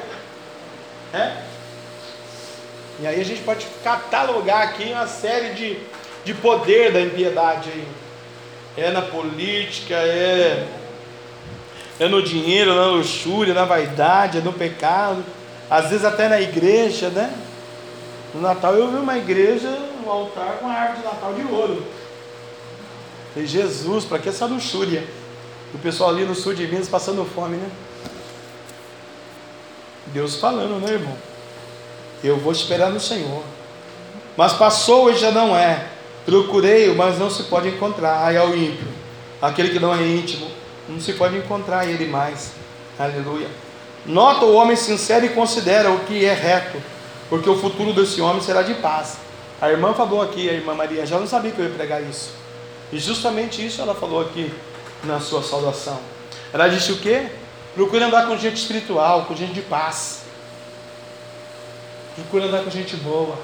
É? 1.13 1.33
E 3.01 3.07
aí 3.07 3.21
a 3.21 3.25
gente 3.25 3.43
pode 3.43 3.67
catalogar 3.83 4.63
aqui 4.63 4.85
uma 4.93 5.07
série 5.07 5.55
de, 5.55 5.79
de 6.25 6.33
poder 6.35 6.93
da 6.93 7.01
impiedade 7.01 7.71
aí 7.71 7.85
é 8.77 8.91
na 8.91 9.03
política, 9.03 9.95
é, 9.95 10.67
é 11.99 12.09
no 12.09 12.23
dinheiro, 12.23 12.75
na 12.75 12.87
luxúria, 12.87 13.55
na 13.55 13.65
vaidade, 13.65 14.39
é 14.39 14.41
no 14.41 14.53
pecado, 14.53 15.25
às 15.71 15.91
vezes 15.91 16.05
até 16.05 16.29
na 16.29 16.41
igreja, 16.41 17.09
né? 17.09 17.33
No 18.35 18.41
Natal 18.41 18.75
eu 18.75 18.91
vi 18.91 18.97
uma 18.97 19.17
igreja, 19.17 19.69
um 20.05 20.11
altar 20.11 20.59
com 20.59 20.67
a 20.67 20.73
árvore 20.73 20.99
de 20.99 21.05
Natal 21.05 21.35
de 21.35 21.43
ouro. 21.53 21.87
E 23.37 23.47
Jesus, 23.47 24.05
para 24.05 24.19
que 24.19 24.29
essa 24.29 24.47
luxúria? 24.47 25.05
O 25.73 25.79
pessoal 25.79 26.11
ali 26.11 26.25
no 26.25 26.35
sul 26.35 26.55
de 26.55 26.67
Minas 26.67 26.89
passando 26.89 27.25
fome, 27.25 27.57
né? 27.57 27.69
Deus 30.07 30.37
falando, 30.37 30.81
né, 30.81 30.93
irmão? 30.93 31.17
Eu 32.23 32.39
vou 32.39 32.53
esperar 32.53 32.91
no 32.91 33.01
Senhor. 33.01 33.43
Mas 34.37 34.53
passou 34.53 35.11
e 35.11 35.17
já 35.17 35.31
não 35.31 35.57
é. 35.57 35.89
Procurei-o, 36.25 36.95
mas 36.95 37.19
não 37.19 37.31
se 37.31 37.45
pode 37.45 37.69
encontrar. 37.69 38.25
Aí 38.25 38.37
é 38.37 38.43
o 38.43 38.57
ímpio, 38.57 38.87
aquele 39.41 39.71
que 39.71 39.81
não 39.81 39.95
é 39.95 40.03
íntimo, 40.03 40.49
não 40.89 41.01
se 41.01 41.13
pode 41.15 41.37
encontrar 41.37 41.87
ele 41.87 42.07
mais. 42.07 42.53
Aleluia. 42.99 43.49
Nota 44.07 44.45
o 44.45 44.55
homem 44.55 44.77
sincero 44.77 45.25
e 45.25 45.31
considera 45.31 45.91
o 45.91 46.01
que 46.01 46.25
é 46.25 46.35
reto, 46.35 46.81
porque 47.29 47.49
o 47.49 47.59
futuro 47.59 47.93
desse 47.93 48.21
homem 48.21 48.43
será 48.43 48.63
de 48.63 48.75
paz. 48.75 49.17
A 49.61 49.71
irmã 49.71 49.95
falou 49.95 50.21
aqui, 50.21 50.49
a 50.49 50.53
irmã 50.53 50.75
Maria, 50.75 51.07
já 51.07 51.19
não 51.19 51.27
sabia 51.27 51.51
que 51.51 51.59
eu 51.59 51.65
ia 51.65 51.71
pregar 51.71 52.03
isso. 52.03 52.33
E 52.93 52.99
justamente 52.99 53.65
isso 53.65 53.81
ela 53.81 53.95
falou 53.95 54.21
aqui 54.21 54.53
na 55.05 55.21
sua 55.21 55.43
saudação. 55.43 55.99
Ela 56.53 56.69
disse 56.69 56.93
o 56.93 56.99
quê? 56.99 57.29
Procure 57.75 58.05
andar 58.05 58.27
com 58.27 58.37
gente 58.37 58.57
espiritual, 58.57 59.25
com 59.25 59.35
gente 59.35 59.55
de 59.55 59.63
paz. 59.63 60.23
Procure 62.15 62.45
andar 62.45 62.63
com 62.63 62.71
gente 62.71 62.95
boa 62.97 63.37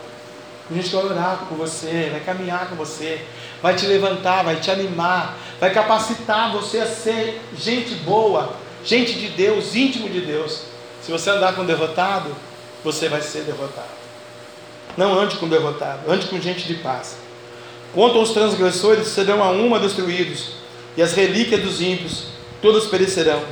a 0.71 0.75
gente 0.75 0.95
vai 0.95 1.05
orar 1.05 1.39
com 1.49 1.57
você, 1.57 2.09
vai 2.13 2.21
caminhar 2.21 2.69
com 2.69 2.77
você, 2.77 3.25
vai 3.61 3.75
te 3.75 3.87
levantar, 3.87 4.45
vai 4.45 4.57
te 4.57 4.71
animar, 4.71 5.37
vai 5.59 5.73
capacitar 5.73 6.53
você 6.53 6.79
a 6.79 6.87
ser 6.87 7.41
gente 7.59 7.95
boa, 7.97 8.55
gente 8.85 9.15
de 9.15 9.29
Deus, 9.31 9.75
íntimo 9.75 10.09
de 10.09 10.21
Deus. 10.21 10.63
Se 11.03 11.11
você 11.11 11.31
andar 11.31 11.55
com 11.55 11.65
derrotado, 11.65 12.35
você 12.85 13.09
vai 13.09 13.21
ser 13.21 13.43
derrotado. 13.43 13.89
Não 14.97 15.19
ande 15.19 15.37
com 15.37 15.49
derrotado, 15.49 16.11
ande 16.11 16.27
com 16.27 16.41
gente 16.41 16.67
de 16.67 16.75
paz. 16.75 17.17
Quanto 17.93 18.19
aos 18.19 18.31
transgressores, 18.31 19.09
serão 19.09 19.43
a 19.43 19.51
uma 19.51 19.81
destruídos, 19.81 20.53
e 20.97 21.03
as 21.03 21.13
relíquias 21.15 21.63
dos 21.63 21.81
ímpios, 21.81 22.27
todas 22.63 22.87
perecerão. 22.87 23.43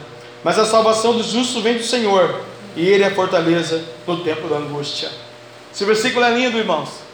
Mas 0.45 0.59
a 0.59 0.65
salvação 0.65 1.17
dos 1.17 1.27
justos 1.27 1.63
vem 1.63 1.79
do 1.79 1.83
Senhor, 1.83 2.43
e 2.77 2.87
Ele 2.87 3.03
é 3.03 3.09
a 3.09 3.15
fortaleza 3.15 3.83
no 4.07 4.23
tempo 4.23 4.47
da 4.47 4.57
angústia. 4.57 5.11
Esse 5.75 5.85
versículo 5.85 6.25
é 6.25 6.31
lindo, 6.31 6.59
irmãos. 6.59 7.08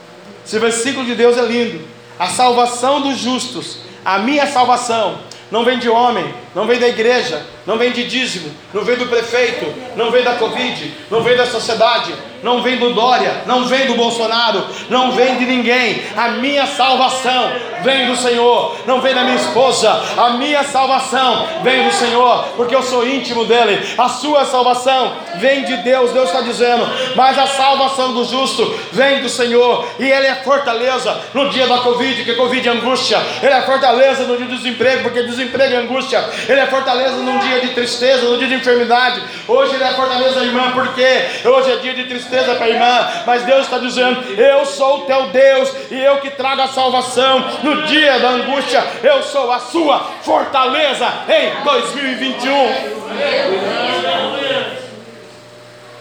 Esse 0.44 0.58
versículo 0.58 1.04
de 1.06 1.14
Deus 1.14 1.36
é 1.38 1.42
lindo. 1.42 1.80
A 2.18 2.26
salvação 2.28 3.00
dos 3.00 3.18
justos, 3.18 3.78
a 4.04 4.18
minha 4.18 4.46
salvação, 4.46 5.18
não 5.50 5.64
vem 5.64 5.78
de 5.78 5.88
homem, 5.88 6.34
não 6.54 6.66
vem 6.66 6.78
da 6.78 6.88
igreja, 6.88 7.44
não 7.66 7.78
vem 7.78 7.90
de 7.90 8.04
dízimo, 8.04 8.50
não 8.72 8.84
vem 8.84 8.96
do 8.96 9.06
prefeito, 9.06 9.66
não 9.96 10.10
vem 10.10 10.22
da 10.22 10.34
Covid, 10.34 10.94
não 11.10 11.22
vem 11.22 11.36
da 11.36 11.46
sociedade, 11.46 12.14
não 12.42 12.62
vem 12.62 12.76
do 12.76 12.92
Dória, 12.92 13.42
não 13.46 13.64
vem 13.64 13.86
do 13.86 13.94
Bolsonaro, 13.94 14.64
não 14.90 15.12
vem 15.12 15.36
de 15.36 15.46
ninguém. 15.46 16.02
A 16.14 16.28
minha 16.28 16.66
salvação 16.66 17.52
vem 17.82 18.06
do 18.06 18.16
Senhor, 18.16 18.76
não 18.86 19.00
vem 19.00 19.14
da 19.14 19.24
minha 19.24 19.36
esposa. 19.36 19.90
A 20.16 20.30
minha 20.30 20.62
salvação 20.62 21.46
vem 21.62 21.84
do 21.84 21.92
Senhor, 21.92 22.44
porque 22.56 22.74
eu 22.74 22.82
sou 22.82 23.06
íntimo 23.06 23.46
dele. 23.46 23.86
A 23.96 24.08
sua 24.10 24.44
salvação 24.44 25.16
vem 25.36 25.64
de 25.64 25.78
Deus, 25.78 26.12
Deus 26.12 26.26
está 26.28 26.42
dizendo, 26.42 26.86
mas 27.16 27.38
a 27.38 27.46
salvação 27.46 28.12
do 28.12 28.24
justo 28.24 28.78
vem 28.92 29.22
do 29.22 29.28
Senhor, 29.28 29.86
e 29.98 30.04
ele 30.04 30.26
é 30.26 30.34
fortaleza 30.36 31.18
no 31.32 31.48
dia 31.48 31.66
da 31.66 31.78
Covid, 31.78 32.24
que 32.24 32.34
Covid 32.34 32.68
é 32.68 32.72
angústia, 32.72 33.22
ele 33.42 33.54
é 33.54 33.62
fortaleza 33.62 34.24
no 34.24 34.36
dia 34.36 34.46
do 34.46 34.56
desemprego, 34.56 35.02
porque 35.04 35.22
desemprego 35.22 35.74
é 35.74 35.78
angústia, 35.78 36.22
ele 36.48 36.60
é 36.60 36.66
fortaleza 36.66 37.16
num 37.16 37.38
dia 37.38 37.60
de 37.60 37.68
tristeza, 37.74 38.28
no 38.28 38.38
dia 38.38 38.48
de 38.48 38.54
enfermidade. 38.54 39.22
Hoje 39.46 39.74
ele 39.74 39.84
é 39.84 39.92
fortaleza, 39.92 40.44
irmã, 40.44 40.72
porque 40.72 41.48
hoje 41.48 41.72
é 41.72 41.76
dia 41.76 41.94
de 41.94 42.04
tristeza 42.04 42.54
para 42.54 42.66
a 42.66 42.70
irmã, 42.70 43.08
mas 43.26 43.42
Deus 43.44 43.62
está 43.62 43.78
dizendo: 43.78 44.20
Eu 44.38 44.64
sou 44.66 45.00
o 45.00 45.06
teu 45.06 45.28
Deus 45.28 45.72
e 45.90 45.98
eu 45.98 46.18
que 46.18 46.30
trago 46.30 46.62
a 46.62 46.68
salvação 46.68 47.44
no 47.62 47.82
dia 47.82 48.18
da 48.18 48.30
angústia. 48.30 48.84
Eu 49.02 49.22
sou 49.22 49.50
a 49.50 49.58
sua 49.58 50.00
fortaleza 50.22 51.06
em 51.28 51.64
2021. 51.64 53.04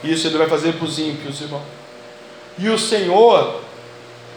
Isso 0.03 0.27
ele 0.27 0.37
vai 0.37 0.47
fazer 0.47 0.73
para 0.73 0.85
os 0.85 0.99
ímpios, 0.99 1.39
irmão. 1.41 1.61
E 2.57 2.69
o 2.69 2.77
Senhor 2.77 3.61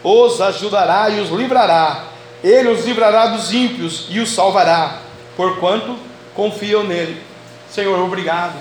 os 0.02 0.40
ajudará 0.40 1.10
e 1.10 1.20
os 1.20 1.30
livrará. 1.30 2.04
Ele 2.42 2.68
os 2.68 2.84
livrará 2.84 3.26
dos 3.26 3.52
ímpios 3.52 4.06
e 4.08 4.20
os 4.20 4.30
salvará, 4.30 4.98
porquanto 5.36 5.96
confiam 6.34 6.82
nele. 6.84 7.22
Senhor, 7.70 7.98
obrigado. 8.00 8.54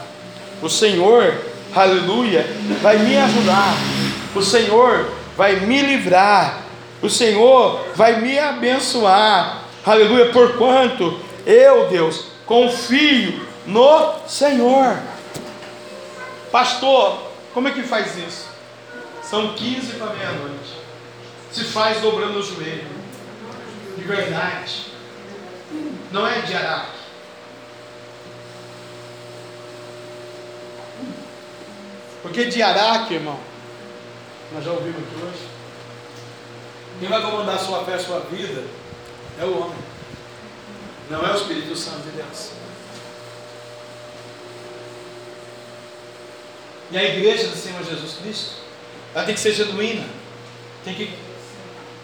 O 0.62 0.70
Senhor, 0.70 1.34
aleluia, 1.74 2.46
vai 2.82 2.98
me 2.98 3.18
ajudar. 3.18 3.76
O 4.36 4.42
Senhor 4.42 5.10
vai 5.38 5.62
me 5.62 5.82
livrar. 5.82 6.62
O 7.02 7.10
Senhor 7.10 7.86
vai 7.96 8.20
me 8.20 8.38
abençoar. 8.38 9.64
Aleluia, 9.86 10.32
porquanto 10.32 11.20
eu, 11.46 11.88
Deus, 11.88 12.26
confio 12.46 13.46
no 13.66 14.14
Senhor. 14.28 14.98
Pastor, 16.52 17.20
como 17.54 17.68
é 17.68 17.72
que 17.72 17.84
faz 17.84 18.18
isso? 18.18 18.48
São 19.22 19.54
15 19.54 19.94
para 19.94 20.14
meia-noite. 20.14 20.76
Se 21.52 21.64
faz 21.64 22.02
dobrando 22.02 22.40
o 22.40 22.44
joelho. 22.44 22.88
De 23.98 24.04
verdade. 24.04 24.95
Não 26.12 26.26
é 26.26 26.42
de 26.42 26.56
araque. 26.56 27.06
Porque 32.26 32.46
de 32.46 32.62
Araque, 32.64 33.14
irmão, 33.14 33.40
nós 34.52 34.66
já 34.66 34.72
ouvimos 34.72 34.98
aqui 34.98 35.16
hoje. 35.24 35.48
Quem 37.00 37.08
vai 37.08 37.22
comandar 37.22 37.56
a 37.56 37.60
sua 37.60 37.86
fé, 37.86 37.94
a 37.94 38.00
sua 38.00 38.22
vida, 38.22 38.64
é 39.40 39.46
o 39.46 39.62
homem. 39.62 39.78
Não 41.10 41.24
é 41.24 41.32
o 41.32 41.36
Espírito 41.36 41.76
Santo 41.76 42.00
de 42.00 42.10
Deus. 42.10 42.50
E 46.90 46.98
a 46.98 47.04
igreja 47.04 47.48
do 47.48 47.56
Senhor 47.56 47.84
Jesus 47.84 48.14
Cristo, 48.14 48.56
ela 49.14 49.26
tem 49.26 49.36
que 49.36 49.42
ser 49.42 49.54
genuína, 49.54 50.08
tem 50.84 50.96
que 50.96 51.16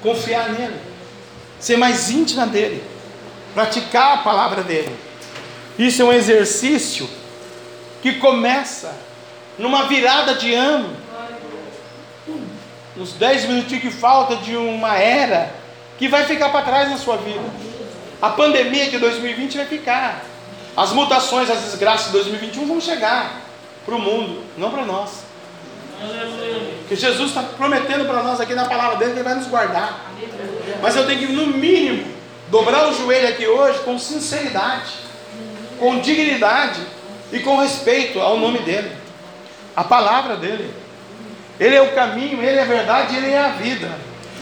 confiar 0.03 0.49
nele, 0.49 0.79
ser 1.59 1.77
mais 1.77 2.11
íntima 2.11 2.45
dele, 2.45 2.83
praticar 3.53 4.15
a 4.15 4.17
palavra 4.17 4.63
dele. 4.63 4.95
Isso 5.77 6.01
é 6.01 6.05
um 6.05 6.13
exercício 6.13 7.09
que 8.01 8.13
começa 8.15 8.93
numa 9.57 9.83
virada 9.83 10.35
de 10.35 10.53
ano, 10.53 10.95
nos 12.95 13.13
dez 13.13 13.45
minutinhos 13.45 13.81
que 13.81 13.91
falta 13.91 14.35
de 14.37 14.55
uma 14.55 14.97
era 14.97 15.53
que 15.97 16.07
vai 16.07 16.25
ficar 16.25 16.49
para 16.49 16.65
trás 16.65 16.89
na 16.89 16.97
sua 16.97 17.17
vida. 17.17 17.43
A 18.21 18.29
pandemia 18.29 18.89
de 18.89 18.97
2020 18.97 19.57
vai 19.57 19.65
ficar. 19.65 20.23
As 20.75 20.91
mutações, 20.91 21.49
as 21.49 21.61
desgraças 21.61 22.07
de 22.07 22.13
2021 22.13 22.65
vão 22.67 22.79
chegar 22.79 23.41
para 23.85 23.95
o 23.95 23.99
mundo, 23.99 24.43
não 24.57 24.71
para 24.71 24.85
nós. 24.85 25.23
Que 26.87 26.95
Jesus 26.95 27.29
está 27.29 27.43
prometendo 27.43 28.05
para 28.05 28.23
nós 28.23 28.39
aqui 28.39 28.53
na 28.53 28.65
palavra 28.65 28.97
dele 28.97 29.11
que 29.11 29.17
ele 29.17 29.27
vai 29.27 29.35
nos 29.35 29.47
guardar. 29.47 30.11
Mas 30.81 30.95
eu 30.95 31.05
tenho 31.05 31.19
que, 31.19 31.27
no 31.27 31.47
mínimo, 31.47 32.20
dobrar 32.51 32.89
o 32.89 32.93
joelho 32.93 33.29
aqui 33.29 33.47
hoje 33.47 33.79
com 33.79 33.97
sinceridade, 33.97 34.91
com 35.79 35.99
dignidade 35.99 36.81
e 37.31 37.39
com 37.39 37.55
respeito 37.55 38.19
ao 38.19 38.37
nome 38.37 38.59
dele, 38.59 38.91
a 39.75 39.83
palavra 39.85 40.35
dele. 40.35 40.71
Ele 41.57 41.75
é 41.75 41.81
o 41.81 41.93
caminho, 41.93 42.43
ele 42.43 42.57
é 42.57 42.61
a 42.61 42.65
verdade, 42.65 43.15
ele 43.15 43.31
é 43.31 43.39
a 43.39 43.49
vida. 43.49 43.89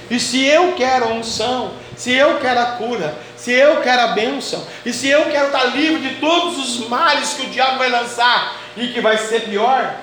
E 0.09 0.19
se 0.19 0.43
eu 0.43 0.73
quero 0.73 1.05
a 1.05 1.09
unção, 1.09 1.73
se 1.95 2.11
eu 2.11 2.39
quero 2.39 2.59
a 2.59 2.65
cura, 2.65 3.15
se 3.37 3.51
eu 3.51 3.81
quero 3.81 4.01
a 4.01 4.07
bênção, 4.07 4.65
e 4.83 4.91
se 4.91 5.07
eu 5.07 5.25
quero 5.25 5.47
estar 5.47 5.65
livre 5.65 6.01
de 6.01 6.15
todos 6.15 6.57
os 6.57 6.87
males 6.87 7.33
que 7.33 7.45
o 7.45 7.49
diabo 7.49 7.77
vai 7.77 7.89
lançar 7.89 8.57
e 8.75 8.87
que 8.87 9.01
vai 9.01 9.17
ser 9.17 9.41
pior, 9.41 9.95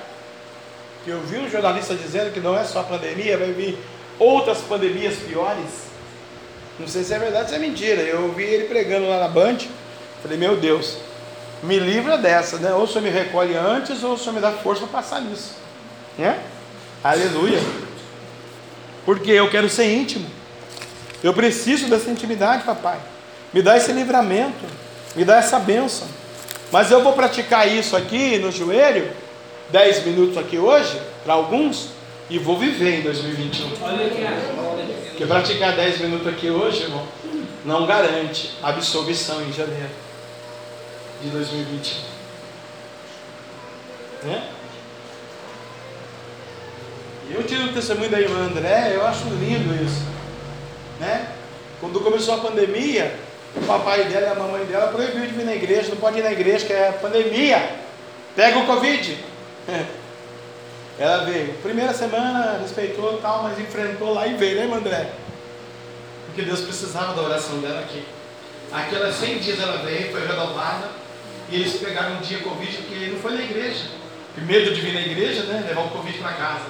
eu 1.06 1.20
vi 1.22 1.38
um 1.38 1.50
jornalista 1.50 1.94
dizendo 1.94 2.32
que 2.32 2.40
não 2.40 2.56
é 2.56 2.64
só 2.64 2.80
a 2.80 2.84
pandemia, 2.84 3.36
vai 3.36 3.50
vir 3.52 3.78
outras 4.18 4.58
pandemias 4.58 5.16
piores. 5.16 5.85
Não 6.78 6.86
sei 6.86 7.04
se 7.04 7.14
é 7.14 7.18
verdade 7.18 7.44
ou 7.44 7.48
se 7.48 7.54
é 7.54 7.58
mentira. 7.58 8.02
Eu 8.02 8.24
ouvi 8.24 8.44
ele 8.44 8.64
pregando 8.64 9.08
lá 9.08 9.20
na 9.20 9.28
Band. 9.28 9.58
Falei, 10.22 10.36
meu 10.36 10.56
Deus, 10.56 10.98
me 11.62 11.78
livra 11.78 12.18
dessa, 12.18 12.58
né? 12.58 12.72
Ou 12.72 12.82
o 12.82 12.86
senhor 12.86 13.02
me 13.02 13.10
recolhe 13.10 13.54
antes, 13.56 14.02
ou 14.02 14.14
o 14.14 14.18
senhor 14.18 14.32
me 14.32 14.40
dá 14.40 14.52
força 14.52 14.86
para 14.86 15.00
passar 15.00 15.20
nisso. 15.20 15.54
Né? 16.18 16.38
Aleluia. 17.02 17.60
Porque 19.04 19.30
eu 19.30 19.48
quero 19.50 19.68
ser 19.68 19.92
íntimo. 19.92 20.26
Eu 21.22 21.32
preciso 21.32 21.88
dessa 21.88 22.10
intimidade, 22.10 22.64
papai. 22.64 22.98
Me 23.52 23.62
dá 23.62 23.76
esse 23.76 23.92
livramento. 23.92 24.66
Me 25.14 25.24
dá 25.24 25.36
essa 25.36 25.58
bênção. 25.58 26.06
Mas 26.70 26.90
eu 26.90 27.02
vou 27.02 27.12
praticar 27.12 27.66
isso 27.66 27.96
aqui 27.96 28.38
no 28.38 28.50
joelho, 28.50 29.10
10 29.70 30.04
minutos 30.04 30.36
aqui 30.36 30.58
hoje, 30.58 31.00
para 31.24 31.34
alguns, 31.34 31.90
e 32.28 32.38
vou 32.38 32.58
viver 32.58 33.00
em 33.00 33.02
2021. 33.02 33.70
Porque 35.16 35.24
praticar 35.24 35.74
10 35.74 36.00
minutos 36.00 36.26
aqui 36.26 36.50
hoje, 36.50 36.82
irmão, 36.82 37.02
não 37.64 37.86
garante 37.86 38.52
absolvição 38.62 39.40
em 39.40 39.50
janeiro 39.50 39.88
de 41.22 41.30
2021. 41.30 42.02
Né? 44.28 44.48
Eu 47.30 47.42
tiro 47.44 47.64
o 47.64 47.72
testemunho 47.72 48.10
da 48.10 48.20
irmã 48.20 48.40
André, 48.40 48.92
eu 48.94 49.06
acho 49.06 49.24
lindo 49.30 49.74
isso. 49.82 50.04
Né? 51.00 51.30
Quando 51.80 51.98
começou 52.00 52.34
a 52.34 52.38
pandemia, 52.38 53.18
o 53.56 53.64
papai 53.64 54.04
dela 54.04 54.26
e 54.26 54.30
a 54.32 54.34
mamãe 54.34 54.66
dela 54.66 54.88
proibiu 54.88 55.22
de 55.22 55.32
vir 55.32 55.46
na 55.46 55.54
igreja, 55.54 55.88
não 55.88 55.96
pode 55.96 56.18
ir 56.18 56.24
na 56.24 56.32
igreja, 56.32 56.66
que 56.66 56.74
é 56.74 56.92
pandemia. 56.92 57.70
Pega 58.36 58.58
o 58.58 58.66
Covid. 58.66 59.16
Ela 60.98 61.24
veio. 61.24 61.54
Primeira 61.62 61.92
semana 61.92 62.58
respeitou 62.60 63.18
tal, 63.18 63.42
mas 63.42 63.58
enfrentou 63.58 64.14
lá 64.14 64.26
e 64.26 64.34
veio, 64.34 64.56
né, 64.56 64.74
André? 64.74 65.12
Porque 66.26 66.42
Deus 66.42 66.60
precisava 66.60 67.14
da 67.14 67.22
oração 67.22 67.58
dela 67.58 67.80
aqui. 67.80 68.02
Aquelas 68.72 69.14
100 69.16 69.38
dias 69.38 69.60
ela 69.60 69.78
veio, 69.78 70.10
foi 70.10 70.26
renovada. 70.26 70.88
E 71.50 71.56
eles 71.56 71.74
pegaram 71.76 72.16
um 72.16 72.20
dia 72.20 72.40
Covid 72.40 72.76
porque 72.78 73.06
não 73.06 73.18
foi 73.20 73.32
na 73.32 73.42
igreja. 73.42 73.84
Com 74.34 74.40
medo 74.42 74.74
de 74.74 74.80
vir 74.80 74.94
na 74.94 75.00
igreja, 75.00 75.44
né? 75.44 75.64
Levar 75.68 75.82
o 75.82 75.90
Covid 75.90 76.18
para 76.18 76.32
casa. 76.32 76.66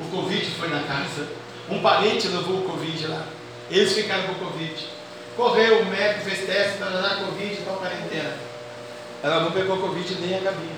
O 0.00 0.04
Covid 0.10 0.46
foi 0.50 0.68
na 0.68 0.80
casa. 0.80 1.26
Um 1.70 1.80
parente 1.80 2.28
levou 2.28 2.58
o 2.58 2.62
Covid 2.62 3.06
lá. 3.06 3.24
Eles 3.70 3.92
ficaram 3.92 4.24
com 4.24 4.32
o 4.32 4.50
Covid. 4.50 4.86
Correu, 5.36 5.80
o 5.80 5.86
médico 5.86 6.30
fez 6.30 6.46
teste, 6.46 6.78
para 6.78 6.90
dar 6.90 7.24
Covid 7.24 7.52
e 7.52 7.62
tal, 7.64 7.76
quarentena. 7.76 8.32
Ela 9.22 9.40
não 9.40 9.52
pegou 9.52 9.78
Covid 9.78 10.14
nem 10.20 10.38
a 10.38 10.40
Gabi. 10.40 10.68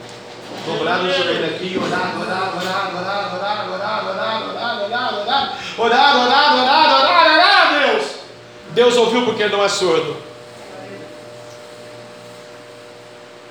Dobrar 0.65 1.01
o 1.01 1.11
joelho 1.11 1.47
aqui, 1.47 1.79
orar, 1.79 2.21
orar, 2.21 2.57
orar, 2.57 2.97
orar, 2.97 3.35
orar, 3.35 3.73
orar, 3.73 4.09
orar, 4.09 4.09
orar, 4.09 4.85
orar, 4.85 5.15
orar, 5.15 5.55
orar, 5.79 6.17
orar, 6.17 6.55
orar, 6.57 7.01
orar, 7.01 7.33
orar, 7.33 7.87
Deus. 7.87 8.07
Deus 8.71 8.97
ouviu 8.97 9.25
porque 9.25 9.47
não 9.47 9.65
é 9.65 9.69
surdo. 9.69 10.17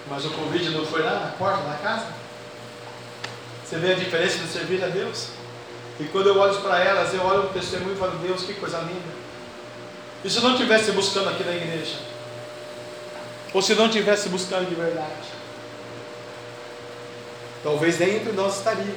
Mas 0.10 0.26
o 0.26 0.30
convite 0.30 0.70
não 0.70 0.86
foi 0.86 1.02
lá 1.02 1.20
na 1.20 1.32
porta 1.32 1.64
da 1.64 1.76
casa? 1.76 2.06
Você 3.64 3.78
vê 3.78 3.94
a 3.94 3.96
diferença 3.96 4.38
de 4.38 4.48
servir 4.48 4.84
a 4.84 4.88
Deus? 4.88 5.30
E 6.00 6.04
quando 6.06 6.28
eu 6.28 6.38
olho 6.38 6.56
para 6.62 6.84
elas, 6.84 7.14
eu 7.14 7.24
olho 7.24 7.46
o 7.46 7.50
testemunho 7.50 7.96
e 7.96 7.98
falo, 7.98 8.20
Deus, 8.20 8.44
que 8.44 8.54
coisa 8.54 8.80
linda. 8.80 9.16
E 10.24 10.30
se 10.30 10.40
não 10.42 10.52
estivesse 10.52 10.92
buscando 10.92 11.30
aqui 11.30 11.44
na 11.44 11.56
igreja? 11.56 11.98
Ou 13.54 13.62
se 13.62 13.74
não 13.74 13.88
estivesse 13.88 14.30
buscando 14.30 14.68
de 14.68 14.76
verdade? 14.76 15.35
Talvez 17.66 17.98
nem 17.98 18.18
entre 18.18 18.32
nós 18.34 18.58
estaria. 18.58 18.94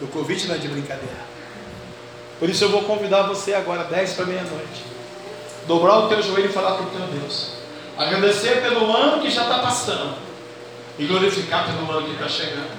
O 0.00 0.06
convite 0.08 0.48
não 0.48 0.56
é 0.56 0.58
de 0.58 0.66
brincadeira. 0.66 1.32
Por 2.40 2.50
isso 2.50 2.64
eu 2.64 2.70
vou 2.70 2.82
convidar 2.82 3.22
você 3.22 3.54
agora, 3.54 3.84
10 3.84 4.14
para 4.14 4.26
meia-noite. 4.26 4.82
Dobrar 5.68 6.00
o 6.00 6.08
teu 6.08 6.20
joelho 6.20 6.50
e 6.50 6.52
falar 6.52 6.72
para 6.72 6.86
o 6.86 6.90
teu 6.90 7.06
Deus. 7.20 7.52
Agradecer 7.96 8.62
pelo 8.62 8.90
ano 8.90 9.22
que 9.22 9.30
já 9.30 9.42
está 9.42 9.60
passando. 9.60 10.16
E 10.98 11.06
glorificar 11.06 11.66
pelo 11.66 11.88
ano 11.88 12.04
que 12.04 12.14
está 12.14 12.28
chegando. 12.28 12.72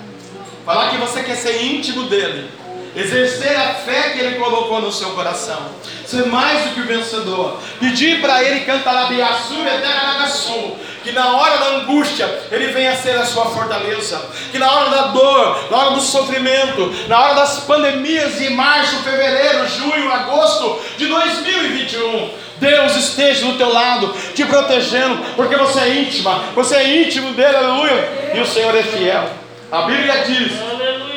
Falar 0.66 0.90
que 0.90 0.98
você 0.98 1.24
quer 1.24 1.38
ser 1.38 1.64
íntimo 1.64 2.10
dele. 2.10 2.52
Exercer 2.94 3.56
a 3.56 3.74
fé 3.76 4.10
que 4.10 4.20
ele 4.20 4.36
colocou 4.36 4.82
no 4.82 4.92
seu 4.92 5.12
coração. 5.12 5.70
Ser 6.06 6.26
mais 6.26 6.66
do 6.66 6.74
que 6.74 6.82
o 6.82 6.86
vencedor. 6.86 7.58
Pedir 7.80 8.20
para 8.20 8.44
ele 8.44 8.66
cantar 8.66 9.06
a 9.06 9.06
Biaçu 9.06 9.56
e 9.56 9.70
que 11.04 11.12
na 11.12 11.36
hora 11.36 11.58
da 11.58 11.68
angústia 11.78 12.44
ele 12.52 12.68
venha 12.68 12.96
ser 12.96 13.18
a 13.18 13.26
sua 13.26 13.46
fortaleza, 13.46 14.22
que 14.52 14.58
na 14.58 14.72
hora 14.72 14.90
da 14.90 15.02
dor, 15.08 15.68
na 15.70 15.78
hora 15.78 15.92
do 15.92 16.02
sofrimento, 16.02 16.94
na 17.08 17.20
hora 17.20 17.36
das 17.36 17.60
pandemias 17.60 18.38
de 18.40 18.50
março, 18.52 19.04
fevereiro, 19.04 19.68
junho, 19.68 20.12
agosto 20.12 20.80
de 20.98 21.08
2021, 21.08 22.30
Deus 22.58 22.96
esteja 22.96 23.46
do 23.46 23.58
teu 23.58 23.72
lado, 23.72 24.14
te 24.34 24.46
protegendo, 24.46 25.24
porque 25.36 25.56
você 25.56 25.80
é 25.82 25.96
íntima, 25.96 26.40
você 26.56 26.76
é 26.76 27.02
íntimo 27.02 27.34
dele, 27.34 27.58
aleluia, 27.58 28.32
e 28.34 28.40
o 28.40 28.48
Senhor 28.48 28.76
é 28.76 28.84
fiel. 28.84 29.30
A 29.72 29.82
Bíblia 29.82 30.24
diz 30.26 30.54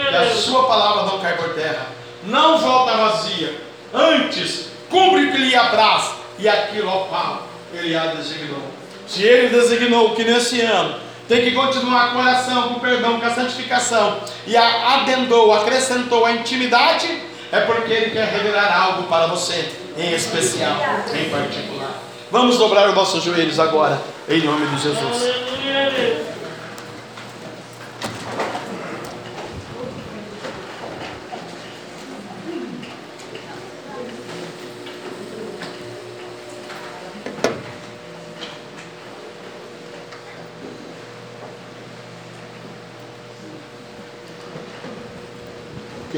que 0.08 0.16
a 0.16 0.34
sua 0.34 0.64
palavra 0.66 1.04
não 1.04 1.20
cai 1.20 1.36
por 1.36 1.50
terra, 1.50 1.86
não 2.24 2.58
volta 2.58 2.96
vazia, 2.96 3.54
antes 3.94 4.68
cumpre 4.90 5.26
o 5.26 5.32
que 5.32 5.38
lhe 5.38 5.54
apraz 5.54 6.12
e 6.38 6.48
aquilo 6.48 6.90
ao 6.90 7.04
qual 7.04 7.46
ele 7.72 7.96
a 7.96 8.06
designou. 8.06 8.75
Se 9.06 9.22
ele 9.22 9.48
designou 9.48 10.14
que 10.14 10.24
nesse 10.24 10.60
ano 10.60 10.96
tem 11.28 11.42
que 11.42 11.52
continuar 11.52 12.12
com 12.12 12.18
a 12.18 12.22
oração, 12.22 12.68
com 12.68 12.80
perdão, 12.80 13.18
com 13.18 13.26
a 13.26 13.34
santificação 13.34 14.18
e 14.46 14.56
adendou, 14.56 15.52
acrescentou 15.52 16.24
a 16.24 16.32
intimidade, 16.32 17.22
é 17.52 17.60
porque 17.60 17.92
ele 17.92 18.10
quer 18.10 18.28
revelar 18.28 18.76
algo 18.76 19.04
para 19.04 19.26
você, 19.26 19.72
em 19.96 20.12
especial, 20.12 20.76
em 21.14 21.30
particular. 21.30 22.02
Vamos 22.30 22.58
dobrar 22.58 22.88
os 22.88 22.94
nossos 22.94 23.22
joelhos 23.22 23.58
agora, 23.58 24.00
em 24.28 24.42
nome 24.42 24.66
de 24.66 24.82
Jesus. 24.82 25.46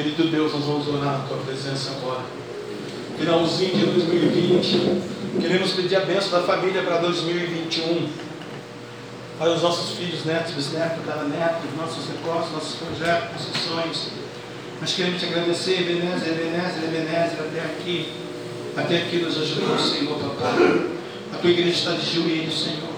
Querido 0.08 0.30
Deus, 0.30 0.54
nós 0.54 0.64
vamos 0.64 0.88
orar 0.88 1.18
na 1.18 1.28
tua 1.28 1.36
presença 1.36 1.90
agora. 1.90 2.22
Finalzinho 3.18 3.76
de 3.76 3.84
2020. 3.84 5.02
Queremos 5.38 5.72
pedir 5.72 5.96
a 5.96 6.00
bênção 6.00 6.30
da 6.30 6.46
família 6.46 6.82
para 6.82 6.96
2021. 6.96 8.08
Olha 9.38 9.52
os 9.52 9.62
nossos 9.62 9.98
filhos, 9.98 10.24
netos, 10.24 10.54
bisnetos, 10.54 11.04
cada 11.06 11.24
neto, 11.24 11.60
nossos 11.76 12.08
negócios, 12.08 12.52
nossos 12.52 12.76
projetos, 12.76 13.32
nossos 13.32 13.62
sonhos. 13.68 14.08
Nós 14.80 14.94
queremos 14.94 15.20
te 15.20 15.26
agradecer, 15.26 15.82
Ebenezer, 15.82 16.28
Ebenezer, 16.28 16.84
Ebenezer, 16.84 17.40
até 17.40 17.60
aqui. 17.60 18.12
Até 18.78 18.96
aqui 19.02 19.16
nos 19.18 19.36
ajudou, 19.36 19.78
Senhor, 19.78 20.18
papai. 20.18 20.86
A 21.34 21.36
tua 21.36 21.50
igreja 21.50 21.70
está 21.70 21.92
de 21.92 22.14
joelhos, 22.14 22.64
Senhor. 22.64 22.96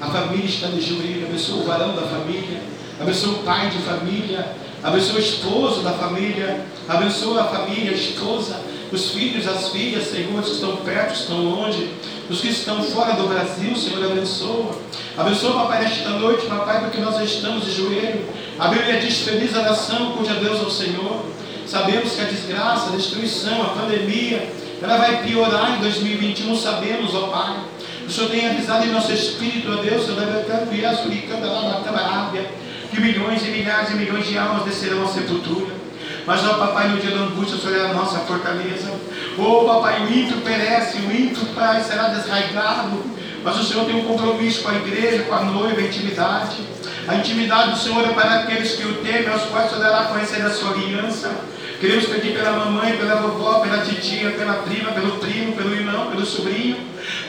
A 0.00 0.06
família 0.06 0.46
está 0.46 0.68
de 0.68 0.80
joelhos. 0.80 1.24
Abençoa 1.24 1.56
o 1.56 1.64
varão 1.64 1.96
da 1.96 2.02
família. 2.02 2.62
Abençoa 3.00 3.32
o 3.32 3.42
pai 3.42 3.70
de 3.70 3.78
família. 3.78 4.62
Abençoa 4.84 5.16
o 5.16 5.18
esposo 5.18 5.80
da 5.80 5.92
família. 5.92 6.60
Abençoa 6.86 7.40
a 7.40 7.44
família, 7.44 7.92
a 7.92 7.94
esposa, 7.94 8.60
os 8.92 9.12
filhos, 9.12 9.48
as 9.48 9.70
filhas, 9.70 10.08
Senhor, 10.08 10.42
que 10.42 10.50
estão 10.50 10.76
perto, 10.76 11.12
que 11.12 11.20
estão 11.20 11.38
longe. 11.38 11.90
Os 12.28 12.42
que 12.42 12.48
estão 12.48 12.82
fora 12.82 13.14
do 13.14 13.26
Brasil, 13.26 13.74
Senhor, 13.74 14.04
abençoa. 14.04 14.78
Abençoa, 15.16 15.62
papai, 15.62 15.84
nesta 15.84 16.10
noite, 16.10 16.44
papai, 16.44 16.82
porque 16.82 16.98
nós 16.98 17.18
estamos 17.18 17.64
de 17.64 17.72
joelho. 17.72 18.26
A 18.58 18.68
Bíblia 18.68 19.00
diz: 19.00 19.20
Feliz 19.20 19.56
a 19.56 19.62
nação 19.62 20.12
cuja 20.18 20.34
Deus 20.34 20.60
é 20.60 20.64
o 20.64 20.70
Senhor. 20.70 21.24
Sabemos 21.66 22.12
que 22.12 22.20
a 22.20 22.24
desgraça, 22.24 22.90
a 22.90 22.96
destruição, 22.96 23.62
a 23.62 23.68
pandemia, 23.68 24.52
ela 24.82 24.98
vai 24.98 25.22
piorar 25.22 25.78
em 25.78 25.80
2021, 25.80 26.54
sabemos, 26.58 27.14
ó 27.14 27.28
Pai. 27.28 27.56
O 28.06 28.10
Senhor 28.10 28.28
tem 28.28 28.50
avisado 28.50 28.84
em 28.84 28.90
nosso 28.90 29.10
espírito, 29.12 29.72
ó 29.72 29.76
Deus, 29.76 30.06
que 32.90 33.00
milhões 33.00 33.42
e 33.46 33.50
milhares 33.50 33.90
e 33.90 33.94
milhões 33.94 34.26
de 34.26 34.38
almas 34.38 34.64
descerão 34.64 35.04
à 35.04 35.08
sepultura. 35.08 35.74
Mas, 36.26 36.44
ó 36.46 36.54
Papai, 36.54 36.88
no 36.88 36.98
dia 36.98 37.10
da 37.10 37.24
angústia, 37.24 37.56
o 37.56 37.60
Senhor 37.60 37.76
é 37.76 37.90
a 37.90 37.94
nossa 37.94 38.20
fortaleza. 38.20 38.90
Ó 39.38 39.64
Papai, 39.64 40.04
o 40.04 40.12
ímpio 40.12 40.38
perece, 40.38 40.98
o 40.98 41.12
ímpio, 41.12 41.44
Pai, 41.54 41.82
será 41.82 42.08
desraigado. 42.08 43.02
Mas 43.42 43.60
o 43.60 43.64
Senhor 43.64 43.84
tem 43.84 43.96
um 43.96 44.04
compromisso 44.04 44.62
com 44.62 44.70
a 44.70 44.74
igreja, 44.74 45.24
com 45.24 45.34
a 45.34 45.42
noiva, 45.42 45.80
a 45.80 45.84
intimidade. 45.84 46.56
A 47.06 47.16
intimidade 47.16 47.72
do 47.72 47.78
Senhor 47.78 48.02
é 48.02 48.12
para 48.14 48.40
aqueles 48.40 48.72
que 48.72 48.86
o 48.86 48.94
temem, 49.02 49.28
aos 49.28 49.42
quais 49.42 49.66
o 49.66 49.74
Senhor 49.74 49.84
dará 49.84 50.04
conhecer 50.04 50.40
a 50.40 50.50
sua 50.50 50.70
aliança. 50.70 51.30
Queremos 51.78 52.06
pedir 52.06 52.32
pela 52.34 52.52
mamãe, 52.52 52.96
pela 52.96 53.16
vovó, 53.16 53.60
pela 53.60 53.84
titia, 53.84 54.30
pela 54.30 54.54
prima, 54.54 54.92
pelo 54.92 55.18
primo, 55.18 55.52
pelo 55.52 55.74
irmão, 55.74 56.10
pelo 56.10 56.24
sobrinho, 56.24 56.78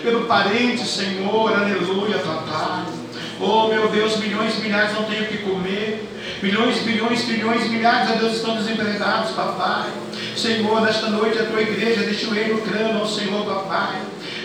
pelo 0.02 0.26
parente, 0.26 0.88
Senhor, 0.88 1.52
aleluia, 1.54 2.20
papai. 2.20 3.05
Oh 3.40 3.68
meu 3.68 3.90
Deus, 3.90 4.18
milhões 4.18 4.58
milhares 4.60 4.94
não 4.94 5.04
têm 5.04 5.24
o 5.24 5.28
que 5.28 5.38
comer. 5.40 6.10
Milhões, 6.42 6.78
bilhões, 6.80 7.24
trilhões, 7.24 7.70
milhares, 7.70 8.12
ó 8.12 8.16
Deus, 8.16 8.36
estão 8.36 8.56
desempregados, 8.56 9.32
papai. 9.32 9.90
Senhor, 10.36 10.82
nesta 10.82 11.10
noite 11.10 11.40
a 11.40 11.46
tua 11.46 11.62
igreja 11.62 12.02
deixa 12.02 12.28
o 12.28 12.34
no 12.34 12.62
crânio 12.62 13.00
ao 13.00 13.08
Senhor, 13.08 13.46
papai. 13.46 14.02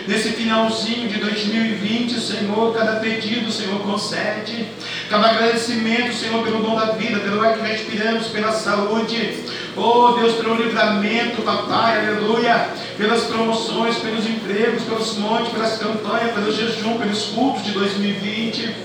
Nesse 0.07 0.29
finalzinho 0.29 1.07
de 1.07 1.19
2020, 1.19 2.19
Senhor, 2.19 2.73
cada 2.75 2.99
pedido, 2.99 3.51
Senhor, 3.51 3.79
concede. 3.81 4.65
Cada 5.09 5.29
agradecimento, 5.29 6.13
Senhor, 6.13 6.43
pelo 6.43 6.63
dom 6.63 6.75
da 6.75 6.93
vida, 6.93 7.19
pelo 7.19 7.39
ar 7.41 7.53
que 7.53 7.61
respiramos, 7.61 8.27
pela 8.27 8.51
saúde. 8.51 9.43
Oh, 9.77 10.13
Deus, 10.13 10.35
pelo 10.35 10.55
livramento, 10.55 11.43
papai, 11.43 11.99
aleluia. 11.99 12.69
Pelas 12.97 13.25
promoções, 13.25 13.97
pelos 13.97 14.25
empregos, 14.25 14.83
pelos 14.83 15.17
montes, 15.17 15.53
pelas 15.53 15.77
campanhas, 15.77 16.33
pelo 16.33 16.51
jejum, 16.51 16.97
pelos 16.97 17.25
cultos 17.25 17.63
de 17.63 17.71
2020. 17.71 18.75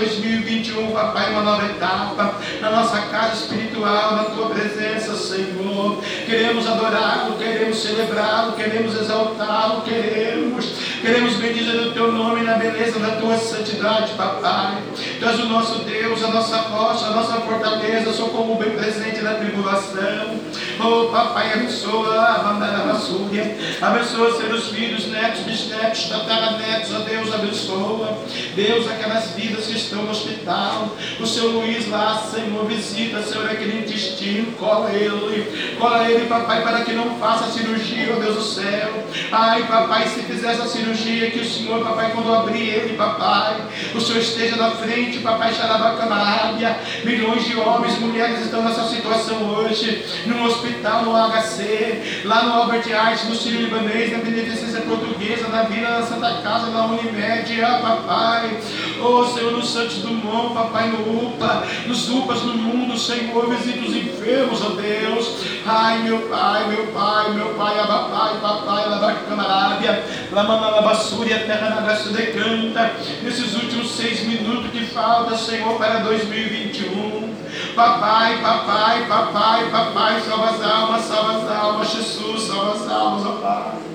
2021, 0.77 0.93
papai, 0.93 1.31
uma 1.31 1.43
nova 1.43 1.65
etapa 1.65 2.35
na 2.61 2.71
nossa 2.71 3.01
casa 3.03 3.35
espiritual, 3.35 4.17
na 4.17 4.25
tua 4.25 4.51
presença, 4.51 5.15
Senhor. 5.17 6.03
Queremos 6.27 6.67
adorá-lo, 6.67 7.37
queremos 7.39 7.79
celebrá-lo, 7.79 8.53
queremos 8.53 8.95
exaltá-lo, 8.95 9.83
queremos, 9.83 10.67
queremos 11.01 11.35
bendizer 11.37 11.81
o 11.81 11.93
teu 11.93 12.13
nome 12.13 12.43
na 12.43 12.55
beleza 12.55 12.99
da 12.99 13.17
tua 13.17 13.39
santidade, 13.39 14.13
papai. 14.13 14.77
Tu 15.19 15.25
és 15.25 15.41
o 15.41 15.47
nosso 15.47 15.79
Deus, 15.85 16.23
a 16.23 16.29
nossa 16.29 16.57
rocha, 16.59 17.07
a 17.07 17.11
nossa 17.11 17.41
fortaleza, 17.41 18.13
socorro 18.13 18.57
bem 18.57 18.71
presente 18.73 19.23
na 19.23 19.35
tribulação. 19.35 20.37
Oh, 20.79 21.09
papai, 21.09 21.55
abençoa 21.55 22.21
a 22.21 22.39
Vandarabassúria, 22.43 23.57
abençoa 23.81 24.37
seus 24.37 24.69
filhos, 24.69 25.07
netos, 25.07 25.41
bisnetos, 25.41 26.05
tataranetos, 26.11 26.95
ó 26.95 26.99
Deus, 26.99 27.35
abençoa. 27.35 28.19
Deus, 28.55 28.91
aquelas 28.91 29.31
vidas 29.31 29.67
que 29.67 29.77
estão 29.77 30.03
no 30.03 30.11
hospital, 30.11 30.95
o 31.19 31.27
seu 31.27 31.49
Luiz 31.49 31.89
lá, 31.89 32.19
Senhor, 32.19 32.67
visita, 32.67 33.23
Senhor, 33.23 33.51
aquele 33.51 33.79
intestino, 33.79 34.53
cola 34.53 34.93
ele, 34.93 35.77
cola 35.79 36.11
ele, 36.11 36.27
papai, 36.27 36.63
para 36.63 36.83
que 36.83 36.93
não 36.93 37.19
faça 37.19 37.51
cirurgia, 37.53 38.15
ó 38.15 38.21
Deus 38.21 38.35
do 38.35 38.43
céu. 38.43 39.07
Ai, 39.33 39.63
papai, 39.67 40.09
se 40.09 40.21
fizer 40.21 40.53
essa 40.53 40.69
cirurgia, 40.69 41.31
que 41.31 41.39
o 41.39 41.49
Senhor, 41.49 41.83
papai, 41.83 42.13
quando 42.13 42.35
abrir 42.35 42.69
ele, 42.69 42.97
papai, 42.99 43.57
o 43.95 44.01
Senhor 44.01 44.21
esteja 44.21 44.57
na 44.57 44.73
frente, 44.73 45.06
papai, 45.21 45.53
xarabacamária. 45.55 46.79
Milhões 47.05 47.45
de 47.45 47.57
homens, 47.57 47.99
mulheres 47.99 48.41
estão 48.41 48.63
nessa 48.63 48.85
situação 48.85 49.43
hoje, 49.55 50.05
no 50.27 50.45
hospital, 50.45 51.03
no 51.03 51.13
HC, 51.13 52.23
lá 52.25 52.45
no 52.45 52.53
Albert 52.53 52.87
Einstein, 52.87 53.31
no 53.31 53.37
Sírio 53.37 53.61
Libanês, 53.63 54.13
na 54.13 54.19
Beneficência 54.19 54.81
Portuguesa, 54.83 55.49
na 55.49 55.63
Vila 55.65 55.91
da 55.91 56.03
Santa 56.03 56.43
Casa, 56.43 56.67
na 56.71 56.87
Unimed, 56.87 57.65
ah, 57.65 57.81
papai. 57.83 58.59
Oh, 59.01 59.25
Senhor, 59.27 59.53
no 59.53 59.63
Santos 59.63 59.99
Dumont, 59.99 60.55
papai, 60.55 60.89
no 60.89 61.27
UPA, 61.27 61.67
nos 61.87 62.09
UPAs 62.09 62.43
no 62.43 62.55
mundo, 62.55 62.99
Senhor, 62.99 63.49
visita 63.51 63.87
os 63.87 63.95
enfermos, 63.95 64.63
ó 64.63 64.71
Deus. 64.71 65.57
Ai, 65.67 65.99
meu 66.03 66.21
pai, 66.29 66.69
meu 66.69 66.87
pai, 66.87 67.33
meu 67.33 67.55
pai, 67.55 67.79
abapai, 67.79 68.39
papai, 68.41 68.89
labacamarabia, 68.89 70.05
lamamalabassúria, 70.33 71.41
terra 71.41 71.71
na 71.71 71.81
graça 71.83 72.11
decanta. 72.11 72.93
Nesses 73.23 73.55
últimos 73.55 73.91
seis 73.91 74.25
minutos 74.25 74.71
que 74.71 74.87
falta, 74.97 75.37
Senhor, 75.37 75.77
para 75.77 75.99
2021. 75.99 77.37
Papai, 77.75 78.41
papai, 78.41 79.07
papai, 79.07 79.71
papai, 79.71 80.21
salva 80.23 80.51
as 80.51 80.63
almas, 80.63 81.03
salva 81.03 81.33
as 81.37 81.51
almas, 81.51 81.91
Jesus, 81.91 82.43
salva 82.45 82.73
as 82.73 82.89
almas, 82.91 83.27
ó 83.27 83.33
Pai. 83.33 83.86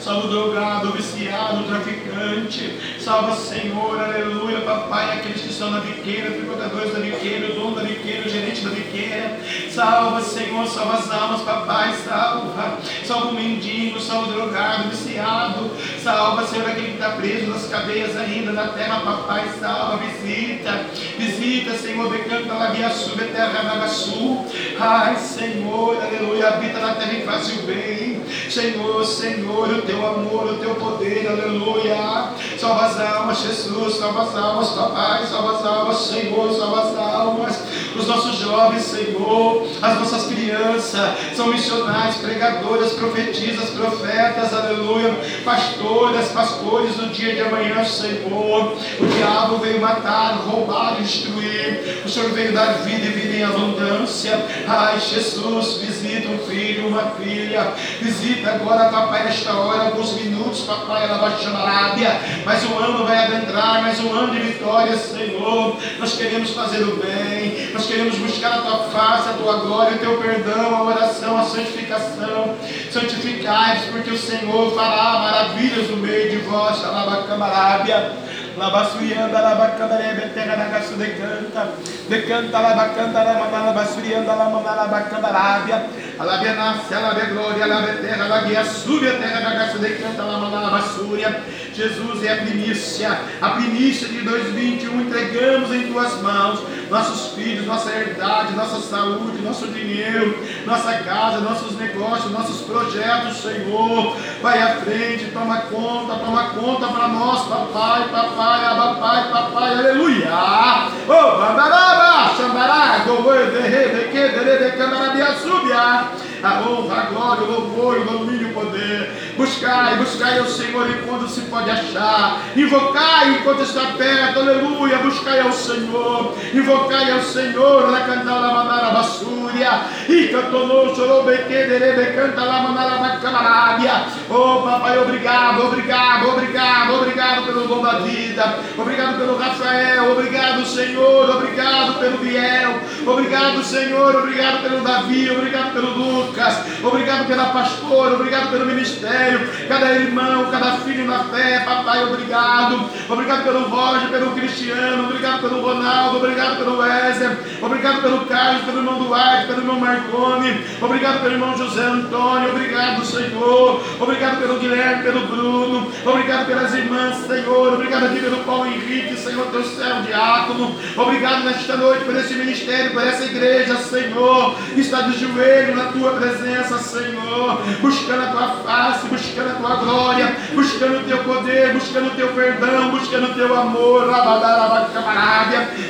Salva 0.00 0.26
o 0.26 0.30
drogado, 0.30 0.88
o 0.88 0.92
viciado, 0.92 1.60
o 1.60 1.64
traficante. 1.64 2.78
Salva, 3.00 3.34
Senhor, 3.34 4.00
aleluia, 4.00 4.60
papai, 4.60 5.18
aqueles 5.18 5.42
que 5.42 5.48
estão 5.48 5.70
na 5.70 5.80
biqueira, 5.80 6.30
tributadores 6.30 6.92
da 6.92 7.00
biqueira, 7.00 7.52
o 7.52 7.54
dono 7.54 7.76
da 7.76 7.82
biqueira, 7.82 8.26
o 8.26 8.30
gerente 8.30 8.60
da 8.62 8.70
biqueira. 8.70 9.38
Salva, 9.70 10.20
Senhor, 10.20 10.66
salva 10.66 10.98
as 10.98 11.10
almas, 11.10 11.40
papai, 11.42 11.94
salva. 12.04 12.78
Salva 13.04 13.28
o 13.28 13.34
mendigo, 13.34 14.00
salva 14.00 14.28
o 14.28 14.32
drogado, 14.32 14.86
o 14.86 14.90
viciado. 14.90 15.70
Salva, 16.02 16.46
Senhor, 16.46 16.68
aquele 16.68 16.88
que 16.88 16.94
está 16.94 17.10
preso 17.10 17.46
nas 17.46 17.66
cadeias 17.66 18.16
ainda 18.16 18.52
na 18.52 18.68
terra, 18.68 19.00
papai, 19.00 19.48
salva, 19.60 19.98
visita. 19.98 20.86
Visita, 21.18 21.76
Senhor, 21.76 22.10
decanta 22.10 22.54
lá 22.54 22.70
via 22.70 22.90
sul, 22.90 23.16
terra 23.16 23.62
na 23.62 23.88
sul. 23.88 24.46
Ai, 24.78 25.16
Senhor, 25.16 25.96
aleluia, 26.02 26.48
habita 26.48 26.78
na 26.80 26.94
terra 26.94 27.12
e 27.12 27.22
faz 27.22 27.50
o 27.50 27.62
bem. 27.62 28.22
Senhor, 28.50 29.04
Senhor, 29.04 29.68
o 29.68 29.82
teu 29.88 30.06
amor, 30.06 30.52
o 30.52 30.58
teu 30.58 30.74
poder, 30.74 31.26
aleluia. 31.26 32.28
Salva 32.58 32.86
as 32.86 33.00
almas, 33.00 33.40
Jesus, 33.40 33.94
salva 33.96 34.24
as 34.24 34.36
almas, 34.36 34.68
papai, 34.68 35.26
salva 35.26 35.56
as 35.56 35.64
almas, 35.64 35.96
Senhor, 35.96 36.52
salva 36.52 36.82
as 36.82 36.98
almas. 36.98 37.58
Os 37.96 38.06
nossos 38.06 38.36
jovens, 38.36 38.82
Senhor, 38.82 39.66
as 39.80 39.98
nossas 39.98 40.26
crianças 40.26 41.34
são 41.34 41.46
missionários, 41.48 42.16
pregadoras, 42.16 42.92
profetisas, 42.92 43.70
profetas, 43.70 44.52
aleluia, 44.52 45.16
pastoras, 45.42 46.28
pastores 46.28 46.96
no 46.98 47.08
dia 47.08 47.34
de 47.34 47.40
amanhã, 47.40 47.82
Senhor. 47.84 48.76
O 49.00 49.06
diabo 49.06 49.56
veio 49.58 49.80
matar, 49.80 50.34
roubar, 50.46 50.96
destruir. 50.96 52.02
O 52.04 52.08
Senhor 52.08 52.30
veio 52.32 52.52
dar 52.52 52.74
vida 52.84 53.06
e 53.06 53.10
vida 53.10 53.36
em 53.36 53.44
abundância. 53.44 54.38
Ai, 54.66 55.00
Jesus, 55.00 55.78
visita 55.78 56.28
um 56.28 56.38
filho, 56.38 56.88
uma 56.88 57.12
filha. 57.12 57.72
Visita 58.02 58.50
agora, 58.50 58.90
papai, 58.90 59.24
nesta 59.24 59.54
hora, 59.54 59.77
alguns 59.86 60.12
minutos, 60.12 60.60
papai, 60.62 61.04
ela 61.04 61.18
vai 61.18 61.38
chamar 61.38 61.68
Arábia. 61.68 62.20
Mas 62.44 62.64
o 62.64 62.78
ano 62.78 63.04
vai 63.04 63.24
adentrar, 63.24 63.82
mais 63.82 64.00
um 64.00 64.12
ano 64.12 64.32
de 64.32 64.40
vitória, 64.40 64.96
Senhor. 64.96 65.76
Nós 65.98 66.16
queremos 66.16 66.50
fazer 66.50 66.82
o 66.82 66.96
bem, 66.96 67.70
nós 67.72 67.86
queremos 67.86 68.16
buscar 68.16 68.54
a 68.54 68.62
tua 68.62 68.78
face, 68.90 69.28
a 69.28 69.32
tua 69.34 69.58
glória, 69.58 69.96
o 69.96 69.98
teu 69.98 70.18
perdão, 70.18 70.76
a 70.76 70.82
oração, 70.84 71.38
a 71.38 71.44
santificação. 71.44 72.56
Santificai-vos, 72.90 73.86
porque 73.86 74.10
o 74.10 74.18
Senhor 74.18 74.74
fará 74.74 75.18
maravilhas 75.20 75.90
no 75.90 75.96
meio 75.98 76.30
de 76.30 76.36
vós, 76.38 76.84
Alabacamarábia. 76.84 78.12
Labasurianda, 78.58 79.40
labacandarebe, 79.40 80.34
terra 80.34 80.56
da 80.56 80.64
gaço 80.64 80.94
decanta, 80.94 81.68
decanta, 82.08 82.58
labacanta, 82.58 83.22
labasurianda, 83.22 84.34
lamanalabacandarabe, 84.34 85.72
alabia 86.18 86.54
nasce, 86.54 86.92
alabia 86.92 87.26
glória, 87.26 87.64
alabia 87.64 87.94
terra, 88.02 88.24
alabia 88.24 88.64
sube 88.64 89.08
a 89.08 89.18
terra 89.18 89.40
da 89.40 89.54
gaço 89.54 89.78
decanta, 89.78 90.22
lamanalabasúria. 90.24 91.40
Jesus 91.72 92.24
é 92.24 92.32
a 92.32 92.36
primícia, 92.38 93.20
a 93.40 93.50
primícia 93.50 94.08
de 94.08 94.22
2021, 94.22 95.00
entregamos 95.00 95.72
em 95.72 95.92
tuas 95.92 96.20
mãos 96.20 96.60
nossos 96.90 97.34
filhos, 97.34 97.66
nossa 97.66 97.90
herdade, 97.90 98.54
nossa 98.54 98.80
saúde, 98.80 99.42
nosso 99.42 99.66
dinheiro, 99.68 100.42
nossa 100.64 100.92
casa, 100.98 101.40
nossos 101.40 101.76
negócios, 101.78 102.32
nossos 102.32 102.62
projetos, 102.62 103.36
Senhor. 103.38 104.16
Vai 104.42 104.60
à 104.60 104.76
frente, 104.76 105.30
toma 105.32 105.60
conta, 105.62 106.14
toma 106.16 106.50
conta 106.50 106.88
para 106.88 107.08
nós, 107.08 107.46
papai, 107.46 108.08
papai, 108.08 108.47
papai, 108.56 109.30
papai, 109.30 109.72
aleluia. 109.74 110.88
Oh, 111.06 111.38
babaraba, 111.38 112.34
xambará, 112.36 113.04
govoio, 113.06 113.50
derre, 113.50 113.88
deque, 113.88 114.28
derre, 114.28 114.70
decamarabia, 114.70 115.32
subia 115.34 116.08
a 116.42 116.60
honra, 116.60 117.00
a 117.00 117.06
glória, 117.06 117.44
o 117.44 117.50
louvor, 117.50 117.98
o 117.98 118.04
domínio 118.04 118.50
o 118.50 118.52
poder. 118.52 119.34
Buscai, 119.36 119.96
buscai 119.96 120.38
ao 120.38 120.46
Senhor 120.46 120.88
enquanto 120.90 121.28
se 121.28 121.42
pode 121.42 121.70
achar. 121.70 122.40
Invocai 122.56 123.36
enquanto 123.36 123.62
está 123.62 123.92
perto, 123.96 124.40
aleluia. 124.40 124.98
Buscai 124.98 125.40
ao 125.40 125.52
Senhor, 125.52 126.34
invocai 126.52 127.10
ao 127.12 127.22
Senhor. 127.22 127.90
La 127.90 128.00
cantala 128.00 128.52
manara 128.52 128.90
basúria, 128.90 129.80
e 130.08 130.28
cantonou, 130.28 130.94
chorou, 130.94 131.24
bequederebe, 131.24 132.12
canta 132.12 132.44
lá 132.44 132.62
manara 132.62 132.98
bacamarábia. 132.98 134.06
Oh, 134.30 134.62
papai, 134.62 134.98
obrigado, 134.98 135.66
obrigado, 135.66 136.28
obrigado, 136.28 136.94
obrigado 136.94 137.46
pelo 137.46 137.68
dom 137.68 137.82
da 137.82 137.98
vida. 138.00 138.58
Obrigado 138.76 139.18
pelo 139.18 139.36
Rafael, 139.36 140.12
obrigado, 140.12 140.64
Senhor, 140.66 141.30
obrigado 141.30 141.98
pelo 141.98 142.18
Biel. 142.18 142.80
Obrigado, 143.06 143.62
Senhor, 143.64 144.16
obrigado 144.16 144.62
pelo 144.62 144.80
Davi, 144.82 145.30
obrigado 145.30 145.72
pelo 145.72 145.90
Lucas. 145.90 146.27
Lucas. 146.28 146.58
Obrigado 146.82 147.26
pela 147.26 147.46
pastora, 147.46 148.14
obrigado 148.14 148.50
pelo 148.50 148.66
ministério, 148.66 149.48
cada 149.68 149.92
irmão, 149.92 150.50
cada 150.50 150.78
filho 150.78 151.04
na 151.06 151.24
fé, 151.24 151.60
papai, 151.60 152.04
obrigado. 152.04 152.88
Obrigado 153.08 153.44
pelo 153.44 153.68
Roger, 153.68 154.08
pelo 154.08 154.32
Cristiano, 154.32 155.04
obrigado 155.04 155.40
pelo 155.40 155.62
Ronaldo, 155.62 156.18
obrigado 156.18 156.58
pelo 156.58 156.78
Wesley, 156.78 157.36
obrigado 157.62 158.02
pelo 158.02 158.26
Carlos, 158.26 158.62
pelo 158.64 158.78
irmão 158.78 158.98
Duarte, 158.98 159.46
pelo 159.46 159.60
irmão 159.60 159.80
Marconi, 159.80 160.64
obrigado 160.80 161.22
pelo 161.22 161.34
irmão 161.34 161.56
José 161.56 161.82
Antônio, 161.82 162.50
obrigado, 162.50 163.04
Senhor. 163.04 163.82
Obrigado 164.00 164.38
pelo 164.38 164.58
Guilherme, 164.58 165.02
pelo 165.02 165.26
Bruno, 165.26 165.92
obrigado 166.04 166.46
pelas 166.46 166.74
irmãs, 166.74 167.16
Senhor. 167.26 167.74
Obrigado 167.74 168.06
aqui 168.06 168.20
pelo 168.20 168.44
Paulo 168.44 168.66
Henrique, 168.66 169.16
Senhor, 169.16 169.46
teu 169.46 169.64
servo 169.64 170.02
diácono. 170.02 170.76
Obrigado 170.96 171.44
nesta 171.44 171.76
noite 171.76 172.04
por 172.04 172.14
esse 172.16 172.34
ministério, 172.34 172.92
por 172.92 173.02
essa 173.02 173.24
igreja, 173.24 173.76
Senhor, 173.76 174.54
que 174.74 174.80
está 174.80 175.02
de 175.02 175.18
joelho 175.18 175.76
na 175.76 175.84
tua 175.92 176.17
presença, 176.18 176.78
Senhor, 176.78 177.62
buscando 177.80 178.22
a 178.22 178.26
tua 178.26 178.48
face, 178.64 179.06
buscando 179.06 179.50
a 179.50 179.54
tua 179.54 179.76
glória, 179.76 180.36
buscando 180.54 180.98
o 180.98 181.04
teu 181.04 181.18
poder, 181.24 181.72
buscando 181.72 182.08
o 182.08 182.10
teu 182.16 182.28
perdão, 182.28 182.90
buscando 182.90 183.30
o 183.30 183.34
teu 183.34 183.58
amor. 183.58 184.08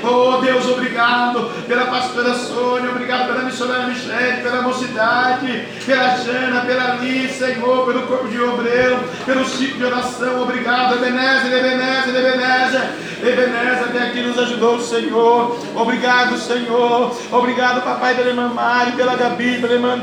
Oh 0.03 0.37
Deus, 0.39 0.67
obrigado 0.67 1.51
pela 1.67 1.87
pastora 1.87 2.35
Sônia, 2.35 2.91
obrigado 2.91 3.27
pela 3.29 3.45
missionária 3.45 3.87
Michele, 3.87 4.43
pela 4.43 4.63
mocidade, 4.63 5.69
pela 5.85 6.17
Jana, 6.17 6.61
pela 6.63 6.95
Liz, 6.97 7.33
Senhor, 7.33 7.87
pelo 7.87 8.03
corpo 8.03 8.29
de 8.29 8.41
obreiro, 8.41 8.99
pelo 9.25 9.45
ciclo 9.47 9.79
de 9.79 9.85
oração. 9.85 10.43
Obrigado, 10.43 10.95
Ebenezer, 10.95 11.53
Ebenezer, 11.53 12.15
Ebenezer. 12.15 13.09
Ebenezer 13.21 13.85
até 13.85 14.03
aqui 14.05 14.23
nos 14.23 14.39
ajudou 14.39 14.77
o 14.77 14.81
Senhor. 14.81 15.59
Obrigado, 15.75 16.39
Senhor. 16.39 17.17
Obrigado, 17.33 17.83
papai, 17.83 18.15
pela 18.15 18.29
irmã 18.29 18.49
Mari, 18.49 18.93
pela 18.93 19.17
Gabi, 19.17 19.59
pela 19.61 19.75
irmã 19.75 19.97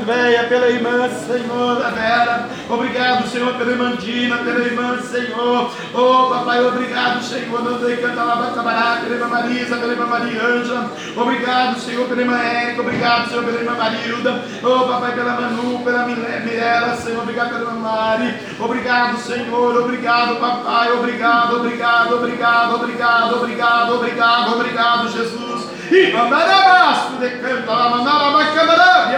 Pela 0.48 0.68
irmã, 0.68 1.08
Senhor, 1.10 1.76
da 1.76 1.90
Vera. 1.90 2.48
Obrigado, 2.70 3.28
Senhor, 3.28 3.54
pela 3.54 3.70
irmã 3.70 3.96
Dina, 3.96 4.38
pela 4.38 4.60
irmã, 4.60 4.98
Senhor. 5.02 5.70
Oh, 5.92 6.30
papai, 6.30 6.64
obrigado, 6.64 7.22
Senhor. 7.22 7.62
Não 7.62 7.78
dei 7.78 7.96
canta 7.96 8.22
lá, 8.22 8.52
camarada, 8.54 9.00
pela 9.00 9.14
irmã 9.16 9.28
Marisa, 9.28 9.76
pela 9.76 9.92
irmã 9.92 10.06
Maria 10.06 10.42
Ângela. 10.42 10.90
Obrigado, 11.16 11.80
Senhor, 11.80 12.08
pela 12.08 12.20
irmã 12.22 12.38
Érica. 12.38 12.80
Obrigado, 12.80 13.28
Senhor, 13.28 13.44
pela 13.44 13.58
irmã 13.58 13.74
Marilda. 13.74 14.44
Oh, 14.62 14.88
papai, 14.88 15.14
pela 15.14 15.40
Manu, 15.40 15.84
pela 15.84 16.06
Mirela, 16.06 16.96
Senhor. 16.96 17.22
Obrigado 17.22 17.48
pela 17.48 17.60
irmã 17.60 17.74
Mari. 17.74 18.34
Obrigado, 18.58 19.18
Senhor. 19.18 19.76
Obrigado, 19.76 20.36
papai. 20.40 20.92
Obrigado, 20.92 21.56
obrigado, 21.56 22.14
obrigado, 22.14 22.74
obrigado, 22.74 23.36
obrigado, 23.36 23.94
obrigado, 23.94 24.54
obrigado, 24.54 25.08
Jesus. 25.10 25.66
E 25.90 26.12
mandarabaço, 26.12 27.12
decanta 27.20 27.70
lá, 27.70 27.90
mandarabacamara, 27.90 29.12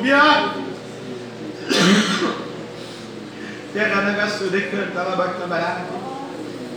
subia. 0.00 0.54
Terra 3.72 4.02
na 4.02 4.12
gaçu, 4.12 4.44
decanta 4.44 5.02
lá, 5.02 5.16
bacamara. 5.16 5.86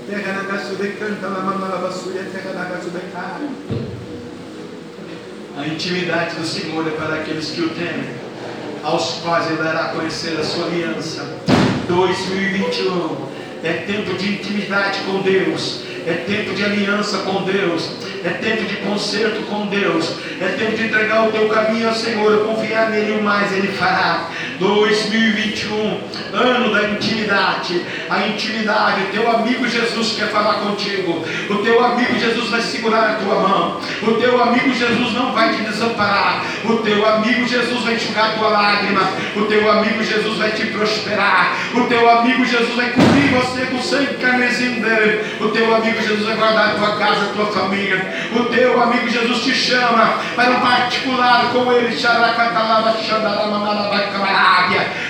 Terra 0.08 0.34
na 0.34 0.44
gaçu, 0.44 0.76
decanta 0.76 1.28
lá, 1.28 1.40
mandarabassuia, 1.42 2.24
terra 2.32 2.54
na 2.54 2.66
gaçu, 2.66 2.90
decanta. 2.90 3.40
A 5.58 5.68
intimidade 5.68 6.36
do 6.36 6.46
Senhor 6.46 6.86
é 6.88 6.92
para 6.92 7.16
aqueles 7.16 7.52
que 7.52 7.62
o 7.62 7.70
temem, 7.70 8.16
aos 8.84 9.20
quais 9.24 9.48
ele 9.48 9.64
dará 9.64 9.86
a 9.86 9.90
conhecer 9.90 10.38
a 10.40 10.44
sua 10.44 10.66
aliança. 10.66 11.26
2021 11.88 13.34
é 13.64 13.74
tempo 13.88 14.14
de 14.16 14.34
intimidade 14.34 15.00
com 15.02 15.22
Deus, 15.22 15.84
é 16.06 16.14
tempo 16.28 16.54
de 16.54 16.64
aliança 16.64 17.20
com 17.20 17.44
Deus, 17.44 17.92
é 18.24 18.30
tempo 18.30 18.64
de 18.64 18.78
conserto 18.78 19.42
com 19.48 19.68
Deus, 19.68 20.18
é 20.40 20.48
tempo 20.58 20.76
de 20.78 20.84
entregar 20.86 21.28
o 21.28 21.32
teu 21.32 21.48
caminho 21.50 21.90
ao 21.90 21.96
Senhor, 21.96 22.46
confiar 22.46 22.90
nele, 22.90 23.20
o 23.20 23.24
mais 23.24 23.52
ele 23.52 23.70
fará. 23.70 24.30
2021, 24.60 26.00
ano 26.34 26.74
da 26.74 26.84
intimidade, 26.90 27.82
a 28.10 28.28
intimidade, 28.28 29.02
o 29.04 29.12
teu 29.12 29.30
amigo 29.30 29.68
Jesus 29.68 30.14
quer 30.18 30.28
falar 30.30 30.56
contigo, 30.56 31.24
o 31.50 31.56
teu 31.58 31.84
amigo 31.84 32.18
Jesus 32.18 32.50
vai 32.50 32.62
segurar 32.62 33.12
a 33.12 33.14
tua 33.16 33.36
mão, 33.36 33.82
o 34.04 34.14
teu 34.14 34.42
amigo 34.42 34.74
Jesus 34.74 35.14
não 35.14 35.34
vai 35.34 35.54
te 35.56 35.64
desamparar, 35.64 36.46
o 36.66 36.78
teu 36.78 37.06
amigo 37.06 37.48
Jesus 37.48 37.84
vai 37.84 37.96
enxugar 37.96 38.32
a 38.32 38.38
tua 38.38 38.50
lágrima, 38.50 39.02
o 39.36 39.46
teu 39.46 39.70
amigo 39.72 40.04
Jesus 40.04 40.38
vai 40.38 40.52
te 40.52 40.68
prosperar, 40.68 41.58
o 41.74 41.84
teu 41.86 42.10
amigo 42.10 42.46
Jesus 42.46 42.76
vai 42.76 42.92
cobrir 42.92 43.30
você 43.30 43.66
com 43.66 43.82
sangue 43.82 44.16
carmesim 44.16 44.82
dele, 44.82 45.26
o 45.42 45.50
teu 45.50 45.76
amigo 45.76 45.93
Jesus 46.02 46.26
vai 46.26 46.36
guardar 46.36 46.72
a 46.72 46.74
tua 46.76 46.96
casa, 46.98 47.26
a 47.26 47.34
tua 47.34 47.46
família, 47.48 48.14
o 48.36 48.46
teu 48.46 48.82
amigo 48.82 49.10
Jesus 49.10 49.44
te 49.44 49.54
chama 49.54 50.20
para 50.36 50.52
um 50.52 50.60
particular 50.60 51.52
com 51.52 51.72
ele. 51.72 51.94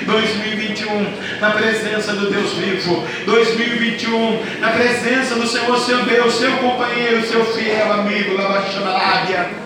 2021, 0.05 1.39
na 1.39 1.51
presença 1.51 2.13
do 2.13 2.29
Deus 2.29 2.53
vivo. 2.53 3.03
2021, 3.25 4.59
na 4.59 4.69
presença 4.69 5.35
do 5.35 5.47
Senhor, 5.47 5.77
seu 5.79 6.03
Deus, 6.03 6.33
seu 6.35 6.51
companheiro, 6.57 7.25
seu 7.27 7.45
fiel 7.45 7.93
amigo. 7.93 8.35
Labaxamarábia. 8.35 9.63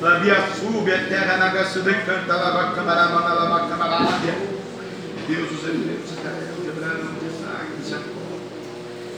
Labia 0.00 0.36
sube 0.58 0.92
a 0.92 0.98
terra 1.04 1.36
na 1.36 1.48
gaçu 1.48 1.80
de 1.80 1.94
canta, 1.94 2.34
labacamarama, 2.34 3.20
labacamarábia. 3.20 4.34
Deus, 5.28 5.50
os 5.52 5.68
hebreus, 5.68 6.10
Israel, 6.10 6.54
quebraram 6.64 7.06
de 7.20 7.26
Isaac, 7.26 7.66
Jacó 7.88 8.22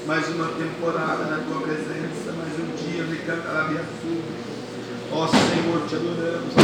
mais 0.06 0.28
uma 0.28 0.48
temporada 0.48 1.24
na 1.24 1.38
tua 1.38 1.62
presença, 1.62 2.32
mais 2.36 2.52
um 2.60 2.76
dia 2.76 3.04
de 3.04 3.16
Cantarabiaçu. 3.24 4.20
Ó 5.10 5.26
Senhor, 5.26 5.88
te 5.88 5.96
adoramos, 5.96 6.54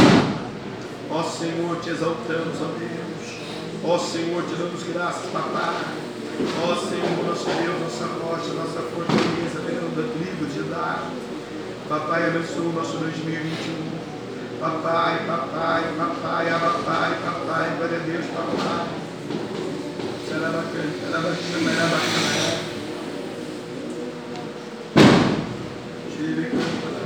ó 1.09 1.23
Senhor, 1.23 1.79
te 1.81 1.89
exaltamos, 1.89 2.61
ó 2.61 2.65
Deus. 2.77 3.41
Ó 3.83 3.97
Senhor, 3.97 4.43
te 4.43 4.55
damos 4.55 4.83
graças, 4.83 5.25
papai. 5.31 5.73
Ó 6.61 6.75
Senhor, 6.75 7.25
nosso 7.25 7.45
Deus, 7.45 7.81
nossa 7.81 8.05
rocha, 8.21 8.53
nossa 8.53 8.81
fortaleza, 8.93 9.59
verão 9.65 9.89
da 9.89 10.03
tribo 10.13 10.45
de 10.45 10.59
Judá. 10.59 11.09
Papai, 11.89 12.27
abençoa 12.27 12.65
o 12.65 12.73
nosso 12.73 12.97
2021. 12.97 14.59
Papai, 14.59 15.25
papai, 15.25 15.83
papai, 15.97 16.45
papai, 16.45 17.17
papai, 17.25 17.75
glória 17.77 17.97
a 17.97 18.01
Deus, 18.01 18.25
papai. 18.27 18.87
Será 20.27 20.49
bacana, 20.51 20.91
será 21.01 21.17
bacana, 21.17 21.73
será 21.73 21.85
bacana. 21.85 22.71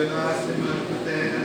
Rabbia 0.00 0.16
nasce, 0.16 0.52
manco 0.56 1.04
terra, 1.04 1.39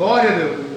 Glória 0.00 0.30
a 0.30 0.32
Deus. 0.32 0.70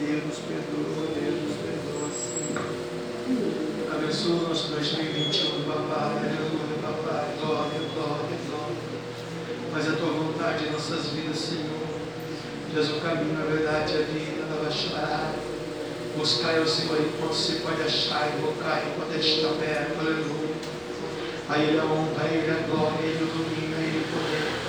Deus 0.00 0.24
nos 0.24 0.38
perdoa, 0.38 1.08
Deus 1.12 1.42
nos 1.42 1.56
perdoa, 1.58 2.08
Senhor. 2.14 2.68
Abençoa 3.92 4.36
o 4.36 4.48
nosso 4.48 4.67
2021, 4.78 5.64
papai, 5.66 6.22
aleluia, 6.22 6.78
papai, 6.80 7.34
glória, 7.40 7.80
glória, 7.94 8.38
glória. 8.46 8.76
Faz 9.72 9.88
a 9.88 9.96
tua 9.96 10.10
vontade 10.12 10.66
em 10.66 10.70
nossas 10.70 11.06
vidas, 11.06 11.36
Senhor. 11.36 11.82
Deus, 12.72 12.88
o 12.90 13.00
caminho, 13.00 13.42
a 13.42 13.50
verdade, 13.50 13.94
a 13.94 14.02
vida, 14.06 14.46
a 14.46 14.62
baixará. 14.62 15.32
Buscai 16.16 16.60
o 16.60 16.68
Senhor 16.68 16.96
enquanto 17.00 17.34
se 17.34 17.56
pode 17.56 17.82
achar, 17.82 18.30
invocar 18.38 18.84
enquanto 18.86 19.14
Ele 19.14 19.28
está 19.28 19.48
perto, 19.48 19.98
aleluia. 19.98 20.54
A 21.48 21.58
Ele 21.58 21.80
a 21.80 21.84
honra, 21.84 22.22
a 22.22 22.26
Ele 22.28 22.48
a 22.48 22.66
glória, 22.68 22.98
a 23.00 23.02
Ele 23.02 23.24
o 23.24 23.26
domínio, 23.34 23.76
a 23.76 23.80
Ele 23.80 23.98
o 23.98 24.12
poder. 24.14 24.68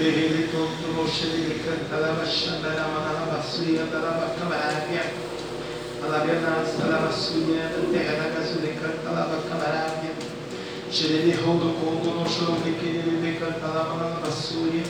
Ele 0.00 0.48
tonto 0.48 0.94
moshe 0.94 1.26
ele 1.26 1.62
canta 1.62 2.00
la 2.00 2.12
bashanda 2.14 2.68
la 2.72 2.88
mana 2.88 3.12
la 3.12 3.36
basuya 3.36 3.84
da 3.84 3.98
la 3.98 4.12
bakamarabia. 4.12 5.12
Alabiana 6.02 6.64
la 6.88 6.98
basuya 7.04 7.68
da 7.68 7.92
terra 7.92 8.39
bakamarabia. 9.22 10.12
Xerele 10.90 11.34
rodo 11.34 11.74
condo 11.80 12.10
no 12.18 12.28
choro 12.28 12.60
de 12.64 12.72
que 12.72 12.86
ele 12.86 13.38
canta 13.38 13.66
la 13.66 13.84
mana 13.84 14.08
la 14.08 14.20
basuya. 14.20 14.82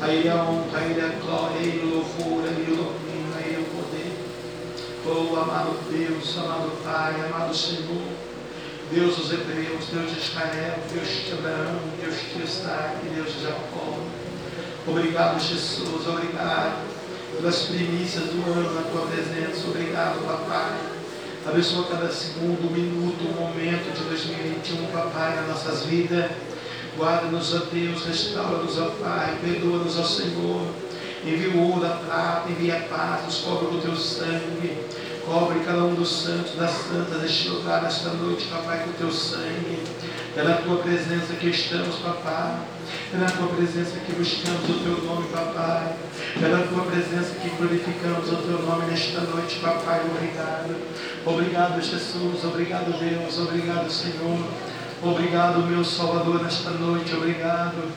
Aí 0.00 0.28
a 0.28 0.36
honra, 0.36 0.78
aí 0.78 1.00
a 1.00 1.08
glória, 1.22 1.58
aí 1.58 1.80
o 1.82 1.96
louvor, 1.96 2.44
aí 2.44 2.62
o 2.62 2.76
domínio, 2.76 3.34
aí 3.36 3.56
o 3.58 3.64
poder. 3.74 4.12
Oh, 5.06 5.36
amado 5.36 5.78
Deus, 5.90 6.38
amado 6.38 6.72
Pai, 6.84 7.14
amado 7.26 7.54
Senhor. 7.54 8.28
Deus 8.90 9.16
dos 9.16 9.32
Hebreus, 9.32 9.84
Deus 9.92 10.10
de 10.10 10.18
Israel, 10.18 10.78
Deus 10.92 11.08
de 11.08 11.32
Abraão, 11.32 11.80
Deus 12.00 12.14
de 12.14 12.42
Isaac, 12.42 12.96
Deus 13.14 13.34
de 13.34 13.42
Jacó. 13.42 13.98
Obrigado, 14.86 15.38
Jesus, 15.38 16.06
obrigado 16.06 16.88
pelas 17.36 17.62
primícias 17.66 18.24
do 18.24 18.42
ano 18.50 18.74
na 18.74 18.82
tua 18.90 19.06
presença. 19.06 19.68
Obrigado, 19.68 20.24
papai. 20.24 20.97
Abençoa 21.48 21.86
cada 21.86 22.12
segundo, 22.12 22.70
minuto, 22.70 23.24
momento 23.34 23.90
de 23.96 24.04
2021, 24.04 24.86
papai, 24.88 25.34
nas 25.34 25.48
nossas 25.48 25.86
vidas. 25.86 26.30
Guarda-nos, 26.94 27.54
ó 27.54 27.60
Deus, 27.72 28.04
restaura-nos, 28.04 28.78
ó 28.78 28.90
Pai, 29.02 29.38
perdoa-nos, 29.40 29.98
ó 29.98 30.04
Senhor. 30.04 30.66
Envia 31.24 31.48
o 31.52 31.70
ouro, 31.70 31.86
a 31.86 31.88
prata, 31.88 32.50
envia 32.50 32.76
a 32.76 32.80
paz, 32.82 33.24
nos 33.24 33.38
cobra 33.38 33.70
do 33.70 33.80
teu 33.80 33.96
sangue. 33.96 34.76
Cobre 35.24 35.60
cada 35.60 35.84
um 35.84 35.94
dos 35.94 36.22
santos, 36.22 36.54
das 36.54 36.70
santas 36.70 37.22
deste 37.22 37.48
lugar 37.48 37.82
nesta 37.82 38.10
noite, 38.10 38.46
papai, 38.48 38.84
com 38.84 38.90
o 38.90 38.92
teu 38.92 39.10
sangue. 39.10 39.77
É 40.36 40.42
na 40.42 40.56
tua 40.56 40.78
presença 40.78 41.34
que 41.34 41.48
estamos, 41.48 41.96
papai. 41.96 42.58
É 43.12 43.16
na 43.16 43.26
tua 43.26 43.48
presença 43.48 43.98
que 43.98 44.12
buscamos 44.12 44.68
o 44.68 44.74
teu 44.74 45.04
nome, 45.04 45.28
papai. 45.28 45.96
É 46.36 46.48
na 46.48 46.66
tua 46.66 46.84
presença 46.84 47.34
que 47.40 47.48
glorificamos 47.50 48.32
o 48.32 48.36
teu 48.36 48.62
nome 48.62 48.86
nesta 48.86 49.20
noite, 49.22 49.58
papai. 49.60 50.02
Obrigado. 50.04 50.76
Obrigado, 51.26 51.80
Jesus. 51.80 52.44
Obrigado, 52.44 52.98
Deus. 52.98 53.38
Obrigado, 53.38 53.90
Senhor. 53.90 54.46
Obrigado, 55.02 55.60
meu 55.66 55.84
Salvador, 55.84 56.42
nesta 56.42 56.70
noite. 56.70 57.14
Obrigado. 57.14 57.92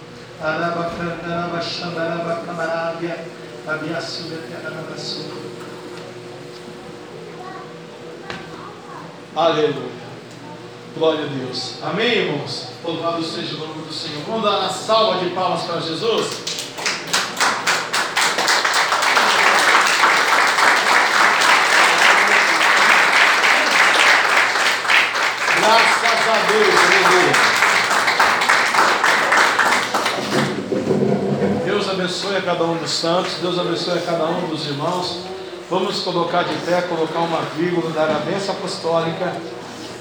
Aleluia. 9.36 10.11
Glória 10.94 11.24
a 11.24 11.28
Deus. 11.28 11.76
Amém, 11.82 12.18
irmãos? 12.18 12.68
Louvado 12.84 13.24
seja 13.24 13.56
o 13.56 13.60
nome 13.60 13.84
do 13.84 13.94
Senhor. 13.94 14.24
Vamos 14.28 14.44
dar 14.44 14.60
uma 14.60 14.70
salva 14.70 15.24
de 15.24 15.30
palmas 15.30 15.64
para 15.64 15.80
Jesus? 15.80 16.28
Graças 25.58 26.28
a 26.28 26.38
Deus, 26.52 26.76
aleluia. 26.84 27.32
Deus 31.64 31.90
abençoe 31.90 32.36
a 32.36 32.42
cada 32.42 32.66
um 32.66 32.76
dos 32.76 32.92
santos, 32.92 33.36
Deus 33.36 33.58
abençoe 33.58 33.98
a 33.98 34.02
cada 34.02 34.26
um 34.26 34.48
dos 34.50 34.68
irmãos. 34.68 35.20
Vamos 35.70 36.02
colocar 36.02 36.44
de 36.44 36.56
pé, 36.66 36.82
colocar 36.82 37.20
uma 37.20 37.44
vírgula, 37.56 37.92
dar 37.92 38.10
a 38.10 38.20
bênção 38.20 38.54
apostólica 38.56 39.34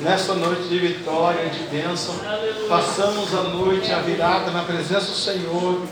nesta 0.00 0.34
noite 0.34 0.62
de 0.62 0.78
vitória, 0.78 1.48
de 1.50 1.62
bênção. 1.64 2.14
Passamos 2.68 3.34
a 3.34 3.42
noite, 3.44 3.92
a 3.92 4.00
virada 4.00 4.50
na 4.50 4.62
presença 4.62 5.06
do 5.06 5.16
Senhor. 5.16 5.82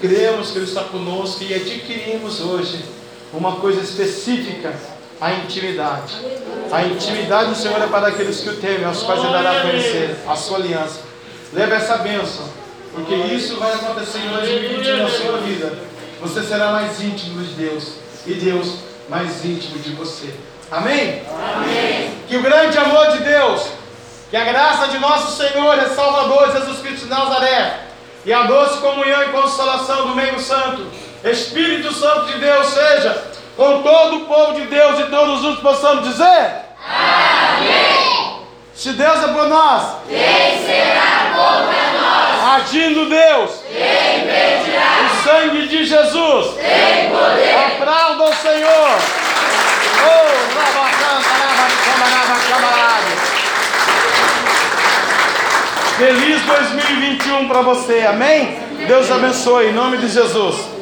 Cremos 0.00 0.50
que 0.50 0.58
Ele 0.58 0.66
está 0.66 0.84
conosco 0.84 1.42
e 1.44 1.54
adquirimos 1.54 2.40
hoje 2.40 2.84
uma 3.32 3.56
coisa 3.56 3.80
específica, 3.80 4.74
a 5.20 5.32
intimidade. 5.34 6.14
A 6.70 6.84
intimidade 6.84 7.50
do 7.50 7.56
Senhor 7.56 7.80
é 7.82 7.86
para 7.86 8.08
aqueles 8.08 8.40
que 8.40 8.48
o 8.48 8.56
temem, 8.56 8.84
aos 8.84 9.02
quais 9.02 9.22
Ele 9.22 9.32
dará 9.32 9.58
a 9.58 9.60
conhecer 9.62 10.16
a 10.26 10.34
sua 10.34 10.58
aliança. 10.58 11.00
Leve 11.52 11.74
essa 11.74 11.98
bênção, 11.98 12.48
porque 12.92 13.14
isso 13.14 13.56
vai 13.56 13.72
acontecer 13.74 14.18
em 14.18 14.28
2020 14.28 15.02
na 15.02 15.08
sua 15.08 15.38
vida. 15.38 15.78
Você 16.20 16.42
será 16.42 16.72
mais 16.72 17.00
íntimo 17.00 17.42
de 17.42 17.54
Deus 17.54 17.92
e 18.26 18.34
Deus 18.34 18.74
mais 19.08 19.44
íntimo 19.44 19.78
de 19.78 19.92
você. 19.92 20.32
Amém? 20.70 21.22
Amém. 21.54 22.18
Que 22.28 22.36
o 22.36 22.42
grande 22.42 22.76
amor 22.76 23.08
de 23.12 23.18
Deus, 23.20 23.68
que 24.30 24.36
a 24.36 24.44
graça 24.44 24.88
de 24.88 24.98
nosso 24.98 25.36
Senhor 25.36 25.78
e 25.78 25.94
Salvador 25.94 26.52
Jesus 26.52 26.80
Cristo 26.80 27.04
de 27.04 27.10
Nazaré, 27.10 27.80
e 28.24 28.32
a 28.32 28.42
doce 28.42 28.78
comunhão 28.78 29.22
e 29.22 29.28
consolação 29.28 30.08
do 30.08 30.14
meio 30.14 30.38
santo, 30.38 30.86
Espírito 31.24 31.92
Santo 31.94 32.26
de 32.26 32.38
Deus, 32.38 32.66
seja 32.66 33.24
com 33.56 33.82
todo 33.82 34.16
o 34.16 34.26
povo 34.26 34.60
de 34.60 34.66
Deus 34.66 35.00
e 35.00 35.04
todos 35.04 35.42
os 35.44 35.58
possamos 35.60 36.06
dizer: 36.06 36.50
Amém. 36.86 38.42
Se 38.74 38.92
Deus 38.92 39.24
é 39.24 39.28
por 39.28 39.48
nós, 39.48 39.96
quem 40.06 40.66
será 40.66 41.32
contra 41.34 41.98
nós? 41.98 42.62
Agindo 42.62 43.08
Deus, 43.08 43.50
quem 43.66 44.18
impedirá? 44.18 45.10
O 45.12 45.24
sangue 45.24 45.66
de 45.66 45.84
Jesus, 45.84 46.54
tem 46.54 47.10
poder. 47.10 47.80
Aplauda 47.80 48.24
o 48.24 48.34
Senhor. 48.34 49.27
Feliz 55.98 56.40
2021 56.42 57.48
para 57.48 57.60
você, 57.60 58.06
amém? 58.06 58.56
Deus 58.86 59.10
abençoe, 59.10 59.66
em 59.66 59.72
nome 59.72 59.98
de 59.98 60.08
Jesus. 60.08 60.77